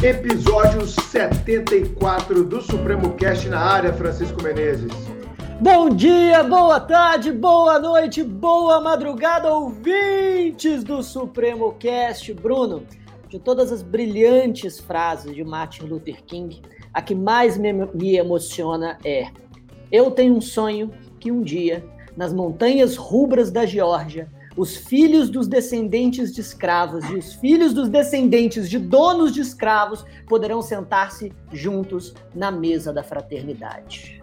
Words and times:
Episódio 0.00 0.86
74 0.86 2.44
do 2.44 2.62
Supremo 2.62 3.14
Cast 3.14 3.48
na 3.48 3.58
área, 3.58 3.92
Francisco 3.92 4.40
Menezes. 4.40 4.92
Bom 5.60 5.90
dia, 5.90 6.44
boa 6.44 6.78
tarde, 6.78 7.32
boa 7.32 7.80
noite, 7.80 8.22
boa 8.22 8.80
madrugada, 8.80 9.52
ouvintes 9.52 10.84
do 10.84 11.02
Supremo 11.02 11.72
Cast. 11.80 12.32
Bruno, 12.32 12.84
de 13.28 13.40
todas 13.40 13.72
as 13.72 13.82
brilhantes 13.82 14.78
frases 14.78 15.34
de 15.34 15.42
Martin 15.42 15.86
Luther 15.86 16.22
King, 16.24 16.62
a 16.94 17.02
que 17.02 17.16
mais 17.16 17.58
me, 17.58 17.72
me 17.72 18.16
emociona 18.16 18.98
é: 19.04 19.26
Eu 19.90 20.12
tenho 20.12 20.36
um 20.36 20.40
sonho 20.40 20.92
que 21.18 21.32
um 21.32 21.42
dia, 21.42 21.84
nas 22.16 22.32
montanhas 22.32 22.94
rubras 22.94 23.50
da 23.50 23.66
Geórgia, 23.66 24.30
os 24.58 24.76
filhos 24.76 25.30
dos 25.30 25.46
descendentes 25.46 26.34
de 26.34 26.40
escravos 26.40 27.04
e 27.08 27.14
os 27.14 27.32
filhos 27.34 27.72
dos 27.72 27.88
descendentes 27.88 28.68
de 28.68 28.76
donos 28.76 29.32
de 29.32 29.40
escravos 29.40 30.04
poderão 30.26 30.60
sentar-se 30.60 31.32
juntos 31.52 32.12
na 32.34 32.50
mesa 32.50 32.92
da 32.92 33.04
fraternidade. 33.04 34.20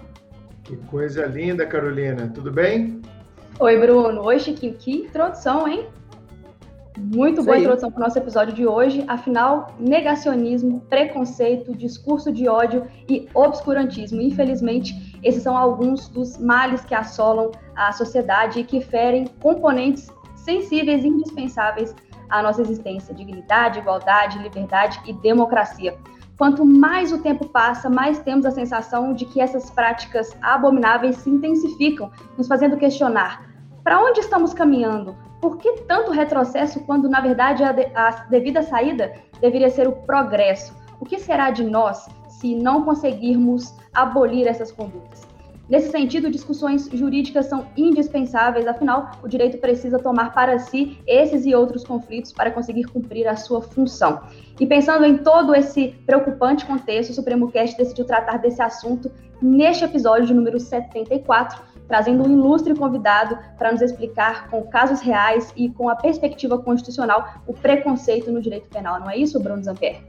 Que 0.65 0.75
coisa 0.87 1.25
linda, 1.25 1.65
Carolina. 1.65 2.29
Tudo 2.35 2.51
bem? 2.51 3.01
Oi, 3.59 3.79
Bruno. 3.79 4.23
Oi, 4.23 4.37
Chiquinho. 4.37 4.73
Que 4.73 4.91
introdução, 4.91 5.69
hein? 5.69 5.87
Muito 6.97 7.43
boa 7.43 7.57
introdução 7.57 7.91
para 7.91 7.99
o 8.01 8.03
nosso 8.03 8.17
episódio 8.17 8.53
de 8.53 8.65
hoje. 8.65 9.03
Afinal, 9.07 9.75
negacionismo, 9.79 10.81
preconceito, 10.89 11.75
discurso 11.75 12.31
de 12.31 12.47
ódio 12.47 12.87
e 13.09 13.27
obscurantismo. 13.33 14.21
Infelizmente, 14.21 15.17
esses 15.23 15.43
são 15.43 15.57
alguns 15.57 16.07
dos 16.09 16.37
males 16.37 16.83
que 16.85 16.95
assolam 16.95 17.51
a 17.75 17.91
sociedade 17.91 18.61
e 18.61 18.63
que 18.63 18.79
ferem 18.79 19.27
componentes 19.41 20.09
sensíveis 20.45 21.03
e 21.03 21.07
indispensáveis 21.07 21.93
à 22.29 22.41
nossa 22.41 22.61
existência: 22.61 23.13
dignidade, 23.13 23.79
igualdade, 23.79 24.39
liberdade 24.39 25.01
e 25.05 25.11
democracia. 25.11 25.97
Quanto 26.37 26.65
mais 26.65 27.11
o 27.11 27.21
tempo 27.21 27.47
passa, 27.47 27.89
mais 27.89 28.19
temos 28.19 28.45
a 28.45 28.51
sensação 28.51 29.13
de 29.13 29.25
que 29.25 29.41
essas 29.41 29.69
práticas 29.71 30.35
abomináveis 30.41 31.17
se 31.17 31.29
intensificam, 31.29 32.11
nos 32.37 32.47
fazendo 32.47 32.77
questionar: 32.77 33.49
para 33.83 34.01
onde 34.01 34.19
estamos 34.19 34.53
caminhando? 34.53 35.15
Por 35.41 35.57
que 35.57 35.81
tanto 35.81 36.11
retrocesso 36.11 36.79
quando, 36.81 37.09
na 37.09 37.21
verdade, 37.21 37.63
a, 37.63 37.71
de, 37.71 37.85
a 37.95 38.09
devida 38.29 38.63
saída 38.63 39.13
deveria 39.39 39.69
ser 39.69 39.87
o 39.87 39.93
progresso? 39.93 40.73
O 40.99 41.05
que 41.05 41.19
será 41.19 41.51
de 41.51 41.63
nós 41.63 42.07
se 42.27 42.55
não 42.55 42.83
conseguirmos 42.83 43.75
abolir 43.93 44.47
essas 44.47 44.71
condutas? 44.71 45.24
Nesse 45.67 45.89
sentido, 45.89 46.29
discussões 46.29 46.87
jurídicas 46.93 47.47
são 47.47 47.67
indispensáveis, 47.75 48.67
afinal, 48.67 49.09
o 49.23 49.27
direito 49.27 49.57
precisa 49.57 49.97
tomar 49.97 50.31
para 50.31 50.59
si 50.59 50.99
esses 51.07 51.43
e 51.43 51.55
outros 51.55 51.83
conflitos 51.83 52.31
para 52.31 52.51
conseguir 52.51 52.83
cumprir 52.83 53.27
a 53.27 53.35
sua 53.35 53.61
função. 53.61 54.21
E 54.59 54.67
pensando 54.67 55.05
em 55.05 55.17
todo 55.17 55.55
esse 55.55 55.87
preocupante 56.05 56.65
contexto, 56.65 57.09
o 57.09 57.13
Supremo 57.13 57.51
Cast 57.51 57.75
decidiu 57.77 58.05
tratar 58.05 58.37
desse 58.37 58.61
assunto 58.61 59.11
neste 59.41 59.83
episódio 59.83 60.27
de 60.27 60.35
número 60.35 60.59
74, 60.59 61.59
trazendo 61.87 62.23
um 62.23 62.31
ilustre 62.31 62.75
convidado 62.75 63.35
para 63.57 63.71
nos 63.71 63.81
explicar 63.81 64.47
com 64.51 64.61
casos 64.67 65.01
reais 65.01 65.51
e 65.55 65.69
com 65.69 65.89
a 65.89 65.95
perspectiva 65.95 66.59
constitucional 66.59 67.41
o 67.47 67.53
preconceito 67.53 68.31
no 68.31 68.39
direito 68.39 68.69
penal. 68.69 68.99
Não 68.99 69.09
é 69.09 69.17
isso, 69.17 69.39
Bruno 69.39 69.63
Zamper? 69.63 69.99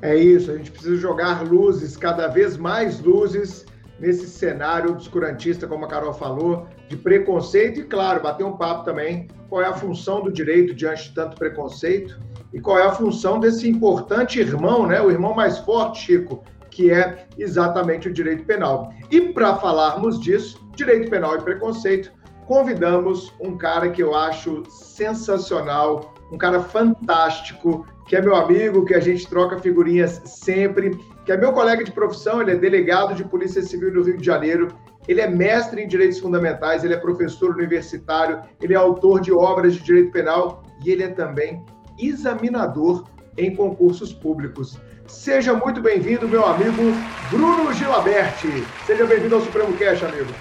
É 0.00 0.16
isso, 0.16 0.50
a 0.50 0.56
gente 0.56 0.70
precisa 0.70 0.96
jogar 0.96 1.46
luzes, 1.46 1.98
cada 1.98 2.28
vez 2.28 2.56
mais 2.56 3.00
luzes 3.00 3.66
nesse 3.98 4.26
cenário 4.26 4.90
obscurantista, 4.90 5.66
como 5.66 5.84
a 5.84 5.88
Carol 5.88 6.12
falou, 6.12 6.66
de 6.88 6.96
preconceito 6.96 7.80
e, 7.80 7.84
claro, 7.84 8.22
bater 8.22 8.44
um 8.44 8.56
papo 8.56 8.84
também 8.84 9.28
qual 9.48 9.62
é 9.62 9.66
a 9.66 9.72
função 9.72 10.22
do 10.22 10.32
direito 10.32 10.74
diante 10.74 11.04
de 11.04 11.14
tanto 11.14 11.36
preconceito 11.36 12.18
e 12.52 12.60
qual 12.60 12.78
é 12.78 12.82
a 12.84 12.92
função 12.92 13.38
desse 13.38 13.68
importante 13.68 14.40
irmão, 14.40 14.86
né, 14.86 15.00
o 15.00 15.10
irmão 15.10 15.34
mais 15.34 15.58
forte, 15.58 16.06
Chico, 16.06 16.42
que 16.70 16.90
é 16.90 17.26
exatamente 17.38 18.08
o 18.08 18.12
direito 18.12 18.44
penal. 18.44 18.92
E 19.10 19.20
para 19.20 19.56
falarmos 19.56 20.20
disso, 20.20 20.60
direito 20.74 21.08
penal 21.08 21.36
e 21.36 21.42
preconceito, 21.42 22.12
convidamos 22.46 23.32
um 23.40 23.56
cara 23.56 23.90
que 23.90 24.02
eu 24.02 24.14
acho 24.14 24.62
sensacional, 24.68 26.14
um 26.32 26.38
cara 26.38 26.60
fantástico, 26.60 27.86
que 28.06 28.16
é 28.16 28.20
meu 28.20 28.34
amigo, 28.34 28.84
que 28.84 28.94
a 28.94 29.00
gente 29.00 29.26
troca 29.28 29.58
figurinhas 29.58 30.20
sempre, 30.24 30.98
que 31.24 31.32
é 31.32 31.36
meu 31.36 31.52
colega 31.52 31.82
de 31.82 31.90
profissão, 31.90 32.42
ele 32.42 32.52
é 32.52 32.56
delegado 32.56 33.14
de 33.14 33.24
Polícia 33.24 33.62
Civil 33.62 33.92
do 33.92 34.02
Rio 34.02 34.18
de 34.18 34.24
Janeiro, 34.24 34.68
ele 35.08 35.20
é 35.20 35.28
mestre 35.28 35.82
em 35.82 35.88
Direitos 35.88 36.18
Fundamentais, 36.18 36.84
ele 36.84 36.94
é 36.94 36.96
professor 36.96 37.50
universitário, 37.50 38.42
ele 38.60 38.74
é 38.74 38.76
autor 38.76 39.20
de 39.20 39.32
obras 39.32 39.74
de 39.74 39.82
direito 39.82 40.12
penal 40.12 40.62
e 40.84 40.90
ele 40.90 41.02
é 41.02 41.08
também 41.08 41.64
examinador 41.98 43.04
em 43.36 43.54
concursos 43.54 44.12
públicos. 44.12 44.78
Seja 45.06 45.52
muito 45.54 45.80
bem-vindo, 45.80 46.28
meu 46.28 46.44
amigo 46.44 46.82
Bruno 47.30 47.72
Gilaberti. 47.72 48.64
Seja 48.86 49.04
bem-vindo 49.04 49.34
ao 49.34 49.42
Supremo 49.42 49.76
Cash, 49.76 50.02
amigo. 50.02 50.32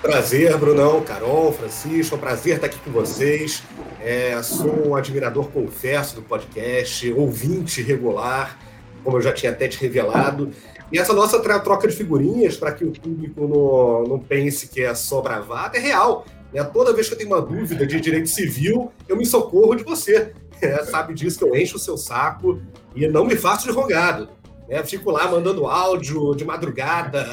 Prazer, 0.00 0.56
Brunão, 0.58 1.00
Carol, 1.02 1.52
Francisco, 1.52 2.14
é 2.14 2.18
um 2.18 2.20
prazer 2.20 2.56
estar 2.56 2.66
aqui 2.66 2.78
com 2.78 2.90
vocês. 2.90 3.62
É, 4.00 4.42
sou 4.42 4.88
um 4.88 4.96
admirador, 4.96 5.48
confesso, 5.50 6.16
do 6.16 6.22
podcast, 6.22 7.12
ouvinte 7.12 7.82
regular, 7.82 8.58
como 9.02 9.16
eu 9.18 9.22
já 9.22 9.32
tinha 9.32 9.52
até 9.52 9.68
te 9.68 9.78
revelado. 9.80 10.50
E 10.90 10.98
essa 10.98 11.12
nossa 11.12 11.40
troca 11.40 11.88
de 11.88 11.96
figurinhas, 11.96 12.56
para 12.56 12.72
que 12.72 12.84
o 12.84 12.92
público 12.92 13.46
não, 13.46 14.04
não 14.04 14.18
pense 14.18 14.68
que 14.68 14.82
é 14.82 14.94
só 14.94 15.20
bravata, 15.20 15.78
é 15.78 15.80
real. 15.80 16.26
Né? 16.52 16.62
Toda 16.64 16.92
vez 16.92 17.08
que 17.08 17.14
eu 17.14 17.18
tenho 17.18 17.30
uma 17.30 17.40
dúvida 17.40 17.86
de 17.86 18.00
direito 18.00 18.28
civil, 18.28 18.92
eu 19.08 19.16
me 19.16 19.24
socorro 19.24 19.74
de 19.74 19.84
você. 19.84 20.32
É, 20.60 20.84
sabe 20.84 21.12
disso 21.12 21.38
que 21.38 21.44
eu 21.44 21.56
encho 21.56 21.76
o 21.76 21.80
seu 21.80 21.96
saco 21.96 22.62
e 22.94 23.08
não 23.08 23.24
me 23.24 23.34
faço 23.34 23.66
de 23.66 23.72
rogado. 23.72 24.28
Né? 24.68 24.84
Fico 24.84 25.10
lá 25.10 25.28
mandando 25.28 25.66
áudio 25.66 26.34
de 26.36 26.44
madrugada, 26.44 27.26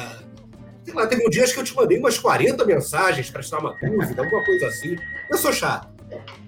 sei 0.84 0.94
lá, 0.94 1.06
teve 1.06 1.26
um 1.26 1.30
dia 1.30 1.44
que 1.44 1.58
eu 1.58 1.64
te 1.64 1.74
mandei 1.74 1.98
umas 1.98 2.18
40 2.18 2.64
mensagens 2.64 3.30
para 3.30 3.42
tirar 3.42 3.60
uma 3.60 3.76
dúvida, 3.80 4.22
alguma 4.22 4.44
coisa 4.44 4.66
assim. 4.66 4.96
Eu 5.30 5.38
sou 5.38 5.52
chato, 5.52 5.88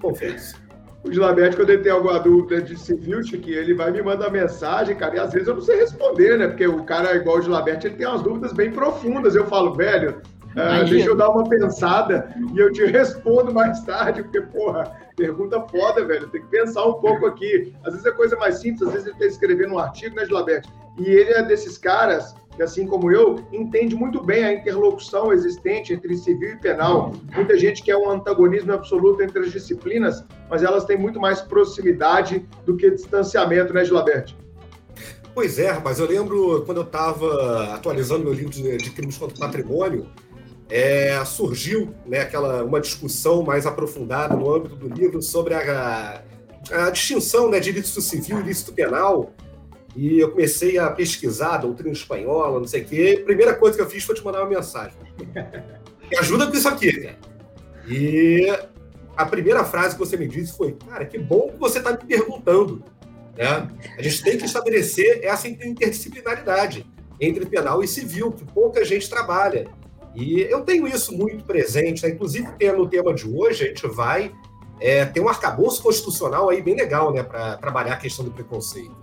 confesso. 0.00 0.56
O 1.04 1.12
Gilabete, 1.12 1.56
quando 1.56 1.70
ele 1.70 1.82
tem 1.82 1.90
alguma 1.90 2.18
dúvida 2.20 2.62
de 2.62 2.78
civil, 2.78 3.20
que 3.22 3.52
ele 3.52 3.74
vai 3.74 3.90
me 3.90 4.00
mandar 4.00 4.30
mensagem, 4.30 4.94
cara, 4.94 5.16
e 5.16 5.18
às 5.18 5.32
vezes 5.32 5.48
eu 5.48 5.54
não 5.54 5.60
sei 5.60 5.76
responder, 5.76 6.38
né? 6.38 6.46
Porque 6.46 6.66
o 6.66 6.84
cara, 6.84 7.16
igual 7.16 7.38
o 7.38 7.42
Gilabete, 7.42 7.88
ele 7.88 7.96
tem 7.96 8.06
umas 8.06 8.22
dúvidas 8.22 8.52
bem 8.52 8.70
profundas. 8.70 9.34
Eu 9.34 9.46
falo, 9.46 9.74
velho, 9.74 10.22
uh, 10.56 10.88
deixa 10.88 11.08
eu 11.08 11.16
dar 11.16 11.30
uma 11.30 11.48
pensada 11.48 12.34
e 12.54 12.58
eu 12.58 12.72
te 12.72 12.84
respondo 12.84 13.52
mais 13.52 13.82
tarde, 13.82 14.22
porque, 14.22 14.40
porra, 14.40 14.96
pergunta 15.16 15.60
foda, 15.68 16.04
velho. 16.04 16.28
Tem 16.28 16.42
que 16.42 16.48
pensar 16.48 16.86
um 16.86 16.94
pouco 16.94 17.26
aqui. 17.26 17.74
Às 17.84 17.92
vezes 17.92 18.06
é 18.06 18.12
coisa 18.12 18.36
mais 18.36 18.56
simples, 18.56 18.82
às 18.82 18.92
vezes 18.92 19.06
ele 19.06 19.16
está 19.16 19.26
escrevendo 19.26 19.74
um 19.74 19.78
artigo, 19.78 20.16
né, 20.16 20.24
Gilabete? 20.24 20.68
E 20.98 21.04
ele 21.04 21.30
é 21.30 21.42
desses 21.42 21.78
caras 21.78 22.34
que, 22.54 22.62
assim 22.62 22.86
como 22.86 23.10
eu, 23.10 23.36
entende 23.50 23.96
muito 23.96 24.22
bem 24.22 24.44
a 24.44 24.52
interlocução 24.52 25.32
existente 25.32 25.92
entre 25.92 26.16
civil 26.16 26.50
e 26.50 26.56
penal. 26.56 27.12
Muita 27.34 27.56
gente 27.58 27.82
quer 27.82 27.96
um 27.96 28.10
antagonismo 28.10 28.72
absoluto 28.72 29.22
entre 29.22 29.40
as 29.40 29.52
disciplinas, 29.52 30.24
mas 30.50 30.62
elas 30.62 30.84
têm 30.84 30.98
muito 30.98 31.18
mais 31.18 31.40
proximidade 31.40 32.46
do 32.66 32.76
que 32.76 32.90
distanciamento, 32.90 33.72
né, 33.72 33.84
Gilaberte? 33.84 34.36
Pois 35.34 35.58
é, 35.58 35.70
rapaz. 35.70 35.98
Eu 35.98 36.06
lembro 36.06 36.62
quando 36.66 36.78
eu 36.78 36.84
estava 36.84 37.74
atualizando 37.74 38.24
meu 38.24 38.34
livro 38.34 38.50
de, 38.50 38.76
de 38.76 38.90
crimes 38.90 39.16
contra 39.16 39.34
o 39.34 39.38
patrimônio, 39.38 40.06
é, 40.72 41.22
surgiu 41.26 41.94
né, 42.06 42.20
aquela, 42.20 42.64
uma 42.64 42.80
discussão 42.80 43.42
mais 43.42 43.66
aprofundada 43.66 44.34
no 44.34 44.50
âmbito 44.50 44.74
do 44.74 44.88
livro 44.88 45.20
sobre 45.20 45.52
a, 45.52 46.22
a, 46.70 46.88
distinção 46.88 47.50
né, 47.50 47.60
de 47.60 47.68
ilícito 47.68 48.00
civil 48.00 48.38
e 48.38 48.40
ilícito 48.40 48.72
penal 48.72 49.34
e 49.94 50.18
eu 50.18 50.30
comecei 50.30 50.78
a 50.78 50.88
pesquisar 50.88 51.58
doutrina 51.58 51.92
espanhola, 51.92 52.58
não 52.58 52.66
sei 52.66 52.80
o 52.80 52.84
quê. 52.86 53.18
A 53.20 53.24
primeira 53.26 53.54
coisa 53.54 53.76
que 53.76 53.82
eu 53.82 53.90
fiz 53.90 54.02
foi 54.02 54.14
te 54.14 54.24
mandar 54.24 54.40
uma 54.40 54.48
mensagem. 54.48 54.96
Me 56.10 56.16
ajuda 56.16 56.46
com 56.46 56.56
isso 56.56 56.68
aqui. 56.68 57.14
E 57.86 58.58
a 59.14 59.26
primeira 59.26 59.64
frase 59.64 59.94
que 59.94 59.98
você 59.98 60.16
me 60.16 60.26
disse 60.26 60.56
foi: 60.56 60.72
Cara, 60.88 61.04
que 61.04 61.18
bom 61.18 61.50
que 61.50 61.58
você 61.58 61.78
está 61.80 61.90
me 61.90 61.98
perguntando. 61.98 62.82
Né? 63.36 63.68
A 63.98 64.02
gente 64.02 64.22
tem 64.22 64.38
que 64.38 64.46
estabelecer 64.46 65.20
essa 65.22 65.46
interdisciplinaridade 65.46 66.86
entre 67.20 67.44
penal 67.44 67.84
e 67.84 67.88
civil, 67.88 68.32
que 68.32 68.46
pouca 68.46 68.82
gente 68.86 69.10
trabalha. 69.10 69.68
E 70.14 70.42
eu 70.42 70.60
tenho 70.60 70.86
isso 70.86 71.16
muito 71.16 71.44
presente, 71.44 72.02
né? 72.02 72.10
inclusive 72.10 72.48
no 72.76 72.88
tema 72.88 73.14
de 73.14 73.28
hoje, 73.28 73.64
a 73.64 73.66
gente 73.68 73.86
vai 73.86 74.32
é, 74.80 75.04
ter 75.04 75.20
um 75.20 75.28
arcabouço 75.28 75.82
constitucional 75.82 76.48
aí 76.48 76.60
bem 76.60 76.74
legal 76.74 77.12
né, 77.12 77.22
para 77.22 77.56
trabalhar 77.56 77.94
a 77.94 77.96
questão 77.96 78.24
do 78.24 78.30
preconceito. 78.30 79.02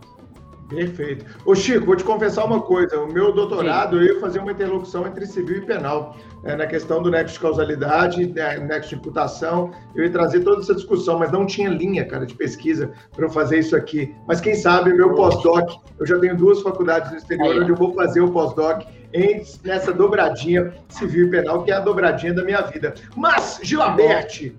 Perfeito. 0.70 1.26
Ô 1.46 1.56
Chico, 1.56 1.84
vou 1.84 1.96
te 1.96 2.04
confessar 2.04 2.46
uma 2.46 2.62
coisa. 2.62 3.00
O 3.00 3.12
meu 3.12 3.34
doutorado, 3.34 3.98
Sim. 3.98 4.04
eu 4.04 4.14
ia 4.14 4.20
fazer 4.20 4.40
uma 4.40 4.52
interlocução 4.52 5.08
entre 5.08 5.26
civil 5.26 5.58
e 5.58 5.62
penal. 5.66 6.16
É, 6.44 6.56
na 6.56 6.68
questão 6.68 7.02
do 7.02 7.10
nexo 7.10 7.34
de 7.34 7.40
causalidade, 7.40 8.28
né, 8.28 8.60
nexo 8.60 8.90
de 8.90 8.96
imputação, 8.96 9.72
eu 9.96 10.04
ia 10.04 10.12
trazer 10.12 10.42
toda 10.42 10.62
essa 10.62 10.76
discussão, 10.76 11.18
mas 11.18 11.32
não 11.32 11.46
tinha 11.46 11.70
linha, 11.70 12.06
cara, 12.06 12.26
de 12.26 12.36
pesquisa 12.36 12.92
para 13.14 13.26
eu 13.26 13.30
fazer 13.30 13.60
isso 13.60 13.76
aqui. 13.76 14.16
Mas 14.28 14.40
quem 14.40 14.54
sabe, 14.54 14.94
meu 14.94 15.16
pós-doc, 15.16 15.70
eu 16.00 16.06
já 16.06 16.20
tenho 16.20 16.38
duas 16.38 16.62
faculdades 16.62 17.12
no 17.12 17.18
exterior 17.18 17.52
Aí. 17.52 17.60
onde 17.62 17.72
eu 17.72 17.76
vou 17.76 17.94
fazer 17.94 18.22
o 18.22 18.32
pós-doc 18.32 18.84
nessa 19.64 19.92
dobradinha 19.92 20.74
civil 20.88 21.28
e 21.28 21.32
penal, 21.32 21.64
que 21.64 21.72
é 21.72 21.76
a 21.76 21.80
dobradinha 21.80 22.34
da 22.34 22.44
minha 22.44 22.62
vida. 22.62 22.94
Mas, 23.16 23.60
Gilaberte, 23.64 24.56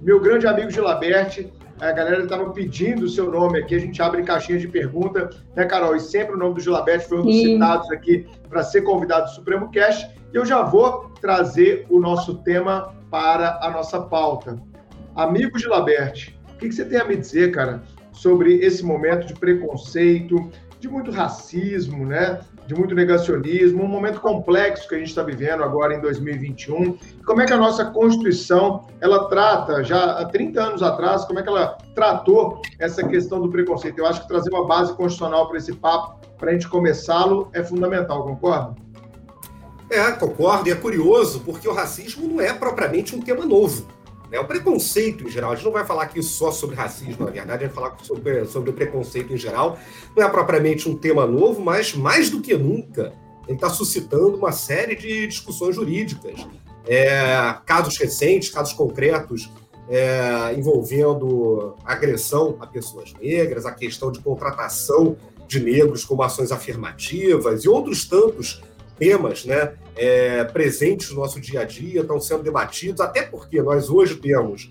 meu 0.00 0.20
grande 0.20 0.46
amigo 0.46 0.70
Gilaberte, 0.70 1.52
A 1.82 1.90
galera 1.90 2.22
estava 2.22 2.48
pedindo 2.50 3.06
o 3.06 3.08
seu 3.08 3.28
nome 3.28 3.58
aqui, 3.58 3.74
a 3.74 3.78
gente 3.80 4.00
abre 4.00 4.22
caixinhas 4.22 4.60
de 4.60 4.68
pergunta, 4.68 5.30
né, 5.56 5.64
Carol? 5.64 5.96
E 5.96 6.00
sempre 6.00 6.36
o 6.36 6.38
nome 6.38 6.54
do 6.54 6.60
Gilabete 6.60 7.08
foi 7.08 7.18
um 7.18 7.22
dos 7.22 7.34
Sim. 7.34 7.54
citados 7.54 7.90
aqui 7.90 8.24
para 8.48 8.62
ser 8.62 8.82
convidado 8.82 9.24
do 9.24 9.30
Supremo 9.30 9.68
Cash. 9.72 10.08
E 10.32 10.36
eu 10.36 10.46
já 10.46 10.62
vou 10.62 11.10
trazer 11.20 11.84
o 11.90 11.98
nosso 11.98 12.36
tema 12.44 12.94
para 13.10 13.58
a 13.60 13.68
nossa 13.70 14.00
pauta. 14.00 14.62
Amigo 15.16 15.58
Gilaberte, 15.58 16.38
o 16.54 16.58
que, 16.58 16.68
que 16.68 16.74
você 16.74 16.84
tem 16.84 17.00
a 17.00 17.04
me 17.04 17.16
dizer, 17.16 17.50
cara, 17.50 17.82
sobre 18.12 18.58
esse 18.58 18.84
momento 18.84 19.26
de 19.26 19.34
preconceito, 19.34 20.52
de 20.78 20.88
muito 20.88 21.10
racismo, 21.10 22.06
né? 22.06 22.38
De 22.66 22.74
muito 22.74 22.94
negacionismo, 22.94 23.82
um 23.82 23.88
momento 23.88 24.20
complexo 24.20 24.88
que 24.88 24.94
a 24.94 24.98
gente 24.98 25.08
está 25.08 25.22
vivendo 25.22 25.62
agora 25.62 25.94
em 25.94 26.00
2021. 26.00 26.96
Como 27.24 27.40
é 27.40 27.46
que 27.46 27.52
a 27.52 27.56
nossa 27.56 27.84
Constituição 27.86 28.86
ela 29.00 29.28
trata, 29.28 29.82
já 29.82 30.18
há 30.18 30.24
30 30.24 30.62
anos 30.62 30.82
atrás, 30.82 31.24
como 31.24 31.38
é 31.38 31.42
que 31.42 31.48
ela 31.48 31.78
tratou 31.94 32.62
essa 32.78 33.06
questão 33.06 33.40
do 33.40 33.50
preconceito? 33.50 33.98
Eu 33.98 34.06
acho 34.06 34.22
que 34.22 34.28
trazer 34.28 34.50
uma 34.50 34.66
base 34.66 34.94
constitucional 34.94 35.48
para 35.48 35.58
esse 35.58 35.72
papo, 35.72 36.20
para 36.38 36.50
a 36.50 36.52
gente 36.52 36.68
começá-lo, 36.68 37.50
é 37.52 37.62
fundamental, 37.62 38.24
concorda? 38.24 38.74
É, 39.90 40.10
concordo, 40.12 40.68
e 40.68 40.72
é 40.72 40.74
curioso, 40.74 41.40
porque 41.40 41.68
o 41.68 41.72
racismo 41.74 42.26
não 42.26 42.40
é 42.40 42.52
propriamente 42.52 43.14
um 43.14 43.20
tema 43.20 43.44
novo. 43.44 43.86
Né? 44.32 44.40
O 44.40 44.46
preconceito 44.46 45.24
em 45.24 45.30
geral, 45.30 45.52
a 45.52 45.54
gente 45.54 45.66
não 45.66 45.72
vai 45.72 45.84
falar 45.84 46.04
aqui 46.04 46.22
só 46.22 46.50
sobre 46.50 46.74
racismo, 46.74 47.26
na 47.26 47.30
verdade, 47.30 47.64
a 47.64 47.66
gente 47.66 47.76
vai 47.76 47.90
falar 47.90 48.02
sobre, 48.02 48.46
sobre 48.46 48.70
o 48.70 48.72
preconceito 48.72 49.32
em 49.32 49.36
geral. 49.36 49.78
Não 50.16 50.24
é 50.24 50.28
propriamente 50.30 50.88
um 50.88 50.96
tema 50.96 51.26
novo, 51.26 51.60
mas 51.60 51.94
mais 51.94 52.30
do 52.30 52.40
que 52.40 52.56
nunca, 52.56 53.12
ele 53.46 53.56
está 53.56 53.68
suscitando 53.68 54.34
uma 54.34 54.50
série 54.50 54.96
de 54.96 55.26
discussões 55.26 55.76
jurídicas. 55.76 56.46
É, 56.86 57.54
casos 57.66 57.96
recentes, 57.98 58.48
casos 58.48 58.72
concretos 58.72 59.52
é, 59.88 60.54
envolvendo 60.56 61.76
agressão 61.84 62.56
a 62.58 62.66
pessoas 62.66 63.12
negras, 63.20 63.66
a 63.66 63.72
questão 63.72 64.10
de 64.10 64.20
contratação 64.20 65.16
de 65.46 65.60
negros 65.60 66.04
como 66.04 66.22
ações 66.22 66.50
afirmativas 66.50 67.64
e 67.64 67.68
outros 67.68 68.06
tantos 68.06 68.62
temas 68.98 69.44
né, 69.44 69.74
é, 69.96 70.44
presentes 70.44 71.10
no 71.10 71.16
nosso 71.16 71.40
dia 71.40 71.60
a 71.60 71.64
dia, 71.64 72.00
estão 72.00 72.20
sendo 72.20 72.42
debatidos, 72.42 73.00
até 73.00 73.22
porque 73.22 73.60
nós 73.62 73.90
hoje 73.90 74.16
temos 74.16 74.70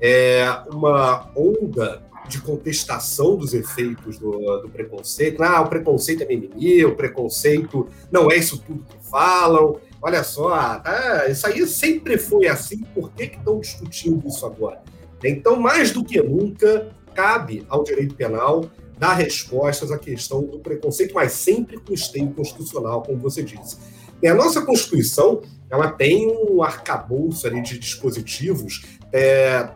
é, 0.00 0.44
uma 0.72 1.30
onda 1.36 2.02
de 2.28 2.40
contestação 2.40 3.36
dos 3.36 3.52
efeitos 3.52 4.18
do, 4.18 4.30
do, 4.60 4.68
preconceito. 4.68 5.42
Ah, 5.42 5.60
o 5.60 5.68
preconceito 5.68 6.22
é 6.22 6.26
mimimi, 6.26 6.84
o 6.84 6.94
preconceito 6.94 7.88
não 8.10 8.30
é 8.30 8.36
isso 8.36 8.58
tudo 8.58 8.84
que 8.84 9.10
falam. 9.10 9.78
Olha 10.00 10.22
só, 10.22 10.78
tá, 10.78 11.26
isso 11.28 11.46
aí 11.46 11.66
sempre 11.66 12.16
foi 12.16 12.46
assim, 12.46 12.78
por 12.94 13.10
que, 13.12 13.24
estão 13.24 13.60
discutindo 13.60 14.26
isso 14.26 14.46
agora? 14.46 14.80
Então, 15.22 15.60
mais 15.60 15.90
do 15.90 16.04
que 16.04 16.22
nunca, 16.22 16.90
cabe 17.14 17.66
ao 17.68 17.82
direito 17.82 18.14
penal 18.14 18.64
dar 18.98 19.14
respostas 19.14 19.90
à 19.90 19.98
questão 19.98 20.42
do 20.42 20.58
preconceito, 20.58 21.14
mas 21.14 21.32
sempre 21.32 21.78
com 21.78 21.92
esteio 21.92 22.30
constitucional, 22.30 23.02
como 23.02 23.18
você 23.18 23.42
disse. 23.42 23.76
E 24.22 24.28
a 24.28 24.34
nossa 24.34 24.62
Constituição 24.62 25.42
ela 25.70 25.90
tem 25.92 26.26
um 26.28 26.62
arcabouço 26.62 27.46
ali 27.46 27.62
de 27.62 27.78
dispositivos, 27.78 28.82
é, 29.12 29.70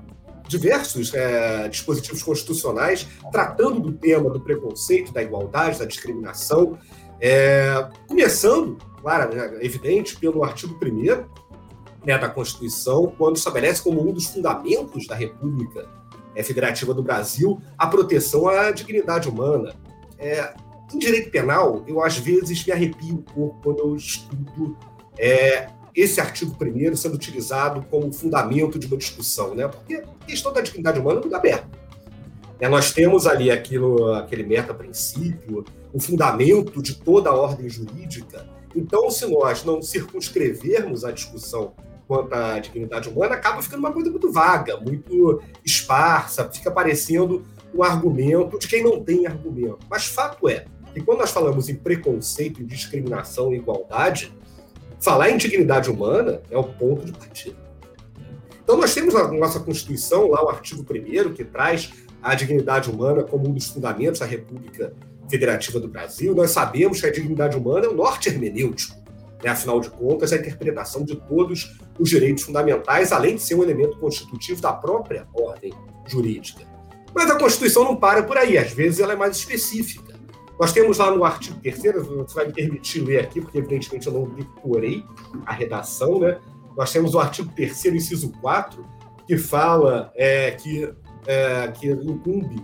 diversos 0.49 1.15
é, 1.15 1.69
dispositivos 1.69 2.23
constitucionais 2.23 3.07
tratando 3.31 3.81
do 3.81 3.93
tema 3.93 4.29
do 4.29 4.41
preconceito, 4.41 5.13
da 5.13 5.23
igualdade, 5.23 5.79
da 5.79 5.85
discriminação, 5.85 6.79
é, 7.21 7.89
começando, 8.09 8.77
claro, 9.01 9.35
é 9.39 9.65
evidente, 9.65 10.17
pelo 10.17 10.43
artigo 10.45 10.79
1 10.83 11.25
né, 12.05 12.19
da 12.19 12.29
Constituição, 12.29 13.15
quando 13.17 13.37
estabelece 13.37 13.83
como 13.83 14.07
um 14.07 14.13
dos 14.13 14.27
fundamentos 14.27 15.07
da 15.07 15.15
República 15.15 15.89
é, 16.35 16.43
Federativa 16.43 16.93
do 16.93 17.03
Brasil 17.03 17.61
a 17.79 17.87
proteção 17.87 18.49
à 18.49 18.71
dignidade 18.73 19.29
humana. 19.29 19.75
É, 20.19 20.55
em 20.95 20.99
direito 20.99 21.31
penal, 21.31 21.83
eu 21.87 22.03
às 22.03 22.19
vezes 22.19 22.65
me 22.65 22.73
arrepio 22.73 23.15
um 23.15 23.23
pouco 23.23 23.61
quando 23.63 23.79
eu 23.81 23.97
estudo 23.97 24.77
é, 25.19 25.69
esse 25.95 26.21
artigo 26.21 26.57
primeiro 26.57 26.97
sendo 26.97 27.15
utilizado 27.15 27.85
como 27.91 28.13
fundamento 28.13 28.79
de 28.79 28.87
uma 28.87 28.97
discussão, 28.97 29.55
né? 29.55 29.69
Porque 29.69 29.95
a 29.95 30.27
questão 30.27 30.53
da 30.53 30.61
dignidade 30.61 30.99
humana 30.99 31.21
é 31.21 31.23
tudo 31.23 31.37
aberto. 31.37 31.69
É, 32.59 32.69
nós 32.69 32.93
temos 32.93 33.27
ali 33.27 33.51
aquilo, 33.51 34.13
aquele 34.15 34.43
meta-princípio, 34.43 35.65
o 35.93 36.01
fundamento 36.01 36.83
de 36.83 36.95
toda 36.97 37.31
a 37.31 37.35
ordem 37.35 37.69
jurídica. 37.69 38.49
Então, 38.75 39.11
se 39.11 39.27
nós 39.27 39.65
não 39.65 39.81
circunscrevermos 39.81 41.05
a 41.05 41.13
discussão 41.13 41.75
quanto 42.09 42.35
à 42.35 42.59
dignidade 42.59 43.09
humana, 43.09 43.35
acaba 43.35 43.63
ficando 43.63 43.81
uma 43.81 43.93
coisa 43.93 44.11
muito 44.11 44.33
vaga, 44.33 44.79
muito 44.79 45.41
esparsa, 45.65 46.51
fica 46.53 46.71
parecendo 46.71 47.45
um 47.73 47.83
argumento 47.83 48.59
de 48.59 48.69
quem 48.69 48.83
não 48.83 49.03
tem 49.03 49.27
argumento. 49.27 49.79
Mas 49.89 50.07
fato 50.07 50.49
é 50.49 50.67
que 50.95 51.03
quando 51.03 51.19
nós 51.19 51.31
falamos 51.31 51.69
em 51.69 51.75
preconceito, 51.75 52.63
em 52.63 52.67
discriminação 52.67 53.53
e 53.53 53.57
igualdade, 53.57 54.33
falar 55.01 55.31
em 55.31 55.37
dignidade 55.37 55.91
humana 55.91 56.41
é 56.51 56.57
o 56.57 56.65
ponto 56.65 57.05
de 57.05 57.13
partida. 57.13 57.57
Então 58.63 58.79
nós 58.79 58.95
temos 58.95 59.13
na 59.13 59.29
nossa 59.29 59.61
Constituição 59.61 60.29
lá 60.29 60.43
o 60.43 60.49
artigo 60.49 60.83
1 60.83 61.35
que 61.35 61.45
traz 61.45 61.93
a 62.23 62.35
dignidade 62.35 62.91
humana 62.91 63.23
como 63.23 63.49
um 63.49 63.53
dos 63.53 63.67
fundamentos 63.67 64.21
da 64.21 64.27
República 64.27 64.95
Federativa 65.29 65.79
do 65.79 65.89
Brasil. 65.89 66.35
Nós 66.35 66.53
sabemos 66.53 67.01
que 67.01 67.07
a 67.07 67.13
dignidade 67.13 67.57
humana 67.57 67.85
é 67.85 67.89
o 67.89 67.95
norte 67.95 68.31
hermenêutico 68.31 69.05
né? 69.45 69.51
Afinal 69.51 69.79
de 69.79 69.91
contas, 69.91 70.33
a 70.33 70.37
interpretação 70.37 71.05
de 71.05 71.17
todos 71.17 71.77
os 71.99 72.09
direitos 72.09 72.43
fundamentais, 72.43 73.13
além 73.13 73.37
de 73.37 73.43
ser 73.43 73.55
um 73.55 73.63
elemento 73.63 73.99
constitutivo 73.99 74.61
da 74.61 74.73
própria 74.73 75.29
ordem 75.35 75.73
jurídica. 76.07 76.67
Mas 77.15 77.31
a 77.31 77.39
Constituição 77.39 77.85
não 77.85 77.95
para 77.95 78.23
por 78.23 78.39
aí, 78.39 78.57
às 78.57 78.73
vezes 78.73 78.99
ela 78.99 79.13
é 79.13 79.17
mais 79.17 79.37
específica. 79.37 80.04
Nós 80.59 80.73
temos 80.73 80.99
lá 80.99 81.11
no 81.11 81.25
artigo 81.25 81.59
3 81.61 81.79
você 82.07 82.35
vai 82.35 82.47
me 82.47 82.53
permitir 82.53 83.01
ler 83.01 83.21
aqui, 83.21 83.41
porque 83.41 83.59
evidentemente 83.59 84.07
eu 84.07 84.13
não 84.13 84.29
decorei 84.29 85.05
a 85.45 85.53
redação, 85.53 86.21
né? 86.21 86.39
Nós 86.77 86.93
temos 86.93 87.15
o 87.15 87.19
artigo 87.19 87.51
3 87.55 87.87
inciso 87.87 88.33
4, 88.41 88.85
que 89.27 89.37
fala 89.37 90.13
é, 90.15 90.51
que, 90.53 90.93
é, 91.27 91.69
que 91.69 91.89
incumbe 91.89 92.57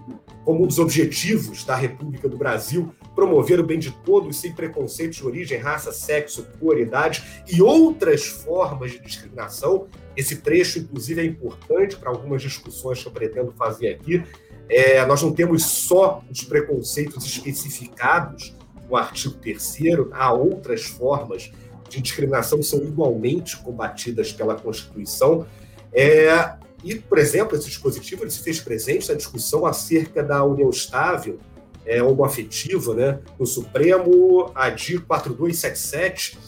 como 0.44 0.64
um 0.64 0.66
dos 0.66 0.78
objetivos 0.78 1.64
da 1.64 1.76
República 1.76 2.28
do 2.28 2.36
Brasil 2.36 2.92
promover 3.14 3.60
o 3.60 3.64
bem 3.64 3.78
de 3.78 3.90
todos 3.90 4.36
sem 4.36 4.52
preconceitos 4.52 5.18
de 5.18 5.26
origem, 5.26 5.58
raça, 5.58 5.92
sexo, 5.92 6.46
cor, 6.58 6.78
idade 6.78 7.22
e 7.46 7.60
outras 7.60 8.26
formas 8.26 8.92
de 8.92 9.00
discriminação. 9.00 9.88
Esse 10.16 10.36
trecho, 10.36 10.78
inclusive, 10.78 11.20
é 11.20 11.24
importante 11.24 11.96
para 11.96 12.10
algumas 12.10 12.42
discussões 12.42 13.02
que 13.02 13.08
eu 13.08 13.12
pretendo 13.12 13.52
fazer 13.52 13.88
aqui. 13.88 14.22
É, 14.70 15.04
nós 15.04 15.20
não 15.20 15.32
temos 15.32 15.64
só 15.64 16.22
os 16.30 16.44
preconceitos 16.44 17.26
especificados 17.26 18.54
no 18.88 18.96
artigo 18.96 19.34
3 19.34 19.78
há 20.12 20.32
outras 20.32 20.84
formas 20.84 21.50
de 21.88 22.00
discriminação 22.00 22.60
que 22.60 22.64
são 22.64 22.80
igualmente 22.80 23.56
combatidas 23.56 24.32
pela 24.32 24.54
Constituição. 24.54 25.44
É, 25.92 26.54
e, 26.84 26.94
por 26.94 27.18
exemplo, 27.18 27.56
esse 27.56 27.66
dispositivo 27.66 28.28
se 28.30 28.42
fez 28.42 28.60
presente 28.60 29.08
na 29.08 29.14
discussão 29.14 29.66
acerca 29.66 30.22
da 30.22 30.44
união 30.44 30.70
estável 30.70 31.38
é, 31.84 32.00
homoafetiva, 32.00 32.94
né, 32.94 33.18
no 33.38 33.44
Supremo, 33.44 34.52
a 34.54 34.70
DI 34.70 34.98
4277. 35.00 36.38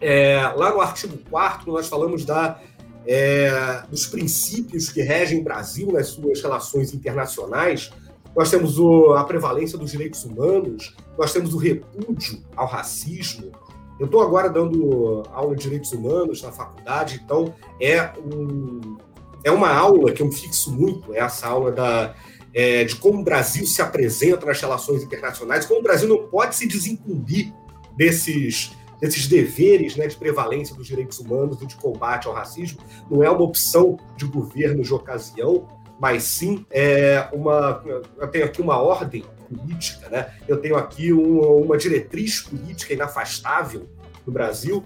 É, 0.00 0.40
lá 0.54 0.72
no 0.72 0.80
artigo 0.80 1.18
4 1.28 1.72
nós 1.72 1.88
falamos 1.88 2.24
da, 2.24 2.60
é, 3.06 3.82
dos 3.88 4.06
princípios 4.06 4.88
que 4.88 5.02
regem 5.02 5.40
o 5.40 5.44
Brasil 5.44 5.92
nas 5.92 6.08
suas 6.08 6.40
relações 6.40 6.92
internacionais. 6.92 7.90
Nós 8.36 8.50
temos 8.50 8.78
o, 8.78 9.14
a 9.14 9.24
prevalência 9.24 9.78
dos 9.78 9.90
direitos 9.90 10.24
humanos, 10.24 10.94
nós 11.18 11.32
temos 11.32 11.54
o 11.54 11.58
repúdio 11.58 12.42
ao 12.54 12.66
racismo. 12.66 13.50
Eu 13.98 14.06
estou 14.06 14.22
agora 14.22 14.48
dando 14.48 15.24
aula 15.32 15.56
de 15.56 15.62
direitos 15.62 15.92
humanos 15.92 16.42
na 16.42 16.52
faculdade, 16.52 17.20
então 17.24 17.52
é, 17.80 18.12
um, 18.18 18.96
é 19.42 19.50
uma 19.50 19.72
aula 19.72 20.12
que 20.12 20.22
eu 20.22 20.26
me 20.26 20.34
fixo 20.34 20.70
muito, 20.72 21.12
é 21.14 21.18
essa 21.18 21.48
aula 21.48 21.72
da, 21.72 22.14
é, 22.54 22.84
de 22.84 22.96
como 22.96 23.20
o 23.20 23.24
Brasil 23.24 23.66
se 23.66 23.82
apresenta 23.82 24.46
nas 24.46 24.60
relações 24.60 25.02
internacionais, 25.02 25.66
como 25.66 25.80
o 25.80 25.82
Brasil 25.82 26.08
não 26.08 26.28
pode 26.28 26.54
se 26.54 26.66
desincumbir 26.66 27.52
desses, 27.96 28.70
desses 29.00 29.26
deveres 29.26 29.96
né, 29.96 30.06
de 30.06 30.16
prevalência 30.16 30.74
dos 30.74 30.86
direitos 30.86 31.18
humanos 31.18 31.60
e 31.62 31.66
de 31.66 31.76
combate 31.76 32.26
ao 32.26 32.34
racismo. 32.34 32.80
Não 33.10 33.22
é 33.22 33.30
uma 33.30 33.42
opção 33.42 33.98
de 34.16 34.24
governo 34.24 34.82
de 34.82 34.92
ocasião, 34.92 35.68
mas 36.00 36.24
sim 36.24 36.64
é 36.70 37.28
uma. 37.32 37.82
Eu 38.16 38.28
tenho 38.28 38.44
aqui 38.44 38.60
uma 38.60 38.80
ordem 38.80 39.24
política, 39.48 40.08
né? 40.08 40.34
eu 40.46 40.58
tenho 40.58 40.76
aqui 40.76 41.12
uma, 41.12 41.46
uma 41.46 41.78
diretriz 41.78 42.40
política 42.40 42.92
inafastável 42.92 43.88
no 44.26 44.32
Brasil. 44.32 44.84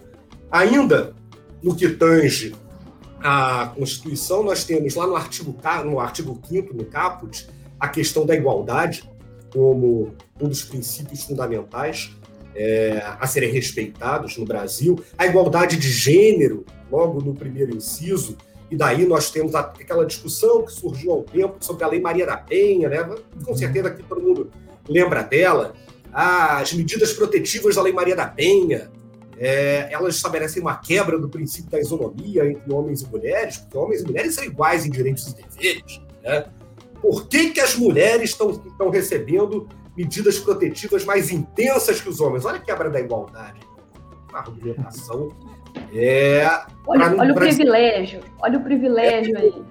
Ainda 0.50 1.14
no 1.62 1.74
que 1.74 1.88
tange 1.88 2.54
a 3.20 3.72
Constituição, 3.76 4.42
nós 4.42 4.64
temos 4.64 4.94
lá 4.94 5.06
no 5.06 5.16
artigo, 5.16 5.56
no 5.84 6.00
artigo 6.00 6.40
5 6.44 6.74
no 6.74 6.84
caput, 6.84 7.48
a 7.78 7.88
questão 7.88 8.26
da 8.26 8.34
igualdade 8.34 9.08
como 9.52 10.14
um 10.40 10.48
dos 10.48 10.62
princípios 10.62 11.24
fundamentais 11.24 12.16
é, 12.54 13.02
a 13.18 13.26
serem 13.26 13.50
respeitados 13.50 14.36
no 14.36 14.44
Brasil, 14.44 15.02
a 15.16 15.26
igualdade 15.26 15.76
de 15.76 15.90
gênero, 15.90 16.64
logo 16.90 17.20
no 17.20 17.34
primeiro 17.34 17.74
inciso, 17.74 18.36
e 18.70 18.76
daí 18.76 19.06
nós 19.06 19.30
temos 19.30 19.54
aquela 19.54 20.06
discussão 20.06 20.64
que 20.64 20.72
surgiu 20.72 21.18
um 21.18 21.22
tempo 21.22 21.56
sobre 21.60 21.84
a 21.84 21.88
Lei 21.88 22.00
Maria 22.00 22.24
da 22.24 22.38
Penha, 22.38 22.88
né? 22.88 23.06
Com 23.44 23.54
certeza 23.54 23.90
que 23.90 24.02
todo 24.02 24.22
mundo 24.22 24.50
lembra 24.88 25.22
dela. 25.22 25.74
As 26.10 26.72
medidas 26.72 27.12
protetivas 27.12 27.74
da 27.74 27.82
Lei 27.82 27.92
Maria 27.92 28.16
da 28.16 28.26
Penha, 28.26 28.90
é, 29.38 29.88
elas 29.92 30.16
estabelecem 30.16 30.62
uma 30.62 30.76
quebra 30.76 31.18
do 31.18 31.28
princípio 31.28 31.70
da 31.70 31.80
isonomia 31.80 32.50
entre 32.50 32.72
homens 32.72 33.02
e 33.02 33.06
mulheres, 33.10 33.58
porque 33.58 33.76
homens 33.76 34.00
e 34.00 34.04
mulheres 34.06 34.34
são 34.34 34.44
iguais 34.44 34.86
em 34.86 34.90
direitos 34.90 35.26
e 35.26 35.34
deveres. 35.34 36.00
Né? 36.22 36.46
Por 37.02 37.28
que, 37.28 37.50
que 37.50 37.60
as 37.60 37.74
mulheres 37.74 38.30
estão 38.30 38.88
recebendo 38.90 39.68
medidas 39.96 40.38
protetivas 40.38 41.04
mais 41.04 41.30
intensas 41.30 42.00
que 42.00 42.08
os 42.08 42.20
homens? 42.20 42.44
Olha 42.44 42.56
a 42.56 42.60
quebra 42.60 42.90
da 42.90 43.00
igualdade. 43.00 43.60
Uma 44.30 44.38
argumentação 44.38 45.28
é, 45.94 46.44
olha, 46.86 47.14
olha 47.16 47.32
o 47.32 47.34
privilégio, 47.34 48.20
olha 48.40 48.58
o 48.58 48.62
privilégio 48.62 49.36
é, 49.36 49.40
aí. 49.40 49.64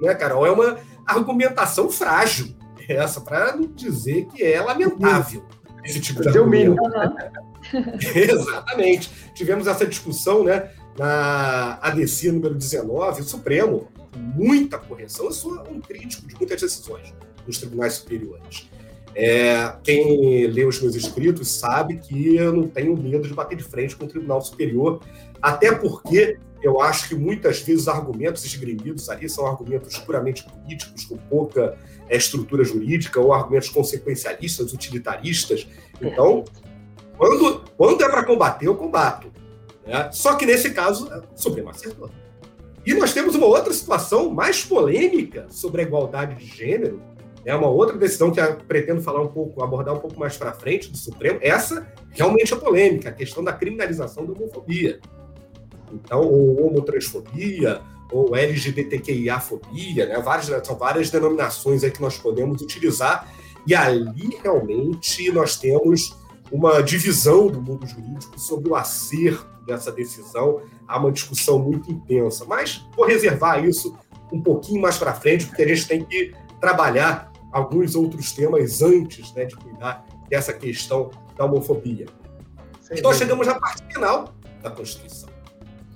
Né, 0.00 0.14
Carol? 0.14 0.46
É 0.46 0.50
uma 0.50 0.78
argumentação 1.06 1.88
frágil, 1.90 2.54
essa, 2.88 3.20
para 3.20 3.56
não 3.56 3.66
dizer 3.68 4.26
que 4.26 4.42
é 4.42 4.60
lamentável 4.60 5.44
esse 5.84 6.00
tipo 6.00 6.22
de 6.22 6.28
argumento. 6.28 6.76
Exatamente. 8.14 9.10
Tivemos 9.34 9.66
essa 9.66 9.86
discussão 9.86 10.44
né, 10.44 10.70
na 10.98 11.78
ADC 11.82 12.32
número 12.32 12.54
19, 12.54 13.22
o 13.22 13.24
Supremo, 13.24 13.88
muita 14.16 14.78
correção. 14.78 15.26
Eu 15.26 15.32
sou 15.32 15.52
um 15.70 15.80
crítico 15.80 16.26
de 16.26 16.34
muitas 16.34 16.60
decisões 16.60 17.14
dos 17.46 17.58
tribunais 17.58 17.94
superiores. 17.94 18.68
É, 19.16 19.74
quem 19.82 20.46
lê 20.48 20.64
os 20.64 20.80
meus 20.80 20.94
escritos 20.96 21.48
sabe 21.50 21.98
que 21.98 22.36
eu 22.36 22.52
não 22.52 22.66
tenho 22.66 22.96
medo 22.96 23.28
de 23.28 23.34
bater 23.34 23.56
de 23.56 23.62
frente 23.62 23.94
com 23.94 24.04
o 24.04 24.08
Tribunal 24.08 24.40
Superior, 24.40 25.00
até 25.40 25.72
porque 25.72 26.38
eu 26.62 26.80
acho 26.80 27.08
que 27.08 27.14
muitas 27.14 27.60
vezes 27.60 27.82
os 27.82 27.88
argumentos 27.88 28.44
esgrimidos 28.44 29.08
ali 29.10 29.28
são 29.28 29.46
argumentos 29.46 29.98
puramente 29.98 30.44
políticos, 30.44 31.04
com 31.04 31.16
pouca 31.16 31.76
é, 32.08 32.16
estrutura 32.16 32.64
jurídica, 32.64 33.20
ou 33.20 33.32
argumentos 33.32 33.68
consequencialistas, 33.68 34.72
utilitaristas. 34.72 35.68
Então, 36.00 36.44
quando, 37.18 37.64
quando 37.76 38.02
é 38.02 38.08
para 38.08 38.24
combater, 38.24 38.66
eu 38.66 38.74
combato. 38.74 39.30
Né? 39.86 40.10
Só 40.10 40.34
que 40.34 40.46
nesse 40.46 40.70
caso, 40.70 41.06
o 41.06 41.40
Supremo 41.40 41.68
acertou. 41.68 42.10
E 42.86 42.94
nós 42.94 43.12
temos 43.12 43.34
uma 43.34 43.46
outra 43.46 43.72
situação 43.72 44.30
mais 44.30 44.64
polêmica 44.64 45.46
sobre 45.50 45.82
a 45.82 45.84
igualdade 45.84 46.34
de 46.34 46.46
gênero, 46.46 47.00
é 47.44 47.54
uma 47.54 47.68
outra 47.68 47.96
decisão 47.96 48.30
que 48.30 48.40
eu 48.40 48.56
pretendo 48.56 49.02
falar 49.02 49.20
um 49.20 49.28
pouco, 49.28 49.62
abordar 49.62 49.94
um 49.94 49.98
pouco 49.98 50.18
mais 50.18 50.36
para 50.36 50.52
frente 50.52 50.90
do 50.90 50.96
Supremo. 50.96 51.38
Essa 51.42 51.86
realmente 52.10 52.52
é 52.52 52.56
polêmica, 52.56 53.10
a 53.10 53.12
questão 53.12 53.44
da 53.44 53.52
criminalização 53.52 54.24
da 54.24 54.32
homofobia. 54.32 55.00
Então, 55.92 56.22
ou 56.22 56.66
homotransfobia, 56.66 57.82
ou 58.10 58.34
LGBTQIA-fobia, 58.34 60.06
né? 60.06 60.20
várias, 60.20 60.66
são 60.66 60.76
várias 60.76 61.10
denominações 61.10 61.84
aí 61.84 61.90
que 61.90 62.00
nós 62.00 62.16
podemos 62.16 62.62
utilizar, 62.62 63.28
e 63.66 63.74
ali 63.74 64.38
realmente 64.42 65.30
nós 65.30 65.56
temos 65.56 66.16
uma 66.50 66.82
divisão 66.82 67.48
do 67.48 67.60
mundo 67.60 67.86
jurídico 67.86 68.38
sobre 68.38 68.70
o 68.70 68.76
acerto 68.76 69.46
dessa 69.66 69.90
decisão. 69.90 70.60
Há 70.86 70.98
uma 70.98 71.10
discussão 71.10 71.58
muito 71.58 71.90
intensa, 71.90 72.44
mas 72.44 72.86
vou 72.94 73.06
reservar 73.06 73.64
isso 73.64 73.96
um 74.32 74.40
pouquinho 74.40 74.80
mais 74.80 74.98
para 74.98 75.14
frente, 75.14 75.46
porque 75.46 75.62
a 75.62 75.68
gente 75.68 75.88
tem 75.88 76.04
que 76.04 76.32
trabalhar 76.60 77.32
alguns 77.54 77.94
outros 77.94 78.32
temas 78.32 78.82
antes 78.82 79.32
né, 79.32 79.44
de 79.44 79.54
cuidar 79.54 80.04
dessa 80.28 80.52
questão 80.52 81.10
da 81.38 81.44
homofobia. 81.44 82.06
Sim, 82.80 82.94
e 82.96 83.00
nós 83.00 83.16
chegamos 83.16 83.46
à 83.46 83.54
parte 83.54 83.84
final 83.92 84.34
da 84.60 84.70
Constituição. 84.70 85.28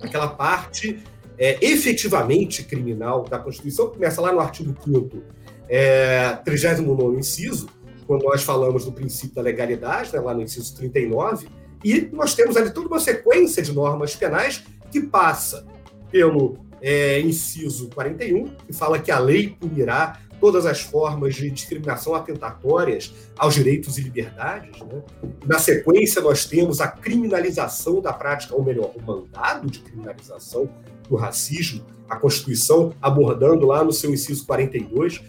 Aquela 0.01 0.29
parte 0.29 1.03
é, 1.37 1.57
efetivamente 1.61 2.63
criminal 2.63 3.25
da 3.25 3.37
Constituição, 3.37 3.89
começa 3.89 4.21
lá 4.21 4.31
no 4.31 4.39
artigo 4.39 4.73
5 4.83 5.21
é, 5.67 6.31
39 6.45 7.19
inciso, 7.19 7.67
quando 8.07 8.23
nós 8.23 8.41
falamos 8.41 8.85
do 8.85 8.93
princípio 8.93 9.35
da 9.35 9.41
legalidade, 9.41 10.13
né, 10.13 10.19
lá 10.21 10.33
no 10.33 10.41
inciso 10.41 10.73
39, 10.77 11.49
e 11.83 12.09
nós 12.13 12.33
temos 12.35 12.55
ali 12.55 12.71
toda 12.71 12.87
uma 12.87 12.99
sequência 13.01 13.61
de 13.61 13.73
normas 13.73 14.15
penais 14.15 14.63
que 14.89 15.01
passa 15.01 15.67
pelo 16.09 16.57
é, 16.81 17.19
inciso 17.19 17.89
41, 17.93 18.45
que 18.65 18.71
fala 18.71 18.97
que 18.97 19.11
a 19.11 19.19
lei 19.19 19.49
punirá 19.49 20.19
todas 20.39 20.65
as 20.65 20.81
formas 20.81 21.35
de 21.35 21.49
discriminação 21.49 22.15
atentatórias 22.15 23.13
aos 23.37 23.55
direitos 23.55 23.97
e 23.97 24.01
liberdades. 24.01 24.81
Né? 24.81 25.01
Na 25.45 25.59
sequência, 25.59 26.21
nós 26.21 26.45
temos 26.45 26.81
a 26.81 26.87
criminalização 26.87 28.01
da 28.01 28.13
prática, 28.13 28.55
ou 28.55 28.63
melhor, 28.63 28.91
o 28.95 29.01
mandado 29.01 29.69
de 29.69 29.79
criminalização 29.79 30.69
do 31.07 31.15
racismo, 31.15 31.85
a 32.09 32.15
Constituição 32.15 32.93
abordando 33.01 33.67
lá 33.67 33.83
no 33.83 33.91
seu 33.91 34.11
inciso 34.11 34.45
42 34.45 35.21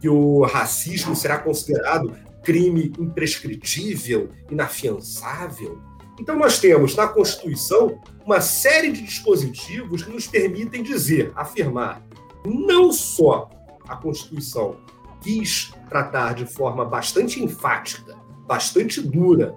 que 0.00 0.08
o 0.08 0.42
racismo 0.42 1.14
será 1.14 1.38
considerado 1.38 2.12
crime 2.42 2.92
imprescritível, 2.98 4.30
inafiançável. 4.50 5.80
Então, 6.18 6.36
nós 6.36 6.58
temos 6.58 6.96
na 6.96 7.06
Constituição 7.06 8.00
uma 8.26 8.40
série 8.40 8.90
de 8.90 9.00
dispositivos 9.00 10.02
que 10.02 10.10
nos 10.10 10.26
permitem 10.26 10.82
dizer, 10.82 11.32
afirmar, 11.36 12.02
não 12.44 12.92
só 12.92 13.48
a 13.92 13.96
Constituição 13.96 14.76
quis 15.20 15.72
tratar 15.88 16.34
de 16.34 16.46
forma 16.46 16.84
bastante 16.84 17.42
enfática, 17.42 18.16
bastante 18.46 19.00
dura, 19.00 19.54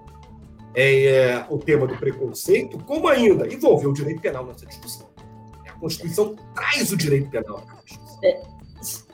é, 0.74 1.06
é, 1.06 1.46
o 1.50 1.58
tema 1.58 1.88
do 1.88 1.96
preconceito, 1.96 2.77
como 2.80 3.08
ainda 3.08 3.51
envolveu 3.51 3.92
o 3.92 3.94
direito 3.94 4.22
penal 4.22 4.46
nessa 4.46 4.65
discussão. 4.65 5.08
A 5.68 5.72
Constituição 5.80 6.36
traz 6.54 6.92
o 6.92 6.98
direito 6.98 7.30
penal 7.30 7.63
discussão. 7.86 8.20
É, 8.24 8.42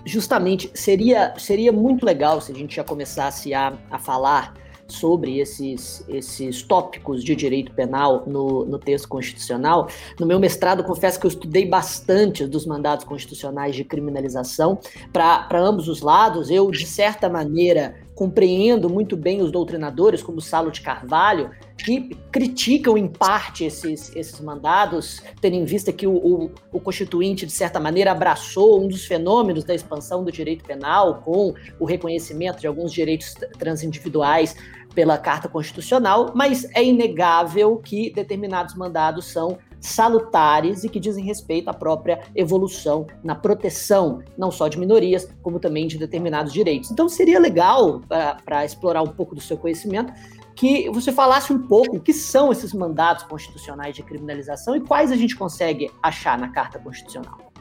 justamente, 0.03 0.71
seria, 0.73 1.37
seria 1.37 1.71
muito 1.71 2.03
legal 2.05 2.41
se 2.41 2.51
a 2.51 2.55
gente 2.55 2.75
já 2.75 2.83
começasse 2.83 3.53
a, 3.53 3.77
a 3.91 3.99
falar 3.99 4.55
sobre 4.91 5.39
esses, 5.39 6.05
esses 6.07 6.61
tópicos 6.61 7.23
de 7.23 7.35
direito 7.35 7.71
penal 7.73 8.23
no, 8.27 8.65
no 8.65 8.77
texto 8.77 9.07
constitucional. 9.07 9.87
No 10.19 10.25
meu 10.25 10.39
mestrado, 10.39 10.83
confesso 10.83 11.19
que 11.19 11.25
eu 11.25 11.29
estudei 11.29 11.65
bastante 11.65 12.45
dos 12.45 12.65
mandados 12.65 13.05
constitucionais 13.05 13.75
de 13.75 13.83
criminalização 13.83 14.79
para 15.11 15.59
ambos 15.59 15.87
os 15.87 16.01
lados. 16.01 16.49
Eu, 16.49 16.69
de 16.69 16.85
certa 16.85 17.29
maneira, 17.29 17.95
compreendo 18.21 18.87
muito 18.87 19.17
bem 19.17 19.41
os 19.41 19.51
doutrinadores, 19.51 20.21
como 20.21 20.39
Salo 20.39 20.69
de 20.69 20.81
Carvalho, 20.81 21.49
que 21.75 22.15
criticam 22.31 22.95
em 22.95 23.07
parte 23.07 23.65
esses, 23.65 24.15
esses 24.15 24.39
mandados, 24.39 25.23
tendo 25.41 25.55
em 25.55 25.65
vista 25.65 25.91
que 25.91 26.05
o, 26.05 26.15
o, 26.15 26.51
o, 26.71 26.79
Constituinte, 26.79 27.45
de 27.47 27.51
certa 27.51 27.79
maneira, 27.79 28.11
abraçou 28.11 28.79
um 28.79 28.87
dos 28.87 29.05
fenômenos 29.05 29.63
da 29.63 29.73
expansão 29.73 30.23
do 30.23 30.31
direito 30.31 30.63
penal, 30.63 31.21
com 31.25 31.55
o 31.79 31.85
reconhecimento 31.85 32.59
de 32.59 32.67
alguns 32.67 32.93
direitos 32.93 33.33
transindividuais 33.57 34.55
pela 34.93 35.17
Carta 35.17 35.47
Constitucional, 35.47 36.31
mas 36.35 36.65
é 36.75 36.83
inegável 36.83 37.77
que 37.77 38.11
determinados 38.11 38.75
mandados 38.75 39.25
são 39.31 39.57
salutares 39.79 40.83
e 40.83 40.89
que 40.89 40.99
dizem 40.99 41.25
respeito 41.25 41.69
à 41.69 41.73
própria 41.73 42.21
evolução 42.35 43.07
na 43.23 43.33
proteção, 43.33 44.21
não 44.37 44.51
só 44.51 44.67
de 44.67 44.77
minorias, 44.77 45.27
como 45.41 45.59
também 45.59 45.87
de 45.87 45.97
determinados 45.97 46.53
direitos. 46.53 46.91
Então 46.91 47.09
seria 47.09 47.39
legal, 47.39 48.01
para 48.45 48.63
explorar 48.63 49.01
um 49.01 49.07
pouco 49.07 49.33
do 49.33 49.41
seu 49.41 49.57
conhecimento, 49.57 50.13
que 50.55 50.89
você 50.91 51.11
falasse 51.11 51.51
um 51.51 51.67
pouco 51.67 51.97
o 51.97 51.99
que 51.99 52.13
são 52.13 52.51
esses 52.51 52.73
mandados 52.73 53.23
constitucionais 53.23 53.95
de 53.95 54.03
criminalização 54.03 54.75
e 54.75 54.81
quais 54.81 55.11
a 55.11 55.15
gente 55.15 55.35
consegue 55.35 55.89
achar 56.03 56.37
na 56.37 56.49
Carta 56.49 56.77
Constitucional. 56.77 57.51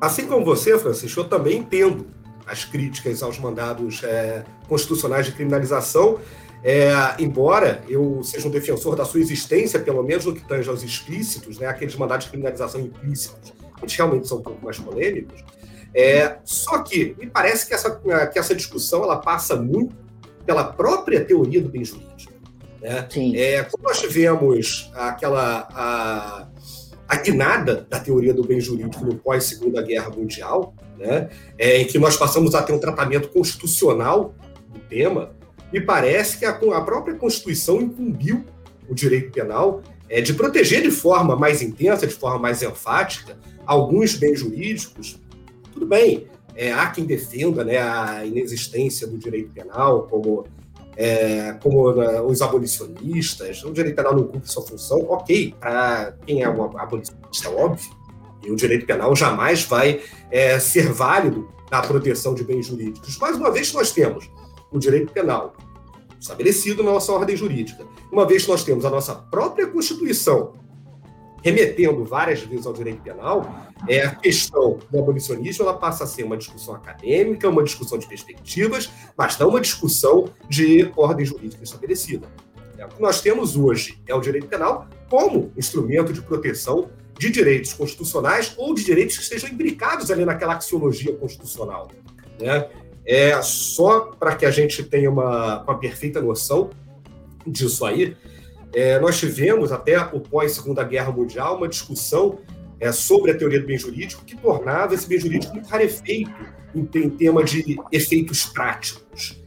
Assim 0.00 0.26
como 0.26 0.44
você, 0.44 0.76
Francisco, 0.78 1.20
eu 1.20 1.28
também 1.28 1.58
entendo 1.58 2.06
as 2.46 2.64
críticas 2.64 3.22
aos 3.22 3.38
mandados 3.38 4.02
é, 4.02 4.44
constitucionais 4.70 5.26
de 5.26 5.32
criminalização, 5.32 6.20
é, 6.62 6.92
embora 7.18 7.82
eu 7.88 8.22
seja 8.22 8.46
um 8.46 8.50
defensor 8.50 8.94
da 8.94 9.04
sua 9.04 9.20
existência, 9.20 9.80
pelo 9.80 10.02
menos 10.02 10.24
no 10.26 10.34
que 10.34 10.46
tange 10.46 10.68
aos 10.68 10.82
explícitos, 10.82 11.58
né, 11.58 11.66
aqueles 11.66 11.96
mandados 11.96 12.26
de 12.26 12.30
criminalização 12.30 12.80
implícitos, 12.80 13.52
eles 13.82 13.94
realmente 13.94 14.28
são 14.28 14.38
um 14.38 14.42
pouco 14.42 14.64
mais 14.64 14.78
polêmicos. 14.78 15.42
É, 15.92 16.36
só 16.44 16.82
que 16.82 17.16
me 17.18 17.26
parece 17.26 17.66
que 17.66 17.74
essa, 17.74 17.90
que 18.32 18.38
essa 18.38 18.54
discussão 18.54 19.02
ela 19.02 19.16
passa 19.16 19.56
muito 19.56 19.96
pela 20.46 20.62
própria 20.64 21.24
teoria 21.24 21.60
do 21.60 21.68
bem 21.68 21.84
jurídico. 21.84 22.32
Né? 22.80 23.08
É, 23.34 23.62
quando 23.64 23.82
nós 23.82 24.00
tivemos 24.00 24.90
aquela 24.94 25.66
a, 25.72 26.48
a 27.08 27.16
guinada 27.16 27.86
da 27.88 27.98
teoria 27.98 28.32
do 28.32 28.44
bem 28.46 28.60
jurídico 28.60 29.04
no 29.04 29.16
pós-Segunda 29.16 29.82
Guerra 29.82 30.10
Mundial, 30.10 30.74
né, 30.98 31.30
é, 31.58 31.78
em 31.78 31.86
que 31.86 31.98
nós 31.98 32.16
passamos 32.16 32.54
a 32.54 32.62
ter 32.62 32.72
um 32.72 32.78
tratamento 32.78 33.28
constitucional 33.30 34.34
tema, 34.90 35.30
me 35.72 35.80
parece 35.80 36.36
que 36.36 36.44
a, 36.44 36.50
a 36.50 36.80
própria 36.82 37.14
Constituição 37.14 37.80
incumbiu 37.80 38.44
o 38.88 38.94
direito 38.94 39.30
penal 39.30 39.82
é, 40.08 40.20
de 40.20 40.34
proteger 40.34 40.82
de 40.82 40.90
forma 40.90 41.36
mais 41.36 41.62
intensa, 41.62 42.06
de 42.06 42.14
forma 42.14 42.40
mais 42.40 42.60
enfática, 42.62 43.38
alguns 43.64 44.16
bens 44.16 44.40
jurídicos. 44.40 45.20
Tudo 45.72 45.86
bem, 45.86 46.26
é, 46.56 46.72
há 46.72 46.88
quem 46.88 47.04
defenda 47.04 47.64
né, 47.64 47.78
a 47.78 48.26
inexistência 48.26 49.06
do 49.06 49.16
direito 49.16 49.52
penal, 49.52 50.08
como, 50.08 50.44
é, 50.96 51.52
como 51.62 51.92
né, 51.92 52.20
os 52.20 52.42
abolicionistas, 52.42 53.62
o 53.62 53.72
direito 53.72 53.94
penal 53.94 54.16
não 54.16 54.24
cumpre 54.24 54.50
sua 54.50 54.66
função, 54.66 55.06
ok, 55.08 55.54
para 55.60 56.16
quem 56.26 56.42
é 56.42 56.50
um 56.50 56.76
abolicionista, 56.76 57.48
óbvio, 57.48 57.88
E 58.42 58.50
o 58.50 58.56
direito 58.56 58.86
penal 58.86 59.14
jamais 59.14 59.62
vai 59.62 60.00
é, 60.30 60.58
ser 60.58 60.92
válido 60.92 61.48
na 61.70 61.80
proteção 61.80 62.34
de 62.34 62.42
bens 62.42 62.66
jurídicos. 62.66 63.16
Mais 63.18 63.36
uma 63.36 63.52
vez, 63.52 63.72
nós 63.72 63.92
temos 63.92 64.28
o 64.70 64.78
direito 64.78 65.12
penal 65.12 65.54
estabelecido 66.18 66.82
na 66.82 66.92
nossa 66.92 67.12
ordem 67.12 67.34
jurídica. 67.36 67.86
Uma 68.12 68.26
vez 68.26 68.44
que 68.44 68.50
nós 68.50 68.62
temos 68.62 68.84
a 68.84 68.90
nossa 68.90 69.14
própria 69.14 69.66
Constituição 69.66 70.52
remetendo 71.42 72.04
várias 72.04 72.40
vezes 72.42 72.66
ao 72.66 72.72
direito 72.72 73.02
penal, 73.02 73.68
é 73.88 74.02
a 74.02 74.14
questão 74.14 74.78
do 74.90 74.98
abolicionismo 74.98 75.64
ela 75.64 75.74
passa 75.74 76.04
a 76.04 76.06
ser 76.06 76.22
uma 76.24 76.36
discussão 76.36 76.74
acadêmica, 76.74 77.48
uma 77.48 77.62
discussão 77.62 77.98
de 77.98 78.06
perspectivas, 78.06 78.90
mas 79.16 79.38
não 79.38 79.48
uma 79.48 79.60
discussão 79.60 80.28
de 80.48 80.92
ordem 80.96 81.24
jurídica 81.24 81.62
estabelecida. 81.62 82.28
É, 82.76 82.84
o 82.84 82.88
que 82.88 83.00
nós 83.00 83.20
temos 83.20 83.56
hoje 83.56 84.00
é 84.06 84.14
o 84.14 84.20
direito 84.20 84.46
penal 84.46 84.88
como 85.08 85.52
instrumento 85.56 86.12
de 86.12 86.22
proteção 86.22 86.90
de 87.18 87.30
direitos 87.30 87.72
constitucionais 87.72 88.54
ou 88.56 88.74
de 88.74 88.84
direitos 88.84 89.16
que 89.16 89.22
estejam 89.22 89.50
imbricados 89.50 90.10
ali 90.10 90.24
naquela 90.24 90.54
axiologia 90.54 91.14
constitucional. 91.14 91.90
Né? 92.40 92.68
É 93.04 93.40
só 93.42 94.12
para 94.18 94.36
que 94.36 94.46
a 94.46 94.50
gente 94.50 94.82
tenha 94.84 95.10
uma, 95.10 95.62
uma 95.62 95.78
perfeita 95.78 96.20
noção 96.20 96.70
disso 97.46 97.84
aí, 97.84 98.16
é, 98.72 98.98
nós 99.00 99.18
tivemos, 99.18 99.72
até 99.72 99.98
o 99.98 100.20
pós-Segunda 100.20 100.84
Guerra 100.84 101.10
Mundial, 101.10 101.56
uma 101.56 101.68
discussão 101.68 102.38
é, 102.78 102.92
sobre 102.92 103.32
a 103.32 103.36
teoria 103.36 103.60
do 103.60 103.66
bem 103.66 103.78
jurídico 103.78 104.24
que 104.24 104.36
tornava 104.36 104.94
esse 104.94 105.08
bem 105.08 105.18
jurídico 105.18 105.52
muito 105.52 105.68
rarefeito 105.68 106.30
em, 106.74 106.88
em 106.94 107.10
tema 107.10 107.42
de 107.42 107.76
efeitos 107.90 108.46
práticos. 108.46 109.40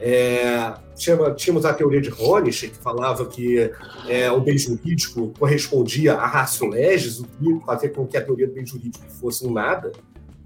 É, 0.00 0.74
tínhamos 1.36 1.66
a 1.66 1.74
teoria 1.74 2.00
de 2.00 2.10
Honish, 2.10 2.60
que 2.60 2.78
falava 2.78 3.26
que 3.26 3.70
é, 4.06 4.30
o 4.30 4.40
bem 4.40 4.56
jurídico 4.56 5.32
correspondia 5.36 6.14
a 6.14 6.26
ratio 6.26 6.68
legis, 6.68 7.18
o 7.18 7.24
que 7.24 7.66
fazia 7.66 7.90
com 7.90 8.06
que 8.06 8.16
a 8.16 8.24
teoria 8.24 8.46
do 8.46 8.54
bem 8.54 8.64
jurídico 8.64 9.04
fosse 9.20 9.44
um 9.44 9.52
nada. 9.52 9.90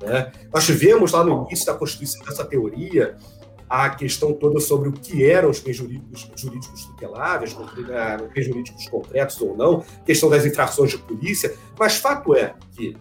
Né? 0.03 0.33
Nós 0.53 0.65
tivemos 0.65 1.13
lá 1.13 1.25
no 1.25 1.47
início 1.47 1.67
da 1.67 1.75
constituição 1.75 2.25
dessa 2.25 2.45
teoria 2.45 3.17
a 3.69 3.89
questão 3.89 4.35
toda 4.35 4.61
sobre 4.61 4.91
o 4.91 4.93
que 4.93 5.25
eram 5.25 5.49
os 5.49 5.59
bens 5.59 5.77
jurídicos, 5.77 6.31
jurídicos 6.37 6.85
tuteláveis, 6.85 7.57
bens 8.35 8.45
jurídicos 8.45 8.87
concretos 8.89 9.41
ou 9.41 9.57
não, 9.57 9.83
questão 10.05 10.29
das 10.29 10.45
infrações 10.45 10.91
de 10.91 10.99
polícia, 10.99 11.55
mas 11.79 11.97
fato 11.97 12.35
é 12.37 12.55
que 12.73 12.95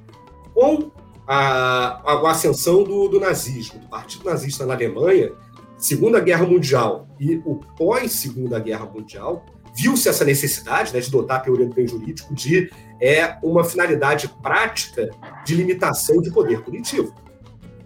com 0.54 0.90
a, 1.28 2.02
a 2.10 2.32
ascensão 2.32 2.84
do, 2.86 3.10
do 3.10 3.20
nazismo, 3.20 3.80
do 3.80 3.88
Partido 3.90 4.24
Nazista 4.26 4.66
na 4.66 4.74
Alemanha, 4.74 5.34
Segunda 5.78 6.20
Guerra 6.20 6.46
Mundial 6.46 7.08
e 7.20 7.42
o 7.44 7.56
pós-Segunda 7.78 8.60
Guerra 8.60 8.86
Mundial, 8.86 9.46
viu-se 9.76 10.08
essa 10.08 10.24
necessidade 10.24 10.94
né, 10.94 11.00
de 11.00 11.10
dotar 11.10 11.38
a 11.38 11.40
teoria 11.42 11.66
do 11.66 11.74
bem 11.74 11.88
jurídico 11.88 12.34
de 12.34 12.72
é, 13.02 13.38
uma 13.42 13.64
finalidade 13.64 14.28
prática 14.42 15.10
de 15.44 15.56
limitação 15.56 16.22
de 16.22 16.30
poder 16.32 16.62
punitivo. 16.62 17.16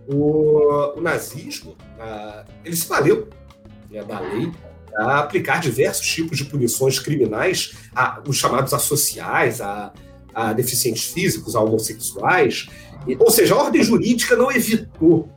O, 0.07 0.97
o 0.97 1.01
nazismo 1.01 1.71
uh, 1.71 2.45
ele 2.63 2.75
se 2.75 2.87
valeu 2.87 3.29
né, 3.89 4.03
da 4.03 4.19
lei 4.19 4.51
para 4.91 5.19
aplicar 5.19 5.59
diversos 5.59 6.05
tipos 6.05 6.37
de 6.37 6.45
punições 6.45 6.99
criminais, 6.99 7.73
a, 7.95 8.21
os 8.27 8.37
chamados 8.37 8.73
associais, 8.73 9.61
a, 9.61 9.91
a 10.33 10.53
deficientes 10.53 11.05
físicos, 11.05 11.55
a 11.55 11.61
homossexuais. 11.61 12.69
E, 13.07 13.15
ou 13.17 13.31
seja, 13.31 13.55
a 13.55 13.57
ordem 13.57 13.83
jurídica 13.83 14.35
não 14.35 14.51
evitou 14.51 15.29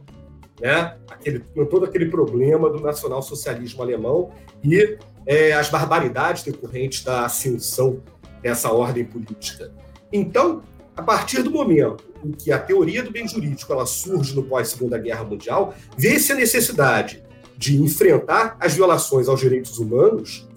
né, 0.61 0.97
aquele, 1.08 1.40
todo 1.70 1.85
aquele 1.85 2.06
problema 2.06 2.68
do 2.68 2.80
nacional-socialismo 2.80 3.82
alemão 3.82 4.30
e 4.62 4.99
é, 5.26 5.52
as 5.52 5.68
barbaridades 5.68 6.42
decorrentes 6.42 7.02
da 7.04 7.25
ascensão 7.25 8.02
dessa 8.40 8.73
ordem 8.73 9.04
política. 9.04 9.73
Então, 10.12 10.62
a 10.97 11.02
partir 11.02 11.42
do 11.42 11.50
momento 11.50 12.04
em 12.25 12.33
que 12.33 12.50
a 12.50 12.59
teoria 12.59 13.02
do 13.02 13.11
bem 13.11 13.26
jurídico 13.26 13.72
ela 13.72 13.87
surge 13.87 14.35
no 14.35 14.42
pós-Segunda 14.42 14.98
Guerra 14.98 15.24
Mundial, 15.24 15.74
vê-se 15.96 16.33
a 16.33 16.35
necessidade 16.35 17.22
de 17.57 17.81
enfrentar 17.81 18.57
as 18.61 18.74
violações 18.74 19.29
aos 19.29 19.40
direitos 19.40 19.79
humanos. 19.79 20.48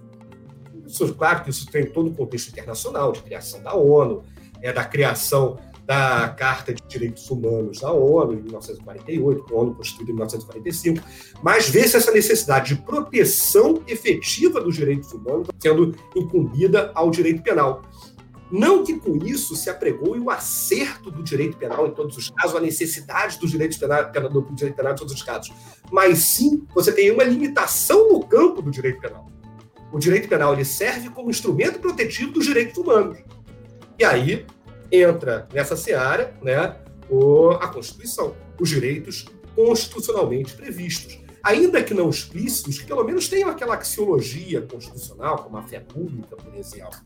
Isso, 0.86 1.13
claro 1.15 1.44
que 1.44 1.50
isso 1.50 1.65
tem 1.72 1.86
todo 1.86 2.10
o 2.10 2.13
contexto 2.13 2.50
internacional, 2.50 3.12
de 3.12 3.22
criação 3.22 3.62
da 3.62 3.74
ONU, 3.76 4.24
é, 4.62 4.72
da 4.72 4.84
criação 4.84 5.58
da 5.86 6.30
Carta 6.30 6.74
de 6.74 6.82
Direitos 6.88 7.30
Humanos 7.30 7.80
da 7.80 7.91
ONU, 7.91 8.34
em 8.34 8.41
1948, 8.41 9.46
a 9.50 9.58
ONU 9.58 9.76
constituída 9.76 10.12
em 10.12 10.15
1945, 10.15 11.06
mas 11.41 11.70
vê-se 11.70 11.98
essa 11.98 12.12
necessidade 12.12 12.76
de 12.76 12.82
proteção 12.82 13.82
efetiva 13.88 14.62
dos 14.62 14.76
direitos 14.76 15.12
humanos 15.12 15.48
sendo 15.60 15.96
incumbida 16.15 16.91
ao 16.94 17.10
direito 17.10 17.41
penal. 17.41 17.82
Não 18.52 18.84
que 18.84 19.00
com 19.00 19.15
isso 19.17 19.56
se 19.56 19.70
apregoe 19.70 20.20
o 20.20 20.30
acerto 20.30 21.10
do 21.10 21.24
direito 21.24 21.56
penal 21.56 21.88
em 21.88 21.91
todos 21.91 22.17
os 22.17 22.30
casos, 22.30 22.58
a 22.58 22.60
necessidade 22.60 23.39
do 23.39 23.48
direito 23.48 23.80
penal, 23.80 24.12
do 24.30 24.41
direito 24.54 24.76
penal 24.76 24.91
em 24.91 24.98
todos 24.98 25.13
os 25.13 25.24
casos, 25.24 25.54
mas 25.89 26.20
sim 26.20 26.67
você 26.76 26.91
tem 26.91 27.12
uma 27.12 27.24
limitação 27.24 28.10
no 28.10 28.26
campo 28.26 28.62
do 28.62 28.70
direito 28.70 29.00
penal. 29.00 29.26
O 29.91 29.98
direito 30.00 30.28
penal 30.28 30.54
ele 30.54 30.65
serve 30.65 31.10
como 31.10 31.30
instrumento 31.30 31.80
protetivo 31.80 32.32
dos 32.34 32.46
direitos 32.46 32.78
humanos. 32.78 33.20
E 33.98 34.04
aí 34.04 34.46
entra 34.91 35.47
nessa 35.54 35.75
seara 35.75 36.34
né, 36.41 36.75
a 37.60 37.67
Constituição, 37.67 38.36
os 38.60 38.69
direitos 38.69 39.25
constitucionalmente 39.56 40.54
previstos 40.54 41.21
ainda 41.43 41.84
que 41.84 41.93
não 41.93 42.10
explícitos, 42.10 42.80
que 42.80 42.86
pelo 42.86 43.04
menos 43.04 43.27
tenham 43.27 43.49
aquela 43.49 43.75
axiologia 43.75 44.62
constitucional, 44.62 45.43
como 45.43 45.58
a 45.58 45.63
fé 45.63 45.80
pública, 45.80 46.36
por 46.36 46.56
exemplo. 46.56 46.99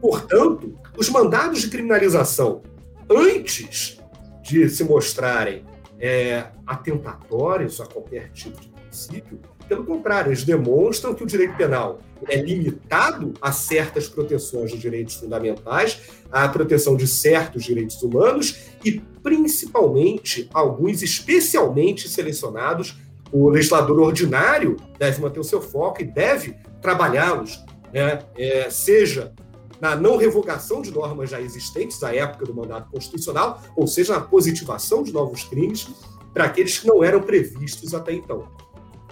Portanto, 0.00 0.78
os 0.96 1.08
mandados 1.08 1.62
de 1.62 1.68
criminalização, 1.68 2.62
antes 3.08 4.00
de 4.42 4.68
se 4.68 4.82
mostrarem 4.84 5.64
é, 5.98 6.46
atentatórios 6.66 7.80
a 7.80 7.86
qualquer 7.86 8.30
tipo 8.32 8.60
de 8.60 8.68
princípio, 8.68 9.40
pelo 9.70 9.84
contrário, 9.84 10.30
eles 10.30 10.42
demonstram 10.42 11.14
que 11.14 11.22
o 11.22 11.26
direito 11.26 11.56
penal 11.56 12.00
é 12.26 12.36
limitado 12.42 13.32
a 13.40 13.52
certas 13.52 14.08
proteções 14.08 14.72
de 14.72 14.78
direitos 14.78 15.14
fundamentais, 15.14 16.00
à 16.28 16.48
proteção 16.48 16.96
de 16.96 17.06
certos 17.06 17.62
direitos 17.62 18.02
humanos 18.02 18.56
e, 18.84 19.00
principalmente, 19.22 20.50
alguns 20.52 21.02
especialmente 21.02 22.08
selecionados 22.08 22.96
o 23.32 23.48
legislador 23.48 24.00
ordinário 24.00 24.76
deve 24.98 25.20
manter 25.20 25.38
o 25.38 25.44
seu 25.44 25.62
foco 25.62 26.02
e 26.02 26.04
deve 26.04 26.56
trabalhá-los, 26.82 27.64
né? 27.92 28.24
É, 28.36 28.68
seja 28.70 29.32
na 29.80 29.94
não 29.94 30.16
revogação 30.16 30.82
de 30.82 30.90
normas 30.90 31.30
já 31.30 31.40
existentes 31.40 32.02
à 32.02 32.12
época 32.12 32.44
do 32.44 32.52
mandato 32.52 32.90
constitucional, 32.90 33.62
ou 33.76 33.86
seja, 33.86 34.14
na 34.14 34.20
positivação 34.20 35.04
de 35.04 35.12
novos 35.12 35.44
crimes 35.44 35.88
para 36.34 36.46
aqueles 36.46 36.80
que 36.80 36.88
não 36.88 37.04
eram 37.04 37.22
previstos 37.22 37.94
até 37.94 38.12
então. 38.12 38.48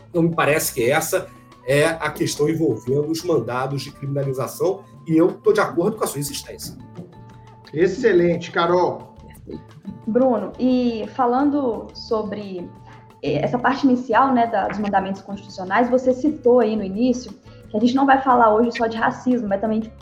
Então, 0.08 0.22
me 0.22 0.34
parece 0.34 0.72
que 0.72 0.90
essa 0.90 1.28
é 1.66 1.86
a 1.86 2.10
questão 2.10 2.48
envolvendo 2.48 3.10
os 3.10 3.22
mandados 3.22 3.82
de 3.82 3.90
criminalização 3.92 4.82
e 5.06 5.16
eu 5.16 5.30
estou 5.30 5.52
de 5.52 5.60
acordo 5.60 5.96
com 5.96 6.04
a 6.04 6.06
sua 6.06 6.18
existência. 6.18 6.74
Excelente, 7.72 8.50
Carol. 8.50 9.14
Bruno, 10.06 10.52
e 10.58 11.04
falando 11.14 11.88
sobre 11.92 12.68
essa 13.22 13.58
parte 13.58 13.86
inicial 13.86 14.32
né, 14.32 14.50
dos 14.68 14.78
mandamentos 14.78 15.20
constitucionais, 15.20 15.90
você 15.90 16.12
citou 16.12 16.60
aí 16.60 16.76
no 16.76 16.82
início 16.82 17.32
que 17.68 17.76
a 17.76 17.80
gente 17.80 17.94
não 17.94 18.06
vai 18.06 18.22
falar 18.22 18.54
hoje 18.54 18.70
só 18.76 18.86
de 18.86 18.96
racismo, 18.96 19.46
mas 19.46 19.60
também 19.60 19.80
de, 19.80 19.92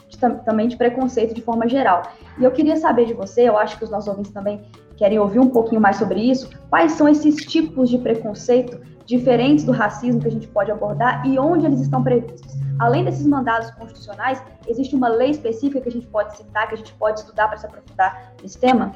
também 0.44 0.68
de 0.68 0.76
preconceito 0.76 1.34
de 1.34 1.42
forma 1.42 1.68
geral. 1.68 2.02
E 2.38 2.44
eu 2.44 2.52
queria 2.52 2.76
saber 2.76 3.06
de 3.06 3.14
você, 3.14 3.48
eu 3.48 3.58
acho 3.58 3.76
que 3.76 3.84
os 3.84 3.90
nossos 3.90 4.08
ouvintes 4.08 4.30
também 4.30 4.64
querem 4.96 5.18
ouvir 5.18 5.40
um 5.40 5.48
pouquinho 5.48 5.80
mais 5.80 5.96
sobre 5.96 6.20
isso, 6.20 6.48
quais 6.70 6.92
são 6.92 7.08
esses 7.08 7.34
tipos 7.44 7.90
de 7.90 7.98
preconceito 7.98 8.80
diferentes 9.06 9.64
do 9.64 9.72
racismo 9.72 10.20
que 10.20 10.26
a 10.26 10.30
gente 10.30 10.48
pode 10.48 10.70
abordar 10.70 11.26
e 11.26 11.38
onde 11.38 11.64
eles 11.64 11.80
estão 11.80 12.02
previstos. 12.02 12.56
Além 12.78 13.04
desses 13.04 13.26
mandados 13.26 13.70
constitucionais, 13.70 14.42
existe 14.66 14.94
uma 14.94 15.08
lei 15.08 15.30
específica 15.30 15.80
que 15.80 15.88
a 15.88 15.92
gente 15.92 16.06
pode 16.08 16.36
citar, 16.36 16.68
que 16.68 16.74
a 16.74 16.78
gente 16.78 16.92
pode 16.94 17.20
estudar 17.20 17.48
para 17.48 17.56
se 17.56 17.66
aprofundar 17.66 18.34
nesse 18.42 18.58
tema? 18.58 18.92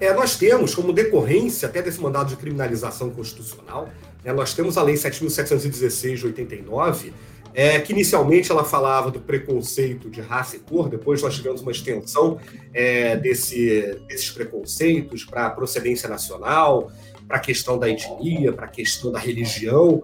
É, 0.00 0.12
nós 0.12 0.36
temos, 0.36 0.74
como 0.74 0.92
decorrência 0.92 1.68
até 1.68 1.80
desse 1.80 2.00
mandado 2.00 2.28
de 2.28 2.36
criminalização 2.36 3.10
constitucional, 3.10 3.88
né, 4.24 4.32
nós 4.32 4.52
temos 4.52 4.76
a 4.76 4.82
Lei 4.82 4.96
7.716 4.96 6.16
de 6.16 6.26
89, 6.26 7.12
é, 7.54 7.78
que 7.78 7.92
inicialmente 7.92 8.50
ela 8.50 8.64
falava 8.64 9.10
do 9.10 9.20
preconceito 9.20 10.10
de 10.10 10.20
raça 10.20 10.56
e 10.56 10.58
cor, 10.58 10.88
depois 10.88 11.22
nós 11.22 11.36
tivemos 11.36 11.62
uma 11.62 11.70
extensão 11.70 12.40
é, 12.74 13.16
desse, 13.16 14.00
desses 14.08 14.28
preconceitos 14.30 15.24
para 15.24 15.48
procedência 15.50 16.08
nacional, 16.08 16.90
para 17.26 17.38
a 17.38 17.40
questão 17.40 17.78
da 17.78 17.88
etnia, 17.88 18.52
para 18.52 18.66
a 18.66 18.68
questão 18.68 19.10
da 19.10 19.18
religião, 19.18 20.02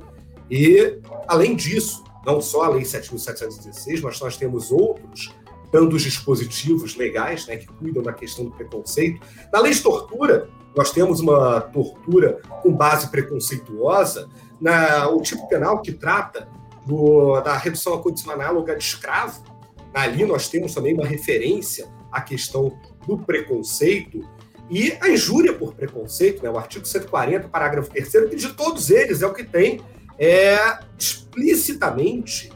e, 0.51 0.99
além 1.29 1.55
disso, 1.55 2.03
não 2.27 2.41
só 2.41 2.65
a 2.65 2.69
Lei 2.69 2.83
7.716, 2.83 4.01
mas 4.03 4.21
nós 4.21 4.37
temos 4.37 4.71
outros 4.71 5.33
dando 5.73 5.95
os 5.95 6.03
dispositivos 6.03 6.97
legais 6.97 7.47
né, 7.47 7.57
que 7.57 7.67
cuidam 7.67 8.03
da 8.03 8.13
questão 8.13 8.45
do 8.45 8.51
preconceito. 8.51 9.21
Na 9.53 9.61
lei 9.61 9.73
de 9.73 9.81
tortura, 9.81 10.49
nós 10.77 10.91
temos 10.91 11.21
uma 11.21 11.61
tortura 11.61 12.41
com 12.63 12.73
base 12.73 13.09
preconceituosa, 13.09 14.29
na, 14.61 15.09
o 15.09 15.23
tipo 15.23 15.49
penal 15.49 15.81
que 15.81 15.93
trata 15.93 16.49
do, 16.85 17.41
da 17.41 17.57
redução 17.57 17.95
à 17.95 18.03
condição 18.03 18.33
análoga 18.33 18.77
de 18.77 18.83
escravo. 18.83 19.43
Ali 19.95 20.25
nós 20.25 20.49
temos 20.49 20.75
também 20.75 20.95
uma 20.95 21.07
referência 21.07 21.89
à 22.11 22.21
questão 22.21 22.77
do 23.07 23.19
preconceito 23.19 24.29
e 24.71 24.97
a 25.01 25.09
injúria 25.09 25.53
por 25.53 25.75
preconceito, 25.75 26.43
né, 26.43 26.49
o 26.49 26.57
artigo 26.57 26.87
140, 26.87 27.49
parágrafo 27.49 27.91
3 27.91 28.09
que 28.31 28.37
de 28.37 28.53
todos 28.53 28.89
eles 28.89 29.21
é 29.21 29.27
o 29.27 29.35
que 29.35 29.43
tem 29.43 29.81
é, 30.17 30.79
explicitamente 30.97 32.53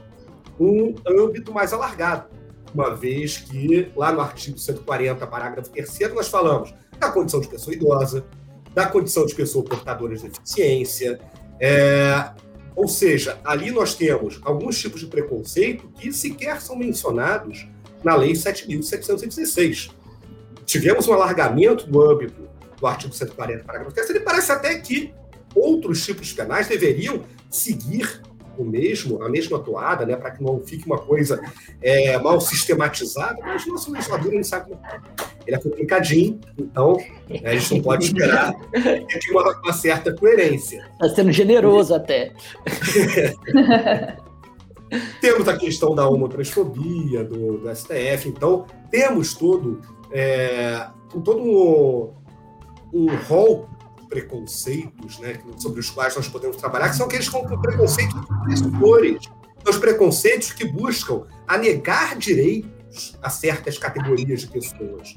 um 0.58 0.94
âmbito 1.06 1.52
mais 1.52 1.72
alargado, 1.72 2.28
uma 2.72 2.94
vez 2.94 3.38
que 3.38 3.90
lá 3.96 4.12
no 4.12 4.20
artigo 4.20 4.56
140, 4.56 5.26
parágrafo 5.26 5.70
3 5.70 6.14
nós 6.14 6.28
falamos 6.28 6.72
da 6.98 7.10
condição 7.10 7.40
de 7.40 7.48
pessoa 7.48 7.74
idosa, 7.74 8.24
da 8.72 8.86
condição 8.86 9.26
de 9.26 9.34
pessoa 9.34 9.64
portadora 9.64 10.16
de 10.16 10.28
deficiência, 10.28 11.18
é, 11.60 12.30
ou 12.76 12.88
seja, 12.88 13.40
ali 13.44 13.70
nós 13.70 13.94
temos 13.94 14.40
alguns 14.42 14.78
tipos 14.78 15.00
de 15.00 15.06
preconceito 15.06 15.88
que 15.98 16.12
sequer 16.12 16.60
são 16.60 16.76
mencionados 16.76 17.66
na 18.02 18.14
Lei 18.16 18.32
7.716. 18.32 19.90
Tivemos 20.66 21.06
um 21.08 21.12
alargamento 21.12 21.86
do 21.86 22.02
âmbito 22.02 22.48
do 22.78 22.86
artigo 22.86 23.14
140, 23.14 23.64
parágrafo 23.64 23.94
3. 23.94 24.10
Ele 24.10 24.20
parece 24.20 24.52
até 24.52 24.78
que 24.78 25.12
outros 25.54 26.04
tipos 26.04 26.32
penais 26.32 26.68
deveriam 26.68 27.22
seguir 27.50 28.20
o 28.56 28.64
mesmo, 28.64 29.22
a 29.22 29.28
mesma 29.28 29.58
toada, 29.58 30.06
né, 30.06 30.16
para 30.16 30.30
que 30.30 30.42
não 30.42 30.60
fique 30.60 30.86
uma 30.86 30.98
coisa 30.98 31.40
é, 31.82 32.16
mal 32.18 32.40
sistematizada, 32.40 33.38
mas 33.42 33.66
nosso 33.66 33.92
legislador 33.92 34.32
não 34.32 34.44
sabe 34.44 34.70
como 34.70 34.86
é. 34.86 35.00
Ele 35.46 35.56
é 35.56 35.58
complicadinho, 35.58 36.40
então 36.58 36.96
né, 37.28 37.40
a 37.44 37.56
gente 37.56 37.74
não 37.74 37.82
pode 37.82 38.06
esperar 38.06 38.54
que 38.72 39.30
uma, 39.30 39.60
uma 39.60 39.72
certa 39.72 40.14
coerência. 40.14 40.86
Está 40.92 41.08
sendo 41.16 41.32
generoso 41.32 41.94
até. 41.94 42.32
temos 45.20 45.48
a 45.48 45.56
questão 45.56 45.94
da 45.94 46.08
homotransfobia, 46.08 47.24
do, 47.24 47.58
do 47.58 47.74
STF, 47.74 48.28
então 48.28 48.66
temos 48.90 49.34
todo, 49.34 49.80
é, 50.14 50.86
todo 51.10 51.42
um, 51.42 52.14
um 52.92 53.16
rol 53.26 53.68
preconceitos 54.08 55.18
né, 55.18 55.40
sobre 55.58 55.80
os 55.80 55.90
quais 55.90 56.14
nós 56.14 56.28
podemos 56.28 56.56
trabalhar, 56.56 56.88
que 56.88 56.96
são 56.96 57.06
aqueles 57.06 57.28
com 57.28 57.44
preconceitos 57.60 58.14
opressores, 58.14 59.28
os 59.68 59.78
preconceitos 59.78 60.52
que 60.52 60.64
buscam 60.64 61.26
a 61.48 61.58
negar 61.58 62.16
direitos 62.16 63.18
a 63.20 63.28
certas 63.28 63.76
categorias 63.76 64.42
de 64.42 64.46
pessoas. 64.46 65.14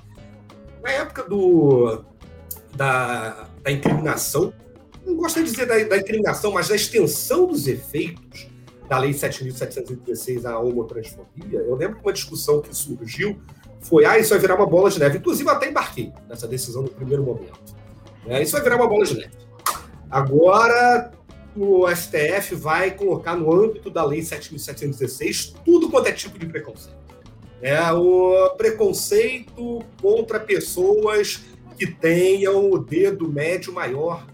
Na 0.82 0.90
época 0.90 1.24
do, 1.24 2.04
da, 2.76 3.48
da 3.62 3.72
incriminação, 3.72 4.52
não 5.06 5.16
gosto 5.16 5.44
de 5.44 5.52
dizer 5.52 5.68
da, 5.68 5.78
da 5.84 5.98
incriminação, 5.98 6.52
mas 6.52 6.70
da 6.70 6.76
extensão 6.76 7.46
dos 7.46 7.68
efeitos 7.68 8.48
da 8.90 8.98
Lei 8.98 9.12
7.716 9.12 10.46
à 10.46 10.58
homotransfobia, 10.58 11.60
eu 11.60 11.76
lembro 11.76 11.98
que 11.98 12.02
uma 12.04 12.14
discussão 12.14 12.62
que 12.62 12.74
surgiu 12.74 13.40
foi, 13.82 14.06
ah, 14.06 14.18
isso 14.18 14.30
vai 14.32 14.40
virar 14.40 14.56
uma 14.56 14.66
bola 14.66 14.90
de 14.90 15.00
neve. 15.00 15.18
Inclusive, 15.18 15.50
até 15.50 15.70
embarquei 15.70 16.12
nessa 16.28 16.48
decisão 16.48 16.82
no 16.84 16.90
primeiro 16.90 17.24
momento. 17.24 17.76
É, 18.26 18.42
isso 18.42 18.52
vai 18.54 18.62
virar 18.62 18.76
uma 18.76 18.88
bola 18.88 19.06
de 19.06 19.16
neve. 19.16 19.32
Agora, 20.10 21.12
o 21.56 21.88
STF 21.90 22.56
vai 22.56 22.92
colocar 22.92 23.36
no 23.36 23.52
âmbito 23.52 23.90
da 23.90 24.04
Lei 24.04 24.22
7.716 24.22 25.56
tudo 25.66 25.90
quanto 25.90 26.08
é 26.08 26.12
tipo 26.12 26.38
de 26.38 26.46
preconceito. 26.46 26.98
É 27.62 27.92
o 27.92 28.50
preconceito 28.56 29.84
contra 30.02 30.40
pessoas 30.40 31.44
que 31.78 31.88
tenham 31.88 32.72
o 32.72 32.78
dedo 32.78 33.32
médio 33.32 33.74
maior 33.74 34.26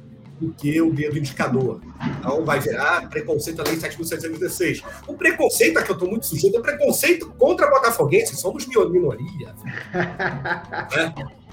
do 0.44 0.54
que 0.54 0.82
o 0.82 0.92
dedo 0.92 1.18
indicador. 1.18 1.82
Então 2.20 2.44
vai 2.44 2.60
virar 2.60 3.10
preconceito 3.10 3.58
da 3.58 3.64
Lei 3.64 3.78
7.716. 3.78 4.84
O 5.08 5.14
preconceito, 5.14 5.78
a 5.78 5.84
que 5.84 5.92
eu 5.92 5.96
estou 5.96 6.10
muito 6.10 6.26
sujeito, 6.26 6.58
é 6.58 6.62
preconceito 6.62 7.32
contra 7.38 7.70
botafoguenses. 7.70 8.40
Somos 8.40 8.68
minoria. 8.68 9.56
é 11.34 11.44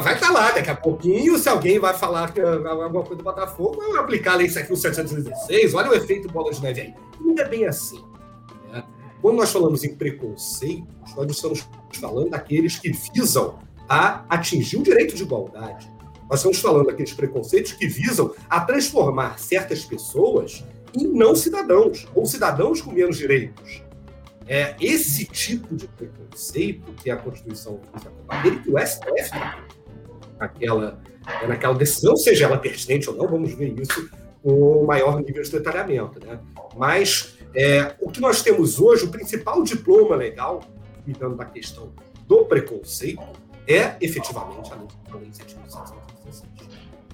vai 0.00 0.14
estar 0.14 0.28
tá 0.28 0.32
lá 0.32 0.50
daqui 0.52 0.70
a 0.70 0.76
pouquinho, 0.76 1.36
se 1.38 1.48
alguém 1.48 1.78
vai 1.78 1.94
falar 1.94 2.32
que 2.32 2.40
é 2.40 2.44
alguma 2.44 3.02
coisa 3.02 3.16
do 3.16 3.24
Botafogo, 3.24 3.82
vai 3.92 4.00
aplicar 4.00 4.34
a 4.34 4.36
lei 4.36 4.48
716, 4.48 5.74
olha 5.74 5.90
o 5.90 5.94
efeito 5.94 6.28
bola 6.28 6.52
de 6.52 6.62
neve 6.62 6.80
aí. 6.82 6.94
Não 7.20 7.34
é 7.36 7.48
bem 7.48 7.64
assim. 7.64 8.00
Né? 8.70 8.84
Quando 9.20 9.38
nós 9.38 9.50
falamos 9.50 9.82
em 9.82 9.94
preconceitos, 9.94 11.16
nós 11.16 11.30
estamos 11.30 11.68
falando 11.98 12.30
daqueles 12.30 12.78
que 12.78 12.92
visam 12.92 13.58
a 13.88 14.24
atingir 14.28 14.76
o 14.76 14.82
direito 14.82 15.14
de 15.14 15.22
igualdade. 15.22 15.91
Nós 16.32 16.38
estamos 16.38 16.60
falando 16.60 16.86
daqueles 16.86 17.12
preconceitos 17.12 17.72
que 17.72 17.86
visam 17.86 18.34
a 18.48 18.58
transformar 18.58 19.38
certas 19.38 19.84
pessoas 19.84 20.64
em 20.96 21.06
não 21.06 21.34
cidadãos, 21.36 22.08
ou 22.14 22.24
cidadãos 22.24 22.80
com 22.80 22.90
menos 22.90 23.18
direitos. 23.18 23.82
É 24.48 24.74
esse 24.80 25.26
tipo 25.26 25.76
de 25.76 25.86
preconceito 25.88 26.90
que 26.94 27.10
a 27.10 27.18
Constituição 27.18 27.78
visa 27.94 28.08
combater 28.08 28.54
e 28.54 28.58
que 28.60 28.70
o 28.70 28.78
STF 28.78 29.38
naquela, 30.38 31.02
naquela 31.46 31.74
decisão, 31.74 32.16
seja 32.16 32.46
ela 32.46 32.56
pertinente 32.56 33.10
ou 33.10 33.16
não, 33.16 33.28
vamos 33.28 33.52
ver 33.52 33.78
isso 33.78 34.08
com 34.42 34.86
maior 34.86 35.20
nível 35.20 35.42
de 35.42 35.50
detalhamento. 35.50 36.18
Né? 36.26 36.40
Mas 36.74 37.36
é, 37.54 37.94
o 38.00 38.10
que 38.10 38.22
nós 38.22 38.40
temos 38.40 38.80
hoje, 38.80 39.04
o 39.04 39.10
principal 39.10 39.62
diploma 39.62 40.16
legal, 40.16 40.62
cuidando 41.04 41.36
da 41.36 41.44
questão 41.44 41.92
do 42.26 42.46
preconceito, 42.46 43.22
é 43.68 43.96
efetivamente 44.00 44.72
a 44.72 44.76
Lei 44.76 45.28
7.716. 45.28 46.01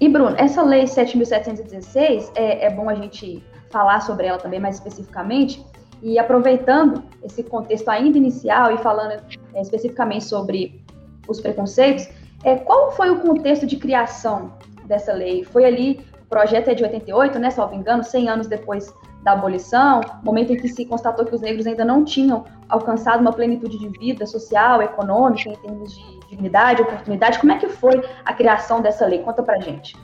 E, 0.00 0.08
Bruno, 0.08 0.34
essa 0.38 0.62
Lei 0.62 0.84
7.716, 0.84 2.30
é, 2.34 2.66
é 2.66 2.70
bom 2.70 2.88
a 2.88 2.94
gente 2.94 3.42
falar 3.70 4.00
sobre 4.00 4.26
ela 4.26 4.38
também 4.38 4.61
mais 4.61 4.76
especificamente, 4.76 5.64
e 6.02 6.18
aproveitando 6.18 7.02
esse 7.24 7.42
contexto 7.42 7.88
ainda 7.88 8.16
inicial 8.16 8.72
e 8.72 8.78
falando 8.78 9.20
é, 9.54 9.61
especificamente 9.61 10.24
sobre 10.24 10.80
os 11.26 11.40
preconceitos, 11.40 12.08
é, 12.44 12.56
qual 12.56 12.92
foi 12.92 13.11
o 13.11 13.20
contexto 13.20 13.66
de 13.66 13.76
criação 13.76 14.52
dessa 14.84 15.12
lei? 15.12 15.42
Foi 15.42 15.64
ali, 15.64 16.00
o 16.22 16.26
projeto 16.26 16.68
é 16.68 16.74
de 16.74 16.84
88, 16.84 17.38
né, 17.38 17.50
salvo 17.50 17.74
engano, 17.74 18.04
100 18.04 18.28
anos 18.28 18.46
depois 18.46 18.94
da 19.24 19.32
abolição, 19.32 20.00
momento 20.22 20.52
em 20.52 20.56
que 20.56 20.68
se 20.68 20.84
constatou 20.87 21.24
que 21.26 21.34
os 21.34 21.40
negros 21.40 21.66
ainda 21.66 21.84
não 21.84 22.04
tinham 22.04 22.44
alcançado 22.68 23.20
uma 23.20 23.32
plenitude 23.32 23.76
de 23.78 23.88
vida 23.98 24.24
social, 24.24 24.80
econômica, 24.80 25.50
em 25.50 25.56
termos 25.56 25.92
de 25.96 26.17
dignidade, 26.28 26.82
oportunidade. 26.82 27.38
Como 27.38 27.52
é 27.52 27.58
que 27.58 27.68
foi 27.68 28.02
a 28.24 28.32
criação 28.32 28.80
dessa 28.80 29.06
lei? 29.06 29.20
Conta 29.20 29.42
pra 29.42 29.58
gente. 29.60 29.96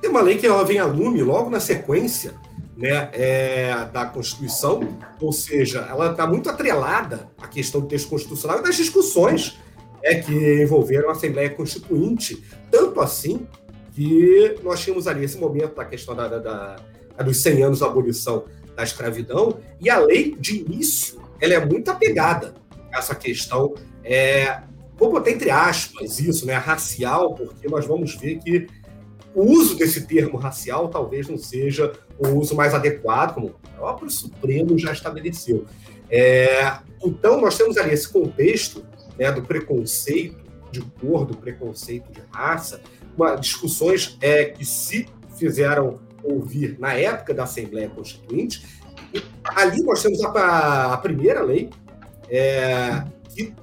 Tem 0.00 0.10
uma 0.10 0.20
lei 0.20 0.36
que 0.36 0.46
ela 0.46 0.64
vem 0.64 0.78
a 0.78 0.84
lume 0.84 1.22
logo 1.22 1.48
na 1.48 1.60
sequência 1.60 2.34
né, 2.76 3.08
é, 3.12 3.84
da 3.92 4.04
Constituição, 4.06 4.80
ou 5.20 5.32
seja, 5.32 5.86
ela 5.88 6.10
está 6.10 6.26
muito 6.26 6.50
atrelada 6.50 7.28
à 7.40 7.46
questão 7.46 7.80
do 7.80 7.86
texto 7.86 8.08
constitucional 8.08 8.58
e 8.58 8.62
das 8.62 8.76
discussões 8.76 9.58
é, 10.02 10.16
que 10.16 10.62
envolveram 10.62 11.08
a 11.08 11.12
Assembleia 11.12 11.48
Constituinte. 11.50 12.44
Tanto 12.70 13.00
assim 13.00 13.46
que 13.94 14.56
nós 14.62 14.80
tínhamos 14.80 15.06
ali 15.06 15.24
esse 15.24 15.38
momento 15.38 15.76
da 15.76 15.84
questão 15.84 16.14
da, 16.14 16.26
da, 16.26 16.38
da, 16.38 16.76
dos 17.24 17.40
100 17.42 17.62
anos 17.62 17.78
da 17.80 17.86
abolição 17.86 18.44
da 18.76 18.82
escravidão, 18.82 19.58
e 19.80 19.88
a 19.88 19.98
lei, 19.98 20.34
de 20.38 20.62
início, 20.62 21.22
ela 21.40 21.54
é 21.54 21.64
muito 21.64 21.90
apegada 21.90 22.54
a 22.92 22.98
essa 22.98 23.14
questão, 23.14 23.72
é, 24.02 24.62
vou 24.96 25.10
botar 25.10 25.30
entre 25.30 25.50
aspas 25.50 26.18
isso, 26.20 26.46
né, 26.46 26.54
racial, 26.54 27.34
porque 27.34 27.68
nós 27.68 27.86
vamos 27.86 28.14
ver 28.16 28.38
que 28.38 28.66
o 29.34 29.42
uso 29.42 29.76
desse 29.76 30.06
termo 30.06 30.38
racial 30.38 30.88
talvez 30.88 31.28
não 31.28 31.36
seja 31.36 31.92
o 32.18 32.28
uso 32.28 32.54
mais 32.54 32.72
adequado, 32.72 33.34
como 33.34 33.48
o 33.48 33.54
próprio 33.76 34.08
Supremo 34.08 34.78
já 34.78 34.92
estabeleceu. 34.92 35.66
É, 36.08 36.78
então, 37.04 37.40
nós 37.40 37.56
temos 37.56 37.76
ali 37.76 37.92
esse 37.92 38.08
contexto 38.08 38.84
né, 39.18 39.32
do 39.32 39.42
preconceito 39.42 40.44
de 40.70 40.80
cor, 40.80 41.24
do 41.26 41.36
preconceito 41.36 42.10
de 42.12 42.22
raça, 42.30 42.80
uma, 43.16 43.34
discussões 43.36 44.16
é, 44.20 44.44
que 44.44 44.64
se 44.64 45.06
fizeram 45.36 46.00
ouvir 46.22 46.76
na 46.78 46.94
época 46.94 47.34
da 47.34 47.44
Assembleia 47.44 47.88
Constituinte. 47.88 48.64
E 49.12 49.22
ali 49.44 49.82
nós 49.82 50.02
temos 50.02 50.24
a, 50.24 50.94
a 50.94 50.96
primeira 50.96 51.42
lei 51.42 51.70
é, 52.28 53.04
que 53.34 53.54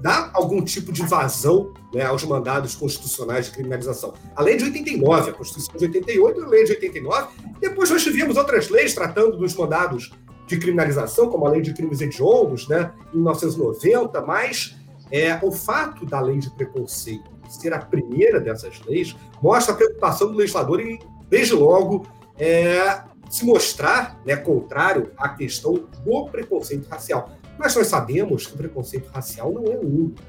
dá 0.00 0.30
algum 0.32 0.62
tipo 0.62 0.90
de 0.92 1.02
vazão 1.02 1.72
né, 1.94 2.04
aos 2.04 2.24
mandados 2.24 2.74
constitucionais 2.74 3.46
de 3.46 3.52
criminalização. 3.52 4.14
A 4.34 4.42
lei 4.42 4.56
de 4.56 4.64
89, 4.64 5.30
a 5.30 5.32
Constituição 5.34 5.76
de 5.76 5.84
88 5.84 6.42
a 6.42 6.46
lei 6.46 6.64
de 6.64 6.72
89. 6.72 7.28
Depois 7.60 7.90
nós 7.90 8.02
tivemos 8.02 8.36
outras 8.36 8.68
leis 8.68 8.94
tratando 8.94 9.36
dos 9.36 9.54
mandados 9.54 10.10
de 10.46 10.58
criminalização, 10.58 11.28
como 11.28 11.46
a 11.46 11.50
lei 11.50 11.60
de 11.60 11.72
crimes 11.72 12.00
hediondos, 12.00 12.66
né, 12.66 12.92
em 13.12 13.16
1990, 13.16 14.20
mas 14.22 14.76
é, 15.12 15.38
o 15.42 15.52
fato 15.52 16.06
da 16.06 16.20
lei 16.20 16.38
de 16.38 16.50
preconceito 16.50 17.30
ser 17.48 17.74
a 17.74 17.78
primeira 17.78 18.40
dessas 18.40 18.80
leis 18.86 19.16
mostra 19.42 19.74
a 19.74 19.76
preocupação 19.76 20.30
do 20.30 20.36
legislador 20.36 20.80
em, 20.80 20.98
desde 21.28 21.54
logo, 21.54 22.06
é, 22.38 23.02
se 23.28 23.44
mostrar 23.44 24.20
né, 24.24 24.36
contrário 24.36 25.10
à 25.16 25.28
questão 25.28 25.84
do 26.04 26.26
preconceito 26.26 26.88
racial. 26.88 27.30
Mas 27.60 27.76
nós 27.76 27.88
sabemos 27.88 28.46
que 28.46 28.54
o 28.54 28.56
preconceito 28.56 29.10
racial 29.10 29.52
não 29.52 29.70
é 29.70 29.76
único 29.76 30.22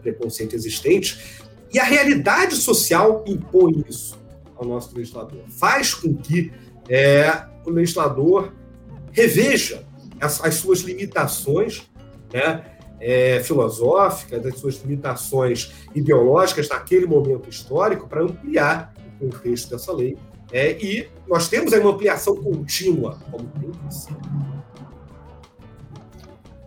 preconceito 0.00 0.54
existente 0.54 1.42
e 1.74 1.78
a 1.80 1.82
realidade 1.82 2.54
social 2.54 3.24
impõe 3.26 3.84
isso 3.88 4.16
ao 4.54 4.64
nosso 4.64 4.96
legislador. 4.96 5.42
Faz 5.48 5.92
com 5.92 6.14
que 6.14 6.52
é, 6.88 7.46
o 7.66 7.70
legislador 7.70 8.52
reveja 9.10 9.84
as, 10.20 10.40
as 10.44 10.54
suas 10.54 10.82
limitações 10.82 11.90
né, 12.32 12.64
é, 13.00 13.40
filosóficas, 13.40 14.40
das 14.40 14.56
suas 14.60 14.80
limitações 14.82 15.72
ideológicas 15.92 16.68
naquele 16.68 17.06
momento 17.06 17.50
histórico 17.50 18.06
para 18.06 18.22
ampliar 18.22 18.94
o 19.20 19.26
contexto 19.26 19.68
dessa 19.68 19.92
lei. 19.92 20.16
É, 20.52 20.80
e 20.80 21.08
nós 21.26 21.48
temos 21.48 21.72
aí 21.72 21.80
uma 21.80 21.90
ampliação 21.90 22.36
contínua, 22.36 23.18
como 23.32 23.48
tem 23.48 23.70
que 23.72 23.92
ser. 23.92 24.14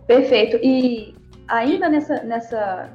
Perfeito. 0.07 0.57
E 0.63 1.15
ainda 1.47 1.89
nessa, 1.89 2.23
nessa 2.23 2.89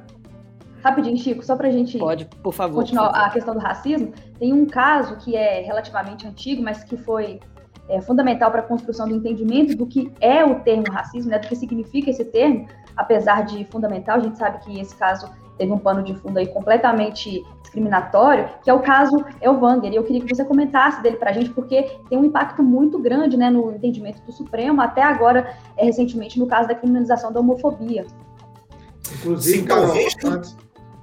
Rapidinho, 0.83 1.17
Chico, 1.17 1.43
só 1.45 1.55
para 1.55 1.67
a 1.67 1.71
gente 1.71 1.97
Pode, 1.97 2.25
por 2.25 2.53
favor, 2.53 2.75
continuar 2.81 3.09
por 3.09 3.13
favor. 3.13 3.27
a 3.27 3.29
questão 3.31 3.53
do 3.53 3.59
racismo, 3.59 4.13
tem 4.39 4.51
um 4.51 4.65
caso 4.65 5.15
que 5.17 5.35
é 5.35 5.61
relativamente 5.61 6.27
antigo, 6.27 6.63
mas 6.63 6.83
que 6.83 6.97
foi 6.97 7.39
é, 7.87 8.01
fundamental 8.01 8.49
para 8.49 8.61
a 8.61 8.63
construção 8.63 9.07
do 9.07 9.15
entendimento 9.15 9.75
do 9.75 9.85
que 9.85 10.11
é 10.19 10.43
o 10.43 10.61
termo 10.61 10.91
racismo, 10.91 11.29
né, 11.29 11.37
do 11.37 11.47
que 11.47 11.55
significa 11.55 12.09
esse 12.09 12.25
termo, 12.25 12.67
apesar 12.95 13.45
de 13.45 13.65
fundamental, 13.65 14.17
a 14.17 14.19
gente 14.19 14.37
sabe 14.37 14.59
que 14.63 14.79
esse 14.79 14.95
caso 14.95 15.29
teve 15.61 15.71
um 15.71 15.77
pano 15.77 16.01
de 16.01 16.15
fundo 16.15 16.39
aí 16.39 16.47
completamente 16.47 17.45
discriminatório, 17.61 18.49
que 18.63 18.69
é 18.69 18.73
o 18.73 18.79
caso 18.79 19.23
Elvanger. 19.39 19.93
E 19.93 19.95
eu 19.95 20.03
queria 20.03 20.19
que 20.19 20.35
você 20.35 20.43
comentasse 20.43 21.03
dele 21.03 21.17
para 21.17 21.29
a 21.29 21.33
gente, 21.33 21.51
porque 21.51 21.83
tem 22.09 22.17
um 22.17 22.25
impacto 22.25 22.63
muito 22.63 22.97
grande 22.97 23.37
né, 23.37 23.51
no 23.51 23.71
entendimento 23.71 24.19
do 24.23 24.31
Supremo, 24.31 24.81
até 24.81 25.03
agora, 25.03 25.55
é, 25.77 25.85
recentemente, 25.85 26.39
no 26.39 26.47
caso 26.47 26.67
da 26.67 26.73
criminalização 26.73 27.31
da 27.31 27.39
homofobia. 27.39 28.07
Inclusive, 29.19 29.59
Sim, 29.59 29.65
Carol, 29.65 29.93
antes, 30.25 30.57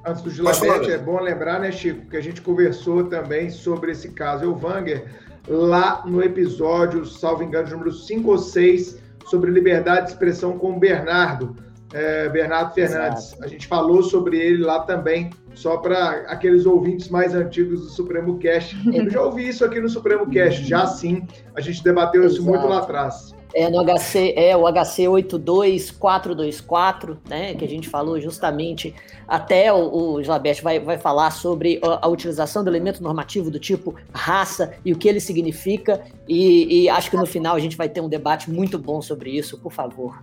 antes 0.05 0.23
do 0.23 0.31
Gilabete, 0.31 0.67
falar. 0.67 0.91
é 0.91 0.99
bom 0.99 1.21
lembrar, 1.21 1.61
né, 1.61 1.71
Chico, 1.71 2.11
que 2.11 2.17
a 2.17 2.21
gente 2.21 2.43
conversou 2.43 3.05
também 3.05 3.51
sobre 3.51 3.93
esse 3.93 4.11
caso 4.11 4.45
Elvanger 4.45 5.07
lá 5.47 6.03
no 6.05 6.21
episódio, 6.21 7.07
salvo 7.07 7.45
engano, 7.45 7.71
número 7.71 7.93
5 7.93 8.29
ou 8.29 8.39
6, 8.39 8.99
sobre 9.25 9.53
liberdade 9.53 10.07
de 10.07 10.13
expressão 10.13 10.59
com 10.59 10.73
o 10.73 10.79
Bernardo, 10.81 11.55
é, 11.93 12.29
Bernardo 12.29 12.75
Fernandes. 12.75 13.37
A 13.41 13.47
gente 13.47 13.67
falou 13.67 14.03
sobre 14.03 14.39
ele 14.39 14.63
lá 14.63 14.81
também, 14.81 15.31
só 15.55 15.77
para 15.79 16.23
aqueles 16.29 16.67
ouvintes 16.67 17.09
mais 17.09 17.35
antigos 17.35 17.81
do 17.81 17.89
Supremo 17.89 18.39
Cast. 18.39 18.77
Eu 18.93 19.11
já 19.11 19.23
ouvi 19.23 19.49
isso 19.49 19.65
aqui 19.65 19.81
no 19.81 19.89
Supremo 19.89 20.29
Cast, 20.31 20.65
já 20.65 20.87
sim, 20.87 21.27
a 21.55 21.61
gente 21.61 21.83
debateu 21.83 22.25
isso 22.25 22.37
Exato. 22.37 22.49
muito 22.49 22.67
lá 22.67 22.79
atrás. 22.79 23.35
É 23.55 23.69
no 23.71 23.83
HC, 23.83 24.35
é 24.37 24.55
o 24.57 24.67
HC 24.71 25.09
82424, 25.09 27.19
né, 27.29 27.55
que 27.55 27.65
a 27.65 27.69
gente 27.69 27.89
falou 27.89 28.21
justamente, 28.21 28.95
até 29.27 29.73
o, 29.73 30.19
o 30.19 30.23
vai, 30.63 30.79
vai 30.79 30.99
falar 30.99 31.31
sobre 31.31 31.81
a, 31.83 32.07
a 32.07 32.09
utilização 32.09 32.63
do 32.63 32.71
elemento 32.71 33.03
normativo 33.03 33.51
do 33.51 33.59
tipo 33.59 33.95
raça 34.13 34.75
e 34.85 34.93
o 34.93 34.97
que 34.97 35.09
ele 35.09 35.21
significa, 35.21 36.03
e, 36.29 36.83
e 36.85 36.89
acho 36.91 37.11
que 37.11 37.17
no 37.17 37.27
final 37.27 37.57
a 37.57 37.59
gente 37.59 37.77
vai 37.77 37.89
ter 37.89 38.01
um 38.01 38.09
debate 38.09 38.51
muito 38.51 38.79
bom 38.79 39.01
sobre 39.01 39.31
isso, 39.31 39.59
por 39.59 39.73
favor, 39.73 40.21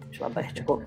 com- 0.66 0.82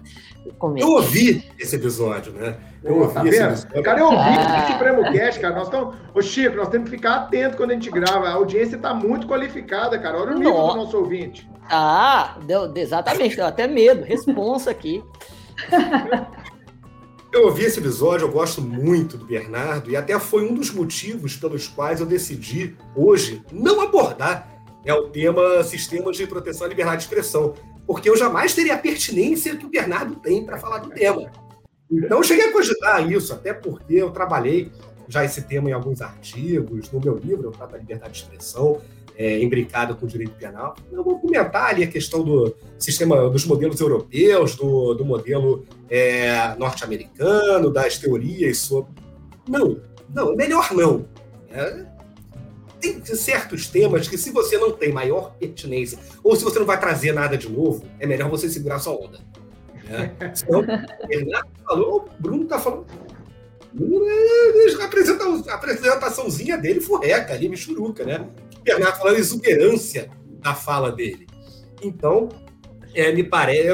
comente. 0.58 0.86
Eu 0.86 0.92
ouvi 0.92 1.44
esse 1.58 1.76
episódio, 1.76 2.32
né? 2.32 2.56
Eu 2.84 3.00
ouvi 3.00 3.14
tá 3.14 3.26
esse 3.26 3.42
episódio. 3.42 3.82
Cara, 3.82 4.00
eu 4.00 4.04
ouvi 4.06 4.16
Ah. 4.18 4.64
o 4.68 4.72
Supremo 4.72 5.02
Cast, 5.12 5.40
cara. 5.40 5.54
Nós 5.56 5.64
estamos. 5.64 5.96
Ô, 6.14 6.22
Chico, 6.22 6.56
nós 6.56 6.68
temos 6.68 6.88
que 6.88 6.96
ficar 6.96 7.16
atento 7.16 7.56
quando 7.56 7.72
a 7.72 7.74
gente 7.74 7.90
grava. 7.90 8.28
A 8.28 8.34
audiência 8.34 8.76
está 8.76 8.94
muito 8.94 9.26
qualificada, 9.26 9.98
cara. 9.98 10.20
Olha 10.20 10.32
o 10.32 10.38
nível 10.38 10.52
Nossa. 10.54 10.78
do 10.78 10.84
nosso 10.84 10.96
ouvinte. 10.98 11.48
Ah, 11.70 12.38
deu, 12.44 12.72
exatamente, 12.76 13.36
deu 13.36 13.46
até 13.46 13.66
medo, 13.66 14.04
responsa 14.04 14.70
aqui. 14.70 15.02
Eu 17.30 17.44
ouvi 17.44 17.64
esse 17.64 17.78
episódio, 17.78 18.26
eu 18.26 18.32
gosto 18.32 18.62
muito 18.62 19.18
do 19.18 19.26
Bernardo, 19.26 19.90
e 19.90 19.96
até 19.96 20.18
foi 20.18 20.48
um 20.48 20.54
dos 20.54 20.70
motivos 20.70 21.36
pelos 21.36 21.68
quais 21.68 22.00
eu 22.00 22.06
decidi, 22.06 22.74
hoje, 22.96 23.42
não 23.52 23.82
abordar 23.82 24.48
né, 24.84 24.94
o 24.94 25.10
tema 25.10 25.62
sistemas 25.62 26.16
de 26.16 26.26
proteção 26.26 26.66
à 26.66 26.70
liberdade 26.70 27.02
de 27.02 27.02
expressão, 27.04 27.52
porque 27.86 28.08
eu 28.08 28.16
jamais 28.16 28.54
teria 28.54 28.74
a 28.74 28.78
pertinência 28.78 29.54
que 29.56 29.66
o 29.66 29.68
Bernardo 29.68 30.16
tem 30.16 30.42
para 30.42 30.58
falar 30.58 30.78
do 30.78 30.88
tema. 30.88 31.30
Então, 31.90 32.18
eu 32.18 32.24
cheguei 32.24 32.46
a 32.46 32.52
cogitar 32.52 33.10
isso, 33.10 33.32
até 33.32 33.52
porque 33.52 33.94
eu 33.94 34.10
trabalhei 34.10 34.72
já 35.06 35.24
esse 35.24 35.42
tema 35.42 35.68
em 35.68 35.72
alguns 35.72 36.00
artigos, 36.00 36.90
no 36.90 37.00
meu 37.00 37.16
livro, 37.16 37.48
eu 37.48 37.50
trato 37.50 37.72
da 37.72 37.78
liberdade 37.78 38.12
de 38.12 38.18
expressão, 38.20 38.80
é, 39.18 39.42
imbricada 39.42 39.94
com 39.94 40.06
o 40.06 40.08
direito 40.08 40.32
penal. 40.34 40.76
Eu 40.92 41.02
vou 41.02 41.18
comentar 41.18 41.70
ali 41.70 41.82
a 41.82 41.88
questão 41.88 42.22
do 42.22 42.54
sistema, 42.78 43.28
dos 43.28 43.44
modelos 43.44 43.80
europeus, 43.80 44.54
do, 44.54 44.94
do 44.94 45.04
modelo 45.04 45.66
é, 45.90 46.54
norte-americano, 46.56 47.68
das 47.68 47.98
teorias 47.98 48.58
sobre. 48.58 48.92
Não, 49.48 49.80
não, 50.14 50.36
melhor 50.36 50.72
não. 50.72 51.04
É, 51.50 51.84
tem 52.80 53.04
certos 53.04 53.66
temas 53.66 54.06
que, 54.06 54.16
se 54.16 54.30
você 54.30 54.56
não 54.56 54.70
tem 54.70 54.92
maior 54.92 55.34
pertinência, 55.34 55.98
ou 56.22 56.36
se 56.36 56.44
você 56.44 56.60
não 56.60 56.66
vai 56.66 56.78
trazer 56.78 57.12
nada 57.12 57.36
de 57.36 57.48
novo, 57.48 57.84
é 57.98 58.06
melhor 58.06 58.30
você 58.30 58.48
segurar 58.48 58.78
sua 58.78 58.92
onda. 58.92 59.18
Né? 59.88 60.14
O 60.46 60.62
Bernardo 61.08 61.48
falou, 61.66 62.08
o 62.18 62.22
Bruno 62.22 62.44
tá 62.44 62.60
falando. 62.60 62.86
Apresenta- 64.80 65.50
a 65.50 65.54
apresentaçãozinha 65.54 66.56
dele 66.56 66.80
furreca 66.80 67.34
ali, 67.34 67.48
michuruca, 67.48 68.04
né? 68.04 68.26
Bernardo 68.68 68.98
falando 68.98 69.18
exuberância 69.18 70.10
da 70.40 70.54
fala 70.54 70.92
dele. 70.92 71.26
Então, 71.82 72.28
é, 72.94 73.12
me 73.12 73.24
parece, 73.24 73.68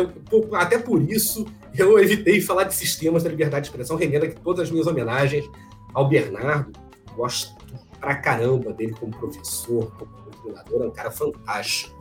até 0.53 0.79
por 0.79 1.03
isso, 1.03 1.47
eu 1.77 1.99
evitei 1.99 2.41
falar 2.41 2.65
de 2.65 2.75
sistemas 2.75 3.23
da 3.23 3.31
liberdade 3.31 3.65
de 3.65 3.69
expressão, 3.69 3.97
rendendo 3.97 4.25
aqui 4.25 4.41
todas 4.41 4.65
as 4.65 4.71
minhas 4.71 4.87
homenagens 4.87 5.45
ao 5.93 6.09
Bernardo. 6.09 6.73
Gosto 7.17 7.55
pra 8.01 8.17
caramba 8.17 8.73
dele 8.73 8.95
como 8.99 9.17
professor, 9.17 9.93
como 9.97 10.31
treinador, 10.43 10.83
é 10.83 10.87
um 10.87 10.91
cara 10.91 11.11
fantástico. 11.11 11.99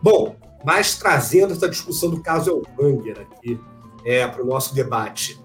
Bom, 0.00 0.36
mas 0.64 0.96
trazendo 0.96 1.52
essa 1.52 1.68
discussão 1.68 2.10
do 2.10 2.22
caso 2.22 2.62
Elvanger 2.78 3.20
aqui 3.20 3.58
é, 4.04 4.26
para 4.26 4.42
o 4.42 4.46
nosso 4.46 4.74
debate. 4.74 5.40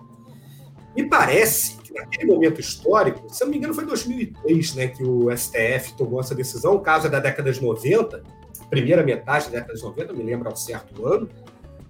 Me 0.96 1.08
parece 1.08 1.77
naquele 1.98 2.32
momento 2.32 2.60
histórico, 2.60 3.28
se 3.30 3.44
não 3.44 3.52
me 3.52 3.58
engano 3.58 3.74
foi 3.74 3.84
em 3.84 3.88
2003 3.88 4.76
né, 4.76 4.88
que 4.88 5.04
o 5.04 5.36
STF 5.36 5.96
tomou 5.98 6.20
essa 6.20 6.36
decisão, 6.36 6.76
o 6.76 6.80
caso 6.80 7.08
é 7.08 7.10
da 7.10 7.20
década 7.20 7.52
de 7.52 7.62
90, 7.62 8.24
primeira 8.70 9.04
metade 9.04 9.46
da 9.46 9.60
década 9.60 9.74
de 9.74 9.84
90, 9.84 10.14
me 10.14 10.24
lembro 10.24 10.50
ao 10.50 10.56
certo 10.56 11.06
ano, 11.06 11.30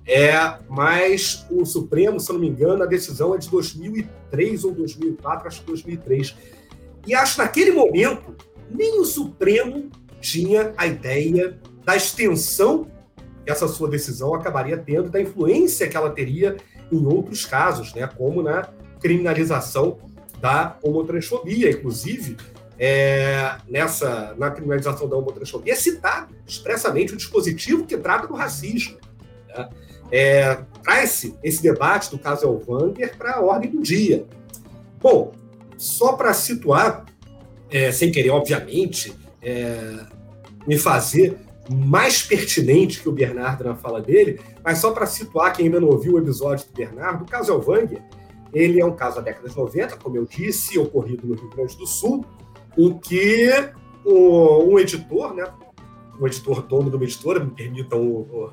é, 0.08 0.32
mas 0.70 1.46
o 1.52 1.66
Supremo, 1.66 2.20
se 2.20 2.32
não 2.32 2.40
me 2.40 2.48
engano, 2.48 2.82
a 2.82 2.86
decisão 2.86 3.36
é 3.36 3.38
de 3.38 3.50
2003 3.50 4.64
ou 4.64 4.72
2004, 4.72 5.48
acho 5.48 5.60
que 5.60 5.68
2003. 5.68 6.36
E 7.06 7.14
acho 7.14 7.36
que 7.36 7.42
naquele 7.42 7.72
momento, 7.72 8.36
nem 8.70 9.02
o 9.02 9.06
Supremo 9.06 9.90
tinha 10.22 10.74
a 10.78 10.88
ideia 10.88 11.60
da 11.84 11.98
extensão 11.98 12.88
que 13.44 13.52
essa 13.52 13.68
sua 13.68 13.90
decisão 13.90 14.34
acabaria 14.34 14.78
tendo, 14.78 15.10
da 15.10 15.22
influência 15.22 15.88
que 15.88 15.96
ela 15.96 16.10
teria 16.10 16.56
em 16.92 17.06
outros 17.06 17.46
casos, 17.46 17.94
né, 17.94 18.08
como 18.18 18.42
na 18.42 18.70
criminalização 19.00 19.98
da 20.40 20.78
homotransfobia. 20.82 21.70
Inclusive, 21.72 22.38
é, 22.80 23.58
nessa, 23.68 24.36
na 24.38 24.52
criminalização 24.52 25.08
da 25.08 25.18
homotransfobia, 25.18 25.74
é 25.74 25.76
citado 25.76 26.36
expressamente 26.46 27.14
o 27.14 27.18
dispositivo 27.18 27.86
que 27.86 27.98
trata 27.98 28.28
do 28.28 28.34
racismo. 28.34 28.98
Né? 29.50 29.70
É, 30.12 30.58
Traz-se 30.84 31.36
esse 31.44 31.62
debate 31.62 32.10
do 32.12 32.20
caso 32.20 32.46
Elvanger 32.46 33.18
para 33.18 33.36
a 33.36 33.42
ordem 33.42 33.72
do 33.72 33.82
dia. 33.82 34.26
Bom, 35.00 35.34
só 35.78 36.14
para 36.14 36.34
situar, 36.34 37.06
é, 37.70 37.92
sem 37.92 38.12
querer, 38.12 38.30
obviamente, 38.30 39.14
é, 39.42 40.06
me 40.66 40.78
fazer 40.78 41.38
mais 41.70 42.22
pertinente 42.22 43.02
que 43.02 43.10
o 43.10 43.12
Bernardo 43.12 43.64
na 43.64 43.76
fala 43.76 44.02
dele, 44.02 44.40
mas 44.64 44.78
só 44.78 44.92
para 44.92 45.06
situar 45.06 45.54
quem 45.54 45.66
ainda 45.66 45.80
não 45.80 45.90
ouviu 45.90 46.14
o 46.14 46.18
episódio 46.18 46.66
do 46.66 46.74
Bernardo, 46.74 47.24
o 47.24 47.28
caso 47.28 47.52
Elvanger, 47.52 48.02
ele 48.54 48.80
é 48.80 48.86
um 48.86 48.96
caso 48.96 49.18
da 49.18 49.22
década 49.22 49.50
de 49.50 49.56
90, 49.56 49.98
como 49.98 50.18
eu 50.18 50.26
disse, 50.26 50.78
ocorrido 50.78 51.28
no 51.28 51.36
Rio 51.36 51.50
Grande 51.50 51.78
do 51.78 51.86
Sul, 51.86 52.26
em 52.78 52.98
que 52.98 53.50
o, 54.06 54.64
um 54.64 54.80
editor, 54.80 55.34
né, 55.34 55.46
um 56.20 56.26
editor 56.28 56.62
dono 56.62 56.90
de 56.90 56.96
uma 56.96 57.04
editora, 57.04 57.44
me 57.44 57.52
permitam 57.52 58.02
o, 58.02 58.22
o, 58.22 58.52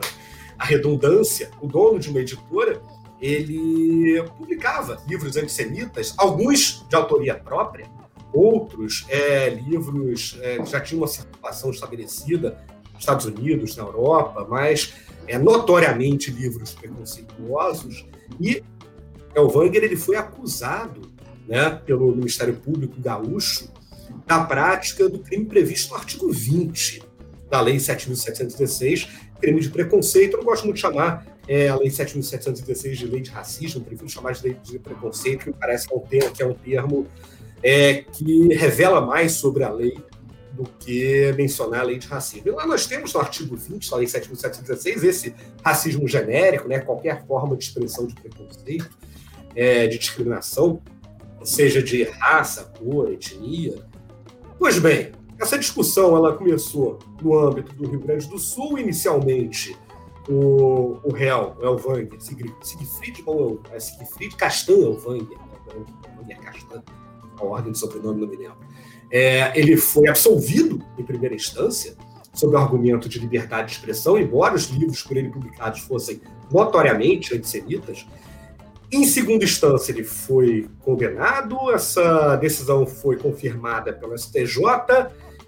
a 0.59 0.65
redundância, 0.65 1.51
o 1.61 1.67
dono 1.67 1.99
de 1.99 2.11
uma 2.11 2.21
editora, 2.21 2.81
ele 3.21 4.23
publicava 4.37 5.03
livros 5.09 5.37
antissemitas, 5.37 6.15
alguns 6.19 6.85
de 6.89 6.97
autoria 6.97 7.35
própria, 7.35 7.87
outros 8.33 9.07
é, 9.09 9.49
livros 9.51 10.39
é, 10.43 10.59
que 10.59 10.67
já 10.67 10.81
tinham 10.81 11.01
uma 11.01 11.07
circulação 11.07 11.71
estabelecida 11.71 12.59
nos 12.93 13.01
Estados 13.01 13.27
Unidos, 13.27 13.77
na 13.77 13.85
Europa, 13.85 14.47
mas 14.51 14.95
é, 15.27 15.39
notoriamente 15.39 16.31
livros 16.31 16.75
preconceituosos. 16.75 18.05
E 18.41 18.63
Elvanger 19.35 19.83
ele 19.83 19.97
foi 19.97 20.17
acusado 20.17 21.13
né, 21.47 21.71
pelo 21.85 22.15
Ministério 22.15 22.55
Público 22.55 23.01
Gaúcho 23.01 23.71
da 24.27 24.45
prática 24.45 25.09
do 25.09 25.19
crime 25.19 25.45
previsto 25.45 25.91
no 25.91 25.97
artigo 25.97 26.33
20 26.33 27.03
da 27.51 27.61
Lei 27.61 27.77
7.716, 27.77 29.09
crime 29.41 29.61
de 29.61 29.71
preconceito. 29.71 30.35
Eu 30.35 30.39
não 30.39 30.45
gosto 30.45 30.65
muito 30.65 30.77
de 30.77 30.83
chamar 30.83 31.27
é, 31.47 31.69
a 31.69 31.77
Lei 31.77 31.89
7.716 31.89 32.95
de 32.95 33.07
lei 33.07 33.21
de 33.21 33.31
racismo, 33.31 33.85
prefiro 33.85 34.09
chamar 34.09 34.33
de 34.33 34.43
lei 34.43 34.57
de 34.63 34.79
preconceito, 34.79 35.45
que 35.45 35.53
parece 35.53 35.87
que 35.87 35.95
é 35.95 35.97
um 35.97 36.01
termo, 36.01 36.33
que, 36.33 36.43
é 36.43 36.47
um 36.47 36.55
termo 36.55 37.07
é, 37.63 37.95
que 37.95 38.55
revela 38.55 39.01
mais 39.01 39.33
sobre 39.33 39.63
a 39.63 39.71
lei 39.71 39.97
do 40.53 40.65
que 40.79 41.33
mencionar 41.37 41.81
a 41.81 41.85
lei 41.85 41.99
de 41.99 42.07
racismo. 42.07 42.49
E 42.49 42.51
lá 42.51 42.67
nós 42.67 42.87
temos 42.87 43.13
no 43.13 43.21
artigo 43.21 43.57
20 43.57 43.91
da 43.91 43.97
lei 43.97 44.07
7.716 44.07 45.05
esse 45.05 45.35
racismo 45.63 46.07
genérico, 46.07 46.69
né, 46.69 46.79
qualquer 46.79 47.27
forma 47.27 47.57
de 47.57 47.65
expressão 47.65 48.07
de 48.07 48.15
preconceito, 48.15 48.89
é, 49.55 49.87
de 49.87 49.99
discriminação, 49.99 50.83
seja 51.43 51.83
de 51.83 52.05
raça, 52.05 52.73
cor, 52.79 53.13
etnia. 53.13 53.85
Pois 54.59 54.79
bem, 54.79 55.13
essa 55.41 55.59
discussão 55.59 56.17
ela 56.17 56.35
começou 56.35 56.99
no 57.21 57.39
âmbito 57.39 57.73
do 57.75 57.89
Rio 57.89 58.01
Grande 58.01 58.29
do 58.29 58.39
Sul, 58.39 58.79
inicialmente 58.79 59.77
o, 60.29 60.99
o 61.05 61.13
réu, 61.13 61.57
Elvanger, 61.61 62.19
Siegfried, 62.19 63.23
bom, 63.23 63.59
é 63.73 63.79
Siegfried 63.79 64.37
Castan 64.37 64.79
Elvanger, 64.79 65.39
Elvanger 65.69 66.41
Castan, 66.41 66.83
a 67.39 67.45
ordem 67.45 67.73
de 67.73 67.79
sobrenome 67.79 68.21
não 68.21 68.29
me 68.29 68.37
lembro. 68.37 68.57
É, 69.11 69.59
ele 69.59 69.77
foi 69.77 70.09
absolvido 70.09 70.83
em 70.99 71.05
primeira 71.05 71.35
instância 71.35 71.95
sob 72.33 72.55
o 72.55 72.59
argumento 72.59 73.09
de 73.09 73.19
liberdade 73.19 73.69
de 73.69 73.73
expressão, 73.75 74.19
embora 74.19 74.55
os 74.55 74.67
livros 74.69 75.03
por 75.03 75.17
ele 75.17 75.29
publicados 75.29 75.81
fossem 75.81 76.21
notoriamente 76.51 77.35
antissemitas. 77.35 78.07
Em 78.95 79.05
segunda 79.05 79.45
instância, 79.45 79.91
ele 79.91 80.05
foi 80.05 80.69
condenado, 80.85 81.69
essa 81.73 82.37
decisão 82.37 82.87
foi 82.87 83.17
confirmada 83.17 83.93
pelo 83.93 84.17
STJ 84.17 84.57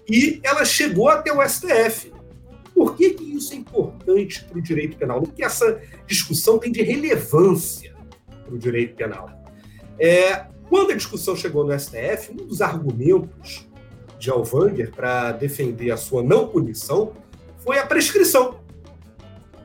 e 0.09 0.41
ela 0.43 0.65
chegou 0.65 1.07
até 1.07 1.31
o 1.31 1.41
STF. 1.47 2.11
Por 2.75 2.97
que, 2.97 3.11
que 3.11 3.23
isso 3.23 3.53
é 3.53 3.55
importante 3.55 4.43
para 4.43 4.57
o 4.57 4.61
direito 4.61 4.97
penal? 4.97 5.23
O 5.23 5.27
que 5.27 5.45
essa 5.45 5.81
discussão 6.05 6.59
tem 6.59 6.73
de 6.73 6.81
relevância 6.81 7.95
para 8.43 8.53
o 8.53 8.57
direito 8.57 8.97
penal? 8.97 9.29
É, 9.97 10.47
quando 10.67 10.91
a 10.91 10.95
discussão 10.95 11.33
chegou 11.33 11.65
no 11.65 11.79
STF, 11.79 12.33
um 12.33 12.45
dos 12.45 12.61
argumentos 12.61 13.65
de 14.19 14.29
Alvanger 14.29 14.91
para 14.91 15.31
defender 15.31 15.91
a 15.91 15.95
sua 15.95 16.21
não 16.21 16.49
punição 16.49 17.13
foi 17.59 17.79
a 17.79 17.85
prescrição 17.85 18.59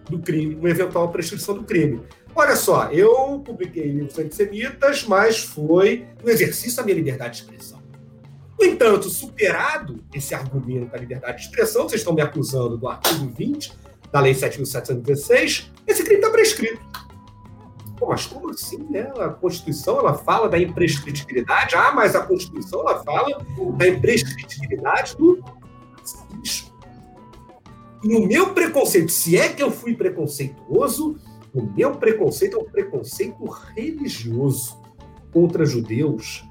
do 0.09 0.21
crime, 0.21 0.55
uma 0.55 0.71
eventual 0.71 1.11
prescrição 1.11 1.57
do 1.57 1.65
crime. 1.65 2.01
Olha 2.35 2.57
só, 2.57 2.91
eu 2.91 3.41
publiquei 3.45 3.85
livros 3.85 4.19
antissemitas, 4.19 5.05
mas 5.05 5.39
foi 5.39 6.07
no 6.23 6.31
exercício 6.31 6.77
da 6.77 6.83
minha 6.83 6.97
liberdade 6.97 7.37
de 7.37 7.43
expressão. 7.43 7.83
No 8.59 8.65
entanto, 8.65 9.11
superado 9.11 10.03
esse 10.15 10.35
argumento 10.35 10.93
da 10.93 10.99
liberdade 10.99 11.39
de 11.39 11.49
expressão, 11.49 11.89
vocês 11.89 12.01
estão 12.01 12.15
me 12.15 12.23
acusando 12.23 12.79
do 12.79 12.89
artigo 12.89 13.27
20 13.37 13.73
da 14.11 14.21
Lei 14.21 14.35
7.716, 14.35 15.71
esse 15.87 16.05
crime 16.05 16.21
está 16.21 16.31
prescrito. 16.31 16.81
Pô, 17.99 18.09
mas 18.09 18.27
como 18.27 18.51
assim, 18.51 18.85
né? 18.91 19.13
A 19.19 19.29
Constituição 19.29 19.99
ela 19.99 20.15
fala 20.15 20.49
da 20.49 20.59
imprescritibilidade. 20.59 21.75
Ah, 21.77 21.93
mas 21.93 22.15
a 22.15 22.21
Constituição 22.21 22.81
ela 22.81 23.03
fala 23.03 23.45
da 23.77 23.89
imprescritibilidade 23.89 25.17
do 25.17 25.43
racismo. 25.97 26.73
E 28.03 28.17
o 28.17 28.27
meu 28.27 28.53
preconceito, 28.53 29.11
se 29.11 29.37
é 29.37 29.49
que 29.49 29.63
eu 29.63 29.71
fui 29.71 29.95
preconceituoso, 29.95 31.17
o 31.55 31.63
meu 31.63 31.93
preconceito 31.97 32.57
é 32.59 32.61
um 32.61 32.65
preconceito 32.65 33.45
religioso 33.45 34.81
contra 35.33 35.65
judeus. 35.65 36.45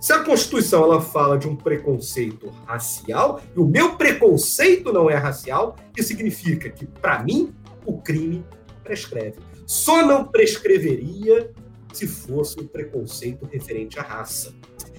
Se 0.00 0.12
a 0.12 0.24
Constituição 0.24 0.84
ela 0.84 1.00
fala 1.00 1.38
de 1.38 1.46
um 1.46 1.54
preconceito 1.54 2.48
racial, 2.66 3.40
e 3.54 3.60
o 3.60 3.66
meu 3.66 3.96
preconceito 3.96 4.92
não 4.92 5.10
é 5.10 5.14
racial, 5.14 5.76
isso 5.96 6.08
significa 6.08 6.70
que, 6.70 6.86
para 6.86 7.22
mim, 7.22 7.54
o 7.84 7.98
crime 7.98 8.44
prescreve 8.82 9.50
só 9.70 10.04
não 10.04 10.24
prescreveria 10.24 11.52
se 11.92 12.04
fosse 12.04 12.58
um 12.58 12.66
preconceito 12.66 13.46
referente 13.46 14.00
à 14.00 14.02
raça. 14.02 14.52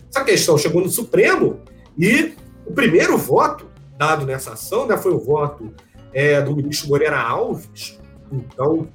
Essa 0.10 0.24
questão 0.24 0.58
chegou 0.58 0.82
no 0.82 0.88
Supremo 0.88 1.60
e 2.00 2.36
o 2.66 2.72
primeiro 2.72 3.18
voto 3.18 3.70
dado 3.98 4.26
nessa 4.26 4.54
ação 4.54 4.88
né, 4.88 4.96
foi 4.96 5.12
o 5.12 5.20
voto 5.20 5.74
é, 6.14 6.42
do 6.42 6.56
ministro 6.56 6.88
Moreira 6.88 7.20
Alves, 7.20 8.00
então 8.32 8.88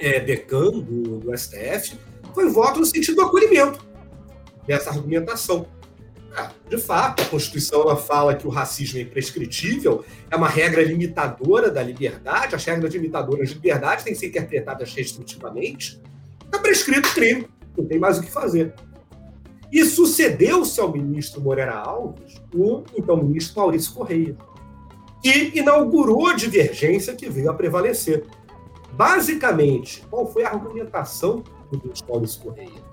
é, 0.00 0.20
decano 0.20 0.82
do, 0.82 1.18
do 1.18 1.36
STF, 1.36 1.98
foi 2.34 2.48
voto 2.48 2.80
no 2.80 2.86
sentido 2.86 3.16
do 3.16 3.22
acolhimento 3.22 3.84
dessa 4.66 4.90
argumentação. 4.90 5.66
Ah, 6.36 6.52
de 6.68 6.78
fato, 6.78 7.22
a 7.22 7.26
Constituição 7.26 7.82
ela 7.82 7.96
fala 7.96 8.36
que 8.36 8.46
o 8.46 8.50
racismo 8.50 8.98
é 8.98 9.02
imprescritível, 9.02 10.04
é 10.30 10.36
uma 10.36 10.48
regra 10.48 10.82
limitadora 10.82 11.70
da 11.70 11.82
liberdade, 11.82 12.54
as 12.54 12.64
regras 12.64 12.94
limitadoras 12.94 13.48
de 13.48 13.54
liberdade 13.56 14.04
têm 14.04 14.12
que 14.12 14.18
ser 14.18 14.28
interpretadas 14.28 14.94
restritivamente. 14.94 16.00
Está 16.44 16.58
prescrito 16.58 17.08
o 17.08 17.14
crime, 17.14 17.48
não 17.76 17.84
tem 17.84 17.98
mais 17.98 18.18
o 18.18 18.22
que 18.22 18.30
fazer. 18.30 18.74
E 19.72 19.84
sucedeu-se 19.84 20.80
ao 20.80 20.92
ministro 20.92 21.40
Moreira 21.40 21.74
Alves 21.74 22.40
o 22.54 22.84
então 22.96 23.16
ministro 23.16 23.60
Maurício 23.60 23.92
Correia, 23.92 24.36
que 25.22 25.52
inaugurou 25.58 26.28
a 26.28 26.34
divergência 26.34 27.14
que 27.14 27.28
veio 27.28 27.50
a 27.50 27.54
prevalecer. 27.54 28.24
Basicamente, 29.00 30.04
qual 30.10 30.30
foi 30.30 30.44
a 30.44 30.50
argumentação 30.50 31.42
do 31.72 31.80
ministro 31.82 32.06
Maurício 32.06 32.42
Correia? 32.42 32.84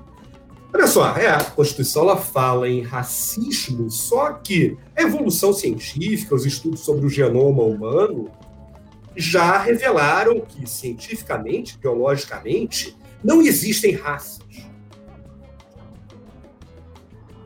Olha 0.74 0.88
só, 0.88 1.18
é, 1.18 1.28
a 1.28 1.44
Constituição 1.44 2.04
ela 2.04 2.16
fala 2.16 2.70
em 2.70 2.82
racismo, 2.82 3.92
só 3.92 4.32
que 4.32 4.78
a 4.96 5.02
evolução 5.02 5.52
científica, 5.52 6.34
os 6.34 6.46
estudos 6.46 6.80
sobre 6.80 7.06
o 7.06 7.10
genoma 7.10 7.62
humano, 7.62 8.32
já 9.18 9.58
revelaram 9.58 10.40
que, 10.40 10.66
cientificamente, 10.66 11.78
biologicamente, 11.78 12.96
não 13.22 13.42
existem 13.42 13.92
raças. 13.92 14.46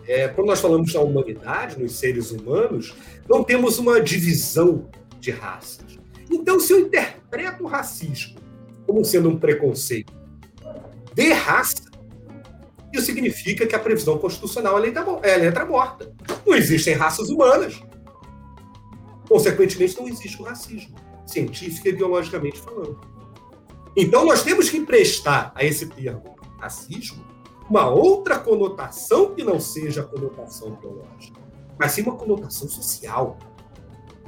É, 0.08 0.28
quando 0.28 0.50
nós 0.50 0.62
falamos 0.62 0.94
da 0.94 1.02
humanidade, 1.02 1.82
nos 1.82 1.94
seres 1.94 2.30
humanos, 2.30 2.94
não 3.28 3.44
temos 3.44 3.80
uma 3.80 4.00
divisão 4.00 4.88
de 5.20 5.32
raças. 5.32 5.98
Então, 6.30 6.60
se 6.60 6.74
eu 6.74 6.80
interpreto 6.82 7.64
o 7.64 7.68
racismo 7.68 8.41
como 8.92 9.06
sendo 9.06 9.30
um 9.30 9.40
preconceito 9.40 10.12
de 11.14 11.32
raça, 11.32 11.90
isso 12.94 13.06
significa 13.06 13.66
que 13.66 13.74
a 13.74 13.80
previsão 13.80 14.18
constitucional 14.18 14.78
é 15.24 15.38
letra 15.38 15.66
morta. 15.66 16.14
Não 16.46 16.54
existem 16.54 16.94
raças 16.94 17.30
humanas. 17.30 17.82
Consequentemente, 19.30 19.98
não 19.98 20.10
existe 20.10 20.42
o 20.42 20.44
racismo, 20.44 20.94
científica 21.26 21.88
e 21.88 21.94
biologicamente 21.94 22.60
falando. 22.60 23.00
Então, 23.96 24.26
nós 24.26 24.44
temos 24.44 24.70
que 24.70 24.76
emprestar 24.76 25.54
a 25.56 25.64
esse 25.64 25.86
termo 25.88 26.36
racismo 26.60 27.24
uma 27.70 27.90
outra 27.90 28.38
conotação 28.38 29.34
que 29.34 29.42
não 29.42 29.58
seja 29.58 30.02
a 30.02 30.04
conotação 30.04 30.72
biológica, 30.72 31.40
mas 31.80 31.94
sim 31.94 32.02
uma 32.02 32.18
conotação 32.18 32.68
social. 32.68 33.40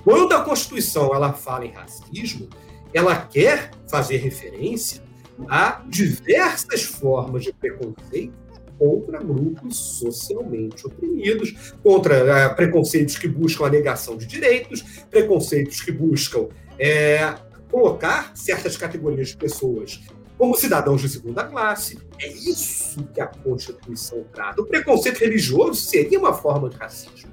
Quando 0.06 0.32
a 0.32 0.42
Constituição 0.42 1.14
ela 1.14 1.34
fala 1.34 1.66
em 1.66 1.72
racismo, 1.72 2.48
ela 2.94 3.16
quer 3.16 3.72
fazer 3.90 4.18
referência 4.18 5.02
a 5.50 5.84
diversas 5.88 6.84
formas 6.84 7.44
de 7.44 7.54
preconceito 7.54 8.44
contra 8.78 9.20
grupos 9.20 9.78
socialmente 9.78 10.86
oprimidos, 10.86 11.74
contra 11.82 12.52
uh, 12.52 12.56
preconceitos 12.56 13.18
que 13.18 13.28
buscam 13.28 13.66
a 13.66 13.70
negação 13.70 14.18
de 14.18 14.26
direitos, 14.26 14.82
preconceitos 15.10 15.82
que 15.82 15.92
buscam 15.92 16.48
é, 16.78 17.36
colocar 17.72 18.36
certas 18.36 18.76
categorias 18.76 19.30
de 19.30 19.38
pessoas 19.38 20.02
como 20.38 20.56
cidadãos 20.56 21.02
de 21.02 21.10
segunda 21.10 21.44
classe. 21.44 22.00
É 22.20 22.28
isso 22.28 23.08
que 23.14 23.22
a 23.22 23.28
Constituição 23.28 24.26
trata. 24.34 24.62
O 24.62 24.66
preconceito 24.66 25.20
religioso 25.20 25.80
seria 25.80 26.20
uma 26.20 26.34
forma 26.34 26.70
de 26.70 26.76
racismo. 26.76 27.32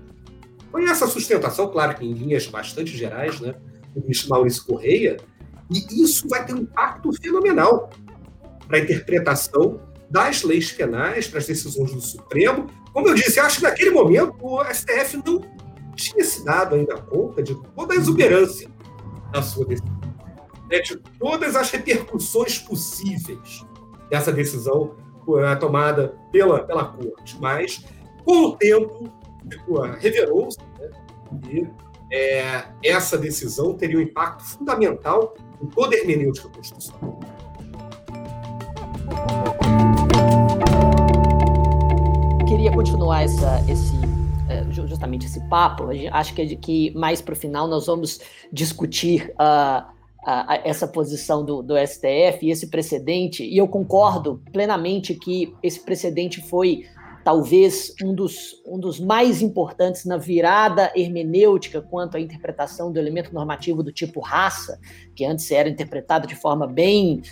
Foi 0.70 0.85
essa 0.85 1.07
sustentação, 1.09 1.68
claro 1.68 1.96
que 1.96 2.05
em 2.05 2.12
linhas 2.12 2.46
bastante 2.46 2.96
gerais, 2.96 3.40
né, 3.40 3.55
do 3.94 4.03
ministro 4.03 4.31
Maurício 4.31 4.64
Correia, 4.64 5.16
e 5.71 6.03
isso 6.03 6.29
vai 6.29 6.45
ter 6.45 6.55
um 6.55 6.59
impacto 6.59 7.13
fenomenal 7.13 7.91
para 8.67 8.79
a 8.79 8.81
interpretação 8.81 9.81
das 10.11 10.43
leis 10.43 10.73
penais 10.73 11.29
para 11.29 11.39
as 11.39 11.47
decisões 11.47 11.93
do 11.93 12.01
Supremo. 12.01 12.67
Como 12.93 13.09
eu 13.09 13.15
disse, 13.15 13.39
acho 13.39 13.59
que 13.59 13.63
naquele 13.63 13.91
momento 13.91 14.35
o 14.41 14.65
STF 14.65 15.23
não 15.25 15.41
tinha 15.95 16.25
se 16.25 16.45
dado 16.45 16.75
ainda 16.75 16.97
conta 16.97 17.43
de 17.43 17.55
toda 17.77 17.95
a 17.95 17.97
exuberância 17.97 18.69
da 19.33 19.43
sua 19.43 19.65
decisão, 19.65 20.01
né, 20.68 20.81
de 20.81 20.97
todas 21.18 21.55
as 21.55 21.71
repercussões 21.71 22.59
possíveis 22.59 23.64
dessa 24.09 24.33
decisão 24.33 24.97
uh, 25.27 25.59
tomada 25.61 26.16
pela, 26.33 26.64
pela 26.64 26.87
Corte. 26.87 27.39
Mas, 27.41 27.85
com 28.25 28.47
o 28.47 28.57
tempo, 28.57 29.05
uh, 29.68 29.83
revelou-se 30.01 30.59
né, 30.81 30.91
que 31.43 31.68
é, 32.12 32.64
essa 32.83 33.16
decisão 33.16 33.75
teria 33.75 33.99
um 33.99 34.03
impacto 34.03 34.43
fundamental 34.43 35.37
em 35.63 35.67
toda 35.67 35.97
a 35.97 36.01
constitucional. 36.51 37.21
queria 42.61 42.73
continuar 42.73 43.23
essa, 43.23 43.65
esse, 43.69 43.95
é, 44.49 44.65
justamente 44.71 45.25
esse 45.25 45.41
papo. 45.49 45.89
Acho 46.13 46.35
que, 46.35 46.57
que 46.57 46.91
mais 46.91 47.23
para 47.23 47.33
o 47.33 47.37
final 47.37 47.67
nós 47.67 47.87
vamos 47.87 48.21
discutir 48.53 49.33
uh, 49.41 49.83
uh, 50.23 50.61
essa 50.65 50.87
posição 50.87 51.45
do, 51.45 51.63
do 51.63 51.75
STF 51.79 52.39
e 52.43 52.51
esse 52.51 52.67
precedente. 52.67 53.43
E 53.45 53.57
eu 53.57 53.67
concordo 53.67 54.43
plenamente 54.53 55.15
que 55.15 55.55
esse 55.63 55.81
precedente 55.81 56.41
foi 56.43 56.85
talvez 57.25 57.95
um 58.03 58.14
dos, 58.14 58.62
um 58.66 58.79
dos 58.79 58.99
mais 58.99 59.43
importantes 59.43 60.05
na 60.05 60.16
virada 60.16 60.91
hermenêutica 60.95 61.83
quanto 61.83 62.16
à 62.16 62.21
interpretação 62.21 62.93
do 62.93 62.99
elemento 62.99 63.33
normativo 63.35 63.83
do 63.83 63.93
tipo 63.93 64.21
raça, 64.21 64.79
que 65.14 65.25
antes 65.25 65.51
era 65.51 65.68
interpretado 65.68 66.27
de 66.27 66.35
forma 66.35 66.66
bem 66.66 67.23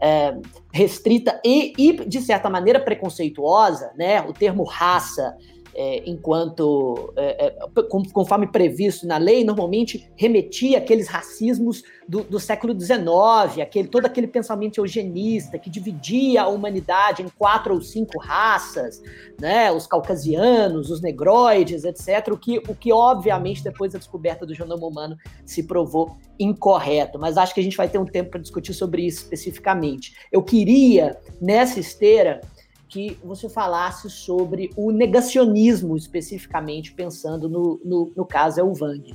é, 0.00 0.36
restrita 0.72 1.40
e, 1.44 1.72
e, 1.76 1.92
de 2.06 2.20
certa 2.20 2.48
maneira, 2.48 2.78
preconceituosa, 2.78 3.92
né? 3.96 4.22
O 4.22 4.32
termo 4.32 4.62
raça 4.62 5.36
é, 5.80 6.02
enquanto, 6.10 7.12
é, 7.14 7.46
é 7.46 7.82
conforme 8.12 8.48
previsto 8.48 9.06
na 9.06 9.16
lei, 9.16 9.44
normalmente 9.44 10.10
remetia 10.16 10.78
àqueles 10.78 11.06
racismos 11.06 11.84
do, 12.08 12.24
do, 12.24 12.40
século 12.40 12.78
XIX, 12.78 13.60
aquele, 13.62 13.86
todo 13.86 14.04
aquele 14.04 14.26
pensamento 14.26 14.78
eugenista 14.78 15.56
que 15.56 15.70
dividia 15.70 16.42
a 16.42 16.48
humanidade 16.48 17.22
em 17.22 17.28
quatro 17.28 17.74
ou 17.74 17.80
cinco 17.80 18.18
raças, 18.18 19.00
né, 19.40 19.70
os 19.70 19.86
caucasianos, 19.86 20.90
os 20.90 21.00
negroides, 21.00 21.84
etc., 21.84 22.32
o 22.32 22.36
que, 22.36 22.58
o 22.58 22.74
que 22.74 22.92
obviamente 22.92 23.62
depois 23.62 23.92
da 23.92 24.00
descoberta 24.00 24.44
do 24.44 24.54
genoma 24.54 24.84
humano 24.84 25.16
se 25.46 25.62
provou 25.62 26.16
incorreto, 26.40 27.20
mas 27.20 27.38
acho 27.38 27.54
que 27.54 27.60
a 27.60 27.62
gente 27.62 27.76
vai 27.76 27.88
ter 27.88 27.98
um 27.98 28.04
tempo 28.04 28.30
para 28.30 28.40
discutir 28.40 28.74
sobre 28.74 29.06
isso 29.06 29.22
especificamente. 29.22 30.12
Eu 30.32 30.42
queria, 30.42 31.16
nessa 31.40 31.78
esteira, 31.78 32.40
que 32.88 33.18
você 33.22 33.48
falasse 33.48 34.08
sobre 34.08 34.70
o 34.76 34.90
negacionismo, 34.90 35.96
especificamente, 35.96 36.92
pensando 36.92 37.48
no, 37.48 37.80
no, 37.84 38.12
no 38.16 38.26
caso 38.26 38.60
Elvang. 38.60 39.14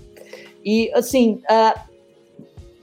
E, 0.64 0.92
assim, 0.94 1.42
uh, 1.50 1.80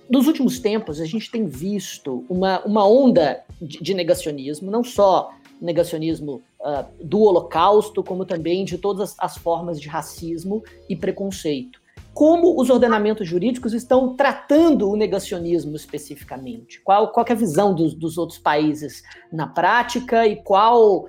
nos 0.08 0.26
últimos 0.26 0.58
tempos, 0.58 1.00
a 1.00 1.06
gente 1.06 1.30
tem 1.30 1.46
visto 1.46 2.24
uma, 2.28 2.60
uma 2.64 2.86
onda 2.86 3.42
de, 3.60 3.82
de 3.82 3.94
negacionismo, 3.94 4.70
não 4.70 4.82
só 4.82 5.30
negacionismo 5.60 6.42
uh, 6.60 6.84
do 7.04 7.20
Holocausto, 7.20 8.02
como 8.02 8.24
também 8.24 8.64
de 8.64 8.76
todas 8.76 9.10
as, 9.10 9.16
as 9.18 9.36
formas 9.38 9.80
de 9.80 9.88
racismo 9.88 10.62
e 10.88 10.96
preconceito 10.96 11.79
como 12.20 12.60
os 12.60 12.68
ordenamentos 12.68 13.26
jurídicos 13.26 13.72
estão 13.72 14.14
tratando 14.14 14.90
o 14.90 14.94
negacionismo 14.94 15.74
especificamente? 15.74 16.78
Qual, 16.82 17.10
qual 17.12 17.24
é 17.26 17.32
a 17.32 17.34
visão 17.34 17.74
dos, 17.74 17.94
dos 17.94 18.18
outros 18.18 18.38
países 18.38 19.02
na 19.32 19.46
prática 19.46 20.26
e 20.26 20.36
qual 20.36 21.08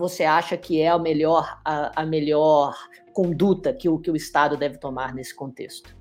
você 0.00 0.24
acha 0.24 0.56
que 0.56 0.80
é 0.80 0.88
a 0.88 0.98
melhor, 0.98 1.60
a, 1.64 2.02
a 2.02 2.04
melhor 2.04 2.74
conduta 3.12 3.72
que 3.72 3.88
o, 3.88 4.00
que 4.00 4.10
o 4.10 4.16
Estado 4.16 4.56
deve 4.56 4.78
tomar 4.78 5.14
nesse 5.14 5.32
contexto? 5.32 5.94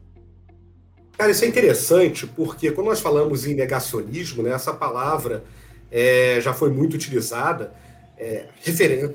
Cara, 1.15 1.29
isso 1.29 1.45
é 1.45 1.47
interessante 1.47 2.25
porque 2.25 2.71
quando 2.71 2.87
nós 2.87 2.99
falamos 2.99 3.45
em 3.45 3.53
negacionismo, 3.53 4.41
né, 4.41 4.53
essa 4.53 4.73
palavra 4.73 5.43
é, 5.91 6.41
já 6.41 6.51
foi 6.51 6.71
muito 6.71 6.95
utilizada 6.95 7.75
é, 8.17 8.47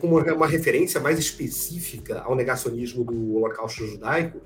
como 0.01 0.20
uma 0.20 0.47
referência 0.47 1.01
mais 1.01 1.18
específica 1.18 2.20
ao 2.20 2.37
negacionismo 2.37 3.03
do 3.03 3.35
Holocausto 3.35 3.85
Judaico, 3.85 4.41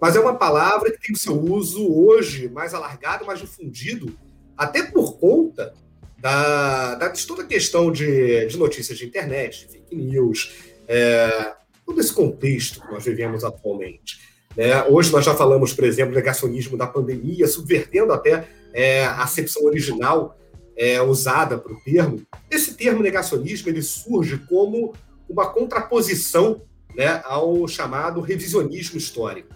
mas 0.00 0.16
é 0.16 0.20
uma 0.20 0.34
palavra 0.34 0.90
que 0.90 1.00
tem 1.00 1.14
o 1.14 1.18
seu 1.18 1.38
uso 1.38 1.86
hoje 1.92 2.48
mais 2.48 2.74
alargado, 2.74 3.24
mais 3.24 3.40
difundido, 3.40 4.16
até 4.56 4.82
por 4.82 5.18
conta 5.18 5.74
da, 6.18 6.94
da 6.94 7.08
de 7.08 7.26
toda 7.26 7.42
a 7.42 7.46
questão 7.46 7.90
de, 7.90 8.46
de 8.46 8.56
notícias 8.56 8.98
de 8.98 9.06
internet, 9.06 9.66
de 9.66 9.72
fake 9.72 9.96
news, 9.96 10.52
é, 10.88 11.54
todo 11.84 12.00
esse 12.00 12.12
contexto 12.12 12.80
que 12.80 12.92
nós 12.92 13.04
vivemos 13.04 13.44
atualmente. 13.44 14.20
Né? 14.56 14.82
Hoje 14.84 15.12
nós 15.12 15.24
já 15.24 15.34
falamos, 15.34 15.72
por 15.72 15.84
exemplo, 15.84 16.14
negacionismo 16.14 16.76
da 16.76 16.86
pandemia, 16.86 17.46
subvertendo 17.46 18.12
até 18.12 18.48
é, 18.72 19.04
a 19.04 19.22
acepção 19.22 19.64
original 19.64 20.38
é, 20.76 21.00
usada 21.02 21.58
para 21.58 21.72
o 21.72 21.80
termo. 21.80 22.22
Esse 22.50 22.74
termo 22.74 23.02
negacionismo 23.02 23.68
ele 23.68 23.82
surge 23.82 24.38
como 24.48 24.94
uma 25.28 25.50
contraposição 25.50 26.62
né, 26.94 27.22
ao 27.24 27.66
chamado 27.66 28.20
revisionismo 28.20 28.98
histórico. 28.98 29.54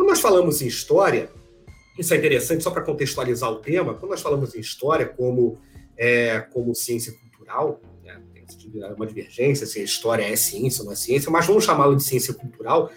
Quando 0.00 0.08
nós 0.08 0.20
falamos 0.20 0.62
em 0.62 0.66
história, 0.66 1.30
isso 1.98 2.14
é 2.14 2.16
interessante 2.16 2.64
só 2.64 2.70
para 2.70 2.80
contextualizar 2.80 3.50
o 3.50 3.56
tema, 3.56 3.92
quando 3.92 4.12
nós 4.12 4.22
falamos 4.22 4.54
em 4.54 4.58
história 4.58 5.04
como, 5.04 5.58
é, 5.94 6.40
como 6.40 6.74
ciência 6.74 7.12
cultural, 7.12 7.82
né, 8.02 8.18
tem 8.32 8.82
uma 8.96 9.06
divergência 9.06 9.66
se 9.66 9.78
a 9.78 9.82
história 9.82 10.24
é 10.24 10.34
ciência 10.36 10.80
ou 10.80 10.86
não 10.86 10.94
é 10.94 10.96
ciência, 10.96 11.30
mas 11.30 11.44
vamos 11.44 11.64
chamá-lo 11.64 11.94
de 11.94 12.02
ciência 12.02 12.32
cultural. 12.32 12.90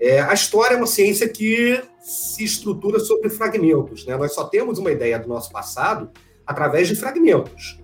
É, 0.00 0.20
a 0.20 0.34
história 0.34 0.74
é 0.74 0.76
uma 0.76 0.88
ciência 0.88 1.28
que 1.28 1.80
se 2.00 2.42
estrutura 2.42 2.98
sobre 2.98 3.30
fragmentos. 3.30 4.04
Né? 4.04 4.16
Nós 4.16 4.34
só 4.34 4.42
temos 4.42 4.80
uma 4.80 4.90
ideia 4.90 5.16
do 5.16 5.28
nosso 5.28 5.52
passado 5.52 6.10
através 6.44 6.88
de 6.88 6.96
fragmentos. 6.96 7.78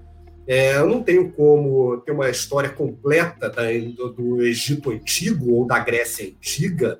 É, 0.48 0.78
eu 0.78 0.88
não 0.88 1.00
tenho 1.00 1.30
como 1.30 1.98
ter 1.98 2.10
uma 2.10 2.28
história 2.28 2.70
completa 2.70 3.48
da, 3.48 3.70
do, 3.96 4.12
do 4.12 4.42
Egito 4.42 4.90
Antigo 4.90 5.52
ou 5.52 5.64
da 5.64 5.78
Grécia 5.78 6.26
Antiga 6.26 6.98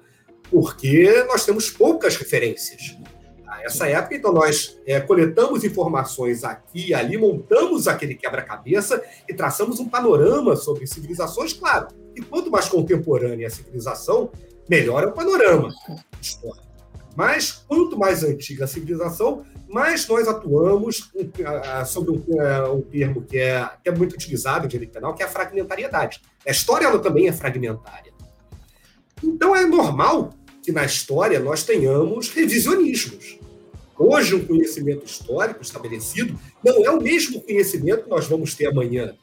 porque 0.50 1.24
nós 1.28 1.44
temos 1.44 1.70
poucas 1.70 2.16
referências 2.16 2.96
a 3.46 3.62
essa 3.62 3.88
época. 3.88 4.14
Então, 4.14 4.32
nós 4.32 4.78
é, 4.86 5.00
coletamos 5.00 5.64
informações 5.64 6.44
aqui 6.44 6.88
e 6.88 6.94
ali, 6.94 7.16
montamos 7.16 7.88
aquele 7.88 8.14
quebra-cabeça 8.14 9.02
e 9.28 9.34
traçamos 9.34 9.80
um 9.80 9.88
panorama 9.88 10.56
sobre 10.56 10.86
civilizações, 10.86 11.52
claro. 11.52 11.88
E 12.16 12.22
quanto 12.22 12.50
mais 12.50 12.68
contemporânea 12.68 13.46
a 13.46 13.50
civilização, 13.50 14.30
melhor 14.68 15.02
é 15.02 15.06
o 15.06 15.12
panorama 15.12 15.68
histórico. 16.20 16.64
Mas 17.16 17.52
quanto 17.68 17.96
mais 17.96 18.24
antiga 18.24 18.64
a 18.64 18.68
civilização, 18.68 19.44
mais 19.68 20.06
nós 20.08 20.26
atuamos 20.26 21.10
sobre 21.86 22.20
é, 22.38 22.62
um 22.68 22.80
termo 22.80 23.22
que 23.22 23.38
é, 23.38 23.70
que 23.82 23.88
é 23.88 23.92
muito 23.92 24.14
utilizado 24.14 24.66
em 24.66 24.68
direito 24.68 24.92
penal, 24.92 25.14
que 25.14 25.22
é 25.22 25.26
a 25.26 25.28
fragmentariedade. 25.28 26.20
A 26.46 26.50
história 26.50 26.86
ela 26.86 26.98
também 26.98 27.28
é 27.28 27.32
fragmentária. 27.32 28.13
Então 29.24 29.56
é 29.56 29.66
normal 29.66 30.34
que 30.62 30.70
na 30.70 30.84
história 30.84 31.40
nós 31.40 31.62
tenhamos 31.62 32.28
revisionismos. 32.28 33.38
Hoje, 33.98 34.34
um 34.34 34.44
conhecimento 34.44 35.06
histórico 35.06 35.62
estabelecido 35.62 36.38
não 36.64 36.84
é 36.84 36.90
o 36.90 37.00
mesmo 37.00 37.40
conhecimento 37.40 38.04
que 38.04 38.10
nós 38.10 38.26
vamos 38.26 38.54
ter 38.54 38.66
amanhã. 38.66 39.14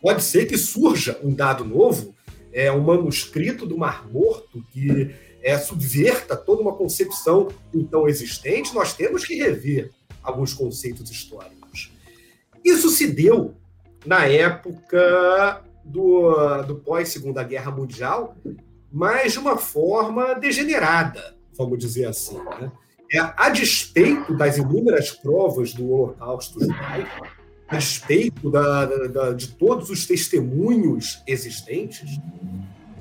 Pode 0.00 0.22
ser 0.24 0.46
que 0.46 0.56
surja 0.56 1.20
um 1.22 1.32
dado 1.32 1.64
novo, 1.64 2.14
é, 2.52 2.72
um 2.72 2.80
manuscrito 2.80 3.66
do 3.66 3.76
Mar 3.76 4.10
Morto 4.10 4.64
que 4.72 5.14
é, 5.42 5.58
subverta 5.58 6.36
toda 6.36 6.62
uma 6.62 6.74
concepção 6.74 7.48
então 7.72 8.08
existente. 8.08 8.74
Nós 8.74 8.94
temos 8.94 9.24
que 9.24 9.34
rever 9.34 9.90
alguns 10.22 10.54
conceitos 10.54 11.10
históricos. 11.10 11.92
Isso 12.64 12.88
se 12.88 13.06
deu 13.06 13.54
na 14.04 14.26
época 14.26 15.62
do, 15.84 16.62
do 16.62 16.76
pós-Segunda 16.76 17.42
Guerra 17.42 17.70
Mundial, 17.70 18.36
mas 18.92 19.32
de 19.32 19.38
uma 19.38 19.56
forma 19.56 20.34
degenerada, 20.34 21.36
vamos 21.56 21.78
dizer 21.78 22.06
assim. 22.06 22.36
Né? 22.36 22.72
É, 23.12 23.18
a 23.18 23.48
despeito 23.50 24.36
das 24.36 24.56
inúmeras 24.56 25.10
provas 25.10 25.72
do 25.72 25.90
Holocausto 25.90 26.60
judaico, 26.60 27.26
a 27.68 27.76
despeito 27.76 28.50
da, 28.50 28.84
da, 28.84 29.32
de 29.32 29.48
todos 29.48 29.90
os 29.90 30.06
testemunhos 30.06 31.22
existentes, 31.26 32.20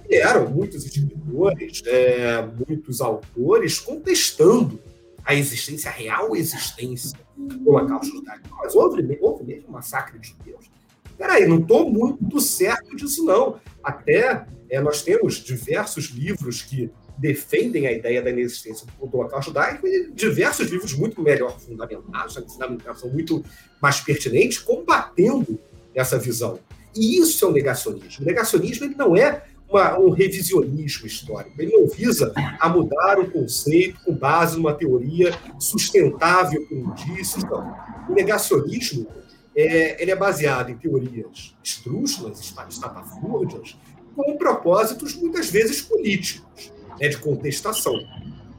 eram 0.10 0.50
muitos 0.50 0.86
escritores, 0.86 1.84
é, 1.86 2.42
muitos 2.42 3.02
autores 3.02 3.80
contestando 3.80 4.80
a 5.24 5.36
existência, 5.36 5.92
a 5.92 5.94
real 5.94 6.36
existência 6.36 7.20
do 7.38 7.70
Holocausto 7.70 8.16
judaico. 8.16 8.50
Mas 8.58 8.76
houve, 8.76 9.18
houve 9.22 9.44
mesmo 9.44 9.70
um 9.70 9.74
massacre 9.74 10.18
de 10.18 10.30
judeus. 10.30 10.70
Peraí, 11.18 11.48
não 11.48 11.60
estou 11.60 11.92
muito 11.92 12.40
certo 12.40 12.96
disso, 12.96 13.24
não. 13.26 13.60
Até 13.84 14.48
é, 14.70 14.80
nós 14.82 15.02
temos 15.02 15.36
diversos 15.36 16.06
livros 16.06 16.62
que 16.62 16.92
defendem 17.18 17.86
a 17.86 17.92
ideia 17.92 18.22
da 18.22 18.30
inexistência 18.30 18.88
do 18.88 19.16
holocausto 19.16 19.52
judaico 19.52 19.86
e 19.86 20.12
diversos 20.12 20.70
livros 20.70 20.94
muito 20.94 21.22
melhor 21.22 21.60
fundamentados, 21.60 22.38
uma 22.38 22.48
fundamentação 22.48 23.10
muito 23.10 23.44
mais 23.82 24.00
pertinente, 24.00 24.62
combatendo 24.62 25.60
essa 25.94 26.18
visão. 26.18 26.60
E 26.96 27.20
isso 27.20 27.44
é 27.46 27.48
o 27.48 27.52
negacionismo. 27.52 28.24
O 28.24 28.26
negacionismo 28.26 28.86
ele 28.86 28.96
não 28.96 29.16
é 29.18 29.44
uma, 29.70 30.00
um 30.00 30.10
revisionismo 30.10 31.06
histórico, 31.06 31.62
ele 31.62 31.72
não 31.72 31.88
visa 31.88 32.34
a 32.60 32.70
mudar 32.70 33.20
o 33.20 33.30
conceito 33.30 34.00
com 34.04 34.16
base 34.16 34.56
numa 34.56 34.74
teoria 34.74 35.38
sustentável 35.60 36.66
com 36.68 36.76
indícios, 36.76 37.44
não. 37.44 37.76
O 38.10 38.14
negacionismo 38.14 39.08
é, 39.56 40.02
ele 40.02 40.10
é 40.10 40.16
baseado 40.16 40.72
em 40.72 40.78
teorias 40.78 41.56
estrúxulas, 41.64 42.40
estapafúrdias, 42.40 43.78
com 44.24 44.38
propósitos 44.38 45.16
muitas 45.16 45.50
vezes 45.50 45.82
políticos, 45.82 46.74
né, 47.00 47.08
de 47.08 47.18
contestação. 47.18 47.98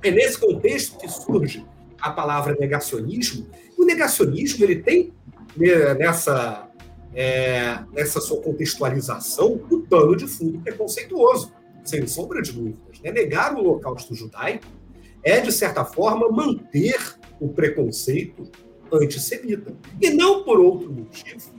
É 0.02 0.10
nesse 0.10 0.38
contexto 0.38 0.96
que 0.96 1.06
surge 1.06 1.66
a 2.00 2.10
palavra 2.10 2.56
negacionismo. 2.58 3.46
O 3.76 3.84
negacionismo 3.84 4.64
ele 4.64 4.76
tem 4.76 5.12
né, 5.54 5.92
nessa, 5.94 6.66
é, 7.14 7.78
nessa 7.92 8.22
sua 8.22 8.40
contextualização 8.40 9.60
um 9.70 9.82
pano 9.82 10.16
de 10.16 10.26
fundo 10.26 10.58
preconceituoso, 10.60 11.52
sem 11.84 12.06
sombra 12.06 12.40
de 12.40 12.52
dúvidas. 12.52 13.00
Né? 13.04 13.12
Negar 13.12 13.54
o 13.54 13.58
holocausto 13.58 14.14
judaico 14.14 14.64
é, 15.22 15.40
de 15.40 15.52
certa 15.52 15.84
forma, 15.84 16.30
manter 16.30 17.18
o 17.38 17.50
preconceito 17.50 18.50
antissemita. 18.90 19.74
E 20.00 20.08
não 20.08 20.42
por 20.42 20.58
outro 20.58 20.90
motivo. 20.90 21.52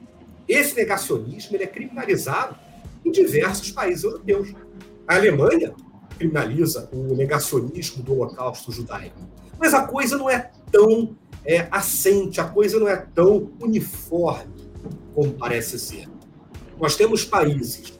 Esse 0.47 0.75
negacionismo 0.75 1.55
ele 1.55 1.65
é 1.65 1.67
criminalizado 1.67 2.55
em 3.05 3.11
diversos 3.11 3.71
países 3.71 4.03
europeus. 4.03 4.53
A 5.07 5.15
Alemanha 5.15 5.73
criminaliza 6.17 6.89
o 6.93 7.15
negacionismo 7.15 8.03
do 8.03 8.13
Holocausto 8.13 8.71
judaico. 8.71 9.19
Mas 9.59 9.73
a 9.73 9.85
coisa 9.85 10.17
não 10.17 10.29
é 10.29 10.51
tão 10.71 11.15
é, 11.45 11.67
assente, 11.71 12.39
a 12.39 12.45
coisa 12.45 12.79
não 12.79 12.87
é 12.87 12.95
tão 12.95 13.51
uniforme 13.59 14.53
como 15.13 15.33
parece 15.33 15.77
ser. 15.79 16.07
Nós 16.79 16.95
temos 16.95 17.25
países 17.25 17.99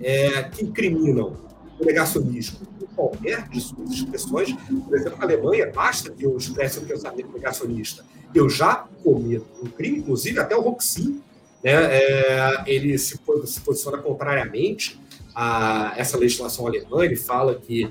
é, 0.00 0.44
que 0.44 0.64
incriminam 0.64 1.36
o 1.78 1.84
negacionismo 1.84 2.66
em 2.80 2.86
qualquer 2.86 3.48
de 3.48 3.60
suas 3.60 3.90
expressões. 3.90 4.52
Por 4.52 4.96
exemplo, 4.96 5.18
na 5.18 5.24
Alemanha, 5.24 5.70
basta 5.72 6.10
que 6.10 6.24
eu 6.24 6.36
expresse 6.36 6.80
um 6.80 6.84
pensamento 6.84 7.32
negacionista. 7.32 8.04
Eu 8.34 8.48
já 8.48 8.88
cometo 9.02 9.46
um 9.62 9.66
crime, 9.66 9.98
inclusive 9.98 10.38
até 10.38 10.56
o 10.56 10.60
Roxin, 10.60 11.22
né, 11.62 11.72
é, 11.72 12.62
ele 12.66 12.96
se, 12.98 13.18
se 13.46 13.60
posiciona 13.60 13.98
contrariamente 13.98 15.00
a 15.34 15.94
essa 15.96 16.16
legislação 16.16 16.66
alemã, 16.66 17.04
ele 17.04 17.16
fala 17.16 17.54
que 17.54 17.90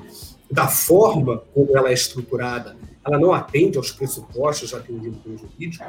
da 0.50 0.68
forma 0.68 1.44
como 1.54 1.78
ela 1.78 1.90
é 1.90 1.94
estruturada, 1.94 2.76
ela 3.06 3.18
não 3.20 3.34
atende 3.34 3.78
aos 3.78 3.92
pressupostos 3.92 4.72
teoria 4.72 5.12
do 5.12 5.38
jurídico. 5.38 5.86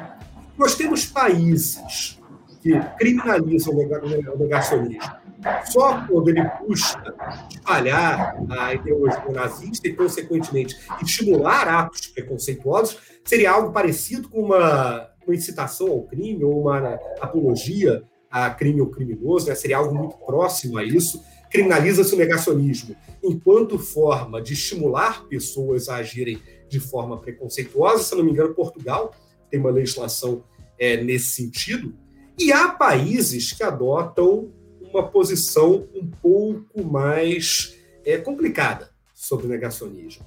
Nós 0.57 0.75
temos 0.75 1.05
países 1.05 2.17
que 2.61 2.77
criminalizam 2.97 3.73
o 3.73 4.37
negacionismo 4.37 5.19
só 5.65 6.05
quando 6.05 6.29
ele 6.29 6.43
busca 6.67 7.13
espalhar 7.49 8.35
a 8.49 8.73
ideologia 8.73 9.31
nazista 9.31 9.87
e, 9.87 9.93
consequentemente, 9.93 10.77
estimular 11.01 11.67
atos 11.67 12.07
preconceituosos, 12.07 12.97
seria 13.23 13.51
algo 13.51 13.71
parecido 13.71 14.27
com 14.29 14.41
uma, 14.41 15.08
uma 15.29 15.35
incitação 15.35 15.89
ao 15.89 16.03
crime 16.03 16.43
ou 16.43 16.61
uma 16.61 16.99
apologia 17.21 18.03
a 18.29 18.49
crime 18.49 18.79
ou 18.79 18.87
criminoso, 18.87 19.47
né? 19.47 19.55
seria 19.55 19.77
algo 19.77 19.95
muito 19.95 20.15
próximo 20.17 20.77
a 20.77 20.83
isso. 20.83 21.23
Criminaliza-se 21.49 22.13
o 22.13 22.17
negacionismo 22.17 22.95
enquanto 23.23 23.79
forma 23.79 24.39
de 24.39 24.53
estimular 24.53 25.25
pessoas 25.27 25.89
a 25.89 25.95
agirem 25.95 26.39
de 26.67 26.79
forma 26.79 27.17
preconceituosa. 27.17 28.03
Se 28.03 28.15
não 28.15 28.23
me 28.23 28.31
engano, 28.31 28.53
Portugal 28.53 29.11
tem 29.49 29.59
uma 29.59 29.71
legislação 29.71 30.43
é, 30.77 31.03
nesse 31.03 31.31
sentido. 31.31 31.93
E 32.37 32.51
há 32.51 32.69
países 32.69 33.51
que 33.51 33.63
adotam 33.63 34.51
uma 34.79 35.07
posição 35.07 35.87
um 35.93 36.07
pouco 36.07 36.83
mais 36.83 37.75
é, 38.05 38.17
complicada 38.17 38.91
sobre 39.13 39.47
o 39.47 39.49
negacionismo. 39.49 40.25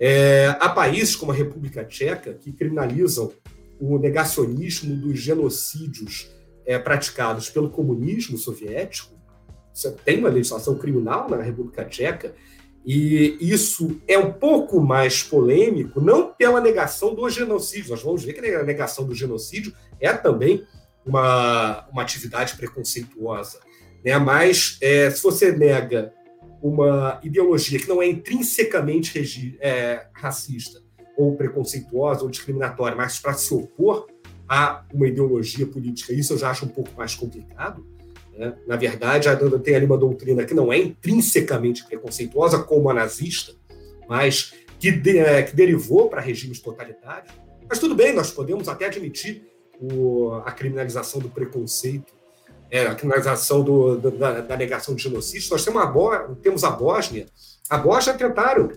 É, 0.00 0.56
há 0.60 0.68
países 0.68 1.14
como 1.14 1.30
a 1.30 1.34
República 1.34 1.84
Tcheca 1.84 2.34
que 2.34 2.52
criminalizam 2.52 3.32
o 3.80 3.98
negacionismo 3.98 4.96
dos 4.96 5.18
genocídios 5.18 6.30
é, 6.66 6.78
praticados 6.78 7.50
pelo 7.50 7.70
comunismo 7.70 8.38
soviético. 8.38 9.14
Você 9.72 9.90
tem 9.90 10.18
uma 10.18 10.28
legislação 10.28 10.78
criminal 10.78 11.28
na 11.28 11.42
República 11.42 11.84
Tcheca 11.84 12.34
e 12.84 13.38
isso 13.40 14.00
é 14.06 14.18
um 14.18 14.32
pouco 14.32 14.78
mais 14.78 15.22
polêmico, 15.22 16.00
não 16.00 16.32
pela 16.32 16.60
negação 16.60 17.14
do 17.14 17.28
genocídio. 17.30 17.90
Nós 17.90 18.02
vamos 18.02 18.22
ver 18.22 18.34
que 18.34 18.46
a 18.46 18.62
negação 18.62 19.06
do 19.06 19.14
genocídio 19.14 19.72
é 19.98 20.12
também 20.12 20.66
uma, 21.04 21.88
uma 21.90 22.02
atividade 22.02 22.56
preconceituosa. 22.56 23.58
Né? 24.04 24.18
Mas 24.18 24.76
é, 24.82 25.10
se 25.10 25.22
você 25.22 25.50
nega 25.50 26.12
uma 26.62 27.20
ideologia 27.22 27.78
que 27.78 27.88
não 27.88 28.02
é 28.02 28.06
intrinsecamente 28.06 29.56
é, 29.60 30.06
racista, 30.12 30.83
ou 31.16 31.36
preconceituosa, 31.36 32.22
ou 32.22 32.30
discriminatória, 32.30 32.96
mas 32.96 33.18
para 33.18 33.34
se 33.34 33.52
opor 33.54 34.06
a 34.48 34.84
uma 34.92 35.08
ideologia 35.08 35.66
política, 35.66 36.12
isso 36.12 36.34
eu 36.34 36.38
já 36.38 36.50
acho 36.50 36.66
um 36.66 36.68
pouco 36.68 36.90
mais 36.96 37.14
complicado. 37.14 37.84
Né? 38.36 38.54
Na 38.66 38.76
verdade, 38.76 39.28
tem 39.62 39.74
ali 39.74 39.86
uma 39.86 39.96
doutrina 39.96 40.44
que 40.44 40.54
não 40.54 40.72
é 40.72 40.78
intrinsecamente 40.78 41.84
preconceituosa, 41.86 42.62
como 42.62 42.90
a 42.90 42.94
nazista, 42.94 43.52
mas 44.08 44.52
que, 44.78 44.90
de, 44.90 45.18
é, 45.18 45.42
que 45.42 45.54
derivou 45.54 46.08
para 46.08 46.20
regimes 46.20 46.60
totalitários. 46.60 47.32
Mas 47.68 47.78
tudo 47.78 47.94
bem, 47.94 48.12
nós 48.12 48.30
podemos 48.30 48.68
até 48.68 48.86
admitir 48.86 49.46
o, 49.80 50.32
a 50.44 50.52
criminalização 50.52 51.20
do 51.20 51.28
preconceito, 51.28 52.12
é, 52.70 52.86
a 52.86 52.94
criminalização 52.94 53.62
do, 53.62 53.96
da, 53.96 54.40
da, 54.40 54.56
negação 54.56 54.94
de 54.94 55.02
genocídio. 55.02 55.48
Nós 55.50 55.64
temos, 55.64 55.82
uma, 55.82 56.36
temos 56.42 56.64
a 56.64 56.70
Bósnia. 56.70 57.26
A 57.70 57.78
Bósnia 57.78 58.14
tentaram, 58.14 58.70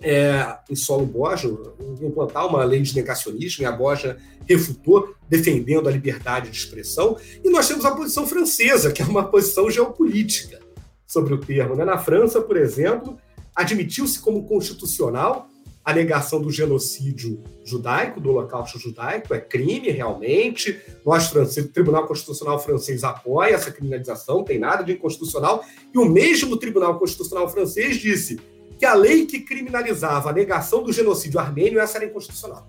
é, 0.00 0.58
em 0.70 0.76
solo 0.76 1.06
bósnio, 1.06 1.74
implantar 2.02 2.46
uma 2.46 2.62
lei 2.64 2.80
de 2.80 2.94
negacionismo, 2.94 3.62
e 3.62 3.66
a 3.66 3.72
Bósnia 3.72 4.16
refutou, 4.48 5.14
defendendo 5.28 5.88
a 5.88 5.92
liberdade 5.92 6.50
de 6.50 6.56
expressão. 6.56 7.16
E 7.42 7.50
nós 7.50 7.66
temos 7.66 7.84
a 7.84 7.90
posição 7.90 8.26
francesa, 8.26 8.92
que 8.92 9.02
é 9.02 9.04
uma 9.04 9.24
posição 9.24 9.70
geopolítica 9.70 10.60
sobre 11.06 11.34
o 11.34 11.38
termo. 11.38 11.74
Né? 11.74 11.84
Na 11.84 11.98
França, 11.98 12.40
por 12.40 12.56
exemplo, 12.56 13.18
admitiu-se 13.54 14.20
como 14.20 14.44
constitucional 14.44 15.48
a 15.84 15.92
negação 15.92 16.42
do 16.42 16.50
genocídio 16.50 17.44
judaico, 17.64 18.20
do 18.20 18.30
holocausto 18.30 18.76
judaico, 18.76 19.32
é 19.32 19.38
crime 19.38 19.88
realmente. 19.88 20.80
Nós, 21.04 21.32
o 21.32 21.68
Tribunal 21.68 22.08
Constitucional 22.08 22.58
francês 22.58 23.04
apoia 23.04 23.54
essa 23.54 23.70
criminalização, 23.70 24.42
tem 24.42 24.58
nada 24.58 24.82
de 24.82 24.94
inconstitucional. 24.94 25.64
E 25.94 25.96
o 25.96 26.04
mesmo 26.04 26.56
Tribunal 26.56 26.98
Constitucional 26.98 27.48
francês 27.48 27.98
disse 27.98 28.40
que 28.78 28.84
a 28.84 28.94
lei 28.94 29.26
que 29.26 29.40
criminalizava 29.40 30.30
a 30.30 30.32
negação 30.32 30.82
do 30.82 30.92
genocídio 30.92 31.40
armênio 31.40 31.80
essa 31.80 31.98
era 31.98 32.06
inconstitucional. 32.06 32.68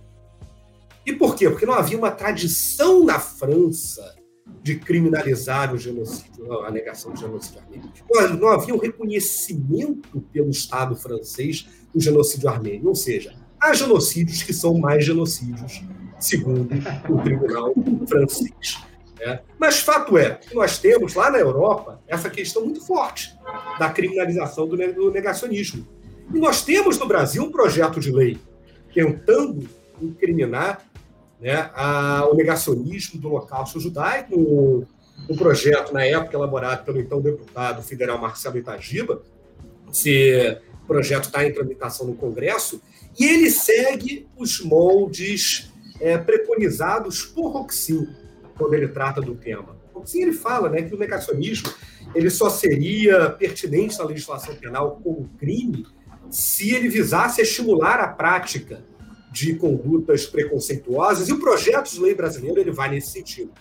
E 1.05 1.14
por 1.14 1.36
quê? 1.36 1.49
Porque 1.49 1.66
não 1.66 1.74
havia 1.74 1.97
uma 1.97 2.12
tradição 2.12 3.03
na 3.03 3.20
França 3.20 4.16
de 4.62 4.76
criminalizar 4.76 5.74
o 5.74 5.78
genocídio, 5.78 6.51
a 6.66 6.72
negação 6.72 7.14
do 7.14 7.20
genocídio 7.20 7.62
armênio. 7.62 7.91
Não, 8.10 8.34
não 8.36 8.47
havia 8.49 8.76
um 8.76 8.78
reconhecimento 8.78 10.20
pelo 10.34 10.49
Estado 10.49 10.95
francês 10.95 11.68
do 11.93 12.01
genocídio 12.01 12.49
armênio. 12.49 12.88
Ou 12.88 12.95
seja, 12.95 13.36
há 13.60 13.74
genocídios 13.74 14.43
que 14.43 14.53
são 14.53 14.78
mais 14.78 15.05
genocídios, 15.05 15.82
segundo 16.20 16.70
o 17.10 17.22
tribunal 17.22 17.74
francês. 18.08 18.78
Né? 19.20 19.39
Mas 19.58 19.80
fato 19.80 20.18
é 20.18 20.36
que 20.36 20.53
nós 20.53 20.78
temos 20.78 21.14
lá 21.14 21.32
na 21.32 21.39
Europa 21.39 22.01
essa 22.08 22.30
questão 22.30 22.64
muito 22.64 22.86
forte 22.86 23.38
da 23.80 23.89
criminalização 23.89 24.68
do 24.68 25.12
negacionismo. 25.12 25.88
E 26.34 26.39
nós 26.39 26.63
temos 26.63 26.97
no 26.97 27.07
Brasil 27.07 27.43
um 27.43 27.51
projeto 27.51 27.99
de 27.99 28.11
lei 28.11 28.38
tentando 28.93 29.67
incriminar 30.01 30.86
né, 31.39 31.69
a, 31.73 32.28
o 32.32 32.36
negacionismo 32.36 33.19
do 33.19 33.30
Holocausto 33.30 33.80
judaico, 33.80 34.88
um, 35.30 35.36
projeto, 35.36 35.93
na 35.93 36.03
época, 36.03 36.36
elaborado 36.36 36.84
pelo 36.84 36.99
então 36.99 37.21
deputado 37.21 37.82
federal 37.82 38.17
Marcelo 38.17 38.57
Itagiba, 38.57 39.21
se 39.91 40.59
o 40.84 40.88
projeto 40.88 41.25
está 41.25 41.45
em 41.45 41.53
tramitação 41.53 42.07
no 42.07 42.15
Congresso, 42.15 42.82
e 43.19 43.25
ele 43.25 43.49
segue 43.49 44.28
os 44.36 44.61
moldes 44.61 45.71
é, 45.99 46.17
preconizados 46.17 47.23
por 47.23 47.49
Roxin, 47.49 48.07
quando 48.57 48.73
ele 48.73 48.88
trata 48.88 49.21
do 49.21 49.36
tema. 49.36 49.75
Roxin 49.93 50.21
ele 50.21 50.34
fala 50.34 50.69
né, 50.69 50.82
que 50.82 50.93
o 50.93 50.97
negacionismo 50.97 51.71
ele 52.13 52.30
só 52.30 52.49
seria 52.49 53.30
pertinente 53.30 53.97
na 53.97 54.05
legislação 54.05 54.55
penal 54.55 54.99
como 55.03 55.30
crime 55.38 55.86
se 56.30 56.73
ele 56.73 56.89
visasse 56.89 57.41
estimular 57.41 57.99
a 57.99 58.07
prática 58.07 58.84
de 59.32 59.55
condutas 59.55 60.25
preconceituosas, 60.25 61.30
e 61.30 61.34
o 61.34 61.39
projeto 61.39 61.91
de 61.91 61.99
lei 61.99 62.15
brasileiro 62.15 62.59
ele 62.59 62.71
vai 62.71 62.89
nesse 62.89 63.11
sentido. 63.11 63.51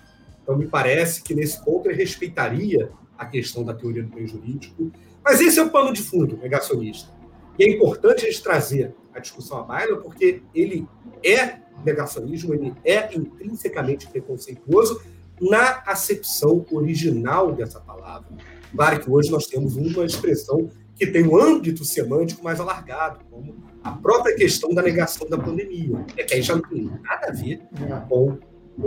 Então, 0.42 0.56
me 0.56 0.66
parece 0.66 1.22
que 1.22 1.34
nesse 1.34 1.62
ponto 1.64 1.88
ele 1.88 1.96
respeitaria 1.96 2.90
a 3.18 3.26
questão 3.26 3.64
da 3.64 3.74
teoria 3.74 4.02
do 4.02 4.14
bem 4.14 4.26
jurídico, 4.26 4.92
mas 5.24 5.40
esse 5.40 5.58
é 5.58 5.62
o 5.62 5.70
pano 5.70 5.92
de 5.92 6.02
fundo 6.02 6.36
negacionista. 6.36 7.10
E 7.58 7.64
é 7.64 7.70
importante 7.70 8.24
a 8.24 8.30
gente 8.30 8.42
trazer 8.42 8.94
a 9.12 9.18
discussão 9.18 9.58
à 9.58 9.62
baila, 9.62 9.96
porque 9.98 10.42
ele 10.54 10.86
é 11.24 11.58
negacionismo, 11.84 12.54
ele 12.54 12.72
é 12.84 13.14
intrinsecamente 13.14 14.06
preconceituoso 14.08 15.02
na 15.40 15.82
acepção 15.86 16.64
original 16.70 17.52
dessa 17.52 17.80
palavra. 17.80 18.28
Claro 18.74 19.00
que 19.00 19.10
hoje 19.10 19.30
nós 19.30 19.46
temos 19.46 19.76
uma 19.76 20.04
expressão 20.04 20.70
que 20.96 21.06
tem 21.06 21.26
um 21.26 21.40
âmbito 21.40 21.84
semântico 21.84 22.42
mais 22.42 22.58
alargado, 22.58 23.20
como 23.30 23.54
a 23.84 23.92
própria 23.92 24.34
questão 24.34 24.74
da 24.74 24.82
negação 24.82 25.28
da 25.28 25.38
pandemia, 25.38 26.04
é 26.16 26.24
que 26.24 26.34
aí 26.34 26.42
já 26.42 26.54
não 26.54 26.62
tem 26.62 26.90
nada 27.02 27.28
a 27.28 27.32
ver 27.32 27.60
com 28.08 28.38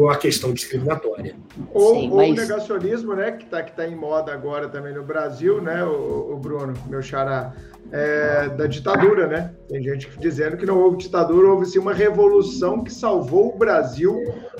a 0.10 0.18
questão 0.18 0.54
discriminatória. 0.54 1.36
Ou, 1.74 1.96
Sim, 1.96 2.10
mas... 2.10 2.28
ou 2.28 2.34
o 2.34 2.36
negacionismo, 2.36 3.16
né, 3.16 3.32
que 3.32 3.46
está 3.46 3.64
que 3.64 3.76
tá 3.76 3.88
em 3.88 3.96
moda 3.96 4.34
agora 4.34 4.68
também 4.68 4.94
no 4.94 5.04
Brasil, 5.04 5.62
né, 5.62 5.84
o, 5.84 6.34
o 6.34 6.38
Bruno, 6.38 6.74
meu 6.88 7.02
xará, 7.02 7.54
é, 7.92 8.50
da 8.50 8.68
ditadura, 8.68 9.28
né? 9.28 9.54
Tem 9.68 9.82
gente 9.82 10.10
dizendo 10.20 10.58
que 10.58 10.66
não 10.66 10.78
houve 10.80 10.98
ditadura, 10.98 11.50
houve 11.50 11.66
sim 11.66 11.80
uma 11.80 11.94
revolução 11.94 12.84
que 12.84 12.94
salvou 12.94 13.54
o 13.54 13.58
Brasil 13.58 14.16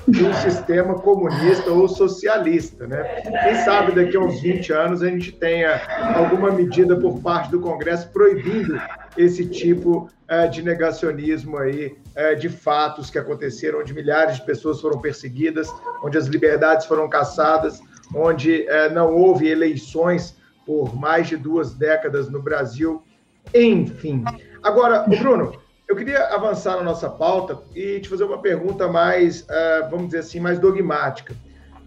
de 0.08 0.24
um 0.24 0.32
sistema 0.34 0.94
comunista 0.94 1.70
ou 1.70 1.88
socialista, 1.88 2.86
né? 2.86 3.02
Quem 3.22 3.54
sabe 3.64 3.92
daqui 3.92 4.16
a 4.16 4.20
uns 4.20 4.40
20 4.40 4.72
anos 4.72 5.02
a 5.02 5.08
gente 5.08 5.32
tenha 5.32 5.80
alguma 6.16 6.50
medida 6.50 6.96
por 6.96 7.20
parte 7.20 7.50
do 7.50 7.60
Congresso 7.60 8.08
proibindo 8.10 8.80
esse 9.16 9.46
tipo 9.46 10.08
é, 10.28 10.46
de 10.46 10.62
negacionismo 10.62 11.58
aí, 11.58 11.96
é, 12.14 12.34
de 12.34 12.48
fatos 12.48 13.10
que 13.10 13.18
aconteceram, 13.18 13.80
onde 13.80 13.92
milhares 13.92 14.36
de 14.36 14.42
pessoas 14.42 14.80
foram 14.80 15.00
perseguidas, 15.00 15.68
onde 16.02 16.16
as 16.16 16.26
liberdades 16.26 16.86
foram 16.86 17.08
caçadas, 17.08 17.80
onde 18.14 18.66
é, 18.68 18.88
não 18.88 19.14
houve 19.14 19.48
eleições 19.48 20.36
por 20.64 20.94
mais 20.94 21.26
de 21.26 21.36
duas 21.36 21.74
décadas 21.74 22.30
no 22.30 22.40
Brasil. 22.40 23.02
Enfim. 23.54 24.24
Agora, 24.62 25.04
Bruno, 25.08 25.52
eu 25.88 25.96
queria 25.96 26.26
avançar 26.26 26.76
na 26.76 26.84
nossa 26.84 27.08
pauta 27.10 27.62
e 27.74 27.98
te 28.00 28.08
fazer 28.08 28.24
uma 28.24 28.40
pergunta 28.40 28.86
mais, 28.86 29.42
uh, 29.42 29.90
vamos 29.90 30.06
dizer 30.06 30.18
assim, 30.18 30.38
mais 30.38 30.58
dogmática. 30.58 31.34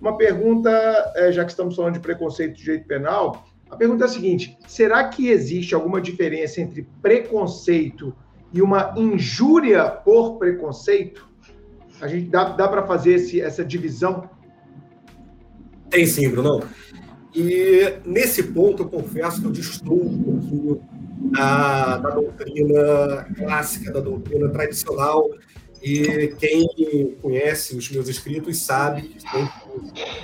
Uma 0.01 0.17
pergunta, 0.17 0.69
uh, 1.15 1.31
já 1.31 1.45
que 1.45 1.51
estamos 1.51 1.75
falando 1.75 1.93
de 1.93 1.99
preconceito 2.01 2.55
de 2.55 2.63
direito 2.63 2.85
penal, 2.85 3.45
a 3.71 3.75
pergunta 3.75 4.03
é 4.03 4.07
a 4.07 4.09
seguinte: 4.09 4.57
será 4.67 5.07
que 5.07 5.29
existe 5.29 5.73
alguma 5.73 6.01
diferença 6.01 6.59
entre 6.59 6.87
preconceito 7.01 8.13
e 8.51 8.61
uma 8.61 8.93
injúria 8.97 9.89
por 9.89 10.37
preconceito? 10.37 11.27
A 12.01 12.07
gente 12.07 12.29
dá, 12.29 12.43
dá 12.43 12.67
para 12.67 12.85
fazer 12.85 13.13
esse, 13.13 13.39
essa 13.39 13.63
divisão? 13.63 14.29
Tem 15.89 16.05
sim, 16.05 16.29
Bruno. 16.29 16.61
E 17.33 17.93
nesse 18.05 18.43
ponto 18.43 18.83
eu 18.83 18.89
confesso 18.89 19.39
que 19.39 19.47
eu 19.47 19.51
destruo 19.51 20.05
um 20.05 20.23
pouquinho 20.23 20.81
da, 21.32 21.97
da 21.97 22.09
doutrina 22.09 23.28
clássica, 23.38 23.91
da 23.91 23.99
doutrina 23.99 24.49
tradicional. 24.49 25.30
E 25.82 26.34
quem 26.39 27.18
conhece 27.22 27.76
os 27.76 27.89
meus 27.91 28.07
escritos 28.07 28.59
sabe 28.59 29.01
que 29.01 29.38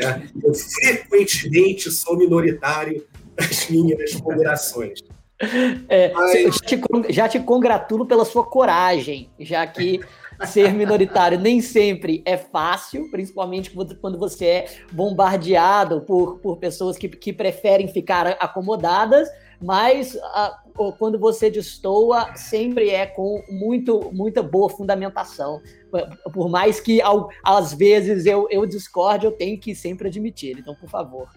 né, 0.01 0.29
eu 0.41 0.53
frequentemente 0.53 1.91
sou 1.91 2.17
minoritário 2.17 3.05
nas 3.37 3.69
minhas 3.69 4.15
ponderações. 4.21 5.03
É, 5.87 6.11
Mas... 6.13 6.55
já, 6.55 6.65
te, 6.65 6.81
já 7.09 7.29
te 7.29 7.39
congratulo 7.39 8.05
pela 8.05 8.25
sua 8.25 8.45
coragem, 8.45 9.29
já 9.39 9.65
que 9.67 9.99
ser 10.45 10.73
minoritário 10.73 11.39
nem 11.39 11.61
sempre 11.61 12.21
é 12.25 12.37
fácil, 12.37 13.09
principalmente 13.11 13.71
quando 13.71 14.17
você 14.17 14.45
é 14.45 14.65
bombardeado 14.91 16.01
por, 16.01 16.39
por 16.39 16.57
pessoas 16.57 16.97
que, 16.97 17.09
que 17.09 17.33
preferem 17.33 17.87
ficar 17.87 18.27
acomodadas, 18.39 19.29
mas 19.61 20.17
a, 20.17 20.57
quando 20.97 21.19
você 21.19 21.49
destoa, 21.49 22.35
sempre 22.35 22.89
é 22.89 23.05
com 23.05 23.43
muito, 23.49 24.09
muita 24.13 24.41
boa 24.41 24.69
fundamentação. 24.69 25.61
Por 26.33 26.49
mais 26.49 26.79
que 26.79 26.99
às 27.43 27.73
vezes 27.73 28.25
eu, 28.25 28.47
eu 28.49 28.65
discorde, 28.65 29.25
eu 29.25 29.31
tenho 29.31 29.59
que 29.59 29.75
sempre 29.75 30.07
admitir. 30.07 30.57
Então, 30.57 30.75
por 30.75 30.89
favor. 30.89 31.27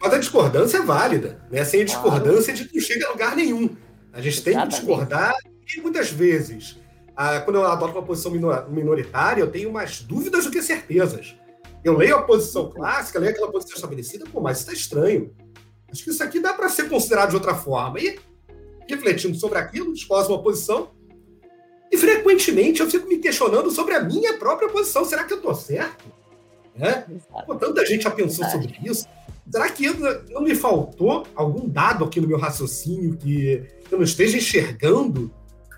Mas 0.00 0.14
a 0.14 0.18
discordância 0.18 0.78
é 0.78 0.82
válida. 0.82 1.40
Né? 1.50 1.64
Sem 1.64 1.82
a 1.82 1.84
discordância, 1.84 2.52
a 2.52 2.56
gente 2.56 2.74
não 2.74 2.82
chega 2.82 3.06
a 3.06 3.10
lugar 3.10 3.36
nenhum. 3.36 3.76
A 4.12 4.20
gente 4.20 4.42
tem 4.42 4.52
Exatamente. 4.52 4.80
que 4.80 4.86
discordar 4.86 5.34
e 5.76 5.80
muitas 5.80 6.10
vezes, 6.10 6.78
quando 7.44 7.56
eu 7.56 7.64
adoto 7.64 7.92
uma 7.92 8.02
posição 8.02 8.32
minoritária, 8.68 9.40
eu 9.40 9.50
tenho 9.50 9.72
mais 9.72 10.00
dúvidas 10.00 10.44
do 10.44 10.50
que 10.50 10.62
certezas. 10.62 11.36
Eu 11.84 11.96
leio 11.96 12.16
a 12.16 12.22
posição 12.22 12.70
clássica, 12.70 13.18
leio 13.18 13.32
aquela 13.32 13.50
posição 13.50 13.76
estabelecida, 13.76 14.24
pô, 14.30 14.40
mas 14.40 14.58
isso 14.58 14.70
está 14.70 14.80
estranho. 14.80 15.34
Acho 15.90 16.04
que 16.04 16.10
isso 16.10 16.22
aqui 16.22 16.40
dá 16.40 16.52
para 16.52 16.68
ser 16.68 16.88
considerado 16.88 17.30
de 17.30 17.36
outra 17.36 17.54
forma. 17.54 17.98
E 18.00 18.18
refletindo 18.90 19.36
sobre 19.36 19.58
aquilo, 19.58 19.92
esposo 19.92 20.32
uma 20.32 20.42
posição. 20.42 20.90
E 21.90 21.96
frequentemente 21.96 22.80
eu 22.80 22.90
fico 22.90 23.08
me 23.08 23.18
questionando 23.18 23.70
sobre 23.70 23.94
a 23.94 24.02
minha 24.02 24.38
própria 24.38 24.68
posição. 24.68 25.04
Será 25.04 25.24
que 25.24 25.32
eu 25.32 25.38
estou 25.38 25.54
certo? 25.54 26.04
Né? 26.74 27.04
Pô, 27.46 27.54
tanta 27.56 27.84
gente 27.84 28.04
já 28.04 28.10
pensou 28.10 28.44
sobre 28.46 28.78
isso. 28.84 29.06
Será 29.50 29.68
que 29.68 29.88
não 30.30 30.42
me 30.42 30.54
faltou 30.54 31.26
algum 31.34 31.68
dado 31.68 32.04
aqui 32.04 32.20
no 32.20 32.28
meu 32.28 32.38
raciocínio 32.38 33.16
que 33.16 33.66
eu 33.90 33.98
não 33.98 34.04
esteja 34.04 34.36
enxergando? 34.36 35.32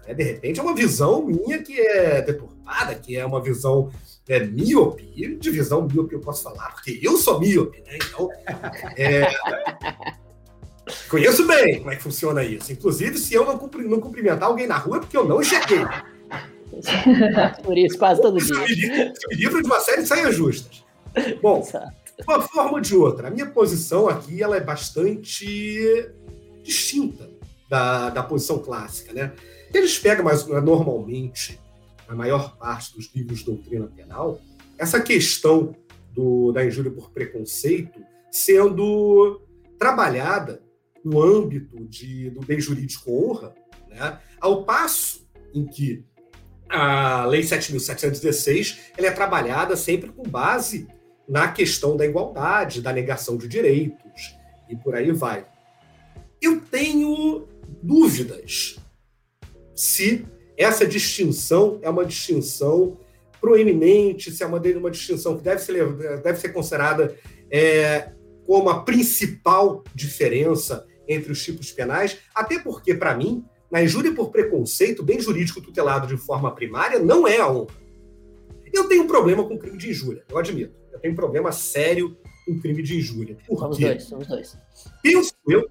É, 0.04 0.12
de 0.12 0.22
repente 0.22 0.60
é 0.60 0.62
uma 0.62 0.74
visão 0.74 1.24
minha 1.24 1.62
que 1.62 1.80
é 1.80 2.20
deturpada, 2.20 2.94
que 2.94 3.16
é 3.16 3.24
uma 3.24 3.40
visão 3.40 3.90
é, 4.28 4.40
míope. 4.40 5.36
De 5.38 5.50
visão 5.50 5.88
míope 5.88 6.14
eu 6.14 6.20
posso 6.20 6.42
falar, 6.42 6.72
porque 6.74 7.00
eu 7.02 7.16
sou 7.16 7.40
míope, 7.40 7.82
né? 7.86 7.96
Então, 7.96 8.28
é, 8.96 9.30
Conheço 11.08 11.46
bem 11.46 11.78
como 11.78 11.90
é 11.90 11.96
que 11.96 12.02
funciona 12.02 12.44
isso. 12.44 12.72
Inclusive, 12.72 13.18
se 13.18 13.34
eu 13.34 13.44
não, 13.44 13.58
cumpri, 13.58 13.84
não 13.84 14.00
cumprimentar 14.00 14.48
alguém 14.48 14.66
na 14.66 14.76
rua, 14.76 14.98
é 14.98 15.00
porque 15.00 15.16
eu 15.16 15.26
não 15.26 15.40
enxerguei. 15.40 15.84
Por 17.62 17.76
isso, 17.76 17.98
quase 17.98 18.20
todo 18.20 18.38
dia. 18.38 19.12
Me 19.28 19.36
livro 19.36 19.60
de 19.60 19.66
uma 19.66 19.80
série 19.80 20.02
de 20.02 20.08
saias 20.08 20.34
justas. 20.34 20.84
Bom, 21.42 21.60
de 21.60 22.24
uma 22.26 22.40
forma 22.40 22.72
ou 22.72 22.80
de 22.80 22.96
outra, 22.96 23.28
a 23.28 23.30
minha 23.30 23.46
posição 23.46 24.08
aqui 24.08 24.42
ela 24.42 24.56
é 24.56 24.60
bastante 24.60 26.08
distinta 26.62 27.28
da, 27.68 28.10
da 28.10 28.22
posição 28.22 28.58
clássica. 28.58 29.12
Né? 29.12 29.32
Eles 29.72 29.98
pegam, 29.98 30.24
mas 30.24 30.46
normalmente, 30.46 31.58
na 32.08 32.14
maior 32.14 32.56
parte 32.56 32.94
dos 32.96 33.10
livros 33.14 33.40
de 33.40 33.46
doutrina 33.46 33.86
penal, 33.86 34.40
essa 34.78 35.00
questão 35.00 35.74
do, 36.12 36.52
da 36.52 36.64
injúria 36.64 36.90
por 36.90 37.10
preconceito 37.10 38.00
sendo 38.30 39.42
trabalhada 39.78 40.61
no 41.04 41.22
âmbito 41.22 41.84
de, 41.86 42.30
do 42.30 42.40
bem 42.40 42.60
jurídico 42.60 43.12
honra, 43.12 43.54
né? 43.88 44.18
ao 44.40 44.64
passo 44.64 45.26
em 45.54 45.66
que 45.66 46.04
a 46.68 47.26
Lei 47.26 47.42
7.716 47.42 48.78
ela 48.96 49.08
é 49.08 49.10
trabalhada 49.10 49.76
sempre 49.76 50.10
com 50.10 50.22
base 50.22 50.88
na 51.28 51.48
questão 51.48 51.96
da 51.96 52.06
igualdade, 52.06 52.80
da 52.80 52.92
negação 52.92 53.36
de 53.36 53.46
direitos, 53.46 54.36
e 54.68 54.76
por 54.76 54.94
aí 54.94 55.12
vai. 55.12 55.46
Eu 56.40 56.60
tenho 56.60 57.46
dúvidas 57.82 58.76
se 59.74 60.24
essa 60.56 60.86
distinção 60.86 61.78
é 61.82 61.90
uma 61.90 62.04
distinção 62.04 62.98
proeminente, 63.40 64.30
se 64.30 64.42
é 64.42 64.46
uma, 64.46 64.58
uma 64.58 64.90
distinção 64.90 65.36
que 65.36 65.42
deve 65.42 65.60
ser, 65.60 65.92
deve 66.22 66.38
ser 66.38 66.50
considerada 66.50 67.16
é, 67.50 68.12
como 68.46 68.70
a 68.70 68.82
principal 68.82 69.82
diferença 69.94 70.86
entre 71.08 71.32
os 71.32 71.42
tipos 71.42 71.70
penais, 71.72 72.18
até 72.34 72.58
porque, 72.58 72.94
para 72.94 73.14
mim, 73.14 73.44
na 73.70 73.82
injúria 73.82 74.14
por 74.14 74.30
preconceito, 74.30 75.02
bem 75.02 75.20
jurídico 75.20 75.60
tutelado 75.60 76.06
de 76.06 76.16
forma 76.16 76.54
primária, 76.54 76.98
não 76.98 77.26
é 77.26 77.38
a 77.38 77.48
honra. 77.48 77.74
Eu 78.72 78.88
tenho 78.88 79.04
um 79.04 79.06
problema 79.06 79.46
com 79.46 79.58
crime 79.58 79.78
de 79.78 79.90
injúria, 79.90 80.24
eu 80.28 80.38
admito. 80.38 80.74
Eu 80.92 81.00
tenho 81.00 81.12
um 81.12 81.16
problema 81.16 81.50
sério 81.52 82.16
com 82.46 82.60
crime 82.60 82.82
de 82.82 82.98
injúria. 82.98 83.36
Por 83.46 83.58
somos 83.58 83.76
quê? 83.76 83.86
dois, 83.86 84.04
somos 84.04 84.26
dois. 84.26 84.58
Penso 85.02 85.34
eu. 85.48 85.68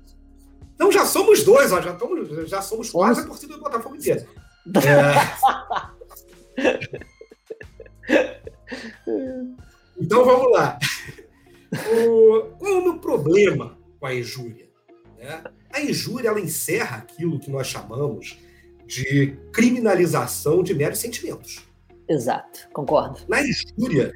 Então 0.73 0.91
já 0.91 1.05
somos 1.05 1.43
dois, 1.43 1.71
ó, 1.71 1.79
já, 1.81 1.91
estamos, 1.91 2.49
já 2.49 2.61
somos 2.61 2.89
quase 2.89 3.21
a 3.21 3.25
torcida 3.25 3.53
do 3.53 3.61
Botafogo 3.61 3.95
inteira. 3.95 4.25
É... 8.09 9.45
então 9.99 10.25
vamos 10.25 10.51
lá. 10.51 10.79
O, 11.71 12.41
qual 12.57 12.71
é 12.71 12.77
o 12.77 12.83
meu 12.83 12.99
problema 12.99 13.77
com 13.99 14.05
a 14.05 14.15
injúria? 14.15 14.70
Né? 15.21 15.43
A 15.71 15.81
injúria 15.81 16.29
ela 16.29 16.39
encerra 16.39 16.97
aquilo 16.97 17.39
que 17.39 17.51
nós 17.51 17.67
chamamos 17.67 18.37
de 18.85 19.37
criminalização 19.53 20.63
de 20.63 20.73
meros 20.73 20.99
sentimentos. 20.99 21.61
Exato, 22.09 22.67
concordo. 22.73 23.19
Na 23.27 23.41
injúria, 23.41 24.13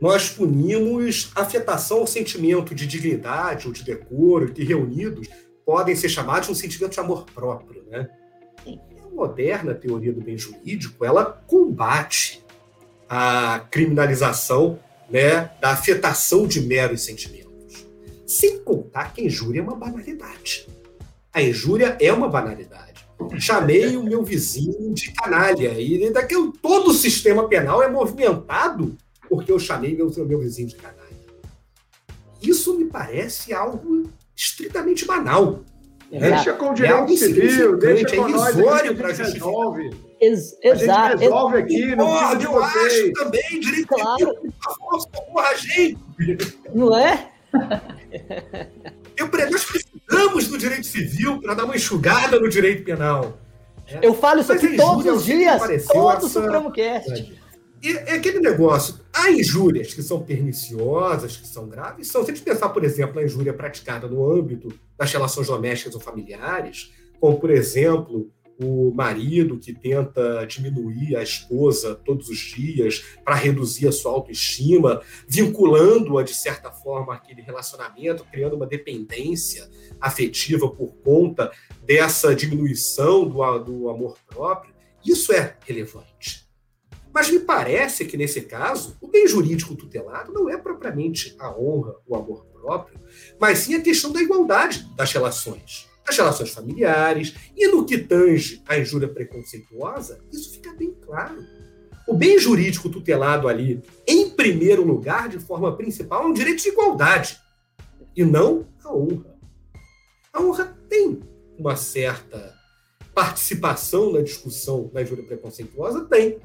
nós 0.00 0.30
punimos 0.30 1.30
afetação 1.34 1.98
ao 1.98 2.06
sentimento 2.06 2.74
de 2.74 2.86
dignidade 2.86 3.66
ou 3.66 3.72
de 3.72 3.84
decoro, 3.84 4.52
que 4.52 4.64
reunidos 4.64 5.28
podem 5.64 5.94
ser 5.94 6.08
chamados 6.08 6.46
de 6.46 6.52
um 6.52 6.54
sentimento 6.54 6.92
de 6.92 7.00
amor 7.00 7.26
próprio. 7.26 7.84
Né? 7.88 8.08
Sim. 8.64 8.80
A 9.04 9.14
moderna 9.14 9.74
teoria 9.74 10.12
do 10.12 10.20
bem 10.20 10.38
jurídico 10.38 11.04
ela 11.04 11.24
combate 11.24 12.42
a 13.08 13.66
criminalização 13.70 14.78
né, 15.10 15.50
da 15.60 15.70
afetação 15.70 16.46
de 16.46 16.60
meros 16.60 17.04
sentimentos. 17.04 17.47
Sem 18.28 18.58
contar 18.58 19.14
que 19.14 19.22
a 19.22 19.24
injúria 19.24 19.60
é 19.60 19.62
uma 19.62 19.74
banalidade. 19.74 20.68
A 21.32 21.42
injúria 21.42 21.96
é 21.98 22.12
uma 22.12 22.28
banalidade. 22.28 23.08
Chamei 23.38 23.96
o 23.96 24.02
meu 24.02 24.22
vizinho 24.22 24.92
de 24.92 25.10
canalha. 25.12 25.80
E 25.80 26.12
daqui 26.12 26.34
todo 26.60 26.90
o 26.90 26.94
sistema 26.94 27.48
penal 27.48 27.82
é 27.82 27.88
movimentado 27.88 28.94
porque 29.30 29.50
eu 29.50 29.58
chamei 29.58 29.96
meu, 29.96 30.12
meu 30.26 30.40
vizinho 30.40 30.68
de 30.68 30.76
canalha. 30.76 30.98
Isso 32.42 32.78
me 32.78 32.84
parece 32.84 33.54
algo 33.54 34.10
estritamente 34.36 35.06
banal. 35.06 35.60
Né? 36.12 36.20
Deixa 36.20 36.52
com 36.52 36.70
o 36.70 36.74
direito 36.74 37.12
é 37.12 37.16
civil, 37.16 37.78
deixa 37.78 38.14
com 38.14 38.28
é 38.28 38.30
nós, 38.30 38.58
a 38.58 38.84
gente 38.84 39.32
resolve. 39.32 39.90
Ex 40.20 40.54
exato. 40.62 41.00
A 41.00 41.10
gente 41.12 41.20
resolve 41.20 41.56
aqui, 41.56 41.96
não 41.96 42.06
Porra, 42.06 42.18
precisa 42.18 42.38
de 42.38 42.44
eu 42.44 42.62
acho 42.62 43.12
também, 43.14 43.60
direito 43.60 43.88
claro. 43.88 44.18
civil, 44.18 44.34
por 44.34 44.52
favor, 44.62 45.00
socorra 45.00 45.48
a 45.48 45.54
gente. 45.56 45.98
Não 46.74 46.96
é? 46.98 47.37
Eu, 49.16 49.28
nós 49.50 49.64
precisamos 49.64 50.48
do 50.48 50.58
direito 50.58 50.86
civil 50.86 51.40
para 51.40 51.54
dar 51.54 51.64
uma 51.64 51.76
enxugada 51.76 52.38
no 52.38 52.48
direito 52.48 52.84
penal. 52.84 53.38
Né? 53.90 54.00
Eu 54.02 54.14
falo 54.14 54.40
isso 54.40 54.52
aqui 54.52 54.76
todos 54.76 55.06
os 55.06 55.24
dias, 55.24 55.60
todo 55.86 56.24
o 56.24 56.28
Supremo 56.28 56.70
Cast. 56.70 57.38
E 57.82 57.92
é 57.92 58.14
aquele 58.14 58.40
negócio, 58.40 59.00
há 59.12 59.30
injúrias 59.30 59.94
que 59.94 60.02
são 60.02 60.20
perniciosas, 60.20 61.36
que 61.36 61.46
são 61.46 61.68
graves, 61.68 62.08
são, 62.08 62.24
se 62.24 62.32
a 62.32 62.34
gente 62.34 62.44
pensar, 62.44 62.70
por 62.70 62.84
exemplo, 62.84 63.14
na 63.14 63.22
injúria 63.22 63.52
praticada 63.52 64.08
no 64.08 64.28
âmbito 64.28 64.68
das 64.98 65.12
relações 65.12 65.46
domésticas 65.46 65.94
ou 65.94 66.00
familiares, 66.00 66.92
como, 67.20 67.38
por 67.38 67.50
exemplo, 67.50 68.30
o 68.60 68.92
marido 68.92 69.58
que 69.58 69.72
tenta 69.72 70.44
diminuir 70.44 71.16
a 71.16 71.22
esposa 71.22 71.94
todos 71.94 72.28
os 72.28 72.38
dias 72.38 73.04
para 73.24 73.36
reduzir 73.36 73.86
a 73.86 73.92
sua 73.92 74.12
autoestima, 74.12 75.00
vinculando-a 75.28 76.24
de 76.24 76.34
certa 76.34 76.70
forma 76.70 77.14
àquele 77.14 77.40
relacionamento, 77.40 78.24
criando 78.24 78.56
uma 78.56 78.66
dependência 78.66 79.68
afetiva 80.00 80.68
por 80.68 80.94
conta 80.96 81.52
dessa 81.84 82.34
diminuição 82.34 83.28
do, 83.28 83.58
do 83.58 83.88
amor 83.88 84.18
próprio, 84.26 84.74
isso 85.04 85.32
é 85.32 85.56
relevante. 85.64 86.48
Mas 87.14 87.30
me 87.30 87.40
parece 87.40 88.04
que, 88.04 88.16
nesse 88.16 88.42
caso, 88.42 88.96
o 89.00 89.08
bem 89.08 89.26
jurídico 89.26 89.74
tutelado 89.74 90.32
não 90.32 90.50
é 90.50 90.56
propriamente 90.56 91.34
a 91.38 91.50
honra, 91.56 91.94
o 92.06 92.14
amor 92.14 92.44
próprio, 92.46 93.00
mas 93.40 93.58
sim 93.58 93.74
a 93.74 93.80
questão 93.80 94.12
da 94.12 94.20
igualdade 94.20 94.88
das 94.94 95.12
relações 95.12 95.87
as 96.08 96.16
relações 96.16 96.50
familiares, 96.50 97.34
e 97.56 97.68
no 97.68 97.84
que 97.84 97.98
tange 97.98 98.62
a 98.66 98.78
injúria 98.78 99.08
preconceituosa, 99.08 100.20
isso 100.32 100.52
fica 100.52 100.72
bem 100.74 100.94
claro. 101.04 101.44
O 102.06 102.14
bem 102.14 102.38
jurídico 102.38 102.88
tutelado 102.88 103.48
ali, 103.48 103.82
em 104.06 104.30
primeiro 104.30 104.82
lugar, 104.82 105.28
de 105.28 105.38
forma 105.38 105.76
principal, 105.76 106.22
é 106.22 106.26
um 106.26 106.32
direito 106.32 106.62
de 106.62 106.70
igualdade, 106.70 107.38
e 108.16 108.24
não 108.24 108.66
a 108.82 108.92
honra. 108.92 109.38
A 110.32 110.40
honra 110.40 110.76
tem 110.88 111.20
uma 111.58 111.76
certa 111.76 112.56
participação 113.14 114.12
na 114.12 114.22
discussão 114.22 114.90
da 114.92 115.02
injúria 115.02 115.24
preconceituosa? 115.24 116.04
Tem. 116.04 116.38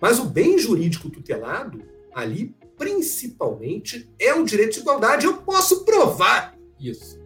Mas 0.00 0.18
o 0.18 0.26
bem 0.26 0.58
jurídico 0.58 1.10
tutelado, 1.10 1.82
ali, 2.14 2.54
principalmente, 2.76 4.08
é 4.18 4.34
um 4.34 4.44
direito 4.44 4.74
de 4.74 4.80
igualdade. 4.80 5.26
Eu 5.26 5.38
posso 5.38 5.84
provar 5.84 6.56
isso. 6.78 7.18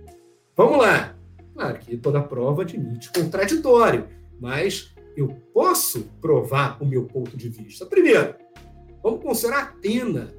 Vamos 0.57 0.79
lá. 0.79 1.17
Claro 1.61 1.79
que 1.79 1.95
toda 1.99 2.23
prova 2.23 2.63
admite 2.63 3.13
contraditório, 3.13 4.09
mas 4.41 4.95
eu 5.15 5.29
posso 5.53 6.05
provar 6.19 6.83
o 6.83 6.87
meu 6.87 7.05
ponto 7.05 7.37
de 7.37 7.51
vista. 7.51 7.85
Primeiro, 7.85 8.35
vamos 9.03 9.23
considerar 9.23 9.63
a 9.65 9.67
pena 9.67 10.35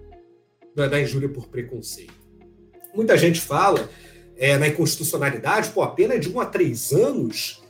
da, 0.74 1.00
injúria 1.00 1.30
por 1.30 1.48
preconceito. 1.48 2.16
Muita 2.96 3.16
gente 3.20 3.40
fala 3.40 3.88
é, 4.36 4.58
na 4.58 4.68
inconstitucionalidade, 4.68 5.70
pô, 5.70 5.84
a 5.84 5.92
pena 5.92 6.16
é 6.16 6.18
de 6.18 6.28
um 6.28 6.40
a 6.40 6.46
três 6.48 6.92
anos, 6.92 7.62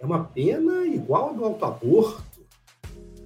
é 0.00 0.06
uma 0.06 0.24
pena 0.24 0.86
igual 0.86 1.28
ao 1.28 1.34
do 1.34 1.44
auto-aborto. 1.44 2.24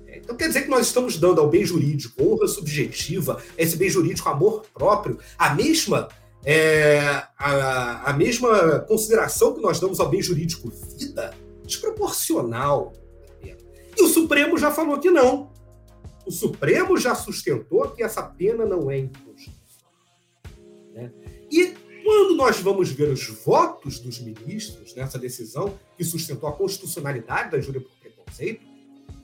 É, 0.08 0.18
então 0.18 0.36
quer 0.36 0.48
dizer 0.48 0.62
que 0.62 0.68
nós 0.68 0.88
estamos 0.88 1.16
dando 1.16 1.40
ao 1.40 1.48
bem 1.48 1.64
jurídico 1.64 2.20
honra 2.20 2.48
subjetiva, 2.48 3.40
esse 3.56 3.76
bem 3.76 3.88
jurídico 3.88 4.28
amor 4.28 4.66
próprio, 4.74 5.16
a 5.38 5.54
mesma 5.54 6.08
é, 6.44 6.98
a, 7.38 8.10
a 8.10 8.12
mesma 8.12 8.80
consideração 8.80 9.54
que 9.54 9.62
nós 9.62 9.80
damos 9.80 9.98
ao 9.98 10.08
bem 10.08 10.20
jurídico 10.20 10.70
vida 10.98 11.34
desproporcional. 11.64 12.92
E 13.96 14.02
o 14.02 14.08
Supremo 14.08 14.58
já 14.58 14.70
falou 14.70 14.98
que 14.98 15.10
não. 15.10 15.52
O 16.26 16.30
Supremo 16.30 16.96
já 16.96 17.14
sustentou 17.14 17.90
que 17.90 18.02
essa 18.02 18.22
pena 18.22 18.66
não 18.66 18.90
é 18.90 18.98
inconstitucional. 18.98 19.92
Né? 20.92 21.12
E 21.50 21.74
quando 22.04 22.36
nós 22.36 22.60
vamos 22.60 22.90
ver 22.90 23.10
os 23.10 23.26
votos 23.44 23.98
dos 23.98 24.18
ministros 24.20 24.94
nessa 24.94 25.18
decisão 25.18 25.78
que 25.96 26.04
sustentou 26.04 26.48
a 26.48 26.52
constitucionalidade 26.52 27.52
da 27.52 27.60
júria 27.60 27.80
por 27.80 27.92
preconceito, 27.98 28.66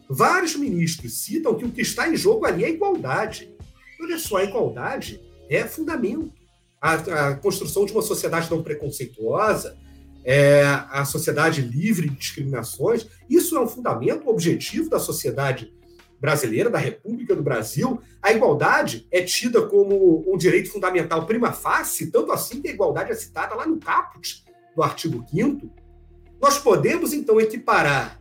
vários 0.08 0.56
ministros 0.56 1.20
citam 1.20 1.54
que 1.54 1.64
o 1.64 1.70
que 1.70 1.82
está 1.82 2.08
em 2.08 2.16
jogo 2.16 2.46
ali 2.46 2.64
é 2.64 2.68
a 2.68 2.70
igualdade. 2.70 3.54
Olha 4.00 4.18
só, 4.18 4.38
a 4.38 4.44
igualdade 4.44 5.20
é 5.48 5.66
fundamento 5.66 6.39
a, 6.80 6.94
a 6.94 7.34
construção 7.36 7.84
de 7.84 7.92
uma 7.92 8.02
sociedade 8.02 8.50
não 8.50 8.62
preconceituosa, 8.62 9.76
é, 10.24 10.62
a 10.90 11.04
sociedade 11.04 11.60
livre 11.60 12.08
de 12.08 12.16
discriminações. 12.16 13.06
Isso 13.28 13.56
é 13.56 13.60
um 13.60 13.66
fundamento, 13.66 14.24
um 14.24 14.30
objetivo 14.30 14.88
da 14.88 14.98
sociedade 14.98 15.72
brasileira, 16.20 16.68
da 16.68 16.78
República 16.78 17.34
do 17.34 17.42
Brasil. 17.42 18.00
A 18.22 18.32
igualdade 18.32 19.06
é 19.10 19.22
tida 19.22 19.62
como 19.62 20.24
um 20.32 20.36
direito 20.36 20.70
fundamental 20.70 21.26
prima 21.26 21.52
facie, 21.52 22.10
tanto 22.10 22.32
assim 22.32 22.60
que 22.60 22.68
a 22.68 22.72
igualdade 22.72 23.10
é 23.10 23.14
citada 23.14 23.54
lá 23.54 23.66
no 23.66 23.78
caput 23.78 24.44
do 24.76 24.82
artigo 24.82 25.24
5 25.30 25.70
Nós 26.40 26.58
podemos, 26.58 27.12
então, 27.12 27.40
equiparar 27.40 28.20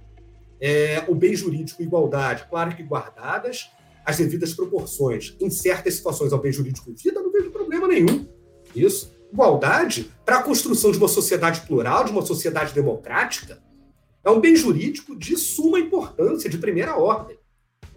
é, 0.61 1.03
o 1.07 1.15
bem 1.15 1.35
jurídico 1.35 1.81
e 1.81 1.85
igualdade, 1.85 2.45
claro 2.49 2.75
que 2.75 2.83
guardadas 2.83 3.69
as 4.05 4.17
devidas 4.17 4.53
proporções, 4.53 5.35
em 5.39 5.49
certas 5.49 5.95
situações 5.95 6.33
ao 6.33 6.39
bem 6.39 6.51
jurídico 6.51 6.91
vida, 6.93 7.21
não 7.21 7.31
vejo 7.31 7.51
problema 7.51 7.87
nenhum. 7.87 8.27
Isso. 8.75 9.11
Igualdade 9.31 10.11
para 10.25 10.39
a 10.39 10.43
construção 10.43 10.91
de 10.91 10.97
uma 10.97 11.07
sociedade 11.07 11.61
plural, 11.61 12.03
de 12.03 12.11
uma 12.11 12.25
sociedade 12.25 12.73
democrática, 12.73 13.61
é 14.23 14.29
um 14.29 14.39
bem 14.39 14.55
jurídico 14.55 15.15
de 15.15 15.37
suma 15.37 15.79
importância, 15.79 16.49
de 16.49 16.57
primeira 16.57 16.97
ordem. 16.97 17.37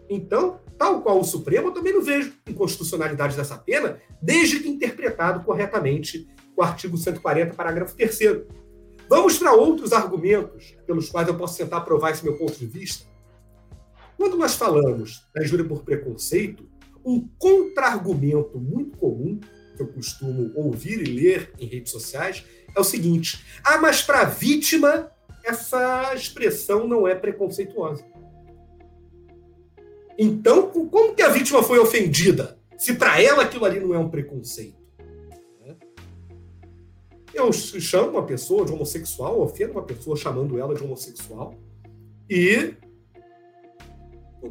Então, 0.09 0.61
tal 0.79 1.01
qual 1.01 1.19
o 1.19 1.25
Supremo, 1.25 1.69
eu 1.69 1.73
também 1.73 1.95
não 1.95 2.03
vejo 2.03 2.35
inconstitucionalidade 2.47 3.37
dessa 3.37 3.57
pena, 3.57 3.99
desde 4.21 4.61
que 4.61 4.69
interpretado 4.69 5.45
corretamente 5.45 6.29
o 6.57 6.63
artigo 6.63 6.97
140, 6.97 7.55
parágrafo 7.55 7.97
3. 7.97 8.19
Vamos 9.09 9.39
para 9.39 9.53
outros 9.53 9.93
argumentos 9.93 10.77
pelos 10.87 11.09
quais 11.09 11.29
eu 11.29 11.37
posso 11.37 11.57
tentar 11.57 11.81
provar 11.81 12.11
esse 12.11 12.25
meu 12.25 12.37
ponto 12.37 12.59
de 12.59 12.67
vista. 12.67 13.07
Quando 14.17 14.37
nós 14.37 14.55
falamos 14.55 15.27
da 15.35 15.43
injúria 15.43 15.67
por 15.67 15.83
preconceito, 15.83 16.69
um 17.05 17.29
contra-argumento 17.39 18.59
muito 18.59 18.97
comum 18.97 19.41
que 19.77 19.83
eu 19.83 19.89
costumo 19.89 20.53
ouvir 20.55 21.01
e 21.01 21.05
ler 21.05 21.53
em 21.59 21.67
redes 21.67 21.93
sociais 21.93 22.45
é 22.75 22.81
o 22.81 22.85
seguinte: 22.85 23.45
ah, 23.65 23.79
mas 23.79 24.03
para 24.03 24.21
a 24.21 24.25
vítima 24.25 25.11
essa 25.45 26.15
expressão 26.15 26.87
não 26.87 27.07
é 27.07 27.15
preconceituosa. 27.15 28.05
Então, 30.19 30.69
como 30.69 31.15
que 31.15 31.23
a 31.23 31.29
vítima 31.29 31.63
foi 31.63 31.79
ofendida? 31.79 32.59
Se 32.79 32.95
para 32.95 33.21
ela 33.21 33.43
aquilo 33.43 33.65
ali 33.65 33.81
não 33.81 33.95
é 33.95 33.99
um 33.99 34.09
preconceito. 34.09 34.81
Né? 35.61 35.77
Eu 37.35 37.53
chamo 37.53 38.13
uma 38.13 38.27
pessoa 38.27 38.65
de 38.65 38.73
homossexual, 38.73 39.41
ofendo 39.41 39.73
uma 39.73 39.83
pessoa 39.83 40.17
chamando 40.17 40.59
ela 40.59 40.75
de 40.75 40.83
homossexual, 40.83 41.55
e, 42.29 42.75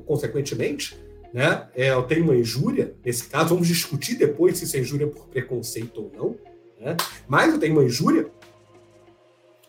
consequentemente, 0.06 0.98
né? 1.34 1.68
É, 1.76 1.92
eu 1.92 2.04
tenho 2.04 2.24
uma 2.24 2.36
injúria, 2.36 2.96
nesse 3.04 3.26
caso, 3.26 3.50
vamos 3.50 3.68
discutir 3.68 4.16
depois 4.16 4.58
se 4.58 4.66
isso 4.66 4.76
é 4.76 4.80
injúria 4.80 5.08
por 5.08 5.28
preconceito 5.28 6.02
ou 6.02 6.12
não, 6.16 6.38
né? 6.80 6.98
mas 7.28 7.54
eu 7.54 7.60
tenho 7.60 7.74
uma 7.74 7.84
injúria, 7.84 8.30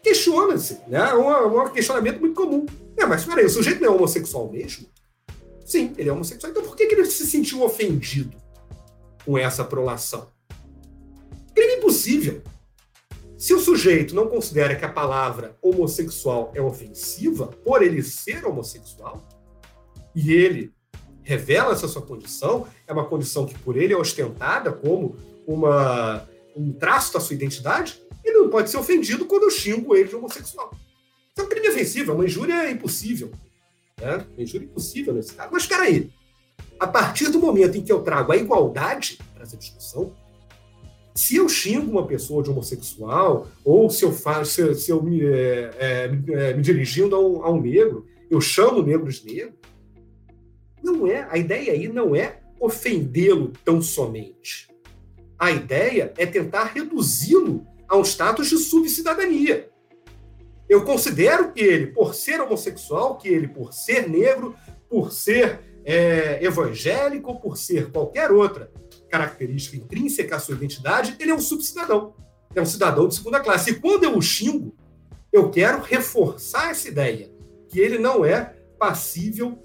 questiona-se, 0.02 0.80
né? 0.88 0.98
É 0.98 1.14
um, 1.14 1.62
um 1.62 1.68
questionamento 1.70 2.18
muito 2.18 2.34
comum. 2.34 2.66
É, 2.96 3.06
mas 3.06 3.24
peraí, 3.24 3.44
o 3.44 3.50
sujeito 3.50 3.80
não 3.80 3.92
é 3.92 3.94
homossexual 3.94 4.50
mesmo? 4.50 4.86
Sim, 5.64 5.92
ele 5.96 6.08
é 6.08 6.12
homossexual. 6.12 6.50
Então 6.50 6.64
por 6.64 6.74
que, 6.74 6.86
que 6.86 6.94
ele 6.94 7.04
se 7.04 7.26
sentiu 7.26 7.62
ofendido 7.62 8.36
com 9.24 9.38
essa 9.38 9.64
prolação? 9.64 10.26
Crime 11.54 11.74
impossível. 11.74 12.42
Se 13.38 13.54
o 13.54 13.60
sujeito 13.60 14.14
não 14.14 14.28
considera 14.28 14.74
que 14.74 14.84
a 14.84 14.88
palavra 14.88 15.56
homossexual 15.62 16.52
é 16.54 16.60
ofensiva 16.60 17.46
por 17.46 17.82
ele 17.82 18.02
ser 18.02 18.44
homossexual, 18.44 19.22
e 20.14 20.32
ele 20.32 20.72
revela 21.22 21.72
essa 21.72 21.88
sua 21.88 22.02
condição, 22.02 22.66
é 22.86 22.92
uma 22.92 23.04
condição 23.04 23.46
que 23.46 23.58
por 23.58 23.76
ele 23.76 23.92
é 23.92 23.96
ostentada 23.96 24.72
como 24.72 25.16
uma, 25.46 26.28
um 26.56 26.72
traço 26.72 27.12
da 27.12 27.20
sua 27.20 27.34
identidade, 27.34 28.00
ele 28.24 28.38
não 28.38 28.48
pode 28.48 28.70
ser 28.70 28.76
ofendido 28.76 29.24
quando 29.24 29.44
eu 29.44 29.50
xingo 29.50 29.94
ele 29.94 30.08
de 30.08 30.16
homossexual. 30.16 30.72
Isso 31.32 31.40
é 31.40 31.42
um 31.42 31.48
crime 31.48 31.68
ofensivo, 31.68 32.12
é 32.12 32.14
uma 32.14 32.24
injúria 32.24 32.70
impossível. 32.70 33.30
Né? 34.00 34.26
Uma 34.34 34.42
injúria 34.42 34.66
impossível 34.66 35.14
nesse 35.14 35.34
caso. 35.34 35.50
Mas, 35.52 35.66
cara 35.66 35.84
aí, 35.84 36.10
a 36.78 36.86
partir 36.86 37.28
do 37.30 37.38
momento 37.38 37.76
em 37.76 37.82
que 37.82 37.92
eu 37.92 38.02
trago 38.02 38.32
a 38.32 38.36
igualdade 38.36 39.18
para 39.32 39.42
essa 39.42 39.56
discussão, 39.56 40.12
se 41.14 41.36
eu 41.36 41.48
xingo 41.48 41.90
uma 41.90 42.06
pessoa 42.06 42.42
de 42.42 42.50
homossexual, 42.50 43.46
ou 43.64 43.90
se 43.90 44.04
eu 44.04 44.12
faço, 44.12 44.74
se, 44.74 44.90
eu 44.90 45.02
me, 45.02 45.24
é, 45.24 45.70
é, 45.78 46.04
é, 46.28 46.54
me 46.54 46.62
dirigindo 46.62 47.14
a 47.14 47.20
um, 47.20 47.44
a 47.44 47.50
um 47.50 47.60
negro, 47.60 48.06
eu 48.30 48.40
chamo 48.40 48.82
negros 48.82 49.16
de 49.16 49.34
negro, 49.34 49.54
não 50.82 51.06
é, 51.06 51.26
a 51.30 51.38
ideia 51.38 51.72
aí 51.72 51.88
não 51.88 52.14
é 52.14 52.40
ofendê-lo 52.60 53.52
tão 53.64 53.82
somente. 53.82 54.68
A 55.38 55.50
ideia 55.50 56.12
é 56.16 56.24
tentar 56.24 56.64
reduzi-lo 56.64 57.66
a 57.88 57.96
um 57.96 58.02
status 58.02 58.48
de 58.48 58.58
subcidadania. 58.58 59.68
Eu 60.68 60.84
considero 60.84 61.52
que 61.52 61.60
ele, 61.60 61.88
por 61.88 62.14
ser 62.14 62.40
homossexual, 62.40 63.18
que 63.18 63.28
ele, 63.28 63.48
por 63.48 63.72
ser 63.72 64.08
negro, 64.08 64.54
por 64.88 65.12
ser 65.12 65.60
é, 65.84 66.42
evangélico, 66.44 67.40
por 67.40 67.58
ser 67.58 67.90
qualquer 67.90 68.30
outra 68.30 68.70
característica 69.10 69.76
intrínseca 69.76 70.36
à 70.36 70.38
sua 70.38 70.54
identidade, 70.54 71.16
ele 71.18 71.30
é 71.30 71.34
um 71.34 71.40
subcidadão. 71.40 72.14
É 72.54 72.62
um 72.62 72.66
cidadão 72.66 73.08
de 73.08 73.14
segunda 73.14 73.40
classe. 73.40 73.70
E 73.70 73.74
quando 73.74 74.04
eu 74.04 74.16
o 74.16 74.22
xingo, 74.22 74.74
eu 75.32 75.50
quero 75.50 75.82
reforçar 75.82 76.70
essa 76.70 76.88
ideia, 76.88 77.30
que 77.68 77.80
ele 77.80 77.98
não 77.98 78.24
é 78.24 78.54
passível 78.78 79.58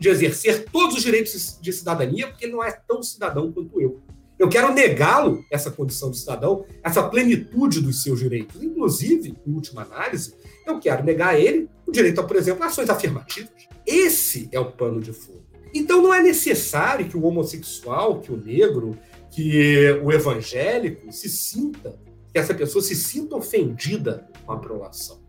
de 0.00 0.08
exercer 0.08 0.64
todos 0.72 0.96
os 0.96 1.02
direitos 1.02 1.58
de 1.60 1.72
cidadania, 1.72 2.26
porque 2.26 2.46
ele 2.46 2.54
não 2.54 2.64
é 2.64 2.72
tão 2.72 3.02
cidadão 3.02 3.52
quanto 3.52 3.80
eu. 3.80 4.00
Eu 4.38 4.48
quero 4.48 4.72
negá-lo 4.72 5.44
essa 5.52 5.70
condição 5.70 6.10
de 6.10 6.18
cidadão, 6.18 6.64
essa 6.82 7.02
plenitude 7.02 7.82
dos 7.82 8.02
seus 8.02 8.18
direitos. 8.18 8.62
Inclusive, 8.62 9.34
em 9.46 9.52
última 9.52 9.82
análise, 9.82 10.34
eu 10.66 10.80
quero 10.80 11.04
negar 11.04 11.34
a 11.34 11.38
ele 11.38 11.68
o 11.86 11.92
direito 11.92 12.18
a, 12.18 12.24
por 12.24 12.36
exemplo, 12.36 12.64
ações 12.64 12.88
afirmativas. 12.88 13.52
Esse 13.86 14.48
é 14.50 14.58
o 14.58 14.72
pano 14.72 15.00
de 15.00 15.12
fundo. 15.12 15.44
Então 15.74 16.02
não 16.02 16.14
é 16.14 16.22
necessário 16.22 17.06
que 17.06 17.16
o 17.16 17.24
homossexual, 17.24 18.20
que 18.20 18.32
o 18.32 18.36
negro, 18.36 18.98
que 19.30 19.90
o 20.02 20.10
evangélico 20.10 21.12
se 21.12 21.28
sinta, 21.28 21.98
que 22.32 22.38
essa 22.38 22.54
pessoa 22.54 22.82
se 22.82 22.96
sinta 22.96 23.36
ofendida 23.36 24.26
com 24.46 24.52
a 24.52 24.58
prolação. 24.58 25.20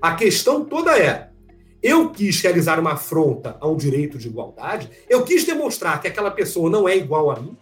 A 0.00 0.14
questão 0.14 0.64
toda 0.64 0.96
é: 0.98 1.27
eu 1.82 2.10
quis 2.10 2.40
realizar 2.40 2.80
uma 2.80 2.92
afronta 2.92 3.56
a 3.60 3.68
um 3.68 3.76
direito 3.76 4.18
de 4.18 4.28
igualdade, 4.28 4.90
eu 5.08 5.24
quis 5.24 5.44
demonstrar 5.44 6.00
que 6.00 6.08
aquela 6.08 6.30
pessoa 6.30 6.68
não 6.68 6.88
é 6.88 6.96
igual 6.96 7.30
a 7.30 7.40
mim, 7.40 7.56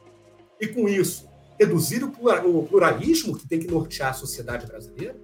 e 0.60 0.66
com 0.66 0.88
isso 0.88 1.28
reduzir 1.58 2.04
o 2.04 2.62
pluralismo 2.62 3.36
que 3.36 3.46
tem 3.46 3.58
que 3.58 3.66
nortear 3.66 4.10
a 4.10 4.14
sociedade 4.14 4.66
brasileira. 4.66 5.16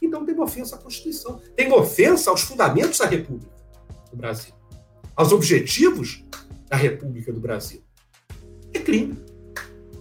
Então 0.00 0.24
tem 0.24 0.38
ofensa 0.38 0.76
à 0.76 0.78
Constituição, 0.78 1.40
tem 1.56 1.72
ofensa 1.72 2.30
aos 2.30 2.42
fundamentos 2.42 2.98
da 2.98 3.06
República 3.06 3.52
do 4.10 4.16
Brasil, 4.16 4.54
aos 5.16 5.32
objetivos 5.32 6.24
da 6.68 6.76
República 6.76 7.32
do 7.32 7.40
Brasil. 7.40 7.82
É 8.72 8.78
crime. 8.78 9.16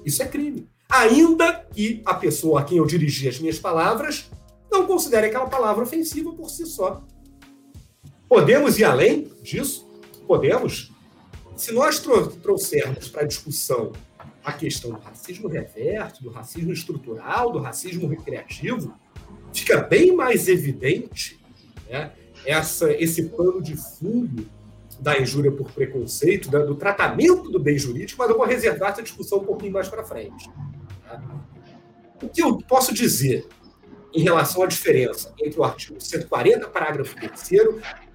Isso 0.06 0.22
é 0.22 0.28
crime. 0.28 0.68
Ainda 0.90 1.66
que 1.72 2.02
a 2.06 2.14
pessoa 2.14 2.60
a 2.60 2.64
quem 2.64 2.78
eu 2.78 2.86
dirigi 2.86 3.28
as 3.28 3.40
minhas 3.40 3.58
palavras 3.58 4.30
não 4.72 4.86
considere 4.86 5.28
aquela 5.28 5.48
palavra 5.48 5.84
ofensiva 5.84 6.34
por 6.34 6.50
si 6.50 6.66
só. 6.66 7.04
Podemos 8.34 8.80
ir 8.80 8.84
além 8.84 9.32
disso? 9.44 9.88
Podemos. 10.26 10.92
Se 11.56 11.72
nós 11.72 12.00
trouxermos 12.42 13.08
para 13.08 13.22
a 13.22 13.28
discussão 13.28 13.92
a 14.44 14.52
questão 14.52 14.90
do 14.90 14.98
racismo 14.98 15.48
reverso, 15.48 16.24
do 16.24 16.32
racismo 16.32 16.74
estrutural, 16.74 17.52
do 17.52 17.60
racismo 17.60 18.08
recreativo, 18.08 18.92
fica 19.54 19.82
bem 19.82 20.16
mais 20.16 20.48
evidente 20.48 21.40
né, 21.88 22.12
essa, 22.44 22.92
esse 22.94 23.22
pano 23.30 23.62
de 23.62 23.76
fundo 23.78 24.50
da 25.00 25.22
injúria 25.22 25.52
por 25.52 25.72
preconceito, 25.72 26.52
né, 26.52 26.58
do 26.66 26.74
tratamento 26.74 27.52
do 27.52 27.60
bem 27.60 27.78
jurídico, 27.78 28.18
mas 28.18 28.32
eu 28.32 28.38
vou 28.38 28.48
reservar 28.48 28.94
essa 28.94 29.04
discussão 29.04 29.42
um 29.42 29.46
pouquinho 29.46 29.74
mais 29.74 29.88
para 29.88 30.04
frente. 30.04 30.50
Tá? 31.08 31.22
O 32.20 32.28
que 32.28 32.42
eu 32.42 32.58
posso 32.58 32.96
dizer 32.96 33.48
em 34.14 34.22
relação 34.22 34.64
à 34.64 34.68
diferença 34.68 35.34
entre 35.42 35.60
o 35.60 35.64
artigo 35.64 36.00
140, 36.00 36.68
parágrafo 36.68 37.16
3 37.16 37.52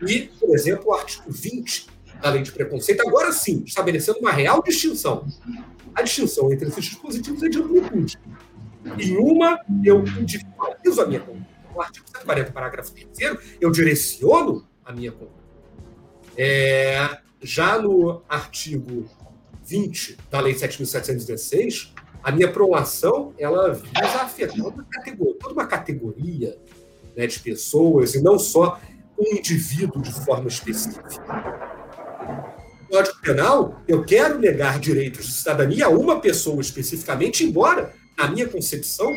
e, 0.06 0.30
por 0.40 0.54
exemplo, 0.54 0.88
o 0.88 0.94
artigo 0.94 1.24
20 1.28 1.88
da 2.20 2.30
lei 2.30 2.42
de 2.42 2.52
preconceito, 2.52 3.00
agora 3.06 3.32
sim, 3.32 3.62
estabelecendo 3.64 4.18
uma 4.18 4.32
real 4.32 4.62
distinção 4.62 5.26
a 5.98 6.02
distinção 6.02 6.52
entre 6.52 6.68
esses 6.68 6.84
dispositivos 6.84 7.42
é 7.42 7.48
de 7.48 7.58
amplitude. 7.58 8.18
Em 8.98 9.16
uma, 9.16 9.58
eu 9.84 10.00
individualizo 10.00 11.00
a 11.00 11.06
minha 11.06 11.20
conduta. 11.20 11.48
No 11.74 11.80
artigo 11.80 12.06
140, 12.08 12.52
parágrafo 12.52 12.92
3 12.92 13.08
eu 13.60 13.70
direciono 13.70 14.66
a 14.84 14.92
minha 14.92 15.10
conduta. 15.10 15.38
É, 16.36 17.18
já 17.42 17.78
no 17.78 18.22
artigo 18.28 19.08
20 19.64 20.16
da 20.30 20.40
Lei 20.40 20.54
7.716, 20.54 21.92
a 22.22 22.32
minha 22.32 22.50
prolação 22.50 23.32
ela 23.38 23.72
visa 23.72 24.22
afetar 24.22 24.56
toda 25.40 25.52
uma 25.52 25.66
categoria 25.66 26.58
né, 27.16 27.26
de 27.26 27.38
pessoas 27.40 28.14
e 28.14 28.22
não 28.22 28.38
só 28.38 28.80
um 29.18 29.36
indivíduo 29.36 30.00
de 30.00 30.12
forma 30.12 30.48
específica. 30.48 31.02
Código 32.90 33.20
Penal, 33.20 33.82
eu 33.86 34.04
quero 34.04 34.38
negar 34.38 34.78
direitos 34.78 35.26
de 35.26 35.32
cidadania 35.32 35.86
a 35.86 35.90
uma 35.90 36.20
pessoa 36.20 36.60
especificamente, 36.60 37.44
embora, 37.44 37.92
na 38.16 38.28
minha 38.28 38.48
concepção, 38.48 39.12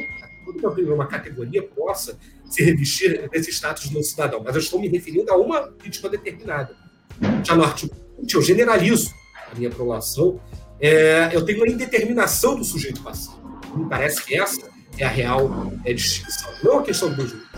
toda 0.60 0.93
uma 0.93 1.08
categoria 1.08 1.64
possa 1.64 2.18
se 2.49 2.64
revestir 2.64 3.30
desse 3.30 3.49
status 3.52 3.88
de 3.88 3.95
não 3.95 4.04
cidadão, 4.04 4.41
mas 4.43 4.56
eu 4.56 4.62
estou 4.62 4.80
me 4.80 4.89
referindo 4.89 5.32
a 5.32 5.38
uma 5.38 5.74
vítima 5.82 6.10
determinada. 6.10 6.76
Já 7.45 7.56
no 7.56 7.64
artigo 7.64 7.95
20, 8.20 8.34
eu 8.34 8.41
generalizo 8.41 9.14
a 9.49 9.56
minha 9.56 9.70
prolação, 9.70 10.39
é, 10.82 11.30
eu 11.32 11.46
tenho 11.46 11.64
a 11.64 11.68
indeterminação 11.68 12.56
do 12.56 12.64
sujeito 12.64 13.04
passivo. 13.04 13.40
Me 13.76 13.88
parece 13.88 14.26
que 14.26 14.36
essa 14.38 14.68
é 14.98 15.06
a 15.06 15.10
real 15.10 15.72
é, 15.86 15.94
distinção, 15.94 16.50
não 16.64 16.80
a 16.80 16.84
questão 16.84 17.14
do 17.14 17.28
jurídico. 17.28 17.52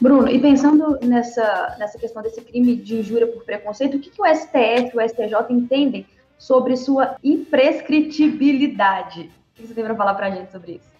Bruno, 0.00 0.28
e 0.28 0.40
pensando 0.40 0.98
nessa, 1.00 1.76
nessa 1.78 1.96
questão 1.96 2.20
desse 2.24 2.40
crime 2.40 2.74
de 2.74 2.96
injúria 2.96 3.28
por 3.28 3.44
preconceito, 3.44 3.96
o 3.96 4.00
que, 4.00 4.10
que 4.10 4.20
o 4.20 4.26
STF 4.26 4.90
e 4.92 4.96
o 4.96 5.08
STJ 5.08 5.46
entendem 5.50 6.04
sobre 6.36 6.76
sua 6.76 7.14
imprescritibilidade? 7.22 9.30
O 9.52 9.54
que 9.54 9.68
você 9.68 9.74
tem 9.74 9.84
para 9.84 9.94
falar 9.94 10.14
para 10.14 10.26
a 10.26 10.30
gente 10.32 10.50
sobre 10.50 10.72
isso? 10.72 10.91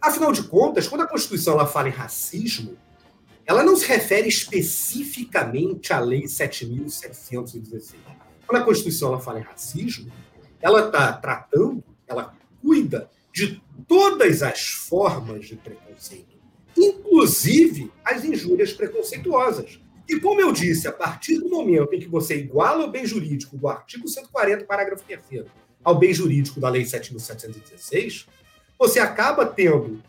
Afinal 0.00 0.32
de 0.32 0.44
contas, 0.44 0.86
quando 0.86 1.02
a 1.02 1.06
Constituição 1.06 1.54
ela 1.54 1.66
fala 1.66 1.88
em 1.88 1.92
racismo, 1.92 2.76
ela 3.44 3.64
não 3.64 3.76
se 3.76 3.86
refere 3.86 4.28
especificamente 4.28 5.92
à 5.92 5.98
Lei 5.98 6.24
7.716. 6.24 7.94
Quando 8.46 8.62
a 8.62 8.64
Constituição 8.64 9.08
ela 9.08 9.20
fala 9.20 9.40
em 9.40 9.42
racismo, 9.42 10.12
ela 10.60 10.86
está 10.86 11.12
tratando, 11.14 11.82
ela 12.06 12.34
cuida 12.60 13.10
de 13.38 13.62
todas 13.86 14.42
as 14.42 14.66
formas 14.66 15.46
de 15.46 15.54
preconceito, 15.54 16.36
inclusive 16.76 17.92
as 18.04 18.24
injúrias 18.24 18.72
preconceituosas. 18.72 19.80
E 20.08 20.18
como 20.18 20.40
eu 20.40 20.50
disse, 20.50 20.88
a 20.88 20.92
partir 20.92 21.38
do 21.38 21.48
momento 21.48 21.94
em 21.94 22.00
que 22.00 22.08
você 22.08 22.36
iguala 22.36 22.86
o 22.86 22.90
bem 22.90 23.06
jurídico 23.06 23.56
do 23.56 23.68
artigo 23.68 24.08
140, 24.08 24.64
parágrafo 24.64 25.04
3 25.04 25.46
ao 25.84 25.96
bem 25.96 26.12
jurídico 26.12 26.58
da 26.58 26.68
Lei 26.68 26.82
7.716, 26.82 28.26
você 28.76 28.98
acaba 28.98 29.46
tendo 29.46 30.02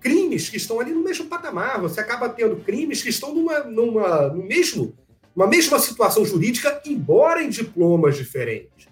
crimes 0.00 0.48
que 0.48 0.56
estão 0.56 0.80
ali 0.80 0.92
no 0.92 1.04
mesmo 1.04 1.26
patamar. 1.26 1.80
Você 1.82 2.00
acaba 2.00 2.28
tendo 2.28 2.56
crimes 2.56 3.02
que 3.02 3.10
estão 3.10 3.34
numa, 3.34 3.60
numa, 3.64 4.28
no 4.28 4.42
mesmo, 4.42 4.96
uma 5.36 5.46
mesma 5.46 5.78
situação 5.78 6.24
jurídica, 6.24 6.80
embora 6.86 7.42
em 7.42 7.50
diplomas 7.50 8.16
diferentes. 8.16 8.88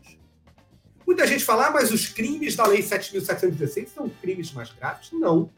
Muita 1.09 1.27
gente 1.27 1.43
fala, 1.43 1.69
ah, 1.69 1.71
mas 1.71 1.91
os 1.91 2.07
crimes 2.07 2.55
da 2.55 2.67
Lei 2.67 2.83
7.716 2.83 3.89
são 3.95 4.11
crimes 4.11 4.53
mais 4.53 4.71
graves? 4.71 5.09
Não. 5.11 5.49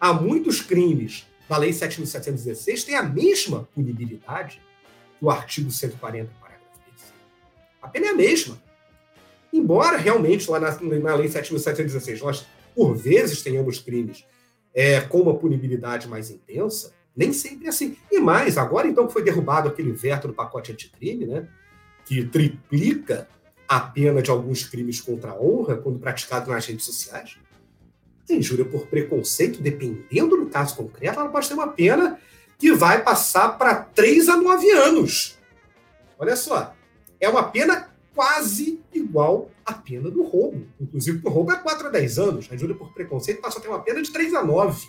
Há 0.00 0.14
muitos 0.14 0.62
crimes 0.62 1.26
da 1.46 1.58
Lei 1.58 1.72
7.716 1.72 2.76
que 2.76 2.86
têm 2.86 2.94
a 2.94 3.02
mesma 3.02 3.68
punibilidade 3.74 4.62
que 5.18 5.24
o 5.26 5.30
artigo 5.30 5.70
140, 5.70 6.32
parágrafo 6.40 6.64
3. 6.86 7.12
A 7.82 7.88
pena 7.88 8.06
é 8.06 8.08
a 8.08 8.14
mesma. 8.14 8.58
Embora 9.52 9.98
realmente 9.98 10.50
lá 10.50 10.58
na, 10.58 10.70
na 10.80 11.16
Lei 11.16 11.28
7.716 11.28 12.22
nós, 12.22 12.46
por 12.74 12.96
vezes, 12.96 13.42
tenhamos 13.42 13.78
crimes 13.78 14.24
é, 14.72 15.02
com 15.02 15.20
uma 15.20 15.34
punibilidade 15.34 16.08
mais 16.08 16.30
intensa, 16.30 16.94
nem 17.14 17.30
sempre 17.34 17.66
é 17.66 17.68
assim. 17.68 17.94
E 18.10 18.18
mais, 18.18 18.56
agora 18.56 18.88
então 18.88 19.06
que 19.06 19.12
foi 19.12 19.22
derrubado 19.22 19.68
aquele 19.68 19.92
veto 19.92 20.28
do 20.28 20.32
pacote 20.32 20.72
anticrime, 20.72 21.26
né, 21.26 21.46
que 22.06 22.24
triplica 22.24 23.28
a 23.72 23.80
pena 23.80 24.20
de 24.20 24.30
alguns 24.30 24.64
crimes 24.64 25.00
contra 25.00 25.30
a 25.30 25.40
honra 25.40 25.78
quando 25.78 25.98
praticado 25.98 26.50
nas 26.50 26.66
redes 26.66 26.84
sociais, 26.84 27.38
a 28.28 28.34
injúria 28.34 28.66
por 28.66 28.86
preconceito, 28.86 29.62
dependendo 29.62 30.36
do 30.36 30.46
caso 30.50 30.76
concreto, 30.76 31.18
ela 31.18 31.30
pode 31.30 31.48
ter 31.48 31.54
uma 31.54 31.68
pena 31.68 32.20
que 32.58 32.70
vai 32.74 33.02
passar 33.02 33.56
para 33.56 33.76
3 33.76 34.28
a 34.28 34.36
9 34.36 34.70
anos. 34.72 35.38
Olha 36.18 36.36
só, 36.36 36.74
é 37.18 37.26
uma 37.30 37.44
pena 37.44 37.88
quase 38.14 38.78
igual 38.92 39.50
à 39.64 39.72
pena 39.72 40.10
do 40.10 40.22
roubo. 40.22 40.66
Inclusive, 40.78 41.22
o 41.24 41.30
roubo 41.30 41.52
é 41.52 41.56
4 41.56 41.86
a 41.86 41.90
10 41.90 42.18
anos. 42.18 42.48
A 42.50 42.54
injúria 42.54 42.76
por 42.76 42.92
preconceito 42.92 43.40
passa 43.40 43.58
a 43.58 43.62
ter 43.62 43.68
uma 43.68 43.80
pena 43.80 44.02
de 44.02 44.12
3 44.12 44.34
a 44.34 44.44
9. 44.44 44.86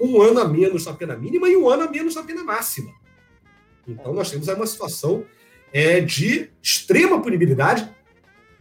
Um 0.00 0.22
ano 0.22 0.40
a 0.40 0.48
menos 0.48 0.86
na 0.86 0.94
pena 0.94 1.14
mínima 1.18 1.50
e 1.50 1.56
um 1.56 1.68
ano 1.68 1.82
a 1.82 1.90
menos 1.90 2.14
na 2.14 2.22
pena 2.22 2.42
máxima. 2.42 2.94
Então, 3.86 4.14
nós 4.14 4.30
temos 4.30 4.48
aí 4.48 4.56
uma 4.56 4.66
situação 4.66 5.26
é, 5.74 6.00
de 6.00 6.50
extrema 6.62 7.20
punibilidade, 7.20 7.92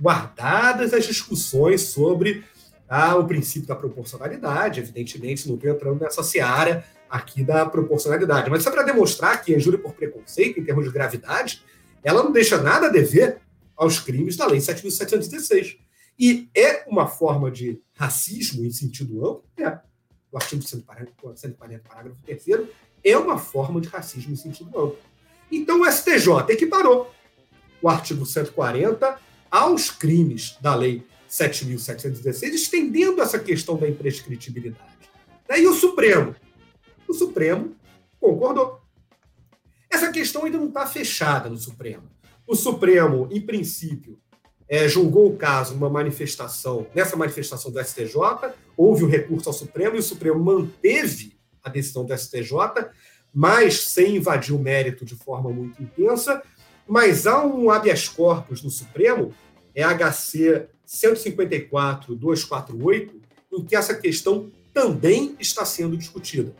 guardadas 0.02 0.96
as 0.96 1.06
discussões 1.06 1.82
sobre 1.82 2.44
ah, 2.90 3.16
o 3.16 3.28
princípio 3.28 3.68
da 3.68 3.76
proporcionalidade, 3.76 4.80
evidentemente, 4.80 5.48
não 5.48 5.56
estou 5.56 5.70
entrando 5.70 6.02
nessa 6.02 6.24
seara 6.24 6.84
aqui 7.08 7.44
da 7.44 7.68
proporcionalidade, 7.68 8.50
mas 8.50 8.64
só 8.64 8.72
para 8.72 8.82
demonstrar 8.82 9.44
que 9.44 9.54
a 9.54 9.58
injúria 9.58 9.80
por 9.80 9.94
preconceito, 9.94 10.60
em 10.60 10.64
termos 10.64 10.86
de 10.86 10.92
gravidade, 10.92 11.64
ela 12.04 12.24
não 12.24 12.32
deixa 12.32 12.60
nada 12.60 12.88
a 12.88 12.90
dever 12.90 13.38
aos 13.78 14.00
crimes 14.00 14.36
da 14.36 14.48
Lei 14.48 14.60
7.716. 14.60 15.78
E 16.18 16.50
é 16.56 16.84
uma 16.88 17.08
forma 17.08 17.52
de 17.52 17.80
racismo 17.94 18.66
em 18.66 18.72
sentido 18.72 19.20
amplo? 19.20 19.46
É. 19.58 19.80
O 20.32 20.38
artigo 20.38 20.64
140, 20.64 21.12
140 21.36 21.84
parágrafo 21.88 22.18
3 22.26 22.68
é 23.04 23.16
uma 23.16 23.38
forma 23.38 23.80
de 23.80 23.88
racismo 23.88 24.34
em 24.34 24.36
sentido 24.36 24.70
amplo. 24.70 24.98
Então 25.52 25.82
o 25.82 25.92
STJ 25.92 26.50
equiparou 26.50 27.14
o 27.82 27.90
artigo 27.90 28.26
140 28.26 29.20
aos 29.52 29.92
crimes 29.92 30.58
da 30.62 30.74
Lei 30.74 31.06
7.716, 31.30 32.54
estendendo 32.54 33.22
essa 33.22 33.40
questão 33.40 33.76
da 33.76 33.88
imprescritibilidade. 33.88 34.94
E 35.56 35.68
o 35.68 35.74
Supremo? 35.74 36.36
O 37.08 37.14
Supremo 37.14 37.76
concordou. 38.20 38.82
Essa 39.90 40.12
questão 40.12 40.46
ainda 40.46 40.58
não 40.58 40.70
está 40.70 40.88
fechada 40.88 41.50
no 41.50 41.58
Supremo. 41.58 42.04
O 42.48 42.56
Supremo, 42.56 43.28
em 43.32 43.42
princípio, 43.42 44.20
é, 44.68 44.88
julgou 44.88 45.28
o 45.28 45.38
caso 45.38 45.74
numa 45.74 45.90
manifestação, 45.90 46.88
nessa 46.96 47.16
manifestação 47.16 47.72
do 47.72 47.84
STJ, 47.84 48.16
houve 48.76 49.04
um 49.04 49.10
recurso 49.10 49.50
ao 49.50 49.54
Supremo 49.54 49.96
e 49.96 50.00
o 50.00 50.04
Supremo 50.04 50.40
manteve 50.40 51.38
a 51.64 51.70
decisão 51.70 52.06
do 52.06 52.18
STJ, 52.18 52.52
mas 53.34 53.86
sem 53.86 54.18
invadir 54.18 54.54
o 54.54 54.60
mérito 54.60 55.04
de 55.04 55.16
forma 55.16 55.50
muito 55.50 55.82
intensa. 55.82 56.44
Mas 56.88 57.26
há 57.26 57.44
um 57.44 57.72
habeas 57.72 58.08
corpus 58.08 58.62
no 58.62 58.70
Supremo, 58.70 59.34
é 59.74 59.82
HC 59.84 60.68
154-248, 60.88 63.10
em 63.52 63.64
que 63.64 63.76
essa 63.76 63.96
questão 63.96 64.52
também 64.74 65.36
está 65.40 65.66
sendo 65.66 65.98
discutida. 65.98 66.54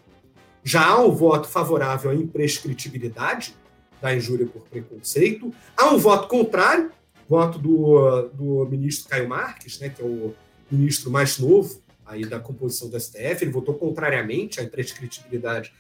Já 0.64 0.88
há 0.88 1.00
um 1.00 1.12
voto 1.12 1.48
favorável 1.48 2.10
à 2.10 2.16
imprescritibilidade 2.16 3.56
da 4.02 4.16
injúria 4.16 4.46
por 4.46 4.64
preconceito, 4.64 5.54
há 5.78 5.90
um 5.90 5.98
voto 5.98 6.28
contrário, 6.28 6.92
voto 7.28 7.60
do, 7.60 8.30
do 8.34 8.66
ministro 8.66 9.10
Caio 9.10 9.30
Marques, 9.30 9.80
né, 9.80 9.90
que 9.90 10.02
é 10.02 10.06
o 10.06 10.34
ministro 10.70 11.12
mais 11.12 11.38
novo 11.38 11.82
aí 12.06 12.26
da 12.26 12.40
composição 12.40 12.90
do 12.90 13.00
STF, 13.00 13.44
ele 13.44 13.52
votou 13.52 13.76
contrariamente 13.76 14.60
à 14.60 14.64
imprescritibilidade 14.64 15.72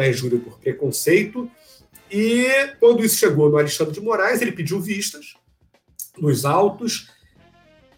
da 0.00 0.08
injúria 0.08 0.38
por 0.38 0.58
preconceito, 0.58 1.50
e 2.10 2.48
quando 2.80 3.04
isso 3.04 3.18
chegou 3.18 3.50
no 3.50 3.58
Alexandre 3.58 3.92
de 3.92 4.00
Moraes, 4.00 4.40
ele 4.40 4.52
pediu 4.52 4.80
vistas 4.80 5.34
nos 6.18 6.46
autos, 6.46 7.10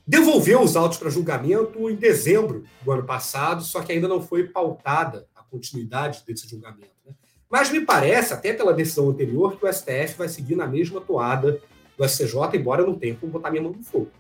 devolveu 0.05 0.61
os 0.61 0.77
autos 0.77 0.99
para 0.99 1.09
julgamento 1.09 1.89
em 1.89 1.95
dezembro 1.95 2.65
do 2.85 2.91
ano 2.91 3.05
passado, 3.05 3.63
só 3.63 3.81
que 3.83 3.93
ainda 3.93 4.09
não 4.09 4.21
foi 4.21 4.49
pautada 4.49 5.29
a 5.35 5.43
continuidade 5.45 6.25
desse 6.27 6.49
julgamento. 6.49 6.91
Né? 7.07 7.15
Mas 7.49 7.71
me 7.71 7.81
parece, 7.81 8.35
até 8.35 8.53
pela 8.53 8.75
decisão 8.75 9.09
anterior, 9.09 9.57
que 9.57 9.65
o 9.65 9.73
STF 9.73 10.19
vai 10.19 10.29
seguir 10.29 10.57
na 10.57 10.67
mesma 10.67 11.01
toada 11.01 11.61
do 11.97 12.09
STJ, 12.09 12.35
embora 12.55 12.83
eu 12.83 12.87
não 12.89 12.99
tenha 12.99 13.15
como 13.15 13.33
botar 13.33 13.51
minha 13.51 13.63
mão 13.63 13.73
no 13.73 13.85
fogo. 13.85 14.11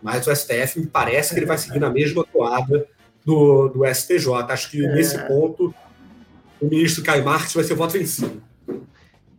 Mas 0.00 0.26
o 0.28 0.34
STF 0.34 0.78
me 0.78 0.86
parece 0.86 1.34
que 1.34 1.40
ele 1.40 1.46
vai 1.46 1.58
seguir 1.58 1.80
na 1.80 1.90
mesma 1.90 2.24
toada 2.24 2.86
do, 3.24 3.68
do 3.68 3.84
STJ. 3.84 4.28
Acho 4.48 4.70
que 4.70 4.84
é. 4.84 4.94
nesse 4.94 5.18
ponto 5.26 5.74
o 6.62 6.68
ministro 6.68 7.02
Caio 7.02 7.24
Marques 7.24 7.52
vai 7.52 7.64
ser 7.64 7.74
voto 7.74 7.94
vencido. 7.94 8.40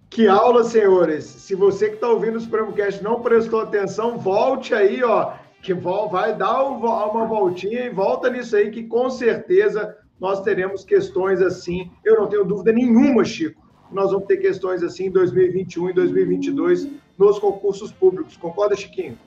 Que 0.09 0.27
aula, 0.27 0.63
senhores! 0.63 1.23
Se 1.23 1.55
você 1.55 1.87
que 1.87 1.95
está 1.95 2.09
ouvindo 2.09 2.35
o 2.35 2.41
Supremocast 2.41 3.01
não 3.01 3.21
prestou 3.21 3.61
atenção, 3.61 4.19
volte 4.19 4.75
aí, 4.75 5.01
ó, 5.01 5.33
que 5.61 5.73
vai 5.73 6.35
dar 6.35 6.63
uma 6.65 7.25
voltinha 7.25 7.85
e 7.85 7.89
volta 7.89 8.29
nisso 8.29 8.55
aí, 8.55 8.69
que 8.69 8.83
com 8.83 9.09
certeza 9.09 9.97
nós 10.19 10.41
teremos 10.41 10.83
questões 10.83 11.41
assim. 11.41 11.89
Eu 12.05 12.17
não 12.17 12.27
tenho 12.27 12.43
dúvida 12.43 12.73
nenhuma, 12.73 13.23
Chico. 13.23 13.63
Nós 13.91 14.11
vamos 14.11 14.27
ter 14.27 14.37
questões 14.37 14.83
assim 14.83 15.05
em 15.05 15.11
2021 15.11 15.89
e 15.89 15.93
2022 15.93 16.89
nos 17.17 17.39
concursos 17.39 17.91
públicos. 17.91 18.35
Concorda, 18.35 18.75
Chiquinho? 18.75 19.17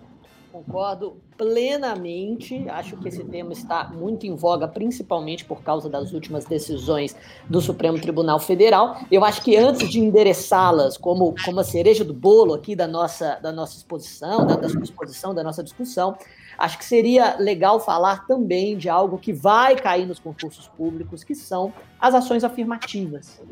Concordo 0.56 1.18
plenamente. 1.36 2.66
Acho 2.70 2.96
que 2.96 3.08
esse 3.08 3.22
tema 3.24 3.52
está 3.52 3.90
muito 3.92 4.26
em 4.26 4.34
voga, 4.34 4.66
principalmente 4.66 5.44
por 5.44 5.60
causa 5.60 5.86
das 5.86 6.14
últimas 6.14 6.46
decisões 6.46 7.14
do 7.44 7.60
Supremo 7.60 8.00
Tribunal 8.00 8.40
Federal. 8.40 8.96
Eu 9.10 9.22
acho 9.22 9.42
que 9.42 9.54
antes 9.54 9.90
de 9.90 10.00
endereçá-las 10.00 10.96
como, 10.96 11.34
como 11.44 11.60
a 11.60 11.64
cereja 11.64 12.02
do 12.02 12.14
bolo 12.14 12.54
aqui 12.54 12.74
da 12.74 12.86
nossa, 12.86 13.38
da 13.42 13.52
nossa 13.52 13.76
exposição, 13.76 14.46
da, 14.46 14.56
da 14.56 14.66
sua 14.70 14.82
exposição, 14.82 15.34
da 15.34 15.44
nossa 15.44 15.62
discussão, 15.62 16.16
acho 16.56 16.78
que 16.78 16.86
seria 16.86 17.36
legal 17.38 17.78
falar 17.78 18.26
também 18.26 18.78
de 18.78 18.88
algo 18.88 19.18
que 19.18 19.34
vai 19.34 19.76
cair 19.76 20.06
nos 20.06 20.18
concursos 20.18 20.68
públicos, 20.68 21.22
que 21.22 21.34
são 21.34 21.70
as 22.00 22.14
ações 22.14 22.44
afirmativas. 22.44 23.42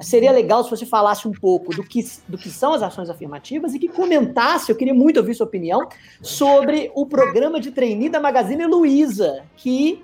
Seria 0.00 0.32
legal 0.32 0.64
se 0.64 0.70
você 0.70 0.86
falasse 0.86 1.28
um 1.28 1.32
pouco 1.32 1.74
do 1.74 1.82
que, 1.82 2.02
do 2.26 2.38
que 2.38 2.48
são 2.48 2.72
as 2.72 2.82
ações 2.82 3.10
afirmativas 3.10 3.74
e 3.74 3.78
que 3.78 3.88
comentasse, 3.88 4.70
eu 4.70 4.76
queria 4.76 4.94
muito 4.94 5.18
ouvir 5.18 5.34
sua 5.34 5.46
opinião, 5.46 5.88
sobre 6.22 6.90
o 6.94 7.04
programa 7.06 7.60
de 7.60 7.70
trainee 7.70 8.08
da 8.08 8.18
Magazine 8.18 8.66
Luiza, 8.66 9.42
que 9.56 10.02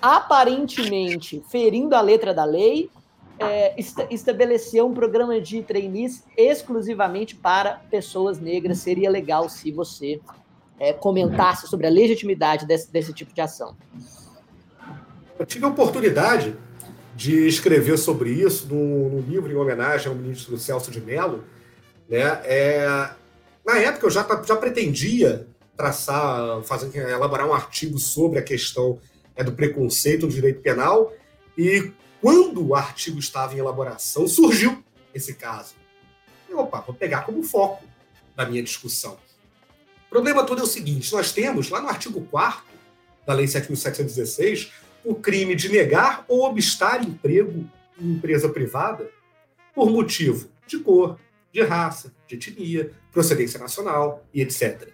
aparentemente, 0.00 1.42
ferindo 1.48 1.94
a 1.94 2.00
letra 2.00 2.34
da 2.34 2.44
lei, 2.44 2.90
é, 3.38 3.74
estabeleceu 4.10 4.86
um 4.86 4.94
programa 4.94 5.40
de 5.40 5.62
trainees 5.62 6.24
exclusivamente 6.36 7.34
para 7.34 7.80
pessoas 7.90 8.38
negras. 8.38 8.78
Seria 8.78 9.10
legal 9.10 9.48
se 9.48 9.70
você 9.70 10.20
é, 10.78 10.92
comentasse 10.92 11.66
sobre 11.68 11.86
a 11.86 11.90
legitimidade 11.90 12.66
desse, 12.66 12.92
desse 12.92 13.12
tipo 13.12 13.32
de 13.32 13.40
ação. 13.40 13.76
Eu 15.38 15.46
tive 15.46 15.64
a 15.64 15.68
oportunidade 15.68 16.56
de 17.14 17.46
escrever 17.46 17.98
sobre 17.98 18.30
isso 18.30 18.66
num, 18.66 19.20
livro 19.28 19.50
em 19.50 19.56
homenagem 19.56 20.08
ao 20.08 20.14
ministro 20.14 20.58
Celso 20.58 20.90
de 20.90 21.00
Mello. 21.00 21.44
Né? 22.08 22.40
É, 22.44 23.10
na 23.64 23.78
época, 23.78 24.06
eu 24.06 24.10
já, 24.10 24.26
já 24.44 24.56
pretendia 24.56 25.46
traçar, 25.76 26.62
fazer, 26.62 26.94
elaborar 26.96 27.46
um 27.46 27.54
artigo 27.54 27.98
sobre 27.98 28.38
a 28.38 28.42
questão 28.42 28.98
é, 29.34 29.42
do 29.42 29.52
preconceito 29.52 30.26
no 30.26 30.32
direito 30.32 30.60
penal, 30.60 31.12
e 31.56 31.90
quando 32.20 32.66
o 32.66 32.74
artigo 32.74 33.18
estava 33.18 33.54
em 33.54 33.58
elaboração, 33.58 34.28
surgiu 34.28 34.82
esse 35.14 35.34
caso. 35.34 35.74
E, 36.48 36.54
opa, 36.54 36.80
vou 36.80 36.94
pegar 36.94 37.22
como 37.22 37.42
foco 37.42 37.84
da 38.36 38.46
minha 38.46 38.62
discussão. 38.62 39.18
O 40.06 40.10
problema 40.10 40.44
todo 40.44 40.60
é 40.60 40.64
o 40.64 40.66
seguinte: 40.66 41.12
nós 41.12 41.32
temos, 41.32 41.68
lá 41.68 41.80
no 41.80 41.88
artigo 41.88 42.20
4 42.30 42.62
da 43.26 43.34
Lei 43.34 43.46
7.716, 43.46 44.70
o 45.04 45.14
crime 45.14 45.54
de 45.54 45.68
negar 45.68 46.24
ou 46.28 46.44
obstar 46.44 47.02
emprego 47.02 47.68
em 47.98 48.12
empresa 48.12 48.48
privada 48.48 49.10
por 49.74 49.90
motivo 49.90 50.48
de 50.66 50.78
cor, 50.78 51.18
de 51.52 51.62
raça, 51.62 52.12
de 52.26 52.36
etnia, 52.36 52.92
procedência 53.10 53.58
nacional 53.58 54.24
e 54.32 54.40
etc. 54.40 54.88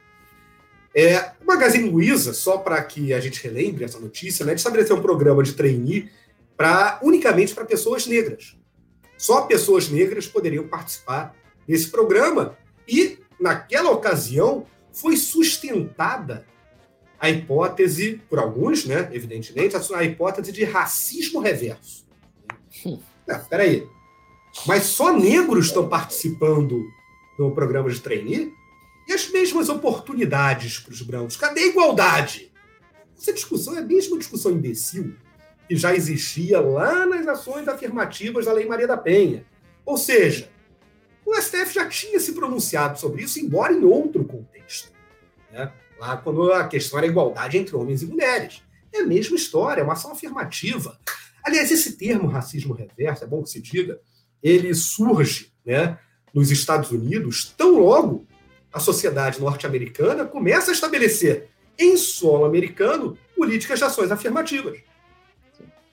É, 0.95 1.33
o 1.41 1.47
Magazine 1.47 1.89
Luiza, 1.89 2.33
só 2.33 2.59
para 2.59 2.83
que 2.83 3.13
a 3.13 3.21
gente 3.21 3.43
relembre 3.43 3.85
essa 3.85 4.01
notícia, 4.01 4.45
né, 4.45 4.55
estabeleceu 4.55 4.97
um 4.97 5.03
programa 5.03 5.43
de 5.43 5.53
trainee 5.53 6.11
para 6.57 6.99
unicamente 7.03 7.55
para 7.55 7.65
pessoas 7.65 8.07
negras. 8.07 8.57
Só 9.17 9.43
pessoas 9.43 9.89
negras 9.89 10.27
poderiam 10.27 10.67
participar 10.67 11.35
desse 11.67 11.89
programa 11.89 12.57
e, 12.87 13.19
naquela 13.39 13.91
ocasião, 13.91 14.67
foi 14.93 15.17
sustentada 15.17 16.47
a 17.21 17.29
hipótese, 17.29 18.21
por 18.29 18.39
alguns, 18.39 18.85
né, 18.85 19.09
evidentemente, 19.13 19.75
a 19.77 20.05
hipótese 20.05 20.53
de 20.53 20.65
racismo 20.65 21.41
reverso. 21.41 22.07
Não, 23.27 23.45
peraí. 23.49 23.87
Mas 24.67 24.85
só 24.85 25.13
negros 25.13 25.67
estão 25.67 25.89
participando 25.89 26.85
no 27.39 27.53
programa 27.53 27.91
de 27.91 28.01
trainee? 28.01 28.53
E 29.07 29.13
as 29.13 29.31
mesmas 29.31 29.69
oportunidades 29.69 30.79
para 30.79 30.93
os 30.93 31.03
brancos? 31.03 31.37
Cadê 31.37 31.61
a 31.61 31.67
igualdade? 31.67 32.53
Essa 33.17 33.33
discussão 33.33 33.75
é 33.75 33.79
a 33.79 33.85
mesma 33.85 34.19
discussão 34.19 34.53
imbecil 34.53 35.17
que 35.67 35.77
já 35.77 35.95
existia 35.95 36.61
lá 36.61 37.05
nas 37.07 37.27
ações 37.27 37.69
afirmativas 37.69 38.47
da 38.47 38.53
Lei 38.53 38.67
Maria 38.67 38.87
da 38.87 38.97
Penha. 38.97 39.45
Ou 39.85 39.97
seja, 39.97 40.51
o 41.25 41.35
STF 41.35 41.75
já 41.75 41.87
tinha 41.89 42.19
se 42.21 42.33
pronunciado 42.33 42.99
sobre 42.99 43.23
isso, 43.23 43.39
embora 43.39 43.73
em 43.73 43.85
outro 43.85 44.25
contexto. 44.25 44.91
Né? 45.51 45.71
Lá 45.99 46.17
quando 46.17 46.53
a 46.53 46.67
questão 46.67 46.99
era 46.99 47.07
a 47.07 47.11
igualdade 47.11 47.59
entre 47.59 47.75
homens 47.77 48.03
e 48.03 48.07
mulheres. 48.07 48.63
É 48.93 49.01
a 49.01 49.07
mesma 49.07 49.37
história, 49.37 49.81
é 49.81 49.85
uma 49.85 49.93
ação 49.93 50.13
afirmativa. 50.13 50.99
Aliás, 51.45 51.71
esse 51.71 51.97
termo 51.97 52.29
racismo 52.29 52.75
reverso, 52.75 53.25
é 53.25 53.27
bom 53.27 53.43
que 53.43 53.51
se 53.51 53.61
diga, 53.61 54.01
ele 54.43 54.75
surge 54.75 55.53
né, 55.65 55.99
nos 56.33 56.51
Estados 56.51 56.91
Unidos 56.91 57.55
tão 57.57 57.79
logo 57.79 58.27
a 58.73 58.81
sociedade 58.81 59.41
norte-americana 59.41 60.25
começa 60.25 60.71
a 60.71 60.75
estabelecer 60.75 61.49
em 61.79 61.97
solo 61.97 62.45
americano 62.45 63.17
políticas 63.37 63.79
de 63.79 63.85
ações 63.85 64.11
afirmativas. 64.11 64.79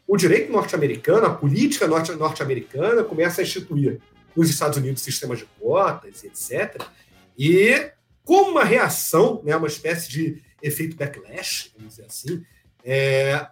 O 0.07 0.17
direito 0.17 0.51
norte-americano, 0.51 1.25
a 1.25 1.33
política 1.33 1.87
norte-americana 1.87 3.03
começa 3.03 3.41
a 3.41 3.43
instituir 3.43 3.99
nos 4.35 4.49
Estados 4.49 4.77
Unidos 4.77 5.01
sistemas 5.01 5.39
de 5.39 5.45
cotas, 5.59 6.23
etc. 6.23 6.81
E 7.37 7.91
como 8.25 8.51
uma 8.51 8.63
reação, 8.63 9.41
né, 9.45 9.55
uma 9.55 9.67
espécie 9.67 10.09
de 10.09 10.43
efeito 10.61 10.97
backlash, 10.97 11.71
vamos 11.77 11.95
dizer 11.95 12.07
assim, 12.07 12.43
é, 12.83 13.47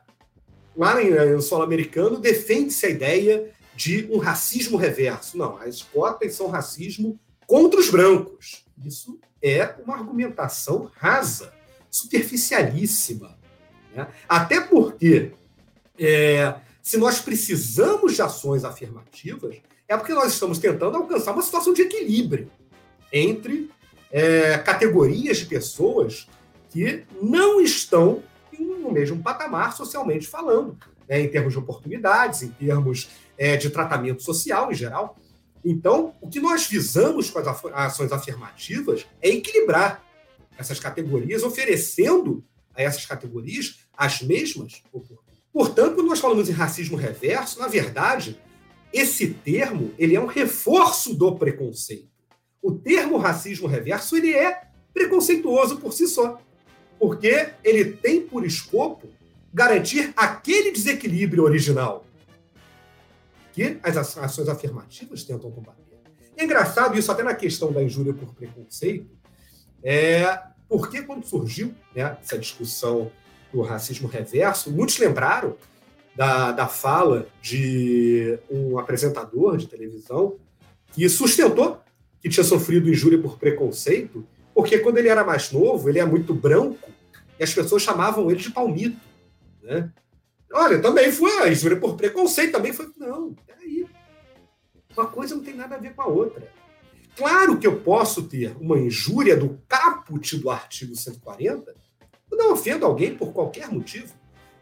lá 0.75 0.95
no 0.99 1.41
solo 1.41 1.63
americano, 1.63 2.19
defende-se 2.19 2.87
a 2.87 2.89
ideia 2.89 3.51
de 3.75 4.07
um 4.11 4.17
racismo 4.17 4.77
reverso. 4.77 5.37
Não, 5.37 5.57
as 5.57 5.81
cotas 5.83 6.33
são 6.33 6.47
racismo 6.47 7.19
contra 7.45 7.79
os 7.79 7.89
brancos. 7.89 8.65
Isso 8.83 9.19
é 9.41 9.75
uma 9.85 9.95
argumentação 9.95 10.91
rasa, 10.95 11.53
superficialíssima. 11.89 13.37
Né? 13.93 14.07
Até 14.27 14.59
porque, 14.61 15.31
é, 15.99 16.55
se 16.81 16.97
nós 16.97 17.19
precisamos 17.19 18.15
de 18.15 18.21
ações 18.21 18.63
afirmativas, 18.63 19.57
é 19.87 19.95
porque 19.95 20.13
nós 20.13 20.33
estamos 20.33 20.57
tentando 20.57 20.97
alcançar 20.97 21.33
uma 21.33 21.43
situação 21.43 21.73
de 21.73 21.83
equilíbrio 21.83 22.49
entre 23.11 23.69
é, 24.13 24.59
categorias 24.59 25.37
de 25.37 25.47
pessoas 25.47 26.29
que 26.69 27.03
não 27.19 27.59
estão 27.59 28.21
no 28.59 28.91
mesmo 28.91 29.21
patamar 29.23 29.75
socialmente 29.75 30.27
falando, 30.27 30.77
né, 31.09 31.19
em 31.19 31.27
termos 31.27 31.53
de 31.53 31.59
oportunidades, 31.59 32.43
em 32.43 32.49
termos 32.49 33.09
é, 33.35 33.57
de 33.57 33.71
tratamento 33.71 34.21
social 34.21 34.71
em 34.71 34.75
geral. 34.75 35.17
Então, 35.65 36.13
o 36.21 36.29
que 36.29 36.39
nós 36.39 36.67
visamos 36.67 37.31
com 37.31 37.39
as 37.39 37.47
ações 37.73 38.11
afirmativas 38.11 39.05
é 39.19 39.29
equilibrar 39.29 40.03
essas 40.57 40.79
categorias, 40.79 41.41
oferecendo 41.41 42.43
a 42.75 42.83
essas 42.83 43.05
categorias 43.05 43.79
as 43.97 44.21
mesmas 44.21 44.83
oportunidades. 44.91 45.41
Portanto, 45.51 45.95
quando 45.95 46.07
nós 46.07 46.19
falamos 46.19 46.49
em 46.49 46.53
racismo 46.53 46.97
reverso, 46.97 47.59
na 47.59 47.67
verdade, 47.67 48.39
esse 48.91 49.27
termo 49.27 49.91
ele 49.97 50.15
é 50.15 50.19
um 50.19 50.27
reforço 50.27 51.15
do 51.15 51.35
preconceito. 51.35 52.12
O 52.63 52.71
termo 52.71 53.17
racismo 53.17 53.67
reverso 53.67 54.17
ele 54.17 54.33
é 54.33 54.63
preconceituoso 54.91 55.77
por 55.77 55.93
si 55.93 56.07
só 56.07 56.39
porque 57.03 57.49
ele 57.65 57.91
tem 57.91 58.21
por 58.21 58.45
escopo 58.45 59.09
garantir 59.53 60.13
aquele 60.15 60.71
desequilíbrio 60.71 61.43
original 61.43 62.05
que 63.51 63.77
as 63.83 63.97
ações 63.97 64.47
afirmativas 64.47 65.25
tentam 65.25 65.51
combater. 65.51 65.83
É 66.37 66.45
engraçado 66.45 66.97
isso 66.97 67.11
até 67.11 67.21
na 67.21 67.35
questão 67.35 67.73
da 67.73 67.83
injúria 67.83 68.13
por 68.13 68.33
preconceito, 68.33 69.11
é 69.83 70.39
porque 70.69 71.01
quando 71.01 71.25
surgiu 71.25 71.73
né, 71.93 72.17
essa 72.21 72.39
discussão 72.39 73.11
do 73.51 73.61
racismo 73.61 74.07
reverso, 74.07 74.71
muitos 74.71 74.97
lembraram 74.97 75.57
da, 76.15 76.53
da 76.53 76.67
fala 76.69 77.27
de 77.41 78.39
um 78.49 78.79
apresentador 78.79 79.57
de 79.57 79.67
televisão 79.67 80.37
que 80.93 81.09
sustentou 81.09 81.82
que 82.23 82.29
tinha 82.29 82.43
sofrido 82.43 82.89
injúria 82.89 83.21
por 83.21 83.37
preconceito 83.37 84.25
porque 84.53 84.79
quando 84.79 84.97
ele 84.97 85.09
era 85.09 85.23
mais 85.23 85.51
novo, 85.51 85.89
ele 85.89 85.99
é 85.99 86.05
muito 86.05 86.33
branco, 86.33 86.91
e 87.39 87.43
as 87.43 87.53
pessoas 87.53 87.81
chamavam 87.81 88.29
ele 88.29 88.39
de 88.39 88.51
palmito. 88.51 88.99
Né? 89.61 89.91
Olha, 90.53 90.79
também 90.79 91.11
foi 91.11 91.51
injúria 91.51 91.79
por 91.79 91.95
preconceito, 91.95 92.51
também 92.51 92.71
foi. 92.71 92.87
Não, 92.97 93.33
peraí. 93.45 93.87
Uma 94.95 95.07
coisa 95.07 95.35
não 95.35 95.43
tem 95.43 95.55
nada 95.55 95.75
a 95.75 95.79
ver 95.79 95.95
com 95.95 96.03
a 96.03 96.07
outra. 96.07 96.47
Claro 97.15 97.57
que 97.57 97.65
eu 97.65 97.79
posso 97.79 98.23
ter 98.23 98.55
uma 98.59 98.77
injúria 98.77 99.35
do 99.35 99.59
caput 99.67 100.37
do 100.37 100.49
artigo 100.49 100.95
140 100.95 101.73
eu 102.31 102.37
não 102.37 102.53
ofendo 102.53 102.83
alguém 102.83 103.15
por 103.15 103.31
qualquer 103.31 103.69
motivo. 103.69 104.11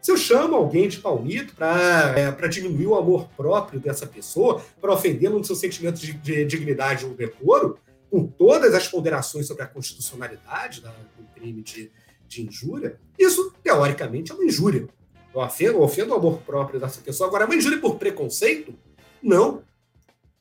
Se 0.02 0.10
eu 0.10 0.16
chamo 0.16 0.56
alguém 0.56 0.88
de 0.88 0.98
palmito 0.98 1.54
para 1.54 2.12
é, 2.18 2.48
diminuir 2.48 2.88
o 2.88 2.96
amor 2.96 3.28
próprio 3.36 3.78
dessa 3.78 4.04
pessoa, 4.04 4.60
para 4.80 4.92
ofendê-lo 4.92 5.38
no 5.38 5.44
seu 5.44 5.54
sentimento 5.54 6.00
de, 6.00 6.12
de 6.14 6.44
dignidade 6.44 7.06
ou 7.06 7.14
decoro, 7.14 7.78
com 8.10 8.26
todas 8.26 8.74
as 8.74 8.88
ponderações 8.88 9.46
sobre 9.46 9.62
a 9.62 9.66
constitucionalidade 9.66 10.80
do 10.80 11.24
crime 11.32 11.62
de, 11.62 11.92
de 12.26 12.42
injúria, 12.42 12.98
isso, 13.16 13.54
teoricamente, 13.62 14.32
é 14.32 14.34
uma 14.34 14.44
injúria. 14.44 14.88
Eu 15.32 15.40
ofendo, 15.40 15.78
eu 15.78 15.82
ofendo 15.82 16.12
o 16.12 16.16
amor 16.16 16.38
próprio 16.40 16.80
dessa 16.80 17.00
pessoa. 17.00 17.28
Agora, 17.28 17.44
é 17.44 17.46
uma 17.46 17.54
injúria 17.54 17.80
por 17.80 17.94
preconceito? 17.94 18.74
Não. 19.22 19.62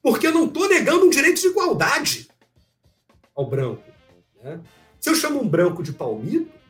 Porque 0.02 0.26
eu 0.26 0.34
não 0.34 0.46
estou 0.46 0.68
negando 0.68 1.06
um 1.06 1.10
direito 1.10 1.40
de 1.40 1.48
igualdade 1.48 2.28
ao 3.36 3.48
branco. 3.48 3.84
Né? 4.44 4.60
Se 5.00 5.08
eu 5.08 5.14
chamo 5.14 5.40
um 5.40 5.48
branco 5.48 5.84
de 5.84 5.94
palmito, 5.94 6.61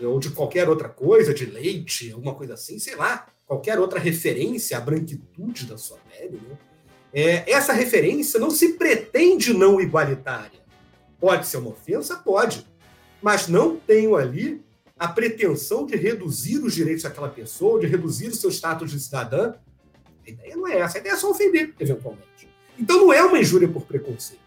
ou 0.00 0.18
de 0.18 0.30
qualquer 0.30 0.68
outra 0.68 0.88
coisa, 0.88 1.34
de 1.34 1.46
leite, 1.46 2.12
alguma 2.12 2.34
coisa 2.34 2.54
assim, 2.54 2.78
sei 2.78 2.96
lá, 2.96 3.26
qualquer 3.46 3.78
outra 3.78 3.98
referência 3.98 4.76
à 4.76 4.80
branquitude 4.80 5.66
da 5.66 5.78
sua 5.78 5.98
pele, 6.10 6.40
né? 6.48 6.56
É, 7.16 7.48
essa 7.52 7.72
referência 7.72 8.40
não 8.40 8.50
se 8.50 8.72
pretende 8.72 9.54
não 9.54 9.80
igualitária. 9.80 10.60
Pode 11.20 11.46
ser 11.46 11.58
uma 11.58 11.70
ofensa? 11.70 12.16
Pode. 12.16 12.66
Mas 13.22 13.46
não 13.46 13.76
tenho 13.76 14.16
ali 14.16 14.64
a 14.98 15.06
pretensão 15.06 15.86
de 15.86 15.96
reduzir 15.96 16.58
os 16.58 16.74
direitos 16.74 17.04
daquela 17.04 17.28
pessoa, 17.28 17.78
de 17.78 17.86
reduzir 17.86 18.28
o 18.28 18.34
seu 18.34 18.50
status 18.50 18.90
de 18.90 18.98
cidadã. 18.98 19.54
A 20.26 20.30
ideia 20.30 20.56
não 20.56 20.66
é 20.66 20.78
essa. 20.78 20.98
A 20.98 21.00
ideia 21.00 21.12
é 21.12 21.16
só 21.16 21.30
ofender, 21.30 21.72
eventualmente. 21.78 22.48
Então 22.76 22.98
não 22.98 23.12
é 23.12 23.22
uma 23.22 23.38
injúria 23.38 23.68
por 23.68 23.82
preconceito. 23.82 24.42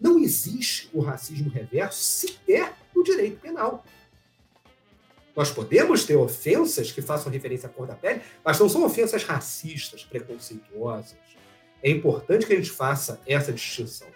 Não 0.00 0.18
existe 0.18 0.88
o 0.94 1.00
racismo 1.00 1.50
reverso 1.50 2.02
sequer 2.02 2.74
no 2.94 3.04
direito 3.04 3.38
penal. 3.38 3.84
Nós 5.34 5.50
podemos 5.50 6.04
ter 6.04 6.16
ofensas 6.16 6.92
que 6.92 7.00
façam 7.00 7.32
referência 7.32 7.66
à 7.66 7.70
cor 7.70 7.86
da 7.86 7.94
pele, 7.94 8.20
mas 8.44 8.58
não 8.58 8.68
são 8.68 8.84
ofensas 8.84 9.24
racistas, 9.24 10.04
preconceituosas, 10.04 11.16
é 11.82 11.90
importante 11.90 12.46
que 12.46 12.52
a 12.52 12.56
gente 12.56 12.70
faça 12.70 13.20
essa 13.26 13.52
distinção. 13.52 14.08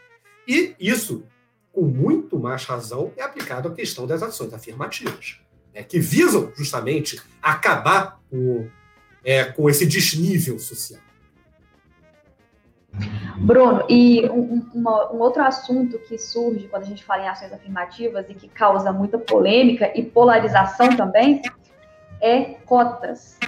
E 0.46 0.74
isso, 0.78 1.24
com 1.72 1.82
muito 1.82 2.38
mais 2.38 2.64
razão, 2.64 3.12
é 3.16 3.22
aplicado 3.22 3.68
à 3.68 3.74
questão 3.74 4.06
das 4.06 4.22
ações 4.22 4.52
afirmativas, 4.52 5.40
né, 5.74 5.82
que 5.82 5.98
visam 5.98 6.52
justamente 6.54 7.20
acabar 7.42 8.20
com, 8.30 8.68
é, 9.24 9.44
com 9.44 9.68
esse 9.68 9.84
desnível 9.84 10.58
social. 10.58 11.02
Bruno, 13.38 13.84
e 13.88 14.26
um, 14.30 14.66
uma, 14.74 15.12
um, 15.12 15.18
outro 15.18 15.42
assunto 15.42 15.98
que 16.00 16.18
surge 16.18 16.68
quando 16.68 16.84
a 16.84 16.86
gente 16.86 17.04
fala 17.04 17.22
em 17.22 17.28
ações 17.28 17.52
afirmativas 17.52 18.28
e 18.30 18.34
que 18.34 18.48
causa 18.48 18.92
muita 18.92 19.18
polêmica 19.18 19.92
e 19.94 20.02
polarização 20.02 20.88
também 20.96 21.42
é 22.20 22.54
cotas. 22.64 23.38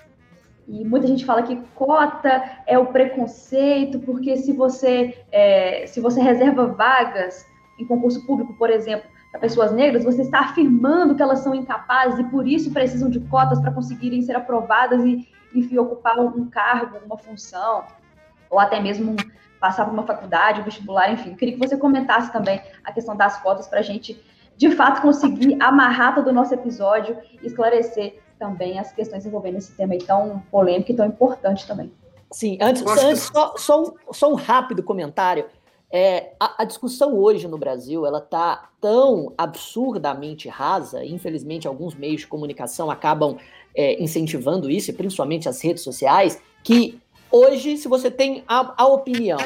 E 0.66 0.84
muita 0.84 1.06
gente 1.06 1.24
fala 1.24 1.42
que 1.42 1.56
cota 1.74 2.42
é 2.66 2.78
o 2.78 2.86
preconceito, 2.86 3.98
porque 4.00 4.36
se 4.36 4.52
você, 4.52 5.24
é, 5.32 5.86
se 5.86 5.98
você 5.98 6.20
reserva 6.20 6.66
vagas 6.66 7.46
em 7.78 7.86
concurso 7.86 8.26
público, 8.26 8.52
por 8.58 8.68
exemplo, 8.68 9.08
para 9.30 9.40
pessoas 9.40 9.72
negras, 9.72 10.04
você 10.04 10.22
está 10.22 10.40
afirmando 10.40 11.14
que 11.14 11.22
elas 11.22 11.38
são 11.38 11.54
incapazes 11.54 12.18
e 12.18 12.24
por 12.24 12.46
isso 12.46 12.70
precisam 12.70 13.08
de 13.08 13.20
cotas 13.20 13.58
para 13.60 13.72
conseguirem 13.72 14.20
ser 14.20 14.36
aprovadas 14.36 15.02
e, 15.04 15.26
enfim, 15.54 15.78
ocupar 15.78 16.18
um 16.18 16.46
cargo, 16.50 16.98
uma 17.06 17.16
função, 17.16 17.84
ou 18.50 18.58
até 18.58 18.80
mesmo 18.80 19.16
passar 19.60 19.84
por 19.84 19.92
uma 19.92 20.04
faculdade, 20.04 20.60
um 20.60 20.64
vestibular, 20.64 21.12
enfim. 21.12 21.30
Eu 21.30 21.36
queria 21.36 21.54
que 21.54 21.60
você 21.60 21.76
comentasse 21.76 22.32
também 22.32 22.60
a 22.84 22.92
questão 22.92 23.16
das 23.16 23.40
cotas 23.42 23.66
para 23.66 23.80
a 23.80 23.82
gente, 23.82 24.20
de 24.56 24.70
fato, 24.70 25.02
conseguir 25.02 25.56
amarrar 25.60 26.14
todo 26.14 26.28
o 26.28 26.32
nosso 26.32 26.54
episódio 26.54 27.16
e 27.42 27.46
esclarecer 27.46 28.18
também 28.38 28.78
as 28.78 28.92
questões 28.92 29.26
envolvendo 29.26 29.58
esse 29.58 29.72
tema 29.72 29.94
aí 29.94 29.98
tão 29.98 30.42
polêmico 30.50 30.92
e 30.92 30.94
tão 30.94 31.06
importante 31.06 31.66
também. 31.66 31.92
Sim, 32.30 32.58
antes, 32.60 32.84
antes 32.86 33.22
só, 33.22 33.54
só, 33.56 33.82
um, 33.82 34.12
só 34.12 34.30
um 34.30 34.34
rápido 34.34 34.82
comentário. 34.82 35.46
É, 35.90 36.34
a, 36.38 36.62
a, 36.62 36.64
discussão 36.64 37.16
hoje 37.16 37.48
no 37.48 37.56
Brasil 37.56 38.04
ela 38.04 38.18
está 38.18 38.68
tão 38.78 39.32
absurdamente 39.38 40.46
rasa, 40.46 41.02
infelizmente 41.02 41.66
alguns 41.66 41.94
meios 41.94 42.20
de 42.20 42.26
comunicação 42.26 42.90
acabam 42.90 43.38
é, 43.74 44.00
incentivando 44.02 44.70
isso, 44.70 44.92
principalmente 44.92 45.48
as 45.48 45.62
redes 45.62 45.82
sociais, 45.82 46.42
que 46.62 47.00
hoje, 47.30 47.76
se 47.76 47.88
você 47.88 48.10
tem 48.10 48.42
a, 48.46 48.74
a 48.82 48.86
opinião 48.86 49.38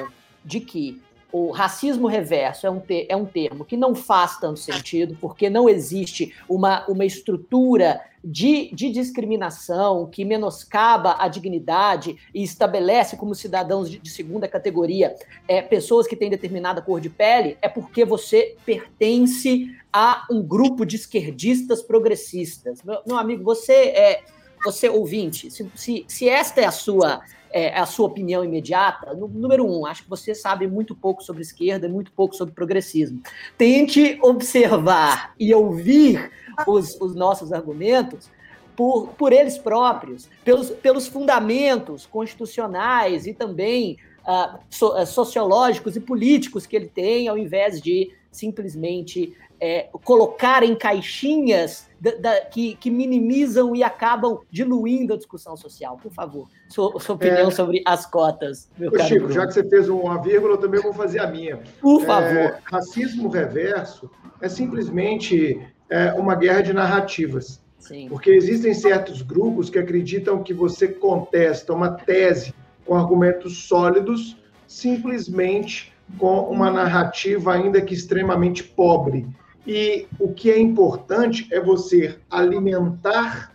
de 0.44 0.60
que 0.60 1.00
o 1.32 1.50
racismo 1.50 2.06
reverso 2.06 2.66
é 2.66 2.70
um, 2.70 2.78
te, 2.78 3.06
é 3.08 3.16
um 3.16 3.24
termo 3.24 3.64
que 3.64 3.76
não 3.76 3.94
faz 3.94 4.38
tanto 4.38 4.60
sentido, 4.60 5.16
porque 5.18 5.48
não 5.48 5.66
existe 5.66 6.34
uma, 6.46 6.86
uma 6.86 7.06
estrutura 7.06 8.02
de, 8.22 8.70
de 8.72 8.90
discriminação 8.90 10.06
que 10.06 10.24
menoscaba 10.24 11.16
a 11.18 11.26
dignidade 11.28 12.16
e 12.34 12.42
estabelece 12.42 13.16
como 13.16 13.34
cidadãos 13.34 13.90
de, 13.90 13.98
de 13.98 14.10
segunda 14.10 14.46
categoria 14.46 15.16
é, 15.48 15.62
pessoas 15.62 16.06
que 16.06 16.14
têm 16.14 16.30
determinada 16.30 16.82
cor 16.82 17.00
de 17.00 17.08
pele, 17.08 17.56
é 17.62 17.68
porque 17.68 18.04
você 18.04 18.54
pertence 18.64 19.74
a 19.90 20.26
um 20.30 20.42
grupo 20.42 20.84
de 20.84 20.96
esquerdistas 20.96 21.82
progressistas. 21.82 22.82
Meu, 22.82 23.00
meu 23.06 23.16
amigo, 23.16 23.42
você 23.42 23.72
é. 23.72 24.22
Você 24.64 24.88
ouvinte, 24.88 25.50
se, 25.50 25.70
se, 25.74 26.04
se 26.06 26.28
esta 26.28 26.60
é 26.60 26.64
a 26.64 26.70
sua 26.70 27.22
é, 27.52 27.78
a 27.78 27.84
sua 27.84 28.06
opinião 28.06 28.42
imediata, 28.42 29.12
número 29.14 29.66
um, 29.66 29.84
acho 29.84 30.04
que 30.04 30.08
você 30.08 30.34
sabe 30.34 30.66
muito 30.66 30.94
pouco 30.96 31.22
sobre 31.22 31.42
esquerda 31.42 31.88
muito 31.88 32.10
pouco 32.12 32.34
sobre 32.34 32.54
progressismo. 32.54 33.20
Tente 33.58 34.18
observar 34.22 35.34
e 35.38 35.54
ouvir 35.54 36.30
os, 36.66 36.98
os 37.00 37.14
nossos 37.14 37.52
argumentos 37.52 38.30
por, 38.74 39.08
por 39.08 39.32
eles 39.32 39.58
próprios, 39.58 40.28
pelos, 40.44 40.70
pelos 40.70 41.06
fundamentos 41.06 42.06
constitucionais 42.06 43.26
e 43.26 43.34
também 43.34 43.98
uh, 44.26 44.58
so, 44.70 44.98
uh, 44.98 45.06
sociológicos 45.06 45.94
e 45.94 46.00
políticos 46.00 46.66
que 46.66 46.74
ele 46.74 46.88
tem, 46.88 47.28
ao 47.28 47.36
invés 47.36 47.80
de 47.80 48.14
simplesmente 48.30 49.36
é, 49.60 49.88
colocar 50.04 50.62
em 50.62 50.74
caixinhas 50.74 51.86
da, 52.02 52.10
da, 52.16 52.40
que, 52.40 52.74
que, 52.74 52.90
minimizam 52.90 53.76
e 53.76 53.84
acabam 53.84 54.40
diluindo 54.50 55.14
a 55.14 55.16
discussão 55.16 55.56
social. 55.56 55.96
Por 56.02 56.12
favor, 56.12 56.48
sua, 56.68 56.98
sua 56.98 57.14
opinião 57.14 57.46
é... 57.46 57.50
sobre 57.52 57.80
as 57.86 58.04
cotas, 58.04 58.68
meu 58.76 58.90
Ô, 58.90 58.98
Chico, 58.98 59.20
Bruno. 59.20 59.32
já 59.32 59.46
que 59.46 59.54
você 59.54 59.62
fez 59.68 59.88
uma 59.88 60.20
vírgula, 60.20 60.54
eu 60.54 60.58
também 60.58 60.82
vou 60.82 60.92
fazer 60.92 61.20
a 61.20 61.28
minha. 61.28 61.60
Por 61.80 62.04
favor. 62.04 62.26
É, 62.26 62.58
racismo 62.64 63.28
reverso 63.28 64.10
é 64.40 64.48
simplesmente 64.48 65.64
é, 65.88 66.12
uma 66.14 66.34
guerra 66.34 66.62
de 66.62 66.72
narrativas. 66.72 67.62
Sim. 67.78 68.08
Porque 68.08 68.30
existem 68.30 68.74
certos 68.74 69.22
grupos 69.22 69.70
que 69.70 69.78
acreditam 69.78 70.42
que 70.42 70.52
você 70.52 70.88
contesta 70.88 71.72
uma 71.72 71.92
tese 71.92 72.52
com 72.84 72.96
argumentos 72.96 73.68
sólidos 73.68 74.36
simplesmente 74.66 75.92
com 76.18 76.40
uma 76.50 76.70
narrativa 76.70 77.52
ainda 77.52 77.80
que 77.80 77.94
extremamente 77.94 78.64
pobre. 78.64 79.26
E 79.66 80.08
o 80.18 80.32
que 80.32 80.50
é 80.50 80.58
importante 80.58 81.46
é 81.52 81.60
você 81.60 82.18
alimentar, 82.30 83.54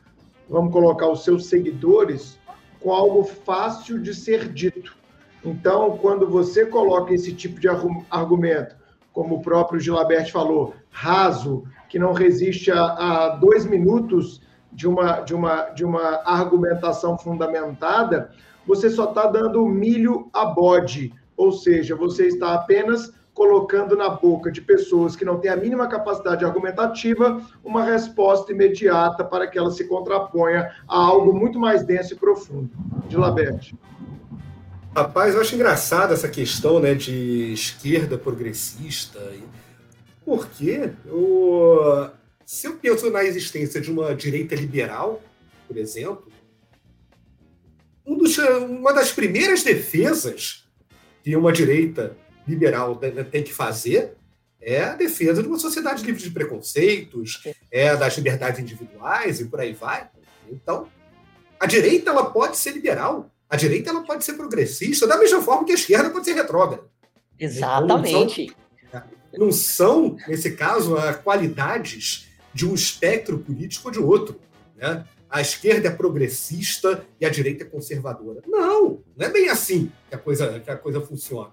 vamos 0.50 0.72
colocar 0.72 1.10
os 1.10 1.24
seus 1.24 1.48
seguidores, 1.48 2.40
com 2.80 2.94
algo 2.94 3.24
fácil 3.24 4.00
de 4.02 4.14
ser 4.14 4.48
dito. 4.48 4.96
Então, 5.44 5.98
quando 5.98 6.30
você 6.30 6.66
coloca 6.66 7.14
esse 7.14 7.34
tipo 7.34 7.60
de 7.60 7.68
argumento, 8.10 8.76
como 9.12 9.36
o 9.36 9.42
próprio 9.42 9.80
Gilabert 9.80 10.32
falou, 10.32 10.74
raso, 10.90 11.64
que 11.90 12.00
não 12.00 12.14
resiste 12.14 12.72
a, 12.72 12.84
a 12.84 13.30
dois 13.36 13.66
minutos 13.66 14.42
de 14.72 14.88
uma, 14.88 15.22
de, 15.22 15.34
uma, 15.34 15.62
de 15.70 15.84
uma 15.84 16.22
argumentação 16.26 17.18
fundamentada, 17.18 18.32
você 18.66 18.90
só 18.90 19.06
está 19.06 19.28
dando 19.28 19.66
milho 19.66 20.30
a 20.34 20.46
bode, 20.46 21.14
ou 21.36 21.52
seja, 21.52 21.96
você 21.96 22.28
está 22.28 22.54
apenas 22.54 23.14
colocando 23.38 23.96
na 23.96 24.10
boca 24.10 24.52
de 24.52 24.60
pessoas 24.60 25.16
que 25.16 25.24
não 25.24 25.40
têm 25.40 25.52
a 25.52 25.56
mínima 25.56 25.88
capacidade 25.88 26.44
argumentativa 26.44 27.40
uma 27.64 27.84
resposta 27.84 28.52
imediata 28.52 29.24
para 29.24 29.46
que 29.46 29.60
ela 29.60 29.70
se 29.70 29.84
contraponha 29.84 30.74
a 30.88 30.98
algo 30.98 31.32
muito 31.32 31.60
mais 31.60 31.86
denso 31.86 32.16
e 32.16 32.18
profundo. 32.18 32.72
De 33.08 33.16
Laberte. 33.16 33.78
Rapaz, 34.96 35.36
eu 35.36 35.42
acho 35.42 35.54
engraçado 35.54 36.16
essa 36.16 36.28
questão 36.28 36.80
né, 36.80 36.96
de 36.96 37.54
esquerda 37.54 38.18
progressista. 38.18 39.20
Porque 40.26 40.90
eu, 41.06 42.10
se 42.44 42.66
eu 42.66 42.74
penso 42.78 43.12
na 43.12 43.24
existência 43.24 43.80
de 43.80 43.92
uma 43.92 44.16
direita 44.16 44.56
liberal, 44.56 45.22
por 45.68 45.78
exemplo, 45.78 46.26
um 48.04 48.18
dos, 48.18 48.36
uma 48.40 48.94
das 48.94 49.12
primeiras 49.12 49.62
defesas 49.62 50.66
que 51.24 51.36
uma 51.36 51.54
direita 51.54 52.18
liberal 52.48 52.96
tem 53.32 53.44
que 53.44 53.54
fazer 53.54 54.16
é 54.60 54.84
a 54.84 54.96
defesa 54.96 55.42
de 55.42 55.48
uma 55.48 55.60
sociedade 55.60 56.04
livre 56.04 56.22
de 56.22 56.32
preconceitos, 56.32 57.44
é 57.72 57.96
das 57.96 58.18
liberdades 58.18 58.60
individuais 58.60 59.40
e 59.40 59.46
por 59.46 59.60
aí 59.60 59.72
vai. 59.74 60.10
Então, 60.50 60.88
a 61.60 61.66
direita 61.66 62.10
ela 62.10 62.32
pode 62.32 62.58
ser 62.58 62.72
liberal, 62.72 63.32
a 63.50 63.56
direita 63.56 63.92
ela 63.92 64.04
pode 64.04 64.26
ser 64.26 64.34
progressista, 64.34 65.08
da 65.08 65.18
mesma 65.18 65.42
forma 65.42 65.64
que 65.64 65.72
a 65.72 65.76
esquerda 65.76 66.10
pode 66.10 66.26
ser 66.26 66.34
retrógrada. 66.34 66.84
Exatamente. 67.40 68.54
Então, 68.88 69.04
não, 69.38 69.52
são, 69.52 70.18
não 70.18 70.18
são, 70.18 70.18
nesse 70.28 70.52
caso, 70.52 70.96
qualidades 71.24 72.28
de 72.54 72.68
um 72.68 72.74
espectro 72.74 73.38
político 73.38 73.88
ou 73.88 73.92
de 73.92 74.00
outro. 74.00 74.40
Né? 74.76 75.06
a 75.30 75.42
esquerda 75.42 75.90
é 75.90 75.92
progressista 75.92 77.06
e 77.20 77.26
a 77.26 77.30
direita 77.30 77.64
é 77.64 77.68
conservadora. 77.68 78.42
Não, 78.48 79.04
não 79.16 79.26
é 79.26 79.30
bem 79.30 79.50
assim 79.50 79.92
que 80.10 80.16
a 80.16 80.18
coisa, 80.18 80.60
que 80.60 80.72
a 80.72 80.78
coisa 80.78 81.02
funciona. 81.02 81.52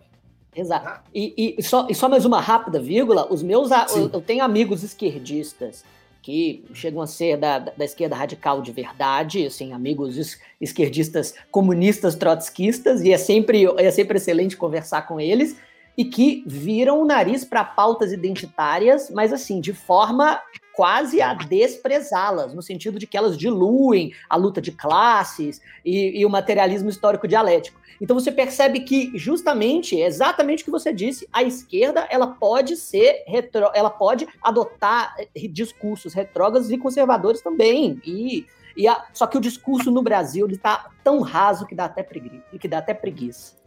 Exato. 0.54 0.84
Tá? 0.84 1.02
E, 1.14 1.56
e, 1.58 1.62
só, 1.62 1.86
e 1.88 1.94
só 1.94 2.08
mais 2.08 2.24
uma 2.24 2.40
rápida 2.40 2.80
vírgula: 2.80 3.26
os 3.30 3.42
meus. 3.42 3.70
Eu, 3.70 4.10
eu, 4.12 4.20
tenho 4.20 4.44
amigos 4.44 4.82
esquerdistas 4.82 5.84
que 6.22 6.64
chegam 6.72 7.02
a 7.02 7.06
ser 7.06 7.36
da, 7.36 7.58
da 7.58 7.84
esquerda 7.84 8.16
radical 8.16 8.62
de 8.62 8.72
verdade, 8.72 9.46
assim, 9.46 9.74
amigos 9.74 10.16
es, 10.16 10.40
esquerdistas 10.58 11.34
comunistas 11.50 12.14
trotskistas, 12.14 13.02
e 13.02 13.12
é 13.12 13.18
sempre, 13.18 13.66
é 13.76 13.90
sempre 13.90 14.16
excelente 14.16 14.56
conversar 14.56 15.06
com 15.06 15.20
eles, 15.20 15.54
e 15.96 16.04
que 16.04 16.42
viram 16.46 17.00
o 17.00 17.04
nariz 17.04 17.44
para 17.44 17.64
pautas 17.64 18.12
identitárias, 18.12 19.10
mas 19.10 19.32
assim, 19.32 19.60
de 19.60 19.72
forma 19.72 20.40
quase 20.74 21.22
a 21.22 21.34
desprezá-las, 21.34 22.52
no 22.52 22.60
sentido 22.60 22.98
de 22.98 23.06
que 23.06 23.16
elas 23.16 23.38
diluem 23.38 24.12
a 24.28 24.36
luta 24.36 24.60
de 24.60 24.72
classes 24.72 25.60
e, 25.84 26.20
e, 26.20 26.26
o 26.26 26.30
materialismo 26.30 26.88
histórico 26.88 27.28
dialético. 27.28 27.80
Então 28.00 28.18
você 28.18 28.32
percebe 28.32 28.80
que 28.80 29.12
justamente, 29.14 29.96
exatamente 29.96 30.62
o 30.62 30.64
que 30.64 30.70
você 30.70 30.92
disse, 30.92 31.28
a 31.32 31.44
esquerda 31.44 32.08
ela 32.10 32.26
pode 32.26 32.76
ser 32.76 33.22
retro, 33.26 33.70
ela 33.72 33.90
pode 33.90 34.26
adotar 34.42 35.14
eh, 35.16 35.48
discursos 35.48 36.12
retrógrados 36.12 36.70
e 36.72 36.76
conservadores 36.76 37.40
também. 37.40 38.00
E, 38.04 38.44
e 38.76 38.88
a, 38.88 39.06
só 39.12 39.28
que 39.28 39.38
o 39.38 39.40
discurso 39.40 39.92
no 39.92 40.02
Brasil 40.02 40.48
está 40.48 40.90
tão 41.04 41.20
raso 41.20 41.66
que 41.66 41.74
dá 41.74 41.84
até 41.84 42.02
preguiça, 42.02 42.42
que 42.58 42.66
dá 42.66 42.78
até 42.78 42.92
preguiça. 42.92 43.63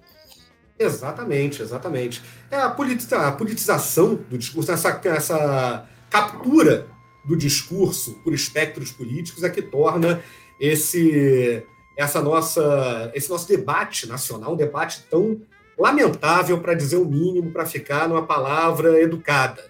Exatamente, 0.80 1.62
exatamente. 1.62 2.22
É 2.52 2.58
a, 2.58 2.70
politiza, 2.70 3.28
a 3.28 3.32
politização 3.32 4.16
do 4.16 4.38
discurso, 4.38 4.72
essa, 4.72 5.02
essa 5.06 5.88
captura 6.10 6.88
do 7.26 7.36
discurso 7.36 8.14
por 8.24 8.34
espectros 8.34 8.92
políticos 8.92 9.44
é 9.44 9.50
que 9.50 9.62
torna 9.62 10.24
esse 10.60 11.64
essa 11.98 12.22
nossa 12.22 13.12
esse 13.14 13.30
nosso 13.30 13.48
debate 13.48 14.08
nacional 14.08 14.54
um 14.54 14.56
debate 14.56 15.04
tão 15.10 15.42
lamentável 15.78 16.60
para 16.62 16.74
dizer 16.74 16.98
o 16.98 17.06
mínimo 17.06 17.52
para 17.52 17.66
ficar 17.66 18.08
numa 18.08 18.26
palavra 18.26 19.02
educada 19.02 19.66